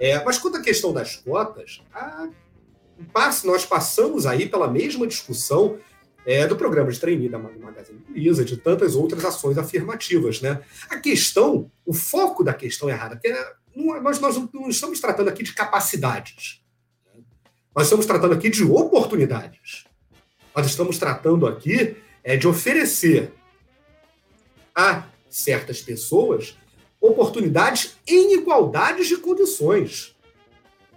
é, 0.00 0.22
mas 0.24 0.38
quanto 0.38 0.56
à 0.56 0.62
questão 0.62 0.92
das 0.92 1.16
cotas 1.16 1.82
a, 1.94 2.28
nós 3.44 3.64
passamos 3.64 4.26
aí 4.26 4.48
pela 4.48 4.68
mesma 4.68 5.06
discussão 5.06 5.78
é, 6.26 6.46
do 6.46 6.56
programa 6.56 6.90
de 6.90 7.00
trainee 7.00 7.28
da 7.28 7.38
Magazine 7.38 8.02
Luiza, 8.08 8.44
de 8.44 8.56
tantas 8.56 8.94
outras 8.94 9.24
ações 9.24 9.56
afirmativas. 9.56 10.40
Né? 10.40 10.60
A 10.90 10.98
questão, 10.98 11.70
o 11.86 11.92
foco 11.92 12.44
da 12.44 12.52
questão 12.52 12.88
errada, 12.88 13.16
que 13.16 13.28
é, 13.28 13.52
não, 13.74 14.02
nós, 14.02 14.20
nós 14.20 14.36
não 14.52 14.68
estamos 14.68 15.00
tratando 15.00 15.28
aqui 15.28 15.42
de 15.42 15.54
capacidades. 15.54 16.62
Nós 17.74 17.86
estamos 17.86 18.06
tratando 18.06 18.34
aqui 18.34 18.50
de 18.50 18.64
oportunidades. 18.64 19.84
Nós 20.54 20.66
estamos 20.66 20.98
tratando 20.98 21.46
aqui 21.46 21.96
é, 22.24 22.36
de 22.36 22.48
oferecer 22.48 23.32
a 24.74 25.04
certas 25.30 25.80
pessoas 25.80 26.56
oportunidades 27.00 27.96
em 28.06 28.34
igualdade 28.34 29.06
de 29.06 29.16
condições. 29.16 30.16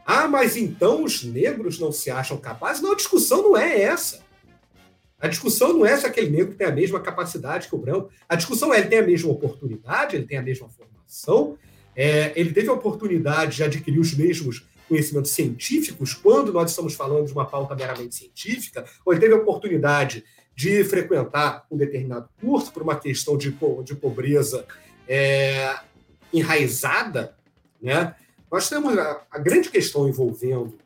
Ah, 0.05 0.27
mas 0.27 0.57
então 0.57 1.03
os 1.03 1.23
negros 1.23 1.79
não 1.79 1.91
se 1.91 2.09
acham 2.09 2.37
capazes? 2.37 2.81
Não, 2.81 2.91
a 2.91 2.95
discussão 2.95 3.43
não 3.43 3.57
é 3.57 3.81
essa. 3.81 4.23
A 5.21 5.27
discussão 5.27 5.73
não 5.73 5.85
é 5.85 5.95
se 5.95 6.05
aquele 6.05 6.31
negro 6.31 6.55
tem 6.55 6.65
a 6.65 6.71
mesma 6.71 6.99
capacidade 6.99 7.67
que 7.67 7.75
o 7.75 7.77
branco. 7.77 8.09
A 8.27 8.35
discussão 8.35 8.73
é 8.73 8.79
ele 8.79 8.87
tem 8.87 8.99
a 8.99 9.05
mesma 9.05 9.31
oportunidade, 9.31 10.15
ele 10.15 10.25
tem 10.25 10.37
a 10.37 10.41
mesma 10.41 10.67
formação, 10.67 11.57
é, 11.95 12.31
ele 12.35 12.51
teve 12.51 12.69
a 12.69 12.73
oportunidade 12.73 13.57
de 13.57 13.63
adquirir 13.63 13.99
os 13.99 14.15
mesmos 14.15 14.65
conhecimentos 14.89 15.31
científicos, 15.31 16.13
quando 16.13 16.51
nós 16.51 16.71
estamos 16.71 16.95
falando 16.95 17.27
de 17.27 17.31
uma 17.31 17.45
pauta 17.45 17.75
meramente 17.75 18.15
científica, 18.15 18.83
ou 19.05 19.13
ele 19.13 19.21
teve 19.21 19.33
a 19.33 19.37
oportunidade 19.37 20.25
de 20.55 20.83
frequentar 20.83 21.65
um 21.71 21.77
determinado 21.77 22.27
curso 22.41 22.73
por 22.73 22.81
uma 22.81 22.95
questão 22.95 23.37
de, 23.37 23.55
de 23.85 23.95
pobreza 23.95 24.65
é, 25.07 25.75
enraizada, 26.33 27.35
né? 27.81 28.15
nós 28.51 28.67
temos 28.67 28.97
a, 28.97 29.21
a 29.31 29.39
grande 29.39 29.69
questão 29.69 30.09
envolvendo 30.09 30.77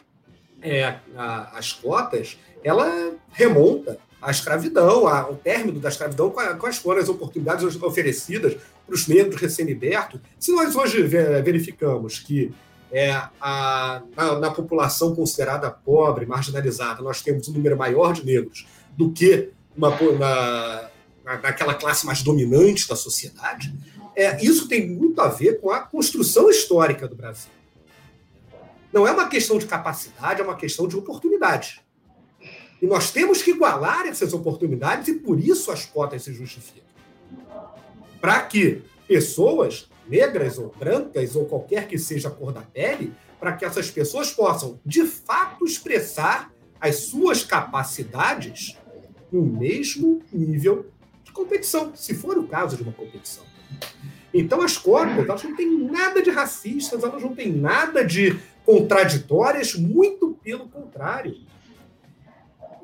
é, 0.62 1.00
a, 1.16 1.58
as 1.58 1.74
cotas, 1.74 2.38
ela 2.64 3.14
remonta 3.32 3.98
à 4.26 4.32
escravidão, 4.32 5.08
ao 5.08 5.36
término 5.36 5.80
da 5.80 5.90
escravidão, 5.90 6.32
quais 6.32 6.78
foram 6.78 7.00
as 7.00 7.08
oportunidades 7.08 7.64
oferecidas 7.82 8.58
para 8.86 8.96
os 8.96 9.08
negros 9.08 9.40
recém-libertos. 9.40 10.20
Se 10.40 10.52
nós 10.52 10.76
hoje 10.76 11.04
verificamos 11.04 12.20
que 12.20 12.52
é, 12.92 13.12
a, 13.40 14.02
na, 14.18 14.40
na, 14.40 14.52
população 14.52 15.16
considerada 15.16 15.70
pobre, 15.70 16.26
marginalizada, 16.26 17.04
nós 17.04 17.22
temos 17.22 17.48
um 17.48 17.54
número 17.54 17.78
maior 17.78 18.14
de 18.14 18.26
negros 18.26 18.66
do 18.98 19.12
que 19.12 19.52
uma, 19.78 19.92
na, 20.18 20.90
naquela 21.24 21.76
classe 21.76 22.04
mais 22.06 22.24
dominante 22.24 22.88
da 22.88 22.96
sociedade, 22.96 23.76
é, 24.16 24.44
isso 24.44 24.68
tem 24.68 24.90
muito 24.90 25.22
a 25.22 25.28
ver 25.28 25.60
com 25.60 25.70
a 25.70 25.82
construção 25.82 26.50
histórica 26.50 27.08
do 27.08 27.16
Brasil. 27.16 27.52
Não 28.92 29.08
é 29.08 29.12
uma 29.12 29.28
questão 29.28 29.60
de 29.60 29.68
capacidade, 29.68 30.42
é 30.42 30.44
uma 30.44 30.56
questão 30.56 30.88
de 30.88 30.96
oportunidade. 30.96 31.85
E 32.82 32.88
nós 32.88 33.12
temos 33.12 33.42
que 33.42 33.52
igualar 33.52 34.06
essas 34.06 34.34
oportunidades 34.34 35.08
e 35.08 35.16
por 35.16 35.40
isso 35.40 35.72
as 35.72 35.86
cotas 35.86 36.24
se 36.24 36.34
justificam. 36.34 36.84
Para 38.20 38.42
que 38.42 38.82
pessoas 39.08 39.90
negras 40.08 40.58
ou 40.58 40.74
brancas 40.78 41.36
ou 41.36 41.46
qualquer 41.46 41.88
que 41.88 41.98
seja 41.98 42.28
a 42.28 42.32
cor 42.32 42.52
da 42.52 42.62
pele, 42.62 43.14
para 43.40 43.54
que 43.54 43.66
essas 43.66 43.90
pessoas 43.90 44.32
possam, 44.32 44.80
de 44.86 45.06
fato, 45.06 45.66
expressar 45.66 46.52
as 46.80 46.96
suas 46.98 47.44
capacidades 47.44 48.78
no 49.32 49.42
mesmo 49.44 50.22
nível 50.32 50.88
de 51.24 51.32
competição, 51.32 51.96
se 51.96 52.14
for 52.14 52.38
o 52.38 52.48
caso 52.48 52.78
de 52.78 52.84
uma 52.84 52.94
competição. 52.94 53.44
Então, 54.34 54.62
as 54.62 54.78
cotas, 54.78 55.18
elas 55.18 55.44
não 55.44 55.56
têm 55.56 55.78
nada 55.78 56.22
de 56.22 56.30
racistas, 56.30 57.04
elas 57.04 57.22
não 57.22 57.34
têm 57.34 57.52
nada 57.52 58.04
de 58.04 58.38
contraditórias, 58.66 59.76
muito 59.76 60.38
pelo 60.44 60.68
contrário. 60.68 61.38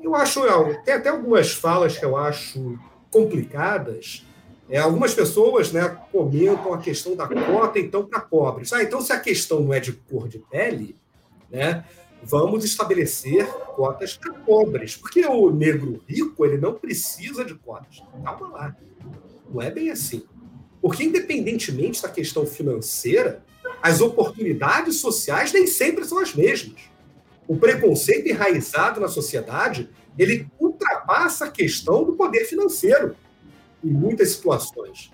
Eu 0.02 0.14
acho, 0.14 0.40
tem 0.84 0.94
até 0.94 1.08
algumas 1.08 1.52
falas 1.52 1.96
que 1.96 2.04
eu 2.04 2.16
acho 2.16 2.78
complicadas. 3.10 4.26
É, 4.68 4.78
algumas 4.78 5.14
pessoas 5.14 5.70
né, 5.70 5.96
comentam 6.10 6.72
a 6.72 6.78
questão 6.78 7.14
da 7.14 7.28
cota, 7.28 7.78
então, 7.78 8.04
para 8.06 8.20
pobres. 8.20 8.72
Ah, 8.72 8.82
então, 8.82 9.00
se 9.00 9.12
a 9.12 9.20
questão 9.20 9.60
não 9.60 9.72
é 9.72 9.78
de 9.78 9.92
cor 9.92 10.28
de 10.28 10.38
pele, 10.38 10.96
né, 11.50 11.84
vamos 12.22 12.64
estabelecer 12.64 13.46
cotas 13.46 14.16
para 14.16 14.32
pobres, 14.32 14.96
porque 14.96 15.24
o 15.26 15.50
negro 15.50 16.00
rico 16.08 16.44
ele 16.46 16.56
não 16.56 16.74
precisa 16.74 17.44
de 17.44 17.54
cotas. 17.54 18.02
Calma 18.24 18.48
lá. 18.48 18.76
Não 19.52 19.60
é 19.60 19.70
bem 19.70 19.90
assim. 19.90 20.24
Porque, 20.80 21.04
independentemente 21.04 22.02
da 22.02 22.08
questão 22.08 22.46
financeira, 22.46 23.44
as 23.82 24.00
oportunidades 24.00 24.96
sociais 24.96 25.52
nem 25.52 25.66
sempre 25.66 26.04
são 26.04 26.18
as 26.18 26.34
mesmas. 26.34 26.91
O 27.46 27.56
preconceito 27.56 28.28
enraizado 28.28 29.00
na 29.00 29.08
sociedade 29.08 29.90
ele 30.18 30.46
ultrapassa 30.58 31.46
a 31.46 31.50
questão 31.50 32.04
do 32.04 32.12
poder 32.12 32.44
financeiro 32.44 33.16
em 33.82 33.90
muitas 33.90 34.30
situações. 34.30 35.10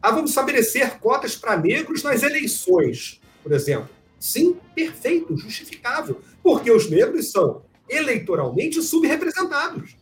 Ah, 0.00 0.10
vamos 0.10 0.30
estabelecer 0.30 0.98
cotas 0.98 1.34
para 1.34 1.56
negros 1.56 2.02
nas 2.02 2.22
eleições, 2.22 3.20
por 3.42 3.52
exemplo. 3.52 3.88
Sim, 4.20 4.56
perfeito, 4.74 5.36
justificável, 5.36 6.20
porque 6.42 6.70
os 6.70 6.88
negros 6.88 7.30
são 7.30 7.62
eleitoralmente 7.88 8.80
subrepresentados. 8.82 9.96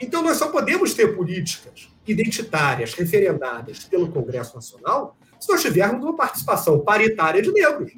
Então, 0.00 0.22
nós 0.22 0.36
só 0.36 0.48
podemos 0.48 0.94
ter 0.94 1.14
políticas 1.14 1.88
identitárias 2.06 2.92
referendadas 2.94 3.84
pelo 3.84 4.10
Congresso 4.10 4.54
Nacional 4.54 5.16
se 5.40 5.50
nós 5.50 5.62
tivermos 5.62 6.02
uma 6.02 6.16
participação 6.16 6.80
paritária 6.80 7.40
de 7.40 7.52
negros. 7.52 7.92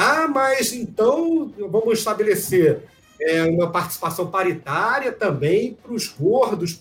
Ah, 0.00 0.28
mas 0.28 0.72
então 0.72 1.52
vamos 1.58 1.98
estabelecer 1.98 2.84
é, 3.20 3.42
uma 3.42 3.68
participação 3.68 4.30
paritária 4.30 5.10
também 5.10 5.74
para 5.74 5.92
os 5.92 6.06
gordos. 6.06 6.80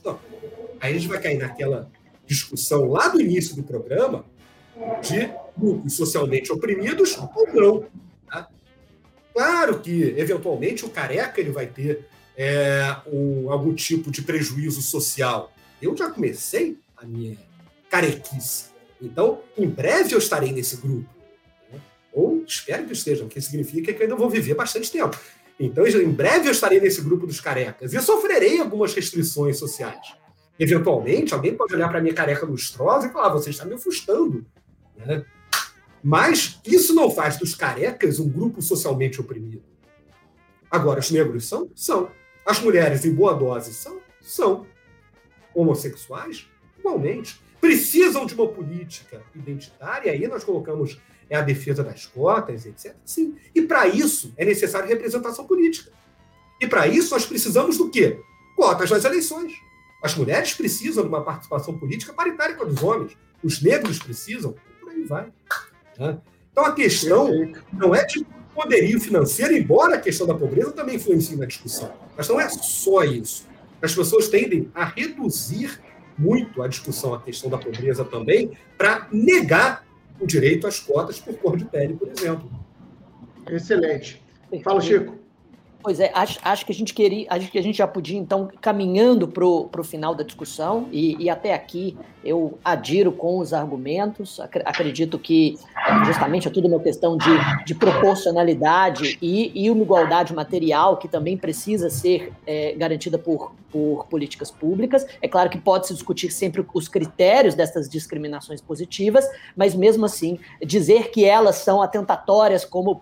Aí 0.79 0.91
a 0.91 0.93
gente 0.93 1.07
vai 1.07 1.19
cair 1.19 1.39
naquela 1.39 1.89
discussão 2.27 2.85
lá 2.85 3.07
do 3.07 3.19
início 3.19 3.55
do 3.55 3.63
programa 3.63 4.23
de 5.01 5.31
grupos 5.57 5.95
socialmente 5.95 6.51
oprimidos 6.51 7.17
ou 7.17 7.47
não. 7.55 7.85
Tá? 8.29 8.47
Claro 9.33 9.79
que, 9.79 10.13
eventualmente, 10.15 10.85
o 10.85 10.89
careca 10.89 11.41
ele 11.41 11.49
vai 11.49 11.65
ter 11.65 12.05
é, 12.37 12.97
um, 13.11 13.51
algum 13.51 13.73
tipo 13.73 14.11
de 14.11 14.21
prejuízo 14.21 14.83
social. 14.83 15.51
Eu 15.81 15.97
já 15.97 16.11
comecei 16.11 16.77
a 16.95 17.03
minha 17.03 17.35
carequice. 17.89 18.65
Então, 19.01 19.41
em 19.57 19.67
breve 19.67 20.13
eu 20.13 20.19
estarei 20.19 20.51
nesse 20.51 20.77
grupo. 20.77 21.16
Ou 22.17 22.43
espero 22.47 22.87
que 22.87 22.93
esteja, 22.93 23.25
porque 23.25 23.39
significa 23.39 23.93
que 23.93 23.99
eu 23.99 24.03
ainda 24.05 24.15
vou 24.15 24.27
viver 24.27 24.55
bastante 24.55 24.91
tempo. 24.91 25.15
Então, 25.59 25.85
em 25.85 26.09
breve 26.09 26.47
eu 26.47 26.51
estarei 26.51 26.79
nesse 26.79 26.99
grupo 26.99 27.27
dos 27.27 27.39
carecas 27.39 27.93
e 27.93 28.01
sofrerei 28.01 28.59
algumas 28.59 28.91
restrições 28.95 29.59
sociais. 29.59 30.15
Eventualmente, 30.57 31.35
alguém 31.35 31.55
pode 31.55 31.75
olhar 31.75 31.87
para 31.87 32.01
minha 32.01 32.15
careca 32.15 32.43
lustrosa 32.43 33.05
e 33.05 33.11
falar: 33.11 33.29
você 33.29 33.51
está 33.51 33.65
me 33.65 33.75
ofustando. 33.75 34.43
Né? 34.95 35.23
Mas 36.03 36.59
isso 36.65 36.95
não 36.95 37.11
faz 37.11 37.37
dos 37.37 37.53
carecas 37.53 38.17
um 38.17 38.27
grupo 38.27 38.63
socialmente 38.63 39.21
oprimido. 39.21 39.61
Agora, 40.71 40.99
os 40.99 41.11
negros 41.11 41.45
são? 41.45 41.69
São. 41.75 42.09
As 42.43 42.59
mulheres 42.59 43.05
em 43.05 43.13
boa 43.13 43.35
dose 43.35 43.75
são? 43.75 44.01
São. 44.21 44.65
Homossexuais? 45.53 46.47
Igualmente. 46.79 47.39
Precisam 47.61 48.25
de 48.25 48.33
uma 48.33 48.47
política 48.47 49.21
identitária, 49.35 50.09
e 50.09 50.13
aí 50.23 50.27
nós 50.27 50.43
colocamos 50.43 50.97
é 51.29 51.35
a 51.35 51.41
defesa 51.41 51.83
das 51.83 52.05
cotas, 52.05 52.65
etc. 52.65 52.95
Sim. 53.05 53.35
E 53.53 53.61
para 53.61 53.87
isso 53.87 54.33
é 54.37 54.45
necessário 54.45 54.87
representação 54.87 55.45
política. 55.45 55.91
E 56.59 56.67
para 56.67 56.87
isso 56.87 57.13
nós 57.13 57.25
precisamos 57.25 57.77
do 57.77 57.89
quê? 57.89 58.19
Cotas 58.55 58.89
nas 58.89 59.05
eleições. 59.05 59.53
As 60.01 60.15
mulheres 60.15 60.53
precisam 60.53 61.03
de 61.03 61.09
uma 61.09 61.23
participação 61.23 61.77
política 61.77 62.13
paritária 62.13 62.55
com 62.55 62.65
os 62.65 62.81
homens. 62.81 63.17
Os 63.43 63.61
negros 63.61 63.99
precisam. 63.99 64.55
Por 64.79 64.89
aí 64.89 65.03
vai. 65.03 65.31
Né? 65.97 66.17
Então 66.51 66.65
a 66.65 66.71
questão 66.73 67.29
não 67.71 67.93
é 67.93 68.05
de 68.05 68.25
poderio 68.53 68.99
financeiro, 68.99 69.55
embora 69.55 69.95
a 69.95 69.99
questão 69.99 70.25
da 70.25 70.33
pobreza 70.33 70.71
também 70.71 70.95
influencie 70.95 71.35
na 71.35 71.45
discussão. 71.45 71.93
Mas 72.15 72.27
não 72.27 72.39
é 72.39 72.49
só 72.49 73.03
isso. 73.03 73.45
As 73.81 73.93
pessoas 73.93 74.27
tendem 74.27 74.71
a 74.73 74.85
reduzir 74.85 75.79
muito 76.17 76.63
a 76.63 76.67
discussão, 76.67 77.13
a 77.13 77.21
questão 77.21 77.49
da 77.49 77.59
pobreza 77.59 78.03
também, 78.03 78.57
para 78.75 79.07
negar 79.11 79.85
o 80.19 80.25
direito 80.25 80.67
às 80.67 80.79
cotas 80.79 81.19
por 81.19 81.35
cor 81.37 81.57
de 81.57 81.65
pele, 81.65 81.93
por 81.93 82.07
exemplo. 82.07 82.49
Excelente. 83.49 84.21
Fala, 84.63 84.81
Chico. 84.81 85.27
Pois 85.87 86.01
é, 86.01 86.11
acho, 86.13 86.39
acho 86.43 86.65
que 86.65 86.71
a 86.71 86.75
gente 86.75 86.93
queria, 86.93 87.27
acho 87.29 87.49
que 87.49 87.57
a 87.57 87.63
gente 87.63 87.77
já 87.77 87.87
podia, 87.87 88.17
então, 88.17 88.49
caminhando 88.59 89.25
para 89.25 89.45
o 89.45 89.83
final 89.83 90.13
da 90.13 90.23
discussão, 90.23 90.89
e, 90.91 91.15
e, 91.23 91.29
até 91.29 91.53
aqui 91.53 91.95
eu 92.25 92.57
adiro 92.65 93.11
com 93.11 93.37
os 93.37 93.53
argumentos, 93.53 94.39
acredito 94.65 95.17
que 95.17 95.57
justamente 96.05 96.47
é 96.47 96.51
tudo 96.51 96.67
uma 96.67 96.79
questão 96.81 97.15
de, 97.15 97.29
de 97.65 97.73
proporcionalidade 97.73 99.17
e, 99.21 99.51
e 99.55 99.69
uma 99.69 99.81
igualdade 99.81 100.33
material 100.33 100.97
que 100.97 101.07
também 101.07 101.37
precisa 101.37 101.89
ser 101.89 102.33
é, 102.45 102.73
garantida 102.73 103.17
por, 103.17 103.53
por 103.71 104.07
políticas 104.07 104.49
públicas. 104.49 105.05
É 105.21 105.27
claro 105.27 105.49
que 105.49 105.59
pode-se 105.59 105.93
discutir 105.93 106.31
sempre 106.31 106.65
os 106.73 106.87
critérios 106.87 107.55
dessas 107.55 107.89
discriminações 107.89 108.61
positivas, 108.61 109.27
mas 109.55 109.75
mesmo 109.75 110.05
assim, 110.05 110.39
dizer 110.63 111.09
que 111.09 111.25
elas 111.25 111.57
são 111.57 111.81
atentatórias 111.81 112.63
como 112.65 113.01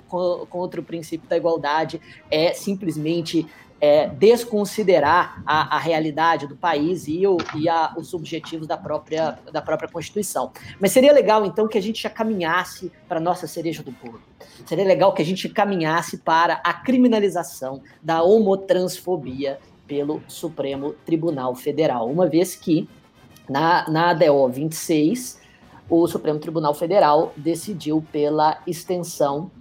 contra 0.49 0.79
o 0.79 0.83
princípio 0.83 1.27
da 1.27 1.37
igualdade 1.37 2.01
é 2.29 2.53
simplesmente 2.53 3.47
é, 3.79 4.07
desconsiderar 4.07 5.43
a, 5.45 5.75
a, 5.75 5.79
realidade 5.79 6.47
do 6.47 6.55
país 6.55 7.07
e, 7.07 7.27
o, 7.27 7.37
e 7.55 7.67
a, 7.67 7.93
os 7.97 8.13
objetivos 8.13 8.65
da 8.67 8.77
própria, 8.77 9.37
da 9.51 9.61
própria 9.61 9.89
Constituição. 9.89 10.51
Mas 10.79 10.91
seria 10.91 11.11
legal, 11.11 11.45
então, 11.45 11.67
que 11.67 11.77
a 11.77 11.81
gente 11.81 12.01
já 12.01 12.09
caminhasse 12.09 12.91
para 13.07 13.19
a 13.19 13.21
nossa 13.21 13.47
cereja 13.47 13.83
do 13.83 13.91
bolo. 13.91 14.21
Seria 14.65 14.85
legal 14.85 15.13
que 15.13 15.21
a 15.21 15.25
gente 15.25 15.47
caminhasse 15.49 16.17
para 16.17 16.61
a 16.63 16.73
criminalização 16.73 17.81
da 18.01 18.23
homotransfobia 18.23 19.59
pelo 19.87 20.21
Supremo 20.27 20.93
Tribunal 21.05 21.55
Federal, 21.55 22.09
uma 22.09 22.27
vez 22.27 22.55
que 22.55 22.87
na, 23.49 23.89
na 23.89 24.09
ADO 24.09 24.49
26, 24.49 25.39
o 25.89 26.07
Supremo 26.07 26.39
Tribunal 26.39 26.73
Federal 26.73 27.33
decidiu 27.37 28.03
pela 28.11 28.59
extensão 28.65 29.51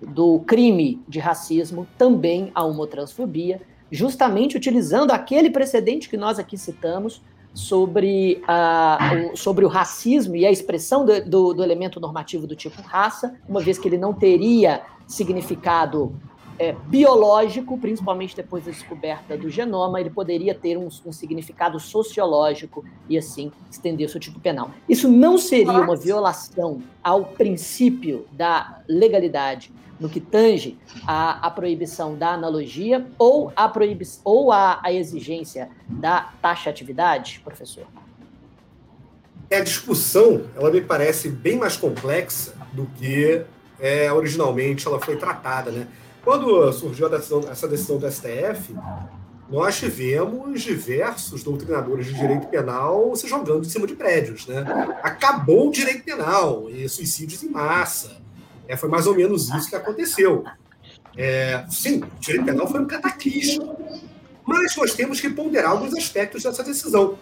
do 0.00 0.40
crime 0.40 1.02
de 1.08 1.18
racismo 1.18 1.86
também 1.96 2.50
à 2.54 2.64
homotransfobia, 2.64 3.60
justamente 3.90 4.56
utilizando 4.56 5.12
aquele 5.12 5.50
precedente 5.50 6.08
que 6.08 6.16
nós 6.16 6.38
aqui 6.38 6.58
citamos 6.58 7.22
sobre, 7.54 8.42
uh, 8.42 9.32
o, 9.32 9.36
sobre 9.36 9.64
o 9.64 9.68
racismo 9.68 10.34
e 10.34 10.44
a 10.44 10.50
expressão 10.50 11.04
do, 11.04 11.24
do, 11.24 11.54
do, 11.54 11.62
elemento 11.62 12.00
normativo 12.00 12.46
do 12.46 12.56
tipo 12.56 12.82
raça, 12.82 13.36
uma 13.48 13.60
vez 13.60 13.78
que 13.78 13.86
ele 13.86 13.96
não 13.96 14.12
teria 14.12 14.82
significado 15.06 16.12
é, 16.58 16.72
biológico, 16.72 17.76
principalmente 17.78 18.36
depois 18.36 18.64
da 18.64 18.70
descoberta 18.70 19.36
do 19.36 19.50
genoma, 19.50 20.00
ele 20.00 20.10
poderia 20.10 20.54
ter 20.54 20.76
um, 20.76 20.88
um 21.04 21.12
significado 21.12 21.78
sociológico 21.80 22.84
e 23.08 23.18
assim 23.18 23.50
estender 23.70 24.08
seu 24.08 24.20
tipo 24.20 24.40
penal. 24.40 24.70
Isso 24.88 25.08
não 25.08 25.36
seria 25.36 25.80
uma 25.80 25.96
violação 25.96 26.82
ao 27.02 27.24
princípio 27.24 28.26
da 28.32 28.82
legalidade 28.88 29.72
no 29.98 30.08
que 30.08 30.20
tange 30.20 30.76
à, 31.06 31.50
proibição 31.50 32.16
da 32.16 32.30
analogia 32.30 33.06
ou 33.18 33.52
a, 33.54 33.68
proibi 33.68 34.06
ou 34.24 34.52
a, 34.52 34.80
a 34.82 34.92
exigência 34.92 35.70
da 35.88 36.32
taxatividade, 36.42 37.40
professor? 37.44 37.86
A 39.52 39.60
discussão, 39.60 40.44
ela 40.56 40.70
me 40.70 40.80
parece 40.80 41.28
bem 41.28 41.56
mais 41.56 41.76
complexa 41.76 42.54
do 42.72 42.86
que 42.96 43.44
é, 43.78 44.12
originalmente 44.12 44.86
ela 44.86 45.00
foi 45.00 45.16
tratada, 45.16 45.70
né? 45.70 45.86
Quando 46.24 46.72
surgiu 46.72 47.08
decisão, 47.08 47.44
essa 47.50 47.68
decisão 47.68 47.98
do 47.98 48.10
STF, 48.10 48.74
nós 49.50 49.78
tivemos 49.78 50.62
diversos 50.62 51.42
doutrinadores 51.42 52.06
de 52.06 52.14
direito 52.14 52.46
penal 52.46 53.14
se 53.14 53.28
jogando 53.28 53.64
em 53.64 53.68
cima 53.68 53.86
de 53.86 53.94
prédios. 53.94 54.46
Né? 54.46 54.64
Acabou 55.02 55.68
o 55.68 55.70
direito 55.70 56.02
penal 56.02 56.70
e 56.70 56.88
suicídios 56.88 57.42
em 57.42 57.50
massa. 57.50 58.16
É, 58.66 58.76
foi 58.76 58.88
mais 58.88 59.06
ou 59.06 59.14
menos 59.14 59.50
isso 59.50 59.68
que 59.68 59.76
aconteceu. 59.76 60.44
É, 61.16 61.64
sim, 61.68 62.02
o 62.02 62.20
direito 62.20 62.46
penal 62.46 62.66
foi 62.66 62.80
um 62.80 62.86
cataclismo. 62.86 63.76
Mas 64.46 64.74
nós 64.76 64.94
temos 64.94 65.20
que 65.20 65.28
ponderar 65.28 65.72
alguns 65.72 65.94
aspectos 65.94 66.42
dessa 66.42 66.64
decisão. 66.64 67.18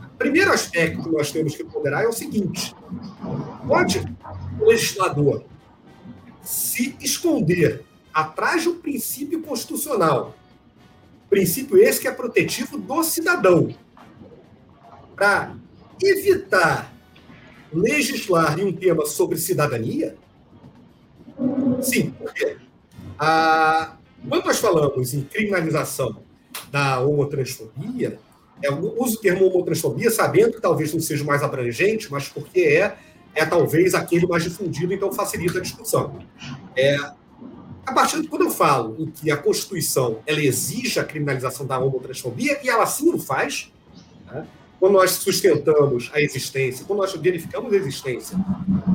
O 0.00 0.16
primeiro 0.18 0.52
aspecto 0.52 1.02
que 1.02 1.10
nós 1.10 1.30
temos 1.30 1.54
que 1.54 1.64
ponderar 1.64 2.02
é 2.02 2.08
o 2.08 2.12
seguinte: 2.12 2.74
pode 3.66 4.02
o 4.60 4.64
legislador 4.64 5.44
se 6.42 6.96
esconder 7.00 7.84
atrás 8.12 8.62
de 8.62 8.68
um 8.68 8.78
princípio 8.78 9.42
constitucional, 9.42 10.34
princípio 11.30 11.78
esse 11.78 12.00
que 12.00 12.08
é 12.08 12.12
protetivo 12.12 12.78
do 12.78 13.02
cidadão, 13.02 13.74
para 15.14 15.54
evitar 16.02 16.92
legislar 17.72 18.58
em 18.58 18.66
um 18.66 18.72
tema 18.72 19.06
sobre 19.06 19.38
cidadania? 19.38 20.16
Sim, 21.80 22.10
porque 22.10 22.58
ah, 23.18 23.96
quando 24.28 24.44
nós 24.44 24.58
falamos 24.58 25.14
em 25.14 25.22
criminalização 25.22 26.22
da 26.70 27.00
homotransfobia, 27.00 28.18
é, 28.62 28.68
eu 28.68 28.94
uso 29.00 29.16
o 29.16 29.20
termo 29.20 29.46
homotransfobia 29.46 30.10
sabendo 30.10 30.52
que 30.52 30.60
talvez 30.60 30.92
não 30.92 31.00
seja 31.00 31.24
mais 31.24 31.42
abrangente, 31.42 32.10
mas 32.10 32.28
porque 32.28 32.60
é, 32.60 32.96
é 33.34 33.44
talvez 33.44 33.94
aquele 33.94 34.26
mais 34.26 34.44
difundido, 34.44 34.92
então 34.92 35.12
facilita 35.12 35.58
a 35.58 35.62
discussão. 35.62 36.20
É, 36.76 36.96
a 37.84 37.92
partir 37.92 38.20
de 38.22 38.28
quando 38.28 38.42
eu 38.42 38.50
falo 38.50 38.96
em 38.98 39.06
que 39.06 39.30
a 39.30 39.36
Constituição 39.36 40.20
ela 40.26 40.40
exige 40.40 41.00
a 41.00 41.04
criminalização 41.04 41.66
da 41.66 41.78
homotransfobia, 41.78 42.60
e 42.62 42.68
ela 42.68 42.86
sim 42.86 43.12
o 43.12 43.18
faz, 43.18 43.72
né? 44.26 44.46
quando 44.78 44.94
nós 44.94 45.12
sustentamos 45.12 46.10
a 46.12 46.20
existência, 46.20 46.84
quando 46.84 47.00
nós 47.00 47.12
verificamos 47.14 47.72
a 47.72 47.76
existência 47.76 48.36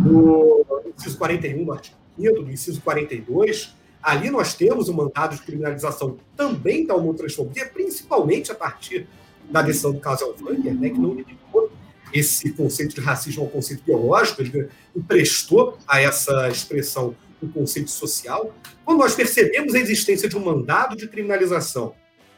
do 0.03 0.65
inciso 0.95 1.17
41, 1.17 1.65
no 1.65 1.71
artigo 1.71 1.95
5 2.19 2.43
do 2.43 2.51
inciso 2.51 2.81
42, 2.81 3.75
ali 4.01 4.29
nós 4.29 4.53
temos 4.53 4.89
um 4.89 4.93
mandado 4.93 5.35
de 5.35 5.41
criminalização 5.41 6.17
também 6.35 6.85
da 6.85 6.95
homotransfobia, 6.95 7.65
principalmente 7.67 8.51
a 8.51 8.55
partir 8.55 9.07
da 9.49 9.61
decisão 9.61 9.91
do 9.91 9.99
caso 9.99 10.25
Alvanger, 10.25 10.73
né, 10.73 10.89
que 10.89 10.99
não 10.99 11.13
limitou 11.13 11.71
esse 12.13 12.51
conceito 12.51 12.95
de 12.95 13.01
racismo 13.01 13.43
ao 13.43 13.49
conceito 13.49 13.83
biológico, 13.83 14.41
ele 14.41 14.69
emprestou 14.95 15.77
a 15.87 16.01
essa 16.01 16.49
expressão 16.49 17.15
um 17.41 17.47
conceito 17.49 17.91
social. 17.91 18.53
Quando 18.87 18.99
nós 18.99 19.15
percebemos 19.15 19.75
a 19.75 19.79
existência 19.79 20.29
de 20.29 20.37
um 20.37 20.39
mandado 20.39 20.95
de 20.95 21.09
criminalização, 21.09 21.93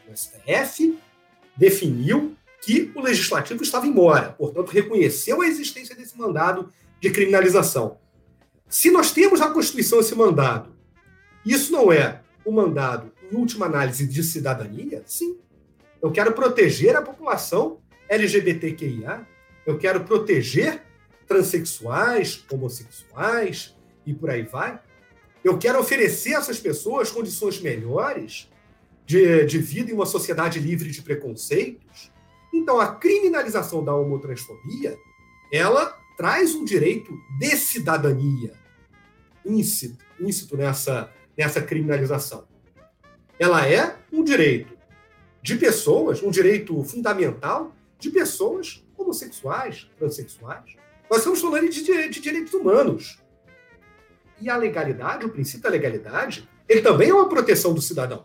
o 0.08 0.16
STF 0.16 0.98
definiu 1.56 2.36
que 2.60 2.90
o 2.92 3.00
legislativo 3.00 3.62
estava 3.62 3.86
embora, 3.86 4.30
portanto, 4.32 4.70
reconheceu 4.70 5.42
a 5.42 5.46
existência 5.46 5.94
desse 5.94 6.18
mandado 6.18 6.72
de 7.00 7.08
criminalização. 7.10 7.98
Se 8.68 8.90
nós 8.90 9.12
temos 9.12 9.38
na 9.38 9.48
Constituição 9.50 10.00
esse 10.00 10.12
mandado, 10.16 10.74
isso 11.46 11.70
não 11.70 11.92
é 11.92 12.20
um 12.44 12.50
mandado, 12.50 13.12
em 13.30 13.36
última 13.36 13.66
análise, 13.66 14.04
de 14.04 14.20
cidadania? 14.24 15.04
Sim. 15.06 15.38
Eu 16.02 16.10
quero 16.10 16.32
proteger 16.32 16.96
a 16.96 17.02
população 17.02 17.78
LGBTQIA, 18.08 19.24
eu 19.64 19.78
quero 19.78 20.02
proteger 20.02 20.82
transexuais, 21.28 22.44
homossexuais 22.50 23.76
e 24.04 24.12
por 24.12 24.30
aí 24.30 24.42
vai. 24.42 24.80
Eu 25.42 25.58
quero 25.58 25.78
oferecer 25.78 26.34
a 26.34 26.38
essas 26.38 26.58
pessoas 26.58 27.10
condições 27.10 27.60
melhores 27.60 28.50
de, 29.06 29.44
de 29.44 29.58
vida 29.58 29.90
em 29.90 29.94
uma 29.94 30.06
sociedade 30.06 30.58
livre 30.58 30.90
de 30.90 31.02
preconceitos. 31.02 32.12
Então, 32.52 32.78
a 32.78 32.94
criminalização 32.94 33.84
da 33.84 33.94
homotransfobia, 33.94 34.96
ela 35.52 35.96
traz 36.16 36.54
um 36.54 36.64
direito 36.64 37.12
de 37.38 37.56
cidadania 37.56 38.52
íncito, 39.44 40.04
íncito 40.20 40.56
nessa, 40.56 41.10
nessa 41.36 41.62
criminalização. 41.62 42.46
Ela 43.38 43.66
é 43.66 43.96
um 44.12 44.22
direito 44.22 44.76
de 45.42 45.56
pessoas, 45.56 46.22
um 46.22 46.30
direito 46.30 46.82
fundamental 46.84 47.74
de 47.98 48.10
pessoas 48.10 48.84
homossexuais, 48.96 49.88
transexuais. 49.98 50.76
Nós 51.08 51.20
estamos 51.20 51.40
falando 51.40 51.68
de, 51.68 51.82
de 51.82 52.20
direitos 52.20 52.52
humanos. 52.52 53.19
E 54.40 54.48
a 54.48 54.56
legalidade, 54.56 55.26
o 55.26 55.30
princípio 55.30 55.62
da 55.62 55.68
legalidade, 55.68 56.48
ele 56.68 56.80
também 56.80 57.10
é 57.10 57.14
uma 57.14 57.28
proteção 57.28 57.74
do 57.74 57.82
cidadão 57.82 58.24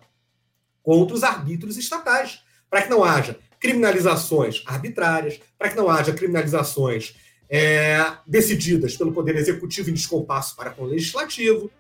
contra 0.82 1.16
os 1.16 1.24
arbítrios 1.24 1.78
estatais, 1.78 2.42
para 2.70 2.84
que 2.84 2.90
não 2.90 3.04
haja 3.04 3.40
criminalizações 3.60 4.64
arbitrárias, 4.68 5.40
para 5.58 5.70
que 5.70 5.76
não 5.76 5.90
haja 5.90 6.14
criminalizações 6.14 7.16
é, 7.50 7.98
decididas 8.28 8.96
pelo 8.96 9.12
Poder 9.12 9.36
Executivo 9.36 9.90
em 9.90 9.94
descompasso 9.94 10.56
para 10.56 10.70
com 10.70 10.84
o 10.84 10.86
Legislativo, 10.86 11.72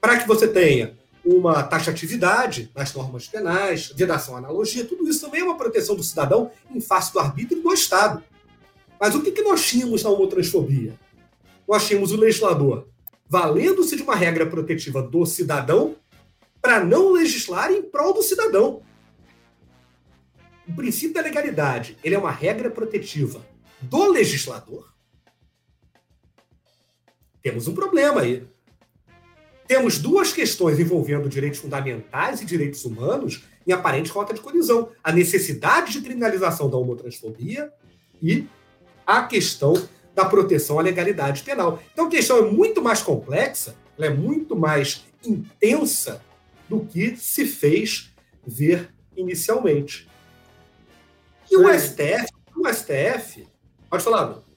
para 0.00 0.18
que 0.18 0.28
você 0.28 0.46
tenha 0.46 0.96
uma 1.24 1.62
taxatividade 1.62 2.70
nas 2.74 2.92
normas 2.94 3.26
penais, 3.26 3.92
vedação 3.94 4.36
analogia, 4.36 4.84
tudo 4.84 5.08
isso 5.08 5.20
também 5.20 5.40
é 5.40 5.44
uma 5.44 5.56
proteção 5.56 5.94
do 5.94 6.02
cidadão 6.02 6.50
em 6.70 6.80
face 6.80 7.12
do 7.12 7.18
arbítrio 7.18 7.62
do 7.62 7.72
Estado. 7.72 8.22
Mas 9.00 9.14
o 9.14 9.22
que, 9.22 9.32
que 9.32 9.42
nós 9.42 9.64
tínhamos 9.64 10.02
na 10.02 10.10
homotransfobia? 10.10 10.94
Nós 11.68 11.86
tínhamos 11.86 12.12
o 12.12 12.16
legislador 12.16 12.88
valendo-se 13.32 13.96
de 13.96 14.02
uma 14.02 14.14
regra 14.14 14.44
protetiva 14.44 15.02
do 15.02 15.24
cidadão 15.24 15.96
para 16.60 16.84
não 16.84 17.12
legislar 17.12 17.72
em 17.72 17.80
prol 17.80 18.12
do 18.12 18.22
cidadão. 18.22 18.82
O 20.68 20.74
princípio 20.74 21.14
da 21.14 21.22
legalidade 21.22 21.96
ele 22.04 22.14
é 22.14 22.18
uma 22.18 22.30
regra 22.30 22.70
protetiva 22.70 23.42
do 23.80 24.10
legislador. 24.10 24.92
Temos 27.40 27.66
um 27.66 27.74
problema 27.74 28.20
aí 28.20 28.46
temos 29.66 29.98
duas 29.98 30.34
questões 30.34 30.78
envolvendo 30.78 31.30
direitos 31.30 31.58
fundamentais 31.58 32.42
e 32.42 32.44
direitos 32.44 32.84
humanos 32.84 33.44
em 33.66 33.72
aparente 33.72 34.10
rota 34.10 34.34
de 34.34 34.40
colisão: 34.42 34.90
a 35.02 35.10
necessidade 35.10 35.92
de 35.92 36.02
criminalização 36.02 36.68
da 36.68 36.76
homotransfobia 36.76 37.72
e 38.20 38.46
a 39.06 39.22
questão 39.22 39.72
da 40.14 40.24
proteção 40.24 40.78
à 40.78 40.82
legalidade 40.82 41.42
penal. 41.42 41.82
Então 41.92 42.06
a 42.06 42.10
questão 42.10 42.38
é 42.38 42.42
muito 42.42 42.82
mais 42.82 43.02
complexa, 43.02 43.74
ela 43.96 44.06
é 44.06 44.10
muito 44.10 44.56
mais 44.56 45.04
intensa 45.24 46.22
do 46.68 46.80
que 46.80 47.16
se 47.16 47.46
fez 47.46 48.12
ver 48.46 48.88
inicialmente. 49.16 50.08
E 51.50 51.56
o 51.56 51.68
STF, 51.68 52.28
o 52.56 52.68
STF, 52.68 53.46
pode 53.90 54.02
falar, 54.02 54.24
Bruno. 54.24 54.52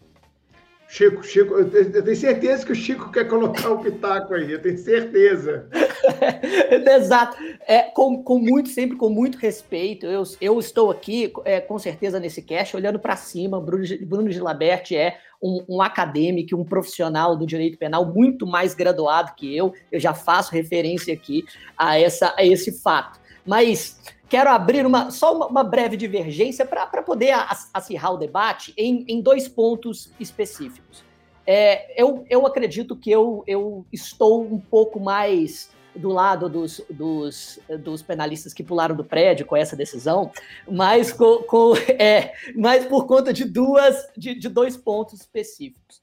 Chico, 0.87 1.23
Chico, 1.23 1.55
eu 1.55 1.69
tenho 1.69 2.15
certeza 2.15 2.65
que 2.65 2.71
o 2.71 2.75
Chico 2.75 3.11
quer 3.11 3.27
colocar 3.27 3.69
o 3.69 3.79
pitaco 3.79 4.33
aí, 4.33 4.51
eu 4.51 4.61
tenho 4.61 4.77
certeza. 4.77 5.67
Exato. 6.95 7.37
É, 7.67 7.83
com, 7.83 8.23
com 8.23 8.39
muito, 8.39 8.69
sempre 8.69 8.97
com 8.97 9.09
muito 9.09 9.37
respeito. 9.37 10.05
Eu, 10.05 10.23
eu 10.39 10.59
estou 10.59 10.91
aqui, 10.91 11.31
é, 11.43 11.59
com 11.59 11.77
certeza, 11.77 12.19
nesse 12.19 12.41
cast, 12.41 12.75
olhando 12.75 12.99
para 12.99 13.15
cima. 13.15 13.59
Bruno, 13.59 13.85
Bruno 14.01 14.31
Gilaberti 14.31 14.95
é 14.95 15.17
um, 15.41 15.63
um, 15.67 15.81
acadêmico, 15.81 16.55
um 16.55 16.63
profissional 16.63 17.35
do 17.35 17.45
direito 17.45 17.77
penal 17.77 18.05
muito 18.05 18.47
mais 18.47 18.73
graduado 18.73 19.33
que 19.35 19.55
eu. 19.55 19.73
Eu 19.91 19.99
já 19.99 20.13
faço 20.13 20.51
referência 20.51 21.13
aqui 21.13 21.45
a, 21.77 21.99
essa, 21.99 22.33
a 22.37 22.45
esse 22.45 22.71
fato. 22.81 23.19
Mas 23.45 23.99
quero 24.27 24.49
abrir 24.49 24.85
uma, 24.85 25.11
só 25.11 25.35
uma, 25.35 25.47
uma 25.47 25.63
breve 25.63 25.95
divergência 25.95 26.65
para 26.65 27.03
poder 27.03 27.33
acirrar 27.73 28.13
o 28.13 28.17
debate 28.17 28.73
em, 28.77 29.05
em 29.07 29.21
dois 29.21 29.47
pontos 29.47 30.11
específicos. 30.19 31.03
É, 31.47 32.01
eu, 32.01 32.25
eu 32.27 32.45
acredito 32.47 32.95
que 32.95 33.11
eu, 33.11 33.43
eu 33.45 33.85
estou 33.93 34.43
um 34.43 34.59
pouco 34.59 34.99
mais 34.99 35.69
do 35.95 36.09
lado 36.09 36.49
dos, 36.49 36.81
dos, 36.89 37.59
dos, 37.79 38.01
penalistas 38.01 38.53
que 38.53 38.63
pularam 38.63 38.95
do 38.95 39.03
prédio 39.03 39.45
com 39.45 39.55
essa 39.55 39.75
decisão, 39.75 40.31
mas, 40.69 41.13
com, 41.13 41.43
com 41.43 41.73
é, 41.99 42.33
mas 42.55 42.85
por 42.85 43.05
conta 43.05 43.31
de 43.31 43.45
duas 43.45 44.09
de, 44.15 44.35
de 44.35 44.49
dois 44.49 44.75
pontos 44.75 45.21
específicos. 45.21 46.01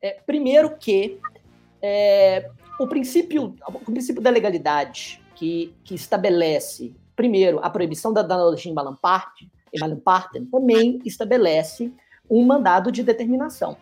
É, 0.00 0.18
primeiro 0.26 0.76
que 0.76 1.18
é, 1.80 2.48
o 2.78 2.86
princípio 2.86 3.54
o 3.66 3.92
princípio 3.92 4.22
da 4.22 4.30
legalidade 4.30 5.22
que, 5.34 5.74
que 5.84 5.94
estabelece 5.94 6.94
primeiro, 7.14 7.60
a 7.62 7.70
proibição 7.70 8.12
da 8.12 8.20
analogia 8.20 8.70
em 8.70 8.74
Malamparten 8.74 10.46
também 10.50 11.00
estabelece 11.04 11.92
um 12.28 12.44
mandado 12.44 12.90
de 12.90 13.02
determinação. 13.02 13.76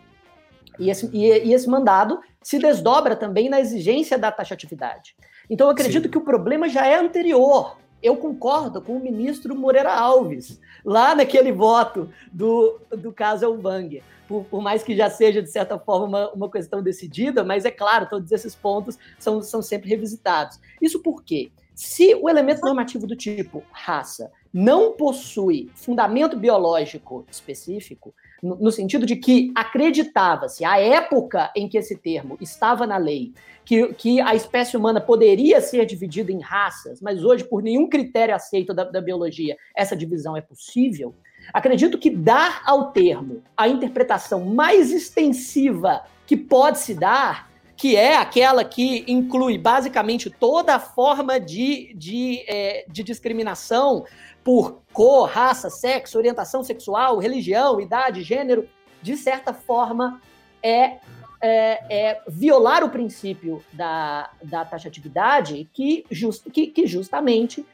E 0.79 0.89
esse, 0.89 1.09
e, 1.13 1.25
e 1.25 1.53
esse, 1.53 1.69
mandado 1.69 2.19
se 2.41 2.57
desdobra 2.59 3.15
também 3.15 3.49
na 3.49 3.59
exigência 3.59 4.17
da 4.17 4.31
taxatividade. 4.31 5.15
Então, 5.51 5.67
eu 5.67 5.71
acredito 5.71 6.03
Sim. 6.03 6.09
que 6.09 6.17
o 6.17 6.21
problema 6.21 6.69
já 6.69 6.87
é 6.87 6.97
anterior. 6.97 7.77
Eu 8.01 8.15
concordo 8.15 8.81
com 8.81 8.95
o 8.95 8.99
ministro 9.01 9.53
Moreira 9.53 9.93
Alves, 9.93 10.61
lá 10.83 11.13
naquele 11.13 11.51
voto 11.51 12.09
do, 12.31 12.79
do 12.89 13.11
caso 13.11 13.43
Elvanger. 13.43 14.01
Por, 14.29 14.45
por, 14.45 14.61
mais 14.61 14.81
que 14.81 14.95
já 14.95 15.09
seja, 15.09 15.41
de 15.41 15.51
certa 15.51 15.77
forma, 15.77 16.05
uma, 16.07 16.31
uma 16.31 16.49
questão 16.49 16.81
decidida, 16.81 17.43
mas 17.43 17.65
é 17.65 17.69
claro, 17.69 18.07
todos 18.09 18.31
esses 18.31 18.55
pontos 18.55 18.97
são, 19.19 19.41
são 19.41 19.61
sempre 19.61 19.89
revisitados. 19.89 20.57
Isso 20.81 21.01
por 21.01 21.21
quê? 21.21 21.51
Se 21.75 22.15
o 22.15 22.29
elemento 22.29 22.61
normativo 22.61 23.05
do 23.05 23.15
tipo 23.15 23.61
raça 23.73 24.31
não 24.53 24.93
possui 24.93 25.69
fundamento 25.75 26.37
biológico 26.37 27.25
específico, 27.29 28.15
no, 28.41 28.71
sentido 28.71 29.05
de 29.05 29.15
que 29.15 29.51
acreditava-se, 29.53 30.65
à 30.65 30.79
época 30.79 31.51
em 31.55 31.69
que 31.69 31.77
esse 31.77 31.95
termo 31.95 32.37
estava 32.41 32.87
na 32.87 32.97
lei, 32.97 33.33
que, 33.63 33.93
que 33.93 34.19
a 34.19 34.33
espécie 34.33 34.75
humana 34.75 34.99
poderia 34.99 35.61
ser 35.61 35.85
dividida 35.85 36.31
em 36.31 36.39
raças, 36.39 36.99
mas 37.01 37.23
hoje, 37.23 37.43
por 37.43 37.61
nenhum 37.61 37.87
critério 37.87 38.33
aceito 38.33 38.73
da, 38.73 38.83
da 38.83 38.99
biologia, 38.99 39.55
essa 39.75 39.95
divisão 39.95 40.35
é 40.35 40.41
possível, 40.41 41.13
acredito 41.53 41.99
que 41.99 42.09
dar 42.09 42.63
ao 42.65 42.91
termo 42.91 43.43
a 43.55 43.67
interpretação 43.67 44.43
mais 44.45 44.91
extensiva 44.91 46.01
que 46.25 46.35
pode 46.35 46.79
se 46.79 46.95
dar 46.95 47.50
que 47.81 47.95
é 47.95 48.15
aquela 48.15 48.63
que 48.63 49.03
inclui 49.07 49.57
basicamente 49.57 50.29
toda 50.29 50.77
forma 50.77 51.39
de, 51.39 51.91
de, 51.95 52.43
é, 52.47 52.85
de 52.87 53.01
discriminação 53.01 54.05
por 54.43 54.83
cor, 54.93 55.27
raça, 55.27 55.67
sexo, 55.67 56.19
orientação 56.19 56.63
sexual, 56.63 57.17
religião, 57.17 57.81
idade, 57.81 58.21
gênero, 58.21 58.69
de 59.01 59.17
certa 59.17 59.51
forma 59.51 60.21
é 60.61 60.99
é, 61.43 61.81
é, 61.89 62.21
violar 62.27 62.83
o 62.83 62.89
princípio 62.89 63.63
da, 63.73 64.29
da 64.43 64.63
taxatividade 64.63 65.67
que, 65.73 66.05
just, 66.11 66.51
que, 66.51 66.67
que 66.67 66.85
justamente 66.85 67.65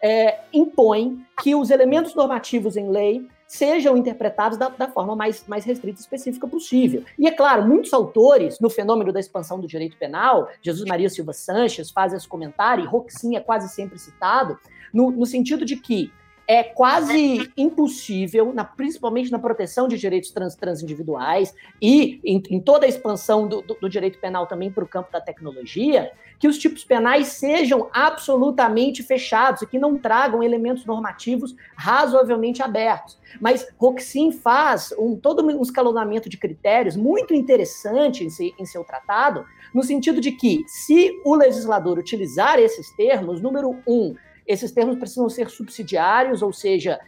é, 0.00 0.42
impõe 0.52 1.26
que 1.42 1.56
os 1.56 1.70
elementos 1.70 2.14
normativos 2.14 2.76
em 2.76 2.88
lei 2.88 3.26
sejam 3.46 3.96
interpretados 3.96 4.58
da, 4.58 4.68
da, 4.68 4.88
forma 4.88 5.14
mais, 5.14 5.44
mais 5.46 5.64
restrita 5.64 5.98
e 5.98 6.02
específica 6.02 6.46
possível. 6.46 7.04
E 7.18 7.26
é 7.26 7.30
claro, 7.30 7.66
muitos 7.66 7.92
autores, 7.92 8.58
no 8.60 8.68
fenômeno 8.68 9.12
da 9.12 9.20
expansão 9.20 9.60
do 9.60 9.66
direito 9.66 9.96
penal, 9.96 10.48
Jesus 10.60 10.84
Maria 10.88 11.08
Silva 11.08 11.32
Sanches 11.32 11.90
faz 11.90 12.12
esse 12.12 12.26
comentário, 12.26 12.84
e 12.84 12.86
Roxin 12.86 13.36
é 13.36 13.40
quase 13.40 13.68
sempre 13.72 13.98
citado, 13.98 14.58
no, 14.92 15.10
no 15.10 15.26
sentido 15.26 15.64
de 15.64 15.76
que 15.76 16.12
é 16.48 16.62
quase 16.62 17.50
impossível, 17.56 18.52
na, 18.52 18.64
principalmente 18.64 19.32
na 19.32 19.38
proteção 19.38 19.88
de 19.88 19.98
direitos 19.98 20.30
trans, 20.30 20.54
transindividuais 20.54 21.52
e 21.82 22.20
em, 22.24 22.42
em, 22.50 22.60
toda 22.60 22.86
a 22.86 22.88
expansão 22.88 23.48
do, 23.48 23.62
do, 23.62 23.74
do 23.74 23.88
direito 23.88 24.18
penal 24.20 24.46
também 24.46 24.70
para 24.70 24.84
o 24.84 24.88
campo 24.88 25.10
da 25.10 25.20
tecnologia, 25.20 26.12
que 26.38 26.46
os 26.46 26.56
tipos 26.58 26.84
penais 26.84 27.28
sejam 27.28 27.88
absolutamente 27.92 29.02
fechados 29.02 29.62
e 29.62 29.66
que 29.66 29.78
não 29.78 29.98
tragam 29.98 30.42
elementos 30.42 30.84
normativos 30.84 31.56
razoavelmente 31.74 32.62
abertos. 32.62 33.18
Mas 33.40 33.66
Roxin 33.76 34.30
faz 34.30 34.92
um, 34.98 35.16
todo 35.16 35.44
um 35.44 35.62
escalonamento 35.62 36.28
de 36.28 36.36
critérios 36.36 36.96
muito 36.96 37.34
interessante 37.34 38.24
em, 38.24 38.30
si, 38.30 38.54
em 38.58 38.64
seu 38.64 38.84
tratado, 38.84 39.44
no 39.74 39.82
sentido 39.82 40.20
de 40.20 40.32
que, 40.32 40.64
se 40.66 41.20
o 41.24 41.34
legislador 41.34 41.98
utilizar 41.98 42.58
esses 42.58 42.90
termos, 42.92 43.40
número 43.40 43.76
um, 43.86 44.14
esses 44.46 44.70
termos 44.72 44.96
precisam 44.98 45.28
ser 45.28 45.50
subsidiários, 45.50 46.42
ou 46.42 46.52
seja, 46.52 46.98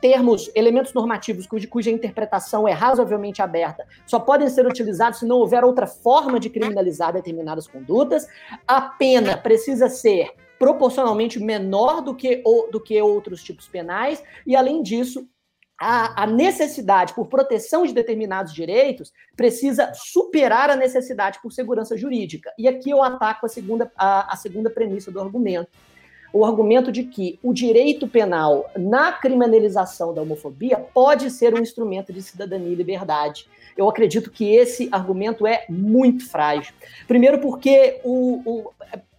termos, 0.00 0.50
elementos 0.54 0.92
normativos 0.92 1.46
cuja, 1.46 1.90
interpretação 1.90 2.66
é 2.66 2.72
razoavelmente 2.72 3.40
aberta, 3.40 3.86
só 4.04 4.18
podem 4.18 4.48
ser 4.48 4.66
utilizados 4.66 5.20
se 5.20 5.26
não 5.26 5.36
houver 5.36 5.64
outra 5.64 5.86
forma 5.86 6.40
de 6.40 6.50
criminalizar 6.50 7.12
determinadas 7.12 7.68
condutas. 7.68 8.26
A 8.66 8.80
pena 8.80 9.36
precisa 9.36 9.88
ser 9.88 10.32
proporcionalmente 10.58 11.38
menor 11.38 12.02
do 12.02 12.14
que, 12.14 12.42
do 12.72 12.80
que 12.80 13.00
outros 13.00 13.42
tipos 13.44 13.68
penais, 13.68 14.22
e 14.44 14.56
além 14.56 14.82
disso, 14.82 15.28
a, 15.80 16.24
a, 16.24 16.26
necessidade 16.26 17.14
por 17.14 17.28
proteção 17.28 17.86
de 17.86 17.94
determinados 17.94 18.52
direitos 18.52 19.12
precisa 19.36 19.92
superar 19.94 20.68
a 20.68 20.74
necessidade 20.74 21.40
por 21.40 21.52
segurança 21.52 21.96
jurídica. 21.96 22.52
E 22.58 22.66
aqui 22.66 22.90
eu 22.90 23.00
ataco 23.00 23.46
a 23.46 23.48
segunda, 23.48 23.88
a, 23.96 24.32
a 24.32 24.36
segunda 24.36 24.68
premissa 24.68 25.12
do 25.12 25.20
argumento 25.20 25.70
o 26.32 26.44
argumento 26.44 26.92
de 26.92 27.04
que 27.04 27.38
o 27.42 27.52
direito 27.52 28.06
penal 28.06 28.70
na 28.76 29.12
criminalização 29.12 30.12
da 30.12 30.22
homofobia 30.22 30.78
pode 30.78 31.30
ser 31.30 31.54
um 31.54 31.62
instrumento 31.62 32.12
de 32.12 32.22
cidadania 32.22 32.72
e 32.72 32.74
liberdade. 32.74 33.46
Eu 33.76 33.88
acredito 33.88 34.30
que 34.30 34.54
esse 34.54 34.88
argumento 34.90 35.46
é 35.46 35.64
muito 35.68 36.28
frágil. 36.28 36.74
Primeiro, 37.06 37.38
porque 37.38 38.00
o, 38.04 38.42
o 38.44 38.70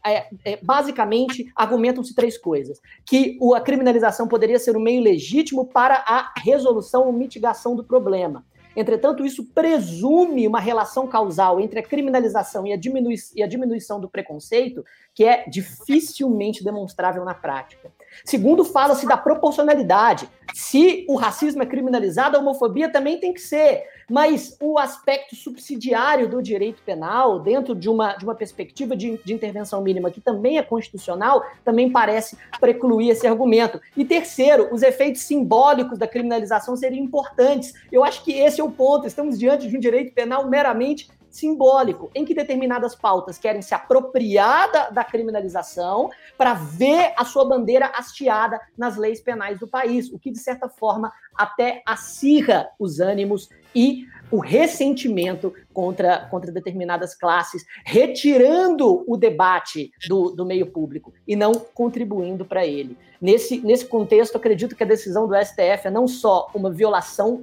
é, 0.06 0.28
é, 0.46 0.60
basicamente 0.62 1.52
argumentam-se 1.56 2.16
três 2.16 2.38
coisas: 2.38 2.82
que 3.06 3.38
a 3.56 3.62
criminalização 3.62 4.28
poderia 4.28 4.60
ser 4.60 4.76
um 4.76 4.82
meio 4.82 5.02
legítimo 5.02 5.66
para 5.66 5.96
a 6.08 6.34
resolução 6.38 7.06
ou 7.06 7.14
mitigação 7.14 7.76
do 7.76 7.84
problema. 7.84 8.46
Entretanto, 8.80 9.26
isso 9.26 9.44
presume 9.54 10.48
uma 10.48 10.62
relação 10.62 11.06
causal 11.06 11.60
entre 11.60 11.80
a 11.80 11.84
criminalização 11.84 12.66
e 12.66 12.72
a, 12.72 12.78
diminui 12.78 13.16
e 13.36 13.44
a 13.44 13.48
diminuição 13.48 14.00
do 14.00 14.10
preconceito 14.10 14.86
que 15.14 15.26
é 15.26 15.44
dificilmente 15.50 16.64
demonstrável 16.64 17.26
na 17.26 17.34
prática. 17.34 17.92
Segundo, 18.26 18.64
fala-se 18.64 19.06
da 19.06 19.18
proporcionalidade. 19.18 20.30
Se 20.54 21.06
o 21.08 21.16
racismo 21.16 21.62
é 21.62 21.66
criminalizado, 21.66 22.36
a 22.36 22.40
homofobia 22.40 22.92
também 22.92 23.20
tem 23.20 23.34
que 23.34 23.42
ser. 23.42 23.84
Mas 24.10 24.58
o 24.60 24.80
aspecto 24.80 25.36
subsidiário 25.36 26.28
do 26.28 26.42
direito 26.42 26.82
penal, 26.84 27.40
dentro 27.40 27.76
de 27.76 27.88
uma, 27.88 28.16
de 28.16 28.24
uma 28.24 28.34
perspectiva 28.34 28.96
de, 28.96 29.20
de 29.24 29.34
intervenção 29.34 29.82
mínima, 29.82 30.10
que 30.10 30.20
também 30.20 30.58
é 30.58 30.64
constitucional, 30.64 31.44
também 31.64 31.92
parece 31.92 32.38
precluir 32.60 33.12
esse 33.12 33.28
argumento. 33.28 33.80
E 33.96 34.04
terceiro, 34.04 34.74
os 34.74 34.82
efeitos 34.82 35.22
simbólicos 35.22 36.00
da 36.00 36.08
criminalização 36.08 36.76
seriam 36.76 37.04
importantes. 37.04 37.74
Eu 37.92 38.04
acho 38.04 38.24
que 38.24 38.32
esse 38.32 38.60
é 38.60 38.64
o 38.64 38.72
ponto. 38.72 39.06
Estamos 39.06 39.38
diante 39.38 39.68
de 39.68 39.78
um 39.78 39.80
direito 39.80 40.14
penal 40.14 40.48
meramente 40.48 41.08
simbólico, 41.30 42.10
em 42.14 42.26
que 42.26 42.34
determinadas 42.34 42.96
pautas 42.96 43.38
querem 43.38 43.62
se 43.62 43.74
apropriar 43.74 44.72
da, 44.72 44.90
da 44.90 45.04
criminalização 45.04 46.10
para 46.38 46.54
ver 46.54 47.14
a 47.18 47.26
sua 47.26 47.46
bandeira 47.46 47.92
hasteada 47.96 48.60
nas 48.78 48.98
leis 48.98 49.22
penais 49.22 49.60
do 49.60 49.68
país, 49.68 50.12
o 50.12 50.20
que, 50.20 50.32
de 50.32 50.40
certa 50.40 50.68
forma, 50.68 51.12
até 51.36 51.82
acirra 51.86 52.70
os 52.80 53.00
ânimos 53.00 53.50
e 53.74 54.06
o 54.32 54.40
ressentimento 54.40 55.54
contra, 55.74 56.28
contra 56.30 56.52
determinadas 56.52 57.16
classes, 57.16 57.66
retirando 57.86 59.04
o 59.08 59.18
debate 59.18 59.92
do, 60.08 60.32
do 60.32 60.46
meio 60.46 60.68
público 60.68 61.14
e 61.28 61.36
não 61.36 61.54
contribuindo 61.54 62.46
para 62.46 62.66
ele. 62.66 62.98
Nesse, 63.22 63.60
nesse 63.60 63.86
contexto, 63.86 64.36
acredito 64.36 64.76
que 64.76 64.84
a 64.84 64.88
decisão 64.88 65.28
do 65.28 65.36
STF 65.36 65.88
é 65.88 65.92
não 65.92 66.08
só 66.08 66.50
uma 66.54 66.70
violação 66.70 67.42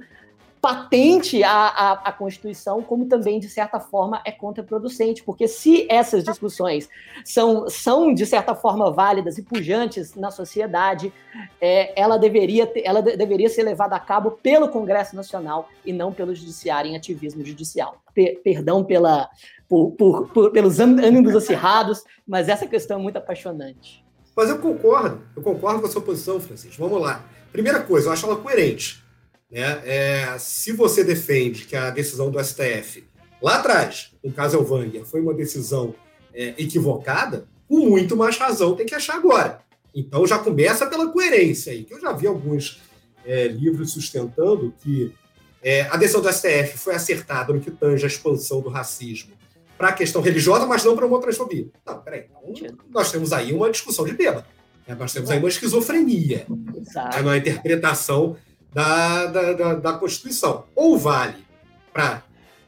patente 0.67 1.41
à, 1.43 1.67
à, 1.67 1.91
à, 1.93 2.11
Constituição, 2.11 2.83
como 2.83 3.05
também, 3.05 3.39
de 3.39 3.47
certa 3.47 3.79
forma, 3.79 4.21
é 4.25 4.33
contraproducente, 4.33 5.23
porque 5.23 5.47
se 5.47 5.87
essas 5.89 6.25
discussões 6.25 6.89
são, 7.23 7.69
são 7.69 8.13
de 8.13 8.25
certa 8.25 8.53
forma, 8.53 8.91
válidas 8.91 9.37
e 9.37 9.43
pujantes 9.43 10.13
na 10.13 10.29
sociedade, 10.29 11.13
é, 11.61 11.97
ela, 11.97 12.17
deveria 12.17 12.69
ela 12.83 12.99
de, 12.99 13.15
deveria 13.15 13.47
ser 13.47 13.63
levada 13.63 13.95
a 13.95 13.99
cabo 13.99 14.31
pelo 14.31 14.67
Congresso 14.67 15.15
Nacional 15.15 15.69
e 15.85 15.93
não 15.93 16.11
pelo 16.11 16.35
Judiciário 16.35 16.91
em 16.91 16.97
ativismo 16.97 17.45
judicial. 17.45 18.01
Per, 18.13 18.41
perdão 18.43 18.83
pela, 18.83 19.29
por, 19.69 19.91
por, 19.91 20.27
por, 20.33 20.51
pelos 20.51 20.81
ânimos 20.81 21.33
acirrados, 21.33 22.03
mas 22.27 22.49
essa 22.49 22.67
questão 22.67 22.99
é 22.99 23.01
muito 23.01 23.15
apaixonante. 23.15 24.03
Mas 24.35 24.49
eu 24.49 24.59
concordo, 24.59 25.21
eu 25.33 25.41
concordo 25.41 25.79
com 25.79 25.87
a 25.87 25.89
sua 25.89 26.01
posição, 26.01 26.41
Francisco. 26.41 26.83
Vamos 26.83 27.01
lá. 27.01 27.23
Primeira 27.53 27.81
coisa, 27.81 28.09
eu 28.09 28.11
acho 28.11 28.25
ela 28.25 28.35
coerente 28.35 29.06
né? 29.51 29.81
É, 29.85 30.37
se 30.39 30.71
você 30.71 31.03
defende 31.03 31.65
que 31.65 31.75
a 31.75 31.89
decisão 31.89 32.29
do 32.29 32.43
STF, 32.43 33.07
lá 33.41 33.57
atrás, 33.57 34.11
no 34.23 34.31
caso 34.31 34.57
Elvânia, 34.57 35.05
foi 35.05 35.21
uma 35.21 35.33
decisão 35.33 35.95
é, 36.33 36.53
equivocada, 36.57 37.47
com 37.67 37.79
muito 37.79 38.15
mais 38.15 38.37
razão 38.37 38.75
tem 38.75 38.85
que 38.85 38.95
achar 38.95 39.15
agora. 39.15 39.59
Então 39.93 40.25
já 40.27 40.37
começa 40.37 40.85
pela 40.85 41.11
coerência 41.11 41.71
aí, 41.71 41.83
que 41.83 41.93
eu 41.93 41.99
já 41.99 42.11
vi 42.11 42.27
alguns 42.27 42.81
é, 43.25 43.47
livros 43.47 43.91
sustentando 43.91 44.73
que 44.81 45.13
é, 45.61 45.81
a 45.81 45.97
decisão 45.97 46.21
do 46.21 46.31
STF 46.31 46.77
foi 46.77 46.95
acertada 46.95 47.51
no 47.51 47.59
que 47.59 47.71
tange 47.71 48.03
a 48.03 48.07
expansão 48.07 48.61
do 48.61 48.69
racismo 48.69 49.33
para 49.77 49.89
a 49.89 49.93
questão 49.93 50.21
religiosa, 50.21 50.65
mas 50.65 50.83
não 50.83 50.95
para 50.95 51.05
uma 51.05 51.19
transfobia. 51.19 51.67
Não, 51.85 51.99
peraí. 51.99 52.25
Então, 52.47 52.77
nós 52.89 53.11
temos 53.11 53.31
aí 53.33 53.53
uma 53.53 53.69
discussão 53.69 54.05
de 54.05 54.13
bêbado. 54.13 54.45
Né? 54.87 54.95
Nós 54.95 55.13
temos 55.13 55.29
aí 55.29 55.37
uma 55.37 55.49
esquizofrenia 55.49 56.47
Exato. 56.75 57.21
na 57.21 57.37
interpretação 57.37 58.37
da, 58.73 59.25
da, 59.27 59.53
da, 59.53 59.73
da 59.75 59.93
Constituição. 59.93 60.65
Ou 60.75 60.97
vale 60.97 61.45
para 61.93 62.23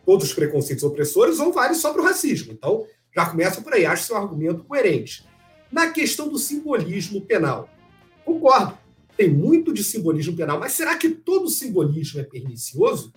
todos 0.05 0.27
os 0.27 0.33
preconceitos 0.33 0.83
opressores, 0.83 1.39
ou 1.39 1.53
vale 1.53 1.75
só 1.75 1.93
para 1.93 2.01
o 2.01 2.05
racismo. 2.05 2.51
Então, 2.51 2.85
já 3.15 3.25
começa 3.25 3.61
por 3.61 3.73
aí. 3.73 3.85
Acho 3.85 4.05
seu 4.05 4.17
argumento 4.17 4.63
coerente. 4.63 5.27
Na 5.71 5.91
questão 5.91 6.27
do 6.27 6.37
simbolismo 6.37 7.21
penal, 7.21 7.69
concordo. 8.25 8.77
Tem 9.15 9.29
muito 9.29 9.73
de 9.73 9.83
simbolismo 9.83 10.35
penal, 10.35 10.59
mas 10.59 10.71
será 10.71 10.97
que 10.97 11.09
todo 11.09 11.49
simbolismo 11.49 12.21
é 12.21 12.23
pernicioso? 12.23 13.13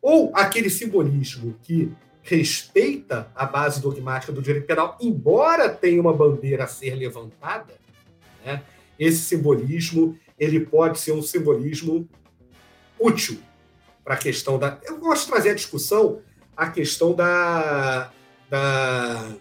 Ou 0.00 0.30
aquele 0.34 0.70
simbolismo 0.70 1.54
que 1.62 1.92
respeita 2.22 3.30
a 3.34 3.44
base 3.44 3.80
dogmática 3.80 4.32
do 4.32 4.40
direito 4.40 4.66
penal, 4.66 4.96
embora 5.00 5.68
tenha 5.68 6.00
uma 6.00 6.12
bandeira 6.12 6.64
a 6.64 6.68
ser 6.68 6.94
levantada, 6.94 7.74
né? 8.44 8.62
esse 8.98 9.18
simbolismo 9.18 10.16
ele 10.42 10.58
pode 10.58 10.98
ser 10.98 11.12
um 11.12 11.22
simbolismo 11.22 12.08
útil 12.98 13.38
para 14.02 14.14
a 14.14 14.16
questão 14.16 14.58
da. 14.58 14.76
Eu 14.84 14.98
gosto 14.98 15.26
de 15.26 15.30
trazer 15.30 15.50
a 15.50 15.54
discussão 15.54 16.20
a 16.56 16.68
questão 16.68 17.14
da, 17.14 18.10
da, 18.50 19.34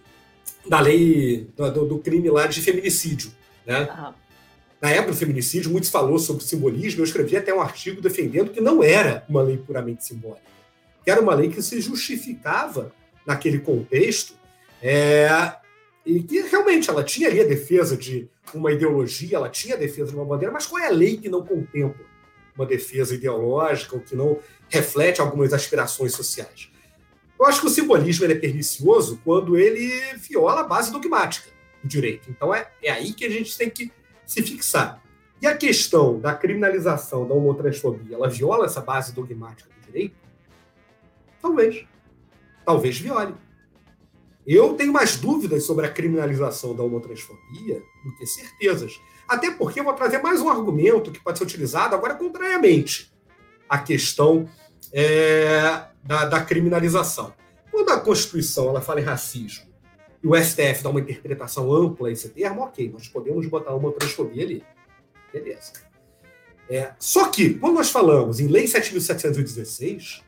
da 0.68 0.80
lei 0.80 1.48
do, 1.58 1.86
do 1.86 2.00
crime 2.00 2.30
lá 2.30 2.46
de 2.46 2.62
feminicídio, 2.62 3.32
né? 3.66 4.14
Na 4.80 4.90
época 4.90 5.12
do 5.12 5.18
feminicídio, 5.18 5.72
muitos 5.72 5.90
falou 5.90 6.18
sobre 6.18 6.44
simbolismo. 6.44 7.02
Eu 7.02 7.06
escrevi 7.06 7.36
até 7.36 7.54
um 7.54 7.62
artigo 7.62 8.02
defendendo 8.02 8.52
que 8.52 8.62
não 8.62 8.84
era 8.84 9.26
uma 9.28 9.42
lei 9.42 9.58
puramente 9.58 10.06
simbólica, 10.06 10.42
que 11.04 11.10
era 11.10 11.20
uma 11.20 11.34
lei 11.34 11.50
que 11.50 11.62
se 11.62 11.82
justificava 11.82 12.92
naquele 13.26 13.60
contexto 13.60 14.34
é, 14.82 15.28
e 16.06 16.22
que 16.24 16.42
realmente 16.42 16.90
ela 16.90 17.04
tinha 17.04 17.28
ali 17.28 17.42
a 17.42 17.46
defesa 17.46 17.96
de 17.96 18.30
uma 18.54 18.72
ideologia, 18.72 19.38
ela 19.38 19.50
tinha 19.50 19.76
a 19.76 19.78
defesa 19.78 20.10
de 20.10 20.16
uma 20.16 20.26
bandeira, 20.26 20.52
mas 20.52 20.66
qual 20.66 20.82
é 20.82 20.88
a 20.88 20.92
lei 20.92 21.18
que 21.18 21.30
não 21.30 21.46
contempla 21.46 22.06
uma 22.56 22.66
defesa 22.66 23.16
ideológica 23.16 23.96
ou 23.96 24.02
que 24.02 24.16
não 24.16 24.40
reflete 24.68 25.22
algumas 25.22 25.54
aspirações 25.54 26.14
sociais? 26.14 26.70
Eu 27.40 27.46
acho 27.46 27.62
que 27.62 27.68
o 27.68 27.70
simbolismo 27.70 28.26
é 28.26 28.36
pernicioso 28.36 29.20
quando 29.24 29.58
ele 29.58 30.16
viola 30.18 30.62
a 30.62 30.64
base 30.64 30.92
dogmática 30.92 31.50
do 31.82 31.88
direito. 31.88 32.30
Então 32.30 32.54
é, 32.54 32.70
é 32.84 32.92
aí 32.92 33.14
que 33.14 33.26
a 33.26 33.30
gente 33.30 33.58
tem 33.58 33.70
que 33.70 33.92
se 34.26 34.42
fixar. 34.44 35.02
E 35.42 35.48
a 35.48 35.58
questão 35.58 36.20
da 36.20 36.36
criminalização 36.36 37.28
da 37.28 37.34
homotransfobia, 37.34 38.16
ela 38.16 38.30
viola 38.30 38.66
essa 38.66 38.80
base 38.80 39.14
dogmática 39.14 39.68
do 39.70 39.86
direito? 39.88 40.16
Talvez. 41.42 41.84
talvez 42.64 43.00
viole. 43.00 43.34
Eu 44.46 44.74
tenho 44.74 44.92
mais 44.92 45.18
dúvidas 45.18 45.64
sobre 45.64 45.86
a 45.86 45.92
criminalização 45.92 46.76
da 46.76 46.84
homotransfobia 46.84 47.84
do 48.04 48.16
que 48.16 48.26
certezas. 48.26 49.00
Até 49.28 49.52
porque 49.52 49.80
eu 49.80 49.84
vou 49.84 49.94
trazer 49.94 50.18
mais 50.20 50.42
um 50.42 50.50
argumento 50.50 51.12
que 51.12 51.20
pode 51.20 51.38
ser 51.38 51.44
utilizado 51.44 51.96
agora 51.96 52.16
contrariamente 52.16 53.14
à 53.70 53.78
questão 53.78 54.50
é, 54.92 55.86
da, 56.04 56.26
da, 56.26 56.44
criminalização. 56.44 57.34
Quando 57.72 57.90
a 57.92 58.00
Constituição 58.00 58.70
ela 58.70 58.82
fala 58.82 59.00
em 59.00 59.04
racismo 59.04 59.72
e 60.22 60.28
o 60.28 60.36
STF 60.36 60.84
dá 60.84 60.90
uma 60.90 61.00
interpretação 61.00 61.72
ampla 61.72 62.10
a 62.10 62.12
esse 62.12 62.30
termo, 62.30 62.62
ok, 62.62 62.90
nós 62.92 63.08
podemos 63.08 63.48
botar 63.48 63.74
uma 63.76 63.92
transfobia 63.92 64.44
ali. 64.44 64.64
Beleza. 65.32 65.72
É, 66.70 66.94
só 67.00 67.30
que, 67.30 67.54
quando 67.56 67.76
nós 67.76 67.90
falamos 67.90 68.40
em 68.40 68.48
Lei 68.48 68.66
7.716, 68.66 70.22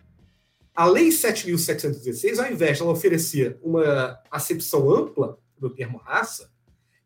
a 0.75 0.85
Lei 0.85 1.09
7.716, 1.09 2.39
ao 2.39 2.51
invés 2.51 2.77
de 2.77 2.83
ela 2.83 2.91
oferecer 2.91 3.57
uma 3.61 4.19
acepção 4.31 4.89
ampla 4.89 5.37
do 5.57 5.69
termo 5.69 5.97
raça, 5.97 6.49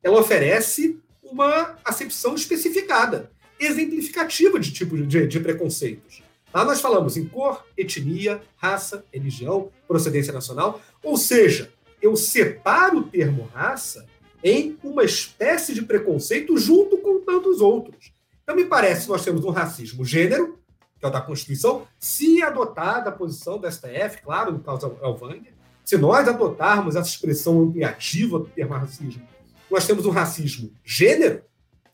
ela 0.02 0.20
oferece 0.20 1.00
uma 1.22 1.76
acepção 1.84 2.36
especificada, 2.36 3.32
exemplificativa 3.60 4.60
de 4.60 4.72
tipos 4.72 5.06
de, 5.08 5.28
de 5.28 5.40
preconceitos. 5.40 6.24
Lá 6.54 6.64
nós 6.64 6.80
falamos 6.80 7.18
em 7.18 7.26
cor, 7.26 7.66
etnia, 7.78 8.42
raça, 8.56 9.04
religião, 9.12 9.70
procedência 9.88 10.32
nacional, 10.32 10.82
ou 11.04 11.18
seja, 11.18 11.72
eu 12.02 12.16
separo 12.16 13.00
o 13.00 13.04
termo 13.04 13.50
raça 13.54 14.06
em 14.44 14.78
uma 14.84 15.04
espécie 15.04 15.74
de 15.74 15.82
preconceito 15.82 16.58
junto 16.58 16.98
com 17.00 17.20
tantos 17.20 17.60
outros. 17.60 18.14
Então, 18.44 18.56
me 18.56 18.64
parece 18.64 19.04
que 19.04 19.10
nós 19.10 19.26
temos 19.26 19.44
um 19.44 19.50
racismo 19.50 20.06
gênero, 20.06 20.58
que 21.00 21.06
é 21.06 21.08
o 21.08 21.12
da 21.12 21.22
Constituição, 21.22 21.88
se 22.00 22.42
adotar 22.42 23.04
da 23.04 23.12
posição 23.12 23.58
do 23.58 23.72
STF, 23.72 24.22
claro, 24.24 24.52
no 24.52 24.60
caso 24.60 24.98
Elvanger, 25.02 25.54
se 25.86 25.98
nós 25.98 26.28
adotarmos 26.28 26.96
essa 26.96 27.08
expressão 27.08 27.62
ampliativa 27.62 28.40
do 28.40 28.46
termo 28.46 28.74
racismo, 28.74 29.26
nós 29.70 29.86
temos 29.86 30.06
um 30.06 30.10
racismo 30.10 30.72
gênero, 30.84 31.44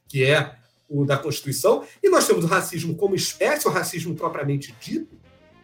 que 0.08 0.24
é 0.24 0.56
o 0.90 1.06
da 1.06 1.18
Constituição, 1.18 1.86
e 2.02 2.10
nós 2.10 2.26
temos 2.26 2.44
o 2.44 2.48
racismo 2.48 2.96
como 2.96 3.16
espécie, 3.16 3.68
o 3.68 3.72
racismo 3.72 4.16
propriamente 4.16 4.76
dito, 4.80 5.16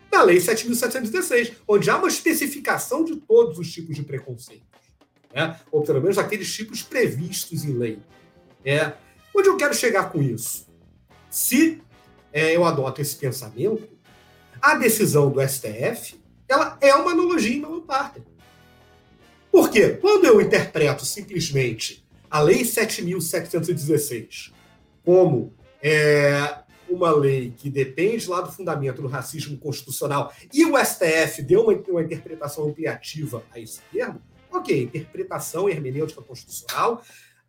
da 0.10 0.24
Lei 0.24 0.38
7.716, 0.38 1.54
onde 1.68 1.90
há 1.90 1.98
uma 1.98 2.08
especificação 2.08 3.04
de 3.04 3.16
todos 3.16 3.60
os 3.60 3.72
tipos 3.72 3.96
de 3.96 4.04
preconceitos, 4.04 4.66
né? 5.34 5.60
ou 5.72 5.84
pelo 5.84 6.02
menos 6.02 6.18
aqueles 6.18 6.52
tipos 6.54 6.82
previstos 6.82 7.64
em 7.64 7.74
lei. 7.74 8.00
É, 8.66 8.94
onde 9.36 9.48
eu 9.48 9.56
quero 9.56 9.74
chegar 9.74 10.12
com 10.12 10.22
isso? 10.22 10.68
Se 11.30 11.82
é, 12.32 12.56
eu 12.56 12.64
adoto 12.66 13.02
esse 13.02 13.16
pensamento, 13.16 13.88
a 14.62 14.76
decisão 14.76 15.32
do 15.32 15.42
STF 15.48 16.20
ela 16.48 16.78
é 16.82 16.94
uma 16.96 17.12
analogia 17.12 17.56
em 17.56 17.82
parte. 17.82 18.22
Por 19.52 19.70
quê? 19.70 19.90
Quando 19.90 20.26
eu 20.26 20.42
interpreto 20.42 21.06
simplesmente 21.06 22.04
a 22.30 22.42
Lei 22.42 22.62
7.716 22.62 24.52
como 25.04 25.54
é, 25.82 26.60
uma 26.90 27.12
lei 27.12 27.54
que 27.56 27.70
depende 27.70 28.28
lá 28.28 28.42
do 28.42 28.52
fundamento 28.52 29.02
do 29.02 29.08
racismo 29.08 29.58
constitucional 29.58 30.34
e 30.54 30.66
o 30.66 30.78
STF 30.78 31.42
deu 31.44 31.62
uma, 31.64 31.74
uma 31.74 32.02
interpretação 32.02 32.68
ampliativa 32.68 33.44
a 33.52 33.60
esse 33.60 33.82
termo, 33.92 34.22
ok, 34.52 34.84
interpretação 34.84 35.70
hermenêutica 35.70 36.22
constitucional, 36.22 37.02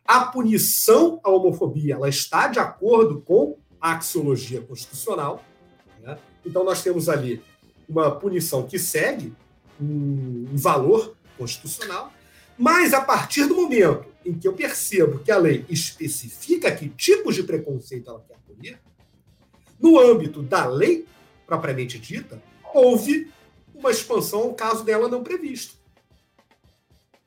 a 0.05 0.25
punição 0.25 1.19
à 1.23 1.29
homofobia 1.29 1.95
ela 1.95 2.09
está 2.09 2.47
de 2.47 2.59
acordo 2.59 3.21
com 3.21 3.57
axiologia 3.81 4.61
constitucional. 4.61 5.43
Né? 6.01 6.17
Então, 6.45 6.63
nós 6.63 6.83
temos 6.83 7.09
ali 7.09 7.41
uma 7.89 8.11
punição 8.11 8.67
que 8.67 8.77
segue 8.77 9.33
um, 9.79 10.45
valor 10.53 11.15
constitucional, 11.37 12.13
mas 12.57 12.93
a 12.93 13.01
partir 13.01 13.45
do 13.45 13.55
momento 13.55 14.05
em 14.23 14.37
que 14.37 14.47
eu 14.47 14.53
percebo 14.53 15.19
que 15.19 15.31
a 15.31 15.37
lei 15.37 15.65
especifica 15.67 16.71
que 16.71 16.87
tipos 16.87 17.35
de 17.35 17.43
preconceito 17.43 18.09
ela 18.09 18.23
quer 18.27 18.37
punir, 18.45 18.79
no 19.79 19.99
âmbito 19.99 20.43
da 20.43 20.67
lei 20.67 21.05
propriamente 21.47 21.97
dita, 21.97 22.41
houve 22.73 23.31
uma 23.73 23.89
expansão 23.89 24.41
ao 24.41 24.53
caso 24.53 24.83
dela 24.83 25.07
não 25.07 25.23
previsto. 25.23 25.81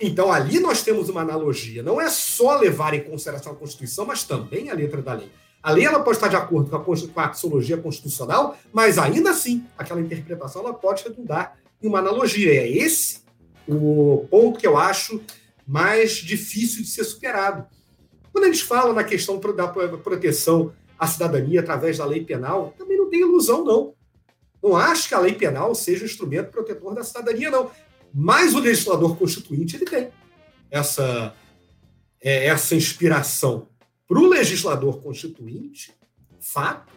Então, 0.00 0.32
ali 0.32 0.60
nós 0.60 0.82
temos 0.82 1.08
uma 1.08 1.22
analogia. 1.22 1.82
Não 1.82 2.00
é 2.00 2.08
só 2.10 2.56
levar 2.56 2.94
em 2.94 3.02
consideração 3.02 3.52
a 3.52 3.56
Constituição, 3.56 4.06
mas 4.06 4.24
também 4.24 4.70
a 4.70 4.74
letra 4.74 5.00
da 5.00 5.14
lei. 5.14 5.30
A 5.64 5.72
lei 5.72 5.86
ela 5.86 6.00
pode 6.00 6.18
estar 6.18 6.28
de 6.28 6.36
acordo 6.36 6.68
com 6.68 6.76
a, 6.76 6.80
com 6.84 7.20
a 7.20 7.24
axiologia 7.24 7.78
constitucional, 7.78 8.54
mas 8.70 8.98
ainda 8.98 9.30
assim, 9.30 9.64
aquela 9.78 9.98
interpretação 9.98 10.60
ela 10.60 10.74
pode 10.74 11.02
redundar 11.02 11.56
em 11.82 11.88
uma 11.88 12.00
analogia. 12.00 12.52
É 12.52 12.68
esse 12.68 13.22
o 13.66 14.26
ponto 14.30 14.58
que 14.58 14.66
eu 14.66 14.76
acho 14.76 15.22
mais 15.66 16.16
difícil 16.16 16.82
de 16.82 16.88
ser 16.90 17.02
superado. 17.04 17.66
Quando 18.30 18.44
a 18.44 18.48
gente 18.48 18.62
fala 18.62 18.92
na 18.92 19.02
questão 19.02 19.40
da 19.40 19.66
proteção 19.66 20.74
à 20.98 21.06
cidadania 21.06 21.60
através 21.60 21.96
da 21.96 22.04
lei 22.04 22.22
penal, 22.22 22.74
também 22.76 22.98
não 22.98 23.08
tem 23.08 23.22
ilusão, 23.22 23.64
não. 23.64 23.94
Não 24.62 24.76
acho 24.76 25.08
que 25.08 25.14
a 25.14 25.18
lei 25.18 25.32
penal 25.32 25.74
seja 25.74 26.02
o 26.02 26.06
instrumento 26.06 26.50
protetor 26.50 26.94
da 26.94 27.02
cidadania, 27.02 27.50
não. 27.50 27.70
Mas 28.12 28.52
o 28.52 28.60
legislador 28.60 29.16
constituinte 29.16 29.76
ele 29.76 29.86
tem 29.86 30.10
essa, 30.70 31.34
é, 32.20 32.48
essa 32.48 32.74
inspiração 32.74 33.66
para 34.14 34.22
o 34.22 34.28
legislador 34.28 35.02
constituinte, 35.02 35.92
fato, 36.38 36.92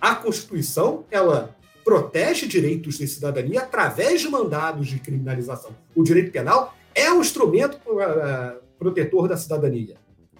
a 0.00 0.14
Constituição 0.14 1.04
ela 1.10 1.54
protege 1.84 2.46
direitos 2.46 2.96
de 2.96 3.06
cidadania 3.06 3.60
através 3.60 4.22
de 4.22 4.28
mandados 4.30 4.88
de 4.88 4.98
criminalização. 5.00 5.76
O 5.94 6.02
direito 6.02 6.32
penal 6.32 6.74
é 6.94 7.12
um 7.12 7.20
instrumento 7.20 7.78
uh, 7.90 8.58
protetor 8.78 9.28
da 9.28 9.36
cidadania. 9.36 9.98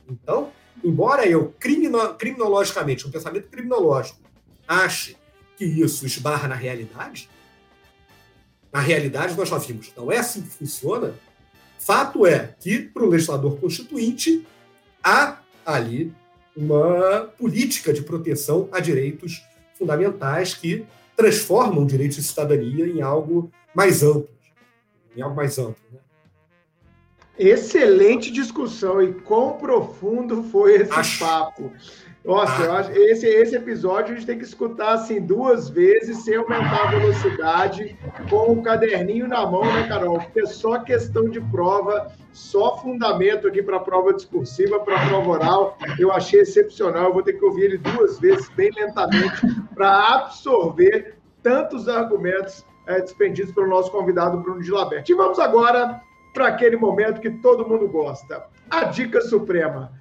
Então, 0.08 0.50
embora 0.82 1.26
eu 1.26 1.54
crimino, 1.60 2.14
criminologicamente, 2.14 3.06
um 3.06 3.10
pensamento 3.10 3.50
criminológico, 3.50 4.20
ache 4.66 5.18
que 5.54 5.66
isso 5.66 6.06
esbarra 6.06 6.48
na 6.48 6.54
realidade, 6.54 7.28
na 8.72 8.80
realidade 8.80 9.36
nós 9.36 9.50
já 9.50 9.58
vimos, 9.58 9.92
não 9.94 10.10
é 10.10 10.16
assim 10.16 10.40
que 10.40 10.48
funciona. 10.48 11.12
Fato 11.78 12.24
é 12.24 12.54
que, 12.58 12.78
para 12.78 13.02
o 13.02 13.08
legislador 13.10 13.60
constituinte, 13.60 14.46
há 15.04 15.40
ali 15.64 16.12
uma 16.56 17.30
política 17.38 17.92
de 17.92 18.02
proteção 18.02 18.68
a 18.72 18.80
direitos 18.80 19.44
fundamentais 19.74 20.54
que 20.54 20.84
transformam 21.16 21.86
direitos 21.86 22.16
de 22.16 22.22
cidadania 22.24 22.86
em 22.86 23.00
algo 23.02 23.50
mais 23.74 24.02
amplo, 24.02 24.28
em 25.16 25.22
algo 25.22 25.36
mais 25.36 25.58
amplo. 25.58 25.82
Né? 25.92 25.98
Excelente 27.38 28.30
discussão 28.30 29.02
e 29.02 29.14
quão 29.14 29.56
profundo 29.56 30.42
foi 30.44 30.82
esse 30.82 30.92
Acho... 30.92 31.18
papo. 31.20 31.72
Nossa, 32.24 32.62
eu 32.62 32.72
acho 32.72 32.92
esse, 32.92 33.26
esse 33.26 33.56
episódio 33.56 34.12
a 34.12 34.16
gente 34.16 34.26
tem 34.26 34.38
que 34.38 34.44
escutar 34.44 34.92
assim 34.92 35.20
duas 35.20 35.70
vezes 35.70 36.22
sem 36.22 36.36
aumentar 36.36 36.88
a 36.88 36.90
velocidade, 36.90 37.98
com 38.28 38.52
o 38.52 38.62
caderninho 38.62 39.26
na 39.26 39.46
mão, 39.46 39.64
né, 39.64 39.88
Carol? 39.88 40.18
Porque 40.18 40.40
é 40.40 40.46
só 40.46 40.78
questão 40.80 41.30
de 41.30 41.40
prova, 41.40 42.12
só 42.30 42.76
fundamento 42.76 43.48
aqui 43.48 43.62
para 43.62 43.78
a 43.78 43.80
prova 43.80 44.12
discursiva, 44.12 44.80
para 44.80 45.02
a 45.02 45.08
prova 45.08 45.30
oral. 45.30 45.78
Eu 45.98 46.12
achei 46.12 46.40
excepcional. 46.40 47.06
Eu 47.06 47.14
vou 47.14 47.22
ter 47.22 47.32
que 47.32 47.44
ouvir 47.44 47.64
ele 47.64 47.78
duas 47.78 48.20
vezes, 48.20 48.50
bem 48.50 48.70
lentamente, 48.76 49.40
para 49.74 50.14
absorver 50.14 51.16
tantos 51.42 51.88
argumentos 51.88 52.66
é, 52.86 53.00
pelo 53.54 53.66
nosso 53.66 53.90
convidado 53.90 54.36
Bruno 54.38 54.60
de 54.60 54.70
Laberte. 54.70 55.12
E 55.12 55.14
vamos 55.14 55.38
agora 55.38 56.00
para 56.34 56.48
aquele 56.48 56.76
momento 56.76 57.20
que 57.20 57.30
todo 57.30 57.66
mundo 57.66 57.88
gosta: 57.88 58.44
a 58.68 58.84
dica 58.84 59.20
suprema. 59.22 59.92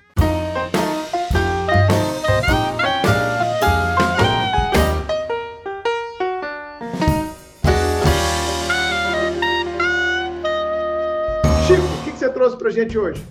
Trouxe 12.60 12.60
para 12.60 12.68
a 12.68 12.72
gente 12.72 12.98
hoje? 12.98 13.23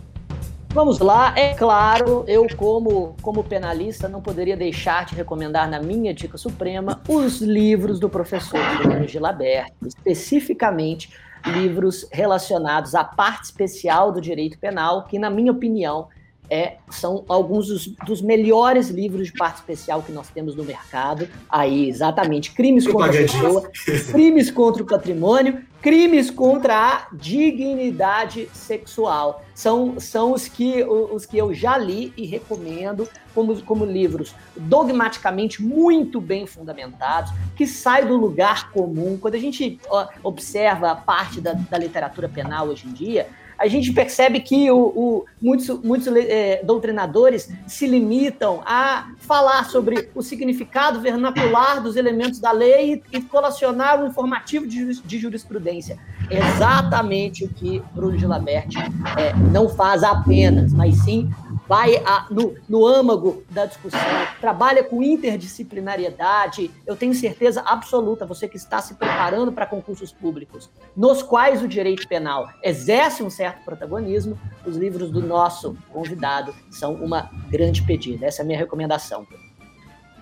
Vamos 0.70 0.98
lá, 0.98 1.32
é 1.36 1.55
claro, 1.55 2.24
eu 2.26 2.46
como, 2.56 3.16
como 3.22 3.42
penalista 3.42 4.09
não 4.09 4.20
poderia 4.20 4.56
deixar 4.56 5.06
de 5.06 5.14
recomendar 5.14 5.68
na 5.68 5.80
minha 5.80 6.12
dica 6.12 6.36
suprema 6.36 7.00
os 7.09 7.40
livros 7.40 7.98
do 7.98 8.09
professor 8.09 8.60
Bruno 8.82 9.09
Gilaberto, 9.09 9.86
especificamente 9.86 11.10
livros 11.46 12.06
relacionados 12.12 12.94
à 12.94 13.02
parte 13.02 13.44
especial 13.44 14.12
do 14.12 14.20
direito 14.20 14.59
penal, 14.59 15.05
que 15.05 15.18
na 15.18 15.30
minha 15.30 15.52
opinião 15.52 16.09
é, 16.50 16.76
são 16.90 17.24
alguns 17.28 17.68
dos, 17.68 17.86
dos, 18.06 18.22
melhores 18.22 18.88
livros 18.88 19.26
de 19.26 19.32
parte 19.32 19.56
especial 19.56 20.02
que 20.02 20.12
nós 20.12 20.28
temos 20.28 20.55
no 20.56 20.64
mercado. 20.64 21.28
Aí, 21.48 21.88
exatamente, 21.88 22.52
crimes 22.52 22.86
contra 22.86 23.10
a 23.10 23.22
pessoa, 23.22 23.70
crimes 24.10 24.50
contra 24.50 24.82
o 24.82 24.86
patrimônio, 24.86 25.62
crimes 25.80 26.30
contra 26.30 26.74
a 26.76 27.06
dignidade 27.12 28.48
sexual. 28.52 29.44
São, 29.55 29.98
são 29.98 30.32
os, 30.32 30.48
que, 30.48 30.84
os 30.84 31.26
que 31.26 31.36
eu 31.38 31.52
já 31.52 31.76
li 31.76 32.12
e 32.16 32.26
recomendo 32.26 33.09
como, 33.34 33.60
como 33.62 33.84
livros 33.84 34.34
dogmaticamente 34.56 35.62
muito 35.62 36.20
bem 36.20 36.46
fundamentados, 36.46 37.32
que 37.56 37.66
saem 37.66 38.06
do 38.06 38.16
lugar 38.16 38.70
comum. 38.70 39.18
Quando 39.20 39.34
a 39.34 39.38
gente 39.38 39.80
observa 40.22 40.90
a 40.92 40.96
parte 40.96 41.40
da, 41.40 41.52
da 41.52 41.78
literatura 41.78 42.28
penal 42.28 42.68
hoje 42.68 42.86
em 42.86 42.92
dia, 42.92 43.28
a 43.59 43.66
gente 43.66 43.93
percebe 43.93 44.40
que 44.40 44.70
o, 44.70 44.78
o 44.78 45.24
muitos, 45.43 45.82
muitos 45.82 46.06
é, 46.14 46.62
doutrinadores 46.62 47.51
se 47.66 47.86
limitam 47.86 48.62
a 48.64 49.10
falar 49.18 49.64
sobre 49.64 50.09
o 50.14 50.22
significado 50.22 51.01
vernacular 51.01 51.82
dos 51.82 51.97
elementos 51.97 52.39
da 52.39 52.52
lei 52.52 53.02
e, 53.12 53.18
e 53.18 53.20
colacionar 53.20 54.02
o 54.02 54.06
informativo 54.06 54.66
de, 54.66 55.02
de 55.02 55.18
jurisprudência. 55.18 55.98
exatamente 56.30 57.44
o 57.44 57.48
que 57.48 57.82
Bruno 57.93 58.16
Gilabert 58.16 58.68
é, 59.16 59.35
não 59.52 59.68
faz 59.68 60.05
apenas, 60.05 60.72
mas 60.72 60.94
sim 61.02 61.28
vai 61.69 61.97
a, 61.97 62.27
no, 62.31 62.55
no 62.66 62.86
âmago 62.86 63.45
da 63.51 63.66
discussão, 63.66 64.01
trabalha 64.40 64.82
com 64.82 65.03
interdisciplinariedade. 65.03 66.70
Eu 66.86 66.97
tenho 66.97 67.15
certeza 67.15 67.62
absoluta, 67.65 68.24
você 68.24 68.49
que 68.49 68.57
está 68.57 68.81
se 68.81 68.95
preparando 68.95 69.53
para 69.53 69.66
concursos 69.66 70.11
públicos, 70.11 70.70
nos 70.97 71.23
quais 71.23 71.62
o 71.62 71.69
direito 71.69 72.09
penal 72.09 72.49
exerce 72.62 73.23
um 73.23 73.28
certo 73.28 73.65
protagonismo, 73.65 74.39
os 74.65 74.77
livros 74.77 75.11
do 75.11 75.20
nosso 75.20 75.77
convidado 75.93 76.55
são 76.70 76.95
uma 76.95 77.31
grande 77.51 77.82
pedida. 77.82 78.27
Essa 78.27 78.40
é 78.40 78.45
a 78.45 78.47
minha 78.47 78.59
recomendação. 78.59 79.27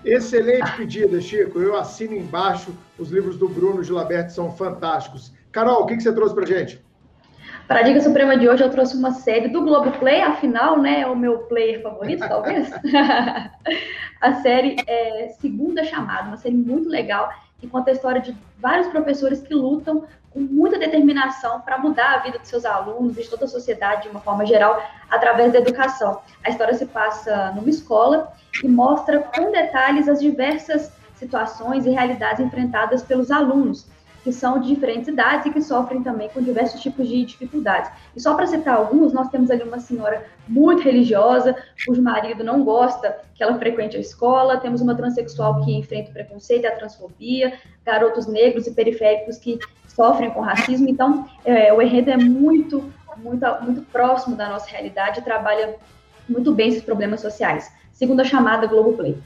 Excelente 0.03 0.71
pedida, 0.75 1.19
Chico. 1.19 1.59
Eu 1.59 1.75
assino 1.75 2.13
embaixo. 2.13 2.73
Os 2.97 3.09
livros 3.09 3.37
do 3.37 3.47
Bruno 3.47 3.83
Gilabert 3.83 4.29
são 4.29 4.51
fantásticos. 4.51 5.33
Carol, 5.51 5.83
o 5.83 5.85
que 5.85 5.99
você 5.99 6.13
trouxe 6.13 6.35
para 6.35 6.45
gente? 6.45 6.81
Para 7.67 7.81
a 7.81 7.83
Dica 7.83 7.99
Suprema 7.99 8.37
de 8.37 8.47
hoje, 8.47 8.63
eu 8.63 8.69
trouxe 8.69 8.95
uma 8.95 9.11
série 9.11 9.49
do 9.49 9.61
Globoplay, 9.61 10.21
afinal, 10.21 10.79
né, 10.79 11.01
é 11.01 11.07
o 11.07 11.15
meu 11.15 11.39
player 11.39 11.81
favorito, 11.81 12.25
talvez. 12.25 12.71
a 14.21 14.33
série 14.35 14.77
é 14.87 15.35
Segunda 15.41 15.83
Chamada, 15.83 16.29
uma 16.29 16.37
série 16.37 16.55
muito 16.55 16.87
legal, 16.87 17.29
que 17.59 17.67
conta 17.67 17.91
a 17.91 17.93
história 17.93 18.21
de 18.21 18.33
vários 18.57 18.87
professores 18.87 19.41
que 19.41 19.53
lutam 19.53 20.05
com 20.31 20.39
muita 20.39 20.79
determinação 20.79 21.59
para 21.59 21.77
mudar 21.77 22.13
a 22.13 22.17
vida 22.19 22.39
dos 22.39 22.47
seus 22.47 22.63
alunos 22.63 23.17
e 23.17 23.23
de 23.23 23.29
toda 23.29 23.43
a 23.43 23.49
sociedade 23.49 24.03
de 24.03 24.09
uma 24.09 24.21
forma 24.21 24.45
geral 24.45 24.81
através 25.09 25.51
da 25.51 25.59
educação. 25.59 26.21
A 26.45 26.49
história 26.49 26.73
se 26.73 26.85
passa 26.85 27.51
numa 27.51 27.69
escola 27.69 28.31
e 28.63 28.67
mostra 28.69 29.19
com 29.19 29.51
detalhes 29.51 30.07
as 30.07 30.21
diversas 30.21 30.89
situações 31.15 31.85
e 31.85 31.89
realidades 31.89 32.39
enfrentadas 32.39 33.03
pelos 33.03 33.29
alunos 33.29 33.87
que 34.27 34.33
são 34.33 34.59
de 34.59 34.67
diferentes 34.67 35.07
idades 35.07 35.45
e 35.45 35.51
que 35.51 35.61
sofrem 35.61 36.03
também 36.03 36.27
com 36.27 36.41
diversos 36.41 36.81
tipos 36.81 37.07
de 37.07 37.23
dificuldades. 37.23 37.89
E 38.13 38.19
só 38.19 38.33
para 38.35 38.45
citar 38.45 38.75
alguns, 38.75 39.13
nós 39.13 39.29
temos 39.29 39.49
ali 39.49 39.63
uma 39.63 39.79
senhora 39.79 40.25
muito 40.45 40.81
religiosa, 40.81 41.55
cujo 41.85 42.01
marido 42.01 42.43
não 42.43 42.61
gosta 42.61 43.19
que 43.33 43.41
ela 43.41 43.57
frequente 43.57 43.95
a 43.95 44.01
escola, 44.01 44.57
temos 44.57 44.81
uma 44.81 44.93
transexual 44.95 45.63
que 45.63 45.73
enfrenta 45.73 46.09
o 46.09 46.13
preconceito 46.13 46.65
e 46.65 46.67
a 46.67 46.75
transfobia, 46.75 47.57
garotos 47.85 48.27
negros 48.27 48.67
e 48.67 48.71
periféricos 48.71 49.37
que 49.37 49.59
sofrem 49.87 50.29
com 50.29 50.41
racismo. 50.41 50.89
Então, 50.89 51.25
é, 51.45 51.71
o 51.71 51.81
enredo 51.81 52.11
é 52.11 52.17
muito, 52.17 52.91
muito, 53.15 53.45
muito 53.61 53.81
próximo 53.83 54.35
da 54.35 54.49
nossa 54.49 54.69
realidade 54.69 55.21
e 55.21 55.23
trabalha 55.23 55.77
muito 56.27 56.53
bem 56.53 56.67
esses 56.67 56.83
problemas 56.83 57.21
sociais. 57.21 57.71
Segunda 57.93 58.25
chamada 58.25 58.67
Globoplay. 58.67 59.17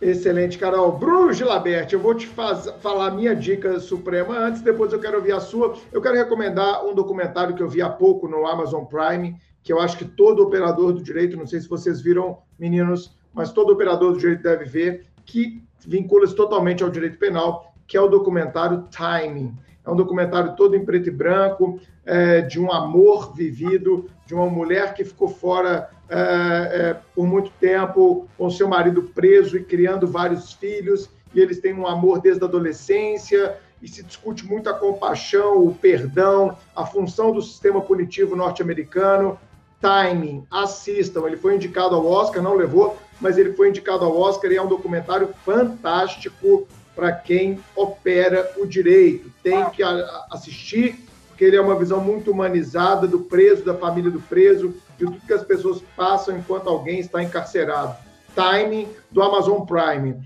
Excelente, 0.00 0.58
Carol. 0.58 0.92
Bruno 0.92 1.32
Gilabert, 1.32 1.90
eu 1.90 1.98
vou 1.98 2.14
te 2.14 2.26
faz, 2.26 2.66
falar 2.80 3.12
minha 3.12 3.34
dica 3.34 3.80
suprema 3.80 4.36
antes, 4.36 4.60
depois 4.60 4.92
eu 4.92 5.00
quero 5.00 5.16
ouvir 5.16 5.32
a 5.32 5.40
sua. 5.40 5.74
Eu 5.90 6.02
quero 6.02 6.16
recomendar 6.16 6.84
um 6.84 6.94
documentário 6.94 7.54
que 7.54 7.62
eu 7.62 7.68
vi 7.68 7.80
há 7.80 7.88
pouco 7.88 8.28
no 8.28 8.46
Amazon 8.46 8.84
Prime, 8.84 9.36
que 9.62 9.72
eu 9.72 9.80
acho 9.80 9.96
que 9.96 10.04
todo 10.04 10.42
operador 10.42 10.92
do 10.92 11.02
direito, 11.02 11.36
não 11.36 11.46
sei 11.46 11.60
se 11.60 11.68
vocês 11.68 12.00
viram, 12.02 12.38
meninos, 12.58 13.16
mas 13.32 13.52
todo 13.52 13.72
operador 13.72 14.12
do 14.12 14.18
direito 14.18 14.42
deve 14.42 14.66
ver, 14.66 15.06
que 15.24 15.62
vincula-se 15.86 16.34
totalmente 16.34 16.82
ao 16.82 16.90
direito 16.90 17.18
penal, 17.18 17.72
que 17.86 17.96
é 17.96 18.00
o 18.00 18.08
documentário 18.08 18.84
Timing. 18.90 19.56
É 19.84 19.90
um 19.90 19.96
documentário 19.96 20.54
todo 20.56 20.76
em 20.76 20.84
preto 20.84 21.08
e 21.08 21.12
branco, 21.12 21.80
é, 22.04 22.42
de 22.42 22.60
um 22.60 22.70
amor 22.70 23.34
vivido, 23.34 24.10
de 24.26 24.34
uma 24.34 24.46
mulher 24.46 24.92
que 24.92 25.04
ficou 25.04 25.28
fora 25.28 25.88
é, 26.08 26.18
é, 26.18 26.96
por 27.14 27.26
muito 27.26 27.50
tempo 27.60 28.28
com 28.38 28.50
seu 28.50 28.68
marido 28.68 29.02
preso 29.14 29.56
e 29.56 29.64
criando 29.64 30.06
vários 30.06 30.52
filhos, 30.52 31.08
e 31.34 31.40
eles 31.40 31.60
têm 31.60 31.74
um 31.74 31.86
amor 31.86 32.20
desde 32.20 32.42
a 32.42 32.46
adolescência, 32.46 33.56
e 33.82 33.88
se 33.88 34.02
discute 34.02 34.44
muito 34.46 34.70
a 34.70 34.74
compaixão, 34.74 35.66
o 35.66 35.74
perdão, 35.74 36.56
a 36.74 36.86
função 36.86 37.32
do 37.32 37.42
sistema 37.42 37.80
punitivo 37.80 38.34
norte-americano. 38.34 39.38
Timing, 39.80 40.46
assistam. 40.50 41.26
Ele 41.26 41.36
foi 41.36 41.54
indicado 41.54 41.94
ao 41.94 42.06
Oscar, 42.06 42.42
não 42.42 42.54
levou, 42.54 42.96
mas 43.20 43.36
ele 43.36 43.52
foi 43.52 43.68
indicado 43.68 44.04
ao 44.04 44.18
Oscar 44.18 44.50
e 44.50 44.56
é 44.56 44.62
um 44.62 44.68
documentário 44.68 45.28
fantástico 45.44 46.66
para 46.94 47.12
quem 47.12 47.60
opera 47.76 48.50
o 48.56 48.66
direito. 48.66 49.30
Tem 49.42 49.68
que 49.70 49.82
assistir, 50.30 51.06
porque 51.28 51.44
ele 51.44 51.56
é 51.56 51.60
uma 51.60 51.78
visão 51.78 52.00
muito 52.00 52.30
humanizada 52.30 53.06
do 53.06 53.20
preso, 53.20 53.62
da 53.62 53.74
família 53.74 54.10
do 54.10 54.20
preso, 54.20 54.74
de 54.98 55.04
tudo 55.04 55.20
que 55.26 55.32
as 55.32 55.44
pessoas 55.44 55.82
passam 55.96 56.36
enquanto 56.38 56.68
alguém 56.68 57.00
está 57.00 57.22
encarcerado. 57.22 57.96
Timing 58.34 58.88
do 59.10 59.22
Amazon 59.22 59.64
Prime. 59.64 60.22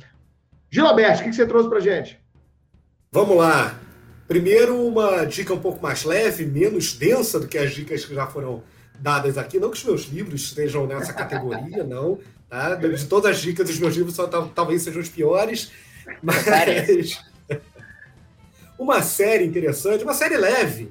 Gilberto, 0.70 1.22
o 1.22 1.24
que 1.24 1.32
você 1.32 1.46
trouxe 1.46 1.68
para 1.68 1.80
gente? 1.80 2.20
Vamos 3.12 3.36
lá. 3.36 3.78
Primeiro, 4.28 4.86
uma 4.86 5.24
dica 5.24 5.52
um 5.52 5.58
pouco 5.58 5.82
mais 5.82 6.04
leve, 6.04 6.46
menos 6.46 6.92
densa 6.92 7.40
do 7.40 7.48
que 7.48 7.58
as 7.58 7.72
dicas 7.72 8.04
que 8.04 8.14
já 8.14 8.26
foram 8.26 8.62
dadas 8.98 9.36
aqui. 9.36 9.58
Não 9.58 9.70
que 9.70 9.76
os 9.76 9.84
meus 9.84 10.02
livros 10.02 10.42
estejam 10.42 10.86
nessa 10.86 11.12
categoria, 11.12 11.82
não. 11.84 12.18
Tá? 12.48 12.74
De 12.76 13.06
todas 13.06 13.32
as 13.32 13.40
dicas, 13.40 13.68
os 13.68 13.78
meus 13.78 13.96
livros 13.96 14.14
só, 14.14 14.26
talvez 14.26 14.82
sejam 14.82 15.00
os 15.00 15.08
piores. 15.08 15.72
Mas. 16.22 17.20
uma 18.78 19.02
série 19.02 19.44
interessante, 19.44 20.04
uma 20.04 20.14
série 20.14 20.36
leve, 20.36 20.90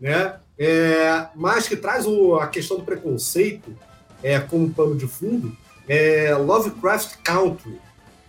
né? 0.00 0.36
É, 0.58 1.26
mas 1.34 1.68
que 1.68 1.76
traz 1.76 2.06
o, 2.06 2.34
a 2.36 2.48
questão 2.48 2.78
do 2.78 2.84
preconceito 2.84 3.74
é, 4.22 4.40
como 4.40 4.70
pano 4.70 4.96
de 4.96 5.06
fundo, 5.06 5.56
é 5.88 6.34
Lovecraft 6.34 7.18
Country. 7.22 7.78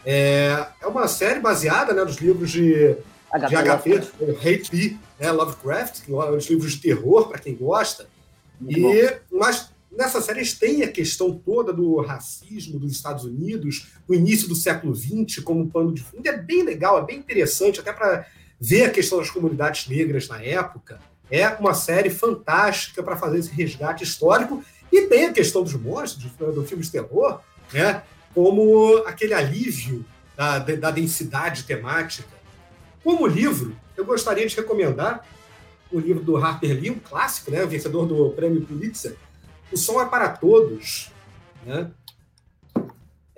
É, 0.06 0.68
é 0.82 0.88
uma 0.88 1.08
série 1.08 1.40
baseada 1.40 1.94
né, 1.94 2.04
nos 2.04 2.18
livros 2.18 2.52
de, 2.52 2.96
de 2.96 3.56
HP, 3.56 3.96
Hate 4.38 5.00
né, 5.20 5.32
Lovecraft, 5.32 6.02
que 6.02 6.12
são 6.12 6.36
os 6.36 6.50
livros 6.50 6.74
de 6.74 6.82
terror, 6.82 7.28
para 7.28 7.40
quem 7.40 7.56
gosta. 7.56 8.08
e, 8.68 9.20
mas 9.32 9.72
nessa 9.92 10.22
série 10.22 10.40
eles 10.40 10.54
têm 10.54 10.84
a 10.84 10.92
questão 10.92 11.34
toda 11.34 11.74
do 11.74 12.00
racismo 12.02 12.80
dos 12.80 12.92
Estados 12.92 13.26
Unidos, 13.26 13.88
no 14.08 14.16
início 14.16 14.48
do 14.48 14.56
século 14.56 14.96
XX, 14.96 15.40
como 15.44 15.70
pano 15.70 15.94
de 15.94 16.02
fundo. 16.02 16.26
É 16.28 16.38
bem 16.38 16.64
legal, 16.64 17.00
é 17.00 17.06
bem 17.06 17.18
interessante, 17.18 17.80
até 17.80 17.92
para 17.92 18.26
ver 18.60 18.86
a 18.86 18.90
questão 18.90 19.18
das 19.18 19.30
comunidades 19.30 19.88
negras 19.88 20.28
na 20.28 20.42
época. 20.42 21.00
É 21.32 21.48
uma 21.50 21.74
série 21.74 22.10
fantástica 22.10 23.04
para 23.04 23.18
fazer 23.18 23.40
esse 23.40 23.52
resgate 23.52 24.04
histórico. 24.04 24.64
E 24.92 25.04
tem 25.04 25.26
a 25.26 25.34
questão 25.34 25.64
dos 25.64 25.74
monstros, 25.74 26.32
do 26.32 26.64
filme 26.64 26.84
de 26.84 26.92
terror, 26.92 27.40
né? 27.72 28.04
como 28.34 29.04
aquele 29.06 29.34
alívio 29.34 30.06
da, 30.36 30.60
da 30.60 30.92
densidade 30.92 31.64
temática. 31.64 32.28
Como 33.04 33.28
livro, 33.28 33.76
eu 33.96 34.06
gostaria 34.06 34.48
de 34.48 34.56
recomendar 34.56 35.26
o 35.92 36.00
livro 36.00 36.24
do 36.24 36.38
Harper 36.38 36.80
Lee, 36.80 36.92
um 36.92 37.00
clássico, 37.00 37.52
né? 37.52 37.66
vencedor 37.66 38.06
do 38.06 38.32
prêmio 38.32 38.62
Pulitzer, 38.62 39.16
O 39.72 39.78
Som 39.78 40.02
é 40.02 40.06
para 40.06 40.30
Todos, 40.30 41.12
né? 41.66 41.92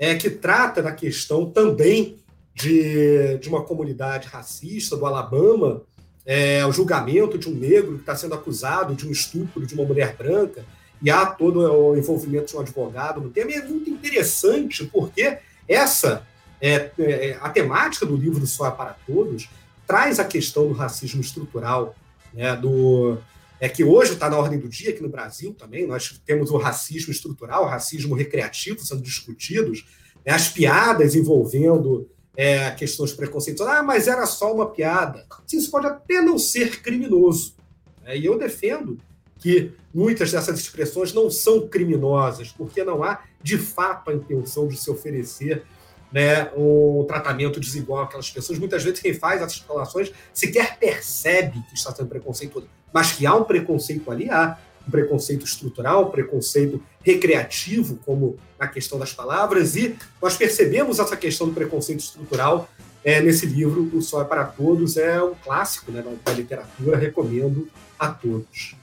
é, 0.02 0.16
que 0.16 0.32
trata 0.32 0.82
da 0.82 0.92
questão 0.92 1.50
também 1.50 2.18
de, 2.56 3.38
de 3.38 3.48
uma 3.48 3.64
comunidade 3.64 4.28
racista 4.28 4.98
do 4.98 5.06
Alabama, 5.06 5.84
é, 6.26 6.66
o 6.66 6.72
julgamento 6.72 7.38
de 7.38 7.50
um 7.50 7.54
negro 7.54 7.96
que 7.96 8.02
está 8.02 8.16
sendo 8.16 8.36
acusado 8.36 8.96
de 8.96 9.08
um 9.08 9.12
estupro 9.12 9.66
de 9.66 9.74
uma 9.74 9.86
mulher 9.86 10.16
branca, 10.16 10.66
e 11.02 11.10
há 11.10 11.26
todo 11.26 11.60
o 11.60 11.98
envolvimento 11.98 12.48
de 12.48 12.56
um 12.56 12.60
advogado 12.60 13.20
no 13.20 13.30
tema. 13.30 13.52
E 13.52 13.56
é 13.56 13.66
muito 13.66 13.90
interessante 13.90 14.86
porque 14.86 15.40
essa 15.68 16.28
é, 16.62 16.92
é, 17.00 17.38
a 17.42 17.50
temática 17.50 18.06
do 18.06 18.16
livro 18.16 18.46
Só 18.46 18.68
é 18.68 18.72
para 18.72 18.96
Todos 19.08 19.50
traz 19.88 20.20
a 20.20 20.24
questão 20.24 20.68
do 20.68 20.74
racismo 20.74 21.20
estrutural, 21.20 21.96
né, 22.34 22.56
do, 22.56 23.18
é 23.60 23.68
que 23.68 23.84
hoje 23.84 24.14
está 24.14 24.30
na 24.30 24.38
ordem 24.38 24.58
do 24.58 24.70
dia 24.70 24.92
aqui 24.92 25.02
no 25.02 25.10
Brasil 25.10 25.54
também. 25.54 25.86
Nós 25.86 26.22
temos 26.26 26.50
o 26.52 26.58
racismo 26.58 27.12
estrutural, 27.12 27.64
o 27.64 27.68
racismo 27.68 28.16
recreativo 28.16 28.80
sendo 28.80 29.02
discutidos, 29.02 29.86
né, 30.26 30.34
as 30.34 30.48
piadas 30.48 31.16
envolvendo 31.16 32.08
é, 32.36 32.72
questões 32.72 33.14
preconceituosas. 33.14 33.76
Ah, 33.76 33.84
mas 33.84 34.08
era 34.08 34.26
só 34.26 34.54
uma 34.54 34.70
piada. 34.70 35.26
Sim, 35.46 35.58
isso 35.58 35.72
pode 35.72 35.88
até 35.88 36.22
não 36.22 36.38
ser 36.38 36.82
criminoso. 36.82 37.56
Né? 38.04 38.18
E 38.18 38.26
eu 38.26 38.38
defendo 38.38 38.98
que 39.38 39.74
muitas 39.94 40.32
dessas 40.32 40.60
expressões 40.60 41.14
não 41.14 41.30
são 41.30 41.68
criminosas, 41.68 42.52
porque 42.52 42.84
não 42.84 43.04
há, 43.04 43.24
de 43.42 43.58
fato, 43.58 44.12
a 44.12 44.14
intenção 44.14 44.68
de 44.68 44.78
se 44.78 44.90
oferecer 44.90 45.64
né, 46.12 46.52
um 46.56 47.06
tratamento 47.08 47.60
desigual 47.60 48.04
àquelas 48.04 48.30
pessoas. 48.30 48.60
Muitas 48.60 48.84
vezes 48.84 49.00
quem 49.00 49.14
faz 49.14 49.42
essas 49.42 49.64
relações 49.68 50.12
sequer 50.34 50.78
percebe 50.78 51.60
que 51.70 51.76
está 51.76 51.94
sendo 51.94 52.10
preconceituoso, 52.10 52.68
mas 52.94 53.14
que 53.14 53.26
há 53.26 53.34
um 53.34 53.44
preconceito 53.44 54.12
ali, 54.12 54.30
há 54.30 54.58
um 54.88 54.92
preconceito 54.92 55.46
estrutural, 55.46 56.08
um 56.08 56.12
preconceito 56.12 56.82
recreativo, 57.04 58.00
como 58.06 58.38
na 58.60 58.68
questão 58.68 59.00
das 59.00 59.14
palavras, 59.14 59.76
e 59.76 59.96
nós 60.22 60.38
percebemos 60.38 61.00
essa 61.00 61.16
questão 61.16 61.48
do 61.48 61.54
preconceito 61.54 62.00
estrutural 62.00 62.70
é, 63.04 63.20
nesse 63.20 63.46
livro, 63.46 63.90
O 63.94 64.02
Sol 64.02 64.22
é 64.22 64.26
para 64.26 64.46
Todos, 64.46 64.96
é 64.98 65.22
um 65.22 65.34
clássico 65.34 65.92
né, 65.92 66.04
da 66.24 66.32
literatura, 66.34 66.98
recomendo 66.98 67.68
a 67.98 68.10
todos. 68.10 68.76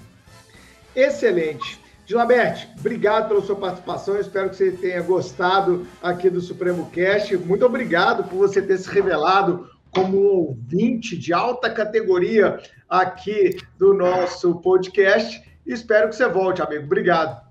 Excelente. 0.95 1.81
Gilaberte, 2.05 2.69
obrigado 2.79 3.29
pela 3.29 3.43
sua 3.43 3.55
participação. 3.55 4.19
Espero 4.19 4.49
que 4.49 4.57
você 4.57 4.73
tenha 4.73 5.03
gostado 5.03 5.87
aqui 6.03 6.31
do 6.31 6.41
Supremo 6.41 6.91
Cast. 6.91 7.37
Muito 7.37 7.67
obrigado 7.67 8.25
por 8.25 8.39
você 8.39 8.63
ter 8.63 8.79
se 8.79 8.89
revelado 8.89 9.69
como 9.91 10.19
um 10.19 10.27
ouvinte 10.27 11.17
de 11.17 11.33
alta 11.33 11.71
categoria 11.71 12.59
aqui 12.89 13.59
do 13.79 13.93
nosso 13.93 14.55
podcast. 14.57 15.48
Espero 15.69 16.09
que 16.09 16.17
você 16.17 16.27
volte, 16.27 16.63
amigo. 16.63 16.85
Obrigado. 16.85 17.47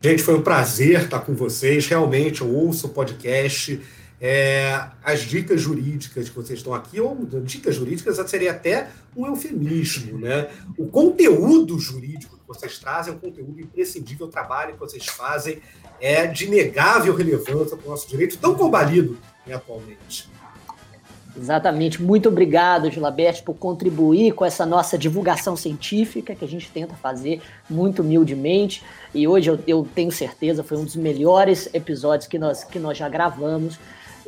Gente, 0.00 0.22
foi 0.22 0.36
um 0.36 0.42
prazer 0.42 1.02
estar 1.02 1.18
com 1.20 1.34
vocês. 1.34 1.86
Realmente, 1.86 2.42
eu 2.42 2.48
ouço 2.48 2.86
o 2.86 2.90
podcast. 2.90 3.80
É, 4.20 4.80
as 5.02 5.22
dicas 5.22 5.60
jurídicas 5.60 6.28
que 6.28 6.34
vocês 6.36 6.60
estão 6.60 6.72
aqui, 6.72 7.00
ou 7.00 7.16
dicas 7.42 7.74
jurídicas 7.74 8.18
seria 8.30 8.52
até 8.52 8.88
um 9.16 9.26
eufemismo, 9.26 10.16
né? 10.16 10.48
O 10.78 10.86
conteúdo 10.86 11.76
jurídico 11.76 12.36
que 12.36 12.46
vocês 12.46 12.78
trazem 12.78 13.12
é 13.12 13.16
um 13.16 13.18
conteúdo 13.18 13.60
imprescindível, 13.60 14.26
o 14.26 14.30
trabalho 14.30 14.74
que 14.74 14.78
vocês 14.78 15.04
fazem 15.06 15.60
é 16.00 16.24
de 16.28 16.46
inegável 16.46 17.16
relevância 17.16 17.76
para 17.76 17.84
o 17.84 17.90
nosso 17.90 18.08
direito, 18.08 18.38
tão 18.38 18.54
combalido 18.54 19.18
né, 19.44 19.54
atualmente. 19.54 20.30
Exatamente. 21.36 22.02
Muito 22.02 22.28
obrigado, 22.28 22.90
Gilaberte, 22.90 23.42
por 23.42 23.54
contribuir 23.54 24.32
com 24.32 24.44
essa 24.44 24.66
nossa 24.66 24.98
divulgação 24.98 25.56
científica 25.56 26.34
que 26.34 26.44
a 26.44 26.48
gente 26.48 26.70
tenta 26.70 26.94
fazer 26.94 27.40
muito 27.68 28.02
humildemente. 28.02 28.82
E 29.14 29.26
hoje 29.26 29.50
eu, 29.50 29.58
eu 29.66 29.88
tenho 29.94 30.12
certeza 30.12 30.62
foi 30.62 30.76
um 30.76 30.84
dos 30.84 30.96
melhores 30.96 31.72
episódios 31.74 32.28
que 32.28 32.38
nós, 32.38 32.64
que 32.64 32.78
nós 32.78 32.98
já 32.98 33.08
gravamos. 33.08 33.78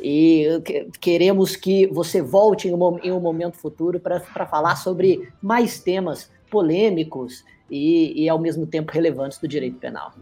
E 0.01 0.61
queremos 0.99 1.55
que 1.55 1.87
você 1.87 2.21
volte 2.21 2.67
em 2.67 2.73
um, 2.73 2.99
em 2.99 3.11
um 3.11 3.19
momento 3.19 3.57
futuro 3.57 3.99
para 3.99 4.45
falar 4.45 4.75
sobre 4.75 5.29
mais 5.41 5.79
temas 5.79 6.29
polêmicos 6.49 7.43
e, 7.69 8.23
e, 8.23 8.29
ao 8.29 8.37
mesmo 8.37 8.65
tempo, 8.67 8.91
relevantes 8.91 9.37
do 9.37 9.47
direito 9.47 9.77
penal. 9.77 10.13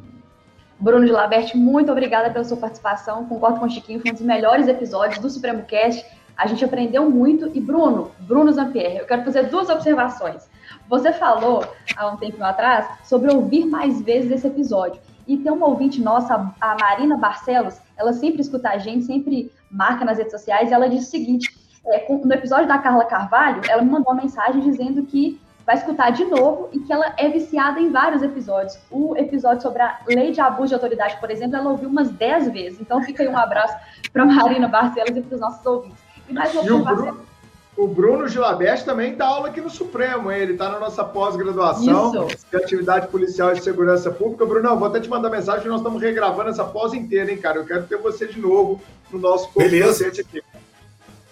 Bruno 0.79 1.05
de 1.05 1.11
Laberte, 1.11 1.55
muito 1.55 1.91
obrigada 1.91 2.29
pela 2.29 2.43
sua 2.43 2.57
participação. 2.57 3.25
Concordo 3.25 3.59
com 3.59 3.65
o 3.65 3.69
Chiquinho, 3.69 3.99
foi 3.99 4.11
um 4.11 4.13
dos 4.13 4.23
melhores 4.23 4.67
episódios 4.67 5.19
do 5.19 5.29
Supremo 5.29 5.63
Cast. 5.63 6.05
A 6.37 6.47
gente 6.47 6.63
aprendeu 6.63 7.09
muito. 7.09 7.49
E, 7.53 7.59
Bruno, 7.59 8.11
Bruno 8.19 8.51
Zampierre, 8.51 8.97
eu 8.97 9.05
quero 9.05 9.23
fazer 9.23 9.43
duas 9.49 9.69
observações. 9.69 10.49
Você 10.89 11.13
falou, 11.13 11.65
há 11.95 12.07
um 12.07 12.17
tempo 12.17 12.43
atrás, 12.43 12.87
sobre 13.03 13.33
ouvir 13.33 13.65
mais 13.65 14.01
vezes 14.01 14.31
esse 14.31 14.47
episódio. 14.47 15.01
E 15.27 15.37
tem 15.37 15.51
uma 15.51 15.67
ouvinte 15.67 16.01
nossa, 16.01 16.53
a 16.59 16.77
Marina 16.79 17.17
Barcelos, 17.17 17.79
ela 17.97 18.11
sempre 18.11 18.41
escuta 18.41 18.69
a 18.69 18.77
gente, 18.77 19.05
sempre 19.05 19.51
marca 19.71 20.03
nas 20.03 20.17
redes 20.17 20.33
sociais, 20.33 20.69
e 20.69 20.73
ela 20.73 20.89
disse 20.89 21.07
o 21.07 21.11
seguinte: 21.11 21.49
é, 21.85 22.05
no 22.11 22.33
episódio 22.33 22.67
da 22.67 22.77
Carla 22.77 23.05
Carvalho, 23.05 23.61
ela 23.69 23.81
me 23.81 23.89
mandou 23.89 24.11
uma 24.11 24.21
mensagem 24.21 24.61
dizendo 24.61 25.03
que 25.03 25.39
vai 25.65 25.75
escutar 25.75 26.11
de 26.11 26.25
novo 26.25 26.69
e 26.73 26.79
que 26.79 26.91
ela 26.91 27.13
é 27.17 27.29
viciada 27.29 27.79
em 27.79 27.89
vários 27.89 28.21
episódios. 28.21 28.77
O 28.91 29.15
episódio 29.15 29.61
sobre 29.61 29.81
a 29.81 29.99
lei 30.07 30.31
de 30.31 30.41
abuso 30.41 30.69
de 30.69 30.73
autoridade, 30.73 31.17
por 31.19 31.31
exemplo, 31.31 31.55
ela 31.55 31.69
ouviu 31.69 31.89
umas 31.89 32.09
10 32.09 32.51
vezes. 32.51 32.81
Então 32.81 33.01
fica 33.01 33.23
aí 33.23 33.29
um 33.29 33.37
abraço 33.37 33.75
para 34.11 34.25
Marina 34.25 34.67
Barcelos 34.67 35.15
e 35.15 35.21
para 35.21 35.35
os 35.35 35.41
nossos 35.41 35.65
ouvintes. 35.65 36.03
E 36.27 36.33
mais 36.33 36.51
uma 36.53 36.61
observação. 36.61 37.33
O 37.75 37.87
Bruno 37.87 38.27
Gilabeste 38.27 38.85
também 38.85 39.15
dá 39.15 39.25
aula 39.25 39.47
aqui 39.47 39.59
no 39.59 39.69
Supremo, 39.69 40.31
hein? 40.31 40.41
ele 40.41 40.53
está 40.53 40.69
na 40.69 40.79
nossa 40.79 41.03
pós-graduação 41.03 42.27
de 42.27 42.55
atividade 42.55 43.07
policial 43.07 43.51
e 43.51 43.59
segurança 43.59 44.11
pública. 44.11 44.45
Bruno, 44.45 44.77
vou 44.77 44.87
até 44.87 44.99
te 44.99 45.09
mandar 45.09 45.31
mensagem, 45.31 45.67
nós 45.67 45.79
estamos 45.79 45.99
regravando 45.99 46.51
essa 46.51 46.63
pós 46.63 46.93
inteira, 46.93 47.31
hein, 47.31 47.37
cara? 47.37 47.57
Eu 47.57 47.65
quero 47.65 47.83
ter 47.87 47.97
você 47.97 48.27
de 48.27 48.39
novo 48.39 48.79
no 49.11 49.17
nosso 49.17 49.49
Beleza. 49.57 50.07
aqui. 50.07 50.43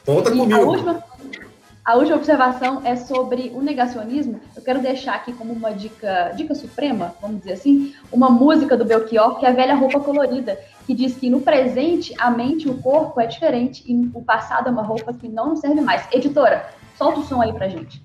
Conta 0.04 0.32
comigo. 0.32 0.56
A 0.56 0.66
última, 0.66 1.04
a 1.84 1.96
última 1.96 2.18
observação 2.18 2.82
é 2.86 2.96
sobre 2.96 3.52
o 3.56 3.62
negacionismo. 3.62 4.40
Eu 4.56 4.62
quero 4.62 4.82
deixar 4.82 5.16
aqui 5.16 5.34
como 5.34 5.52
uma 5.52 5.72
dica, 5.72 6.32
dica 6.36 6.54
suprema, 6.54 7.16
vamos 7.20 7.40
dizer 7.40 7.54
assim, 7.54 7.96
uma 8.12 8.30
música 8.30 8.78
do 8.78 8.86
Belchior, 8.86 9.40
que 9.40 9.46
é 9.48 9.50
a 9.50 9.54
velha 9.54 9.74
roupa 9.74 10.00
colorida, 10.00 10.60
que 10.86 10.94
diz 10.94 11.16
que 11.16 11.28
no 11.28 11.42
presente 11.42 12.14
a 12.20 12.30
mente 12.30 12.68
e 12.68 12.70
o 12.70 12.78
corpo 12.78 13.20
é 13.20 13.26
diferente 13.26 13.84
e 13.88 14.12
o 14.14 14.22
passado 14.22 14.70
é 14.70 14.72
uma 14.72 14.84
roupa 14.84 15.12
que 15.12 15.28
não 15.28 15.50
nos 15.50 15.60
serve 15.60 15.82
mais. 15.82 16.08
Editora, 16.12 16.70
solta 16.96 17.20
o 17.20 17.24
som 17.24 17.42
aí 17.42 17.52
pra 17.52 17.68
gente. 17.68 18.04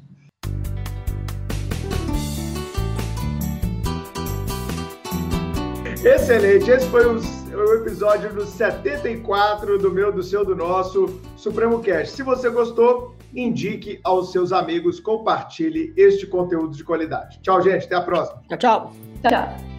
Excelente, 6.02 6.70
esse 6.70 6.86
foi 6.86 7.04
o, 7.04 7.18
o 7.18 7.74
episódio 7.74 8.32
do 8.32 8.46
74 8.46 9.76
do 9.78 9.90
meu, 9.90 10.12
do 10.12 10.22
seu, 10.22 10.46
do 10.46 10.54
nosso 10.54 11.20
Supremo 11.36 11.80
Cast. 11.80 12.14
Se 12.14 12.22
você 12.22 12.48
gostou, 12.48 13.15
indique 13.34 14.00
aos 14.04 14.32
seus 14.32 14.52
amigos, 14.52 15.00
compartilhe 15.00 15.92
este 15.96 16.26
conteúdo 16.26 16.76
de 16.76 16.84
qualidade. 16.84 17.38
Tchau, 17.42 17.62
gente, 17.62 17.86
até 17.86 17.96
a 17.96 18.02
próxima. 18.02 18.42
Tchau, 18.48 18.58
tchau. 18.58 18.92
Tchau. 19.22 19.75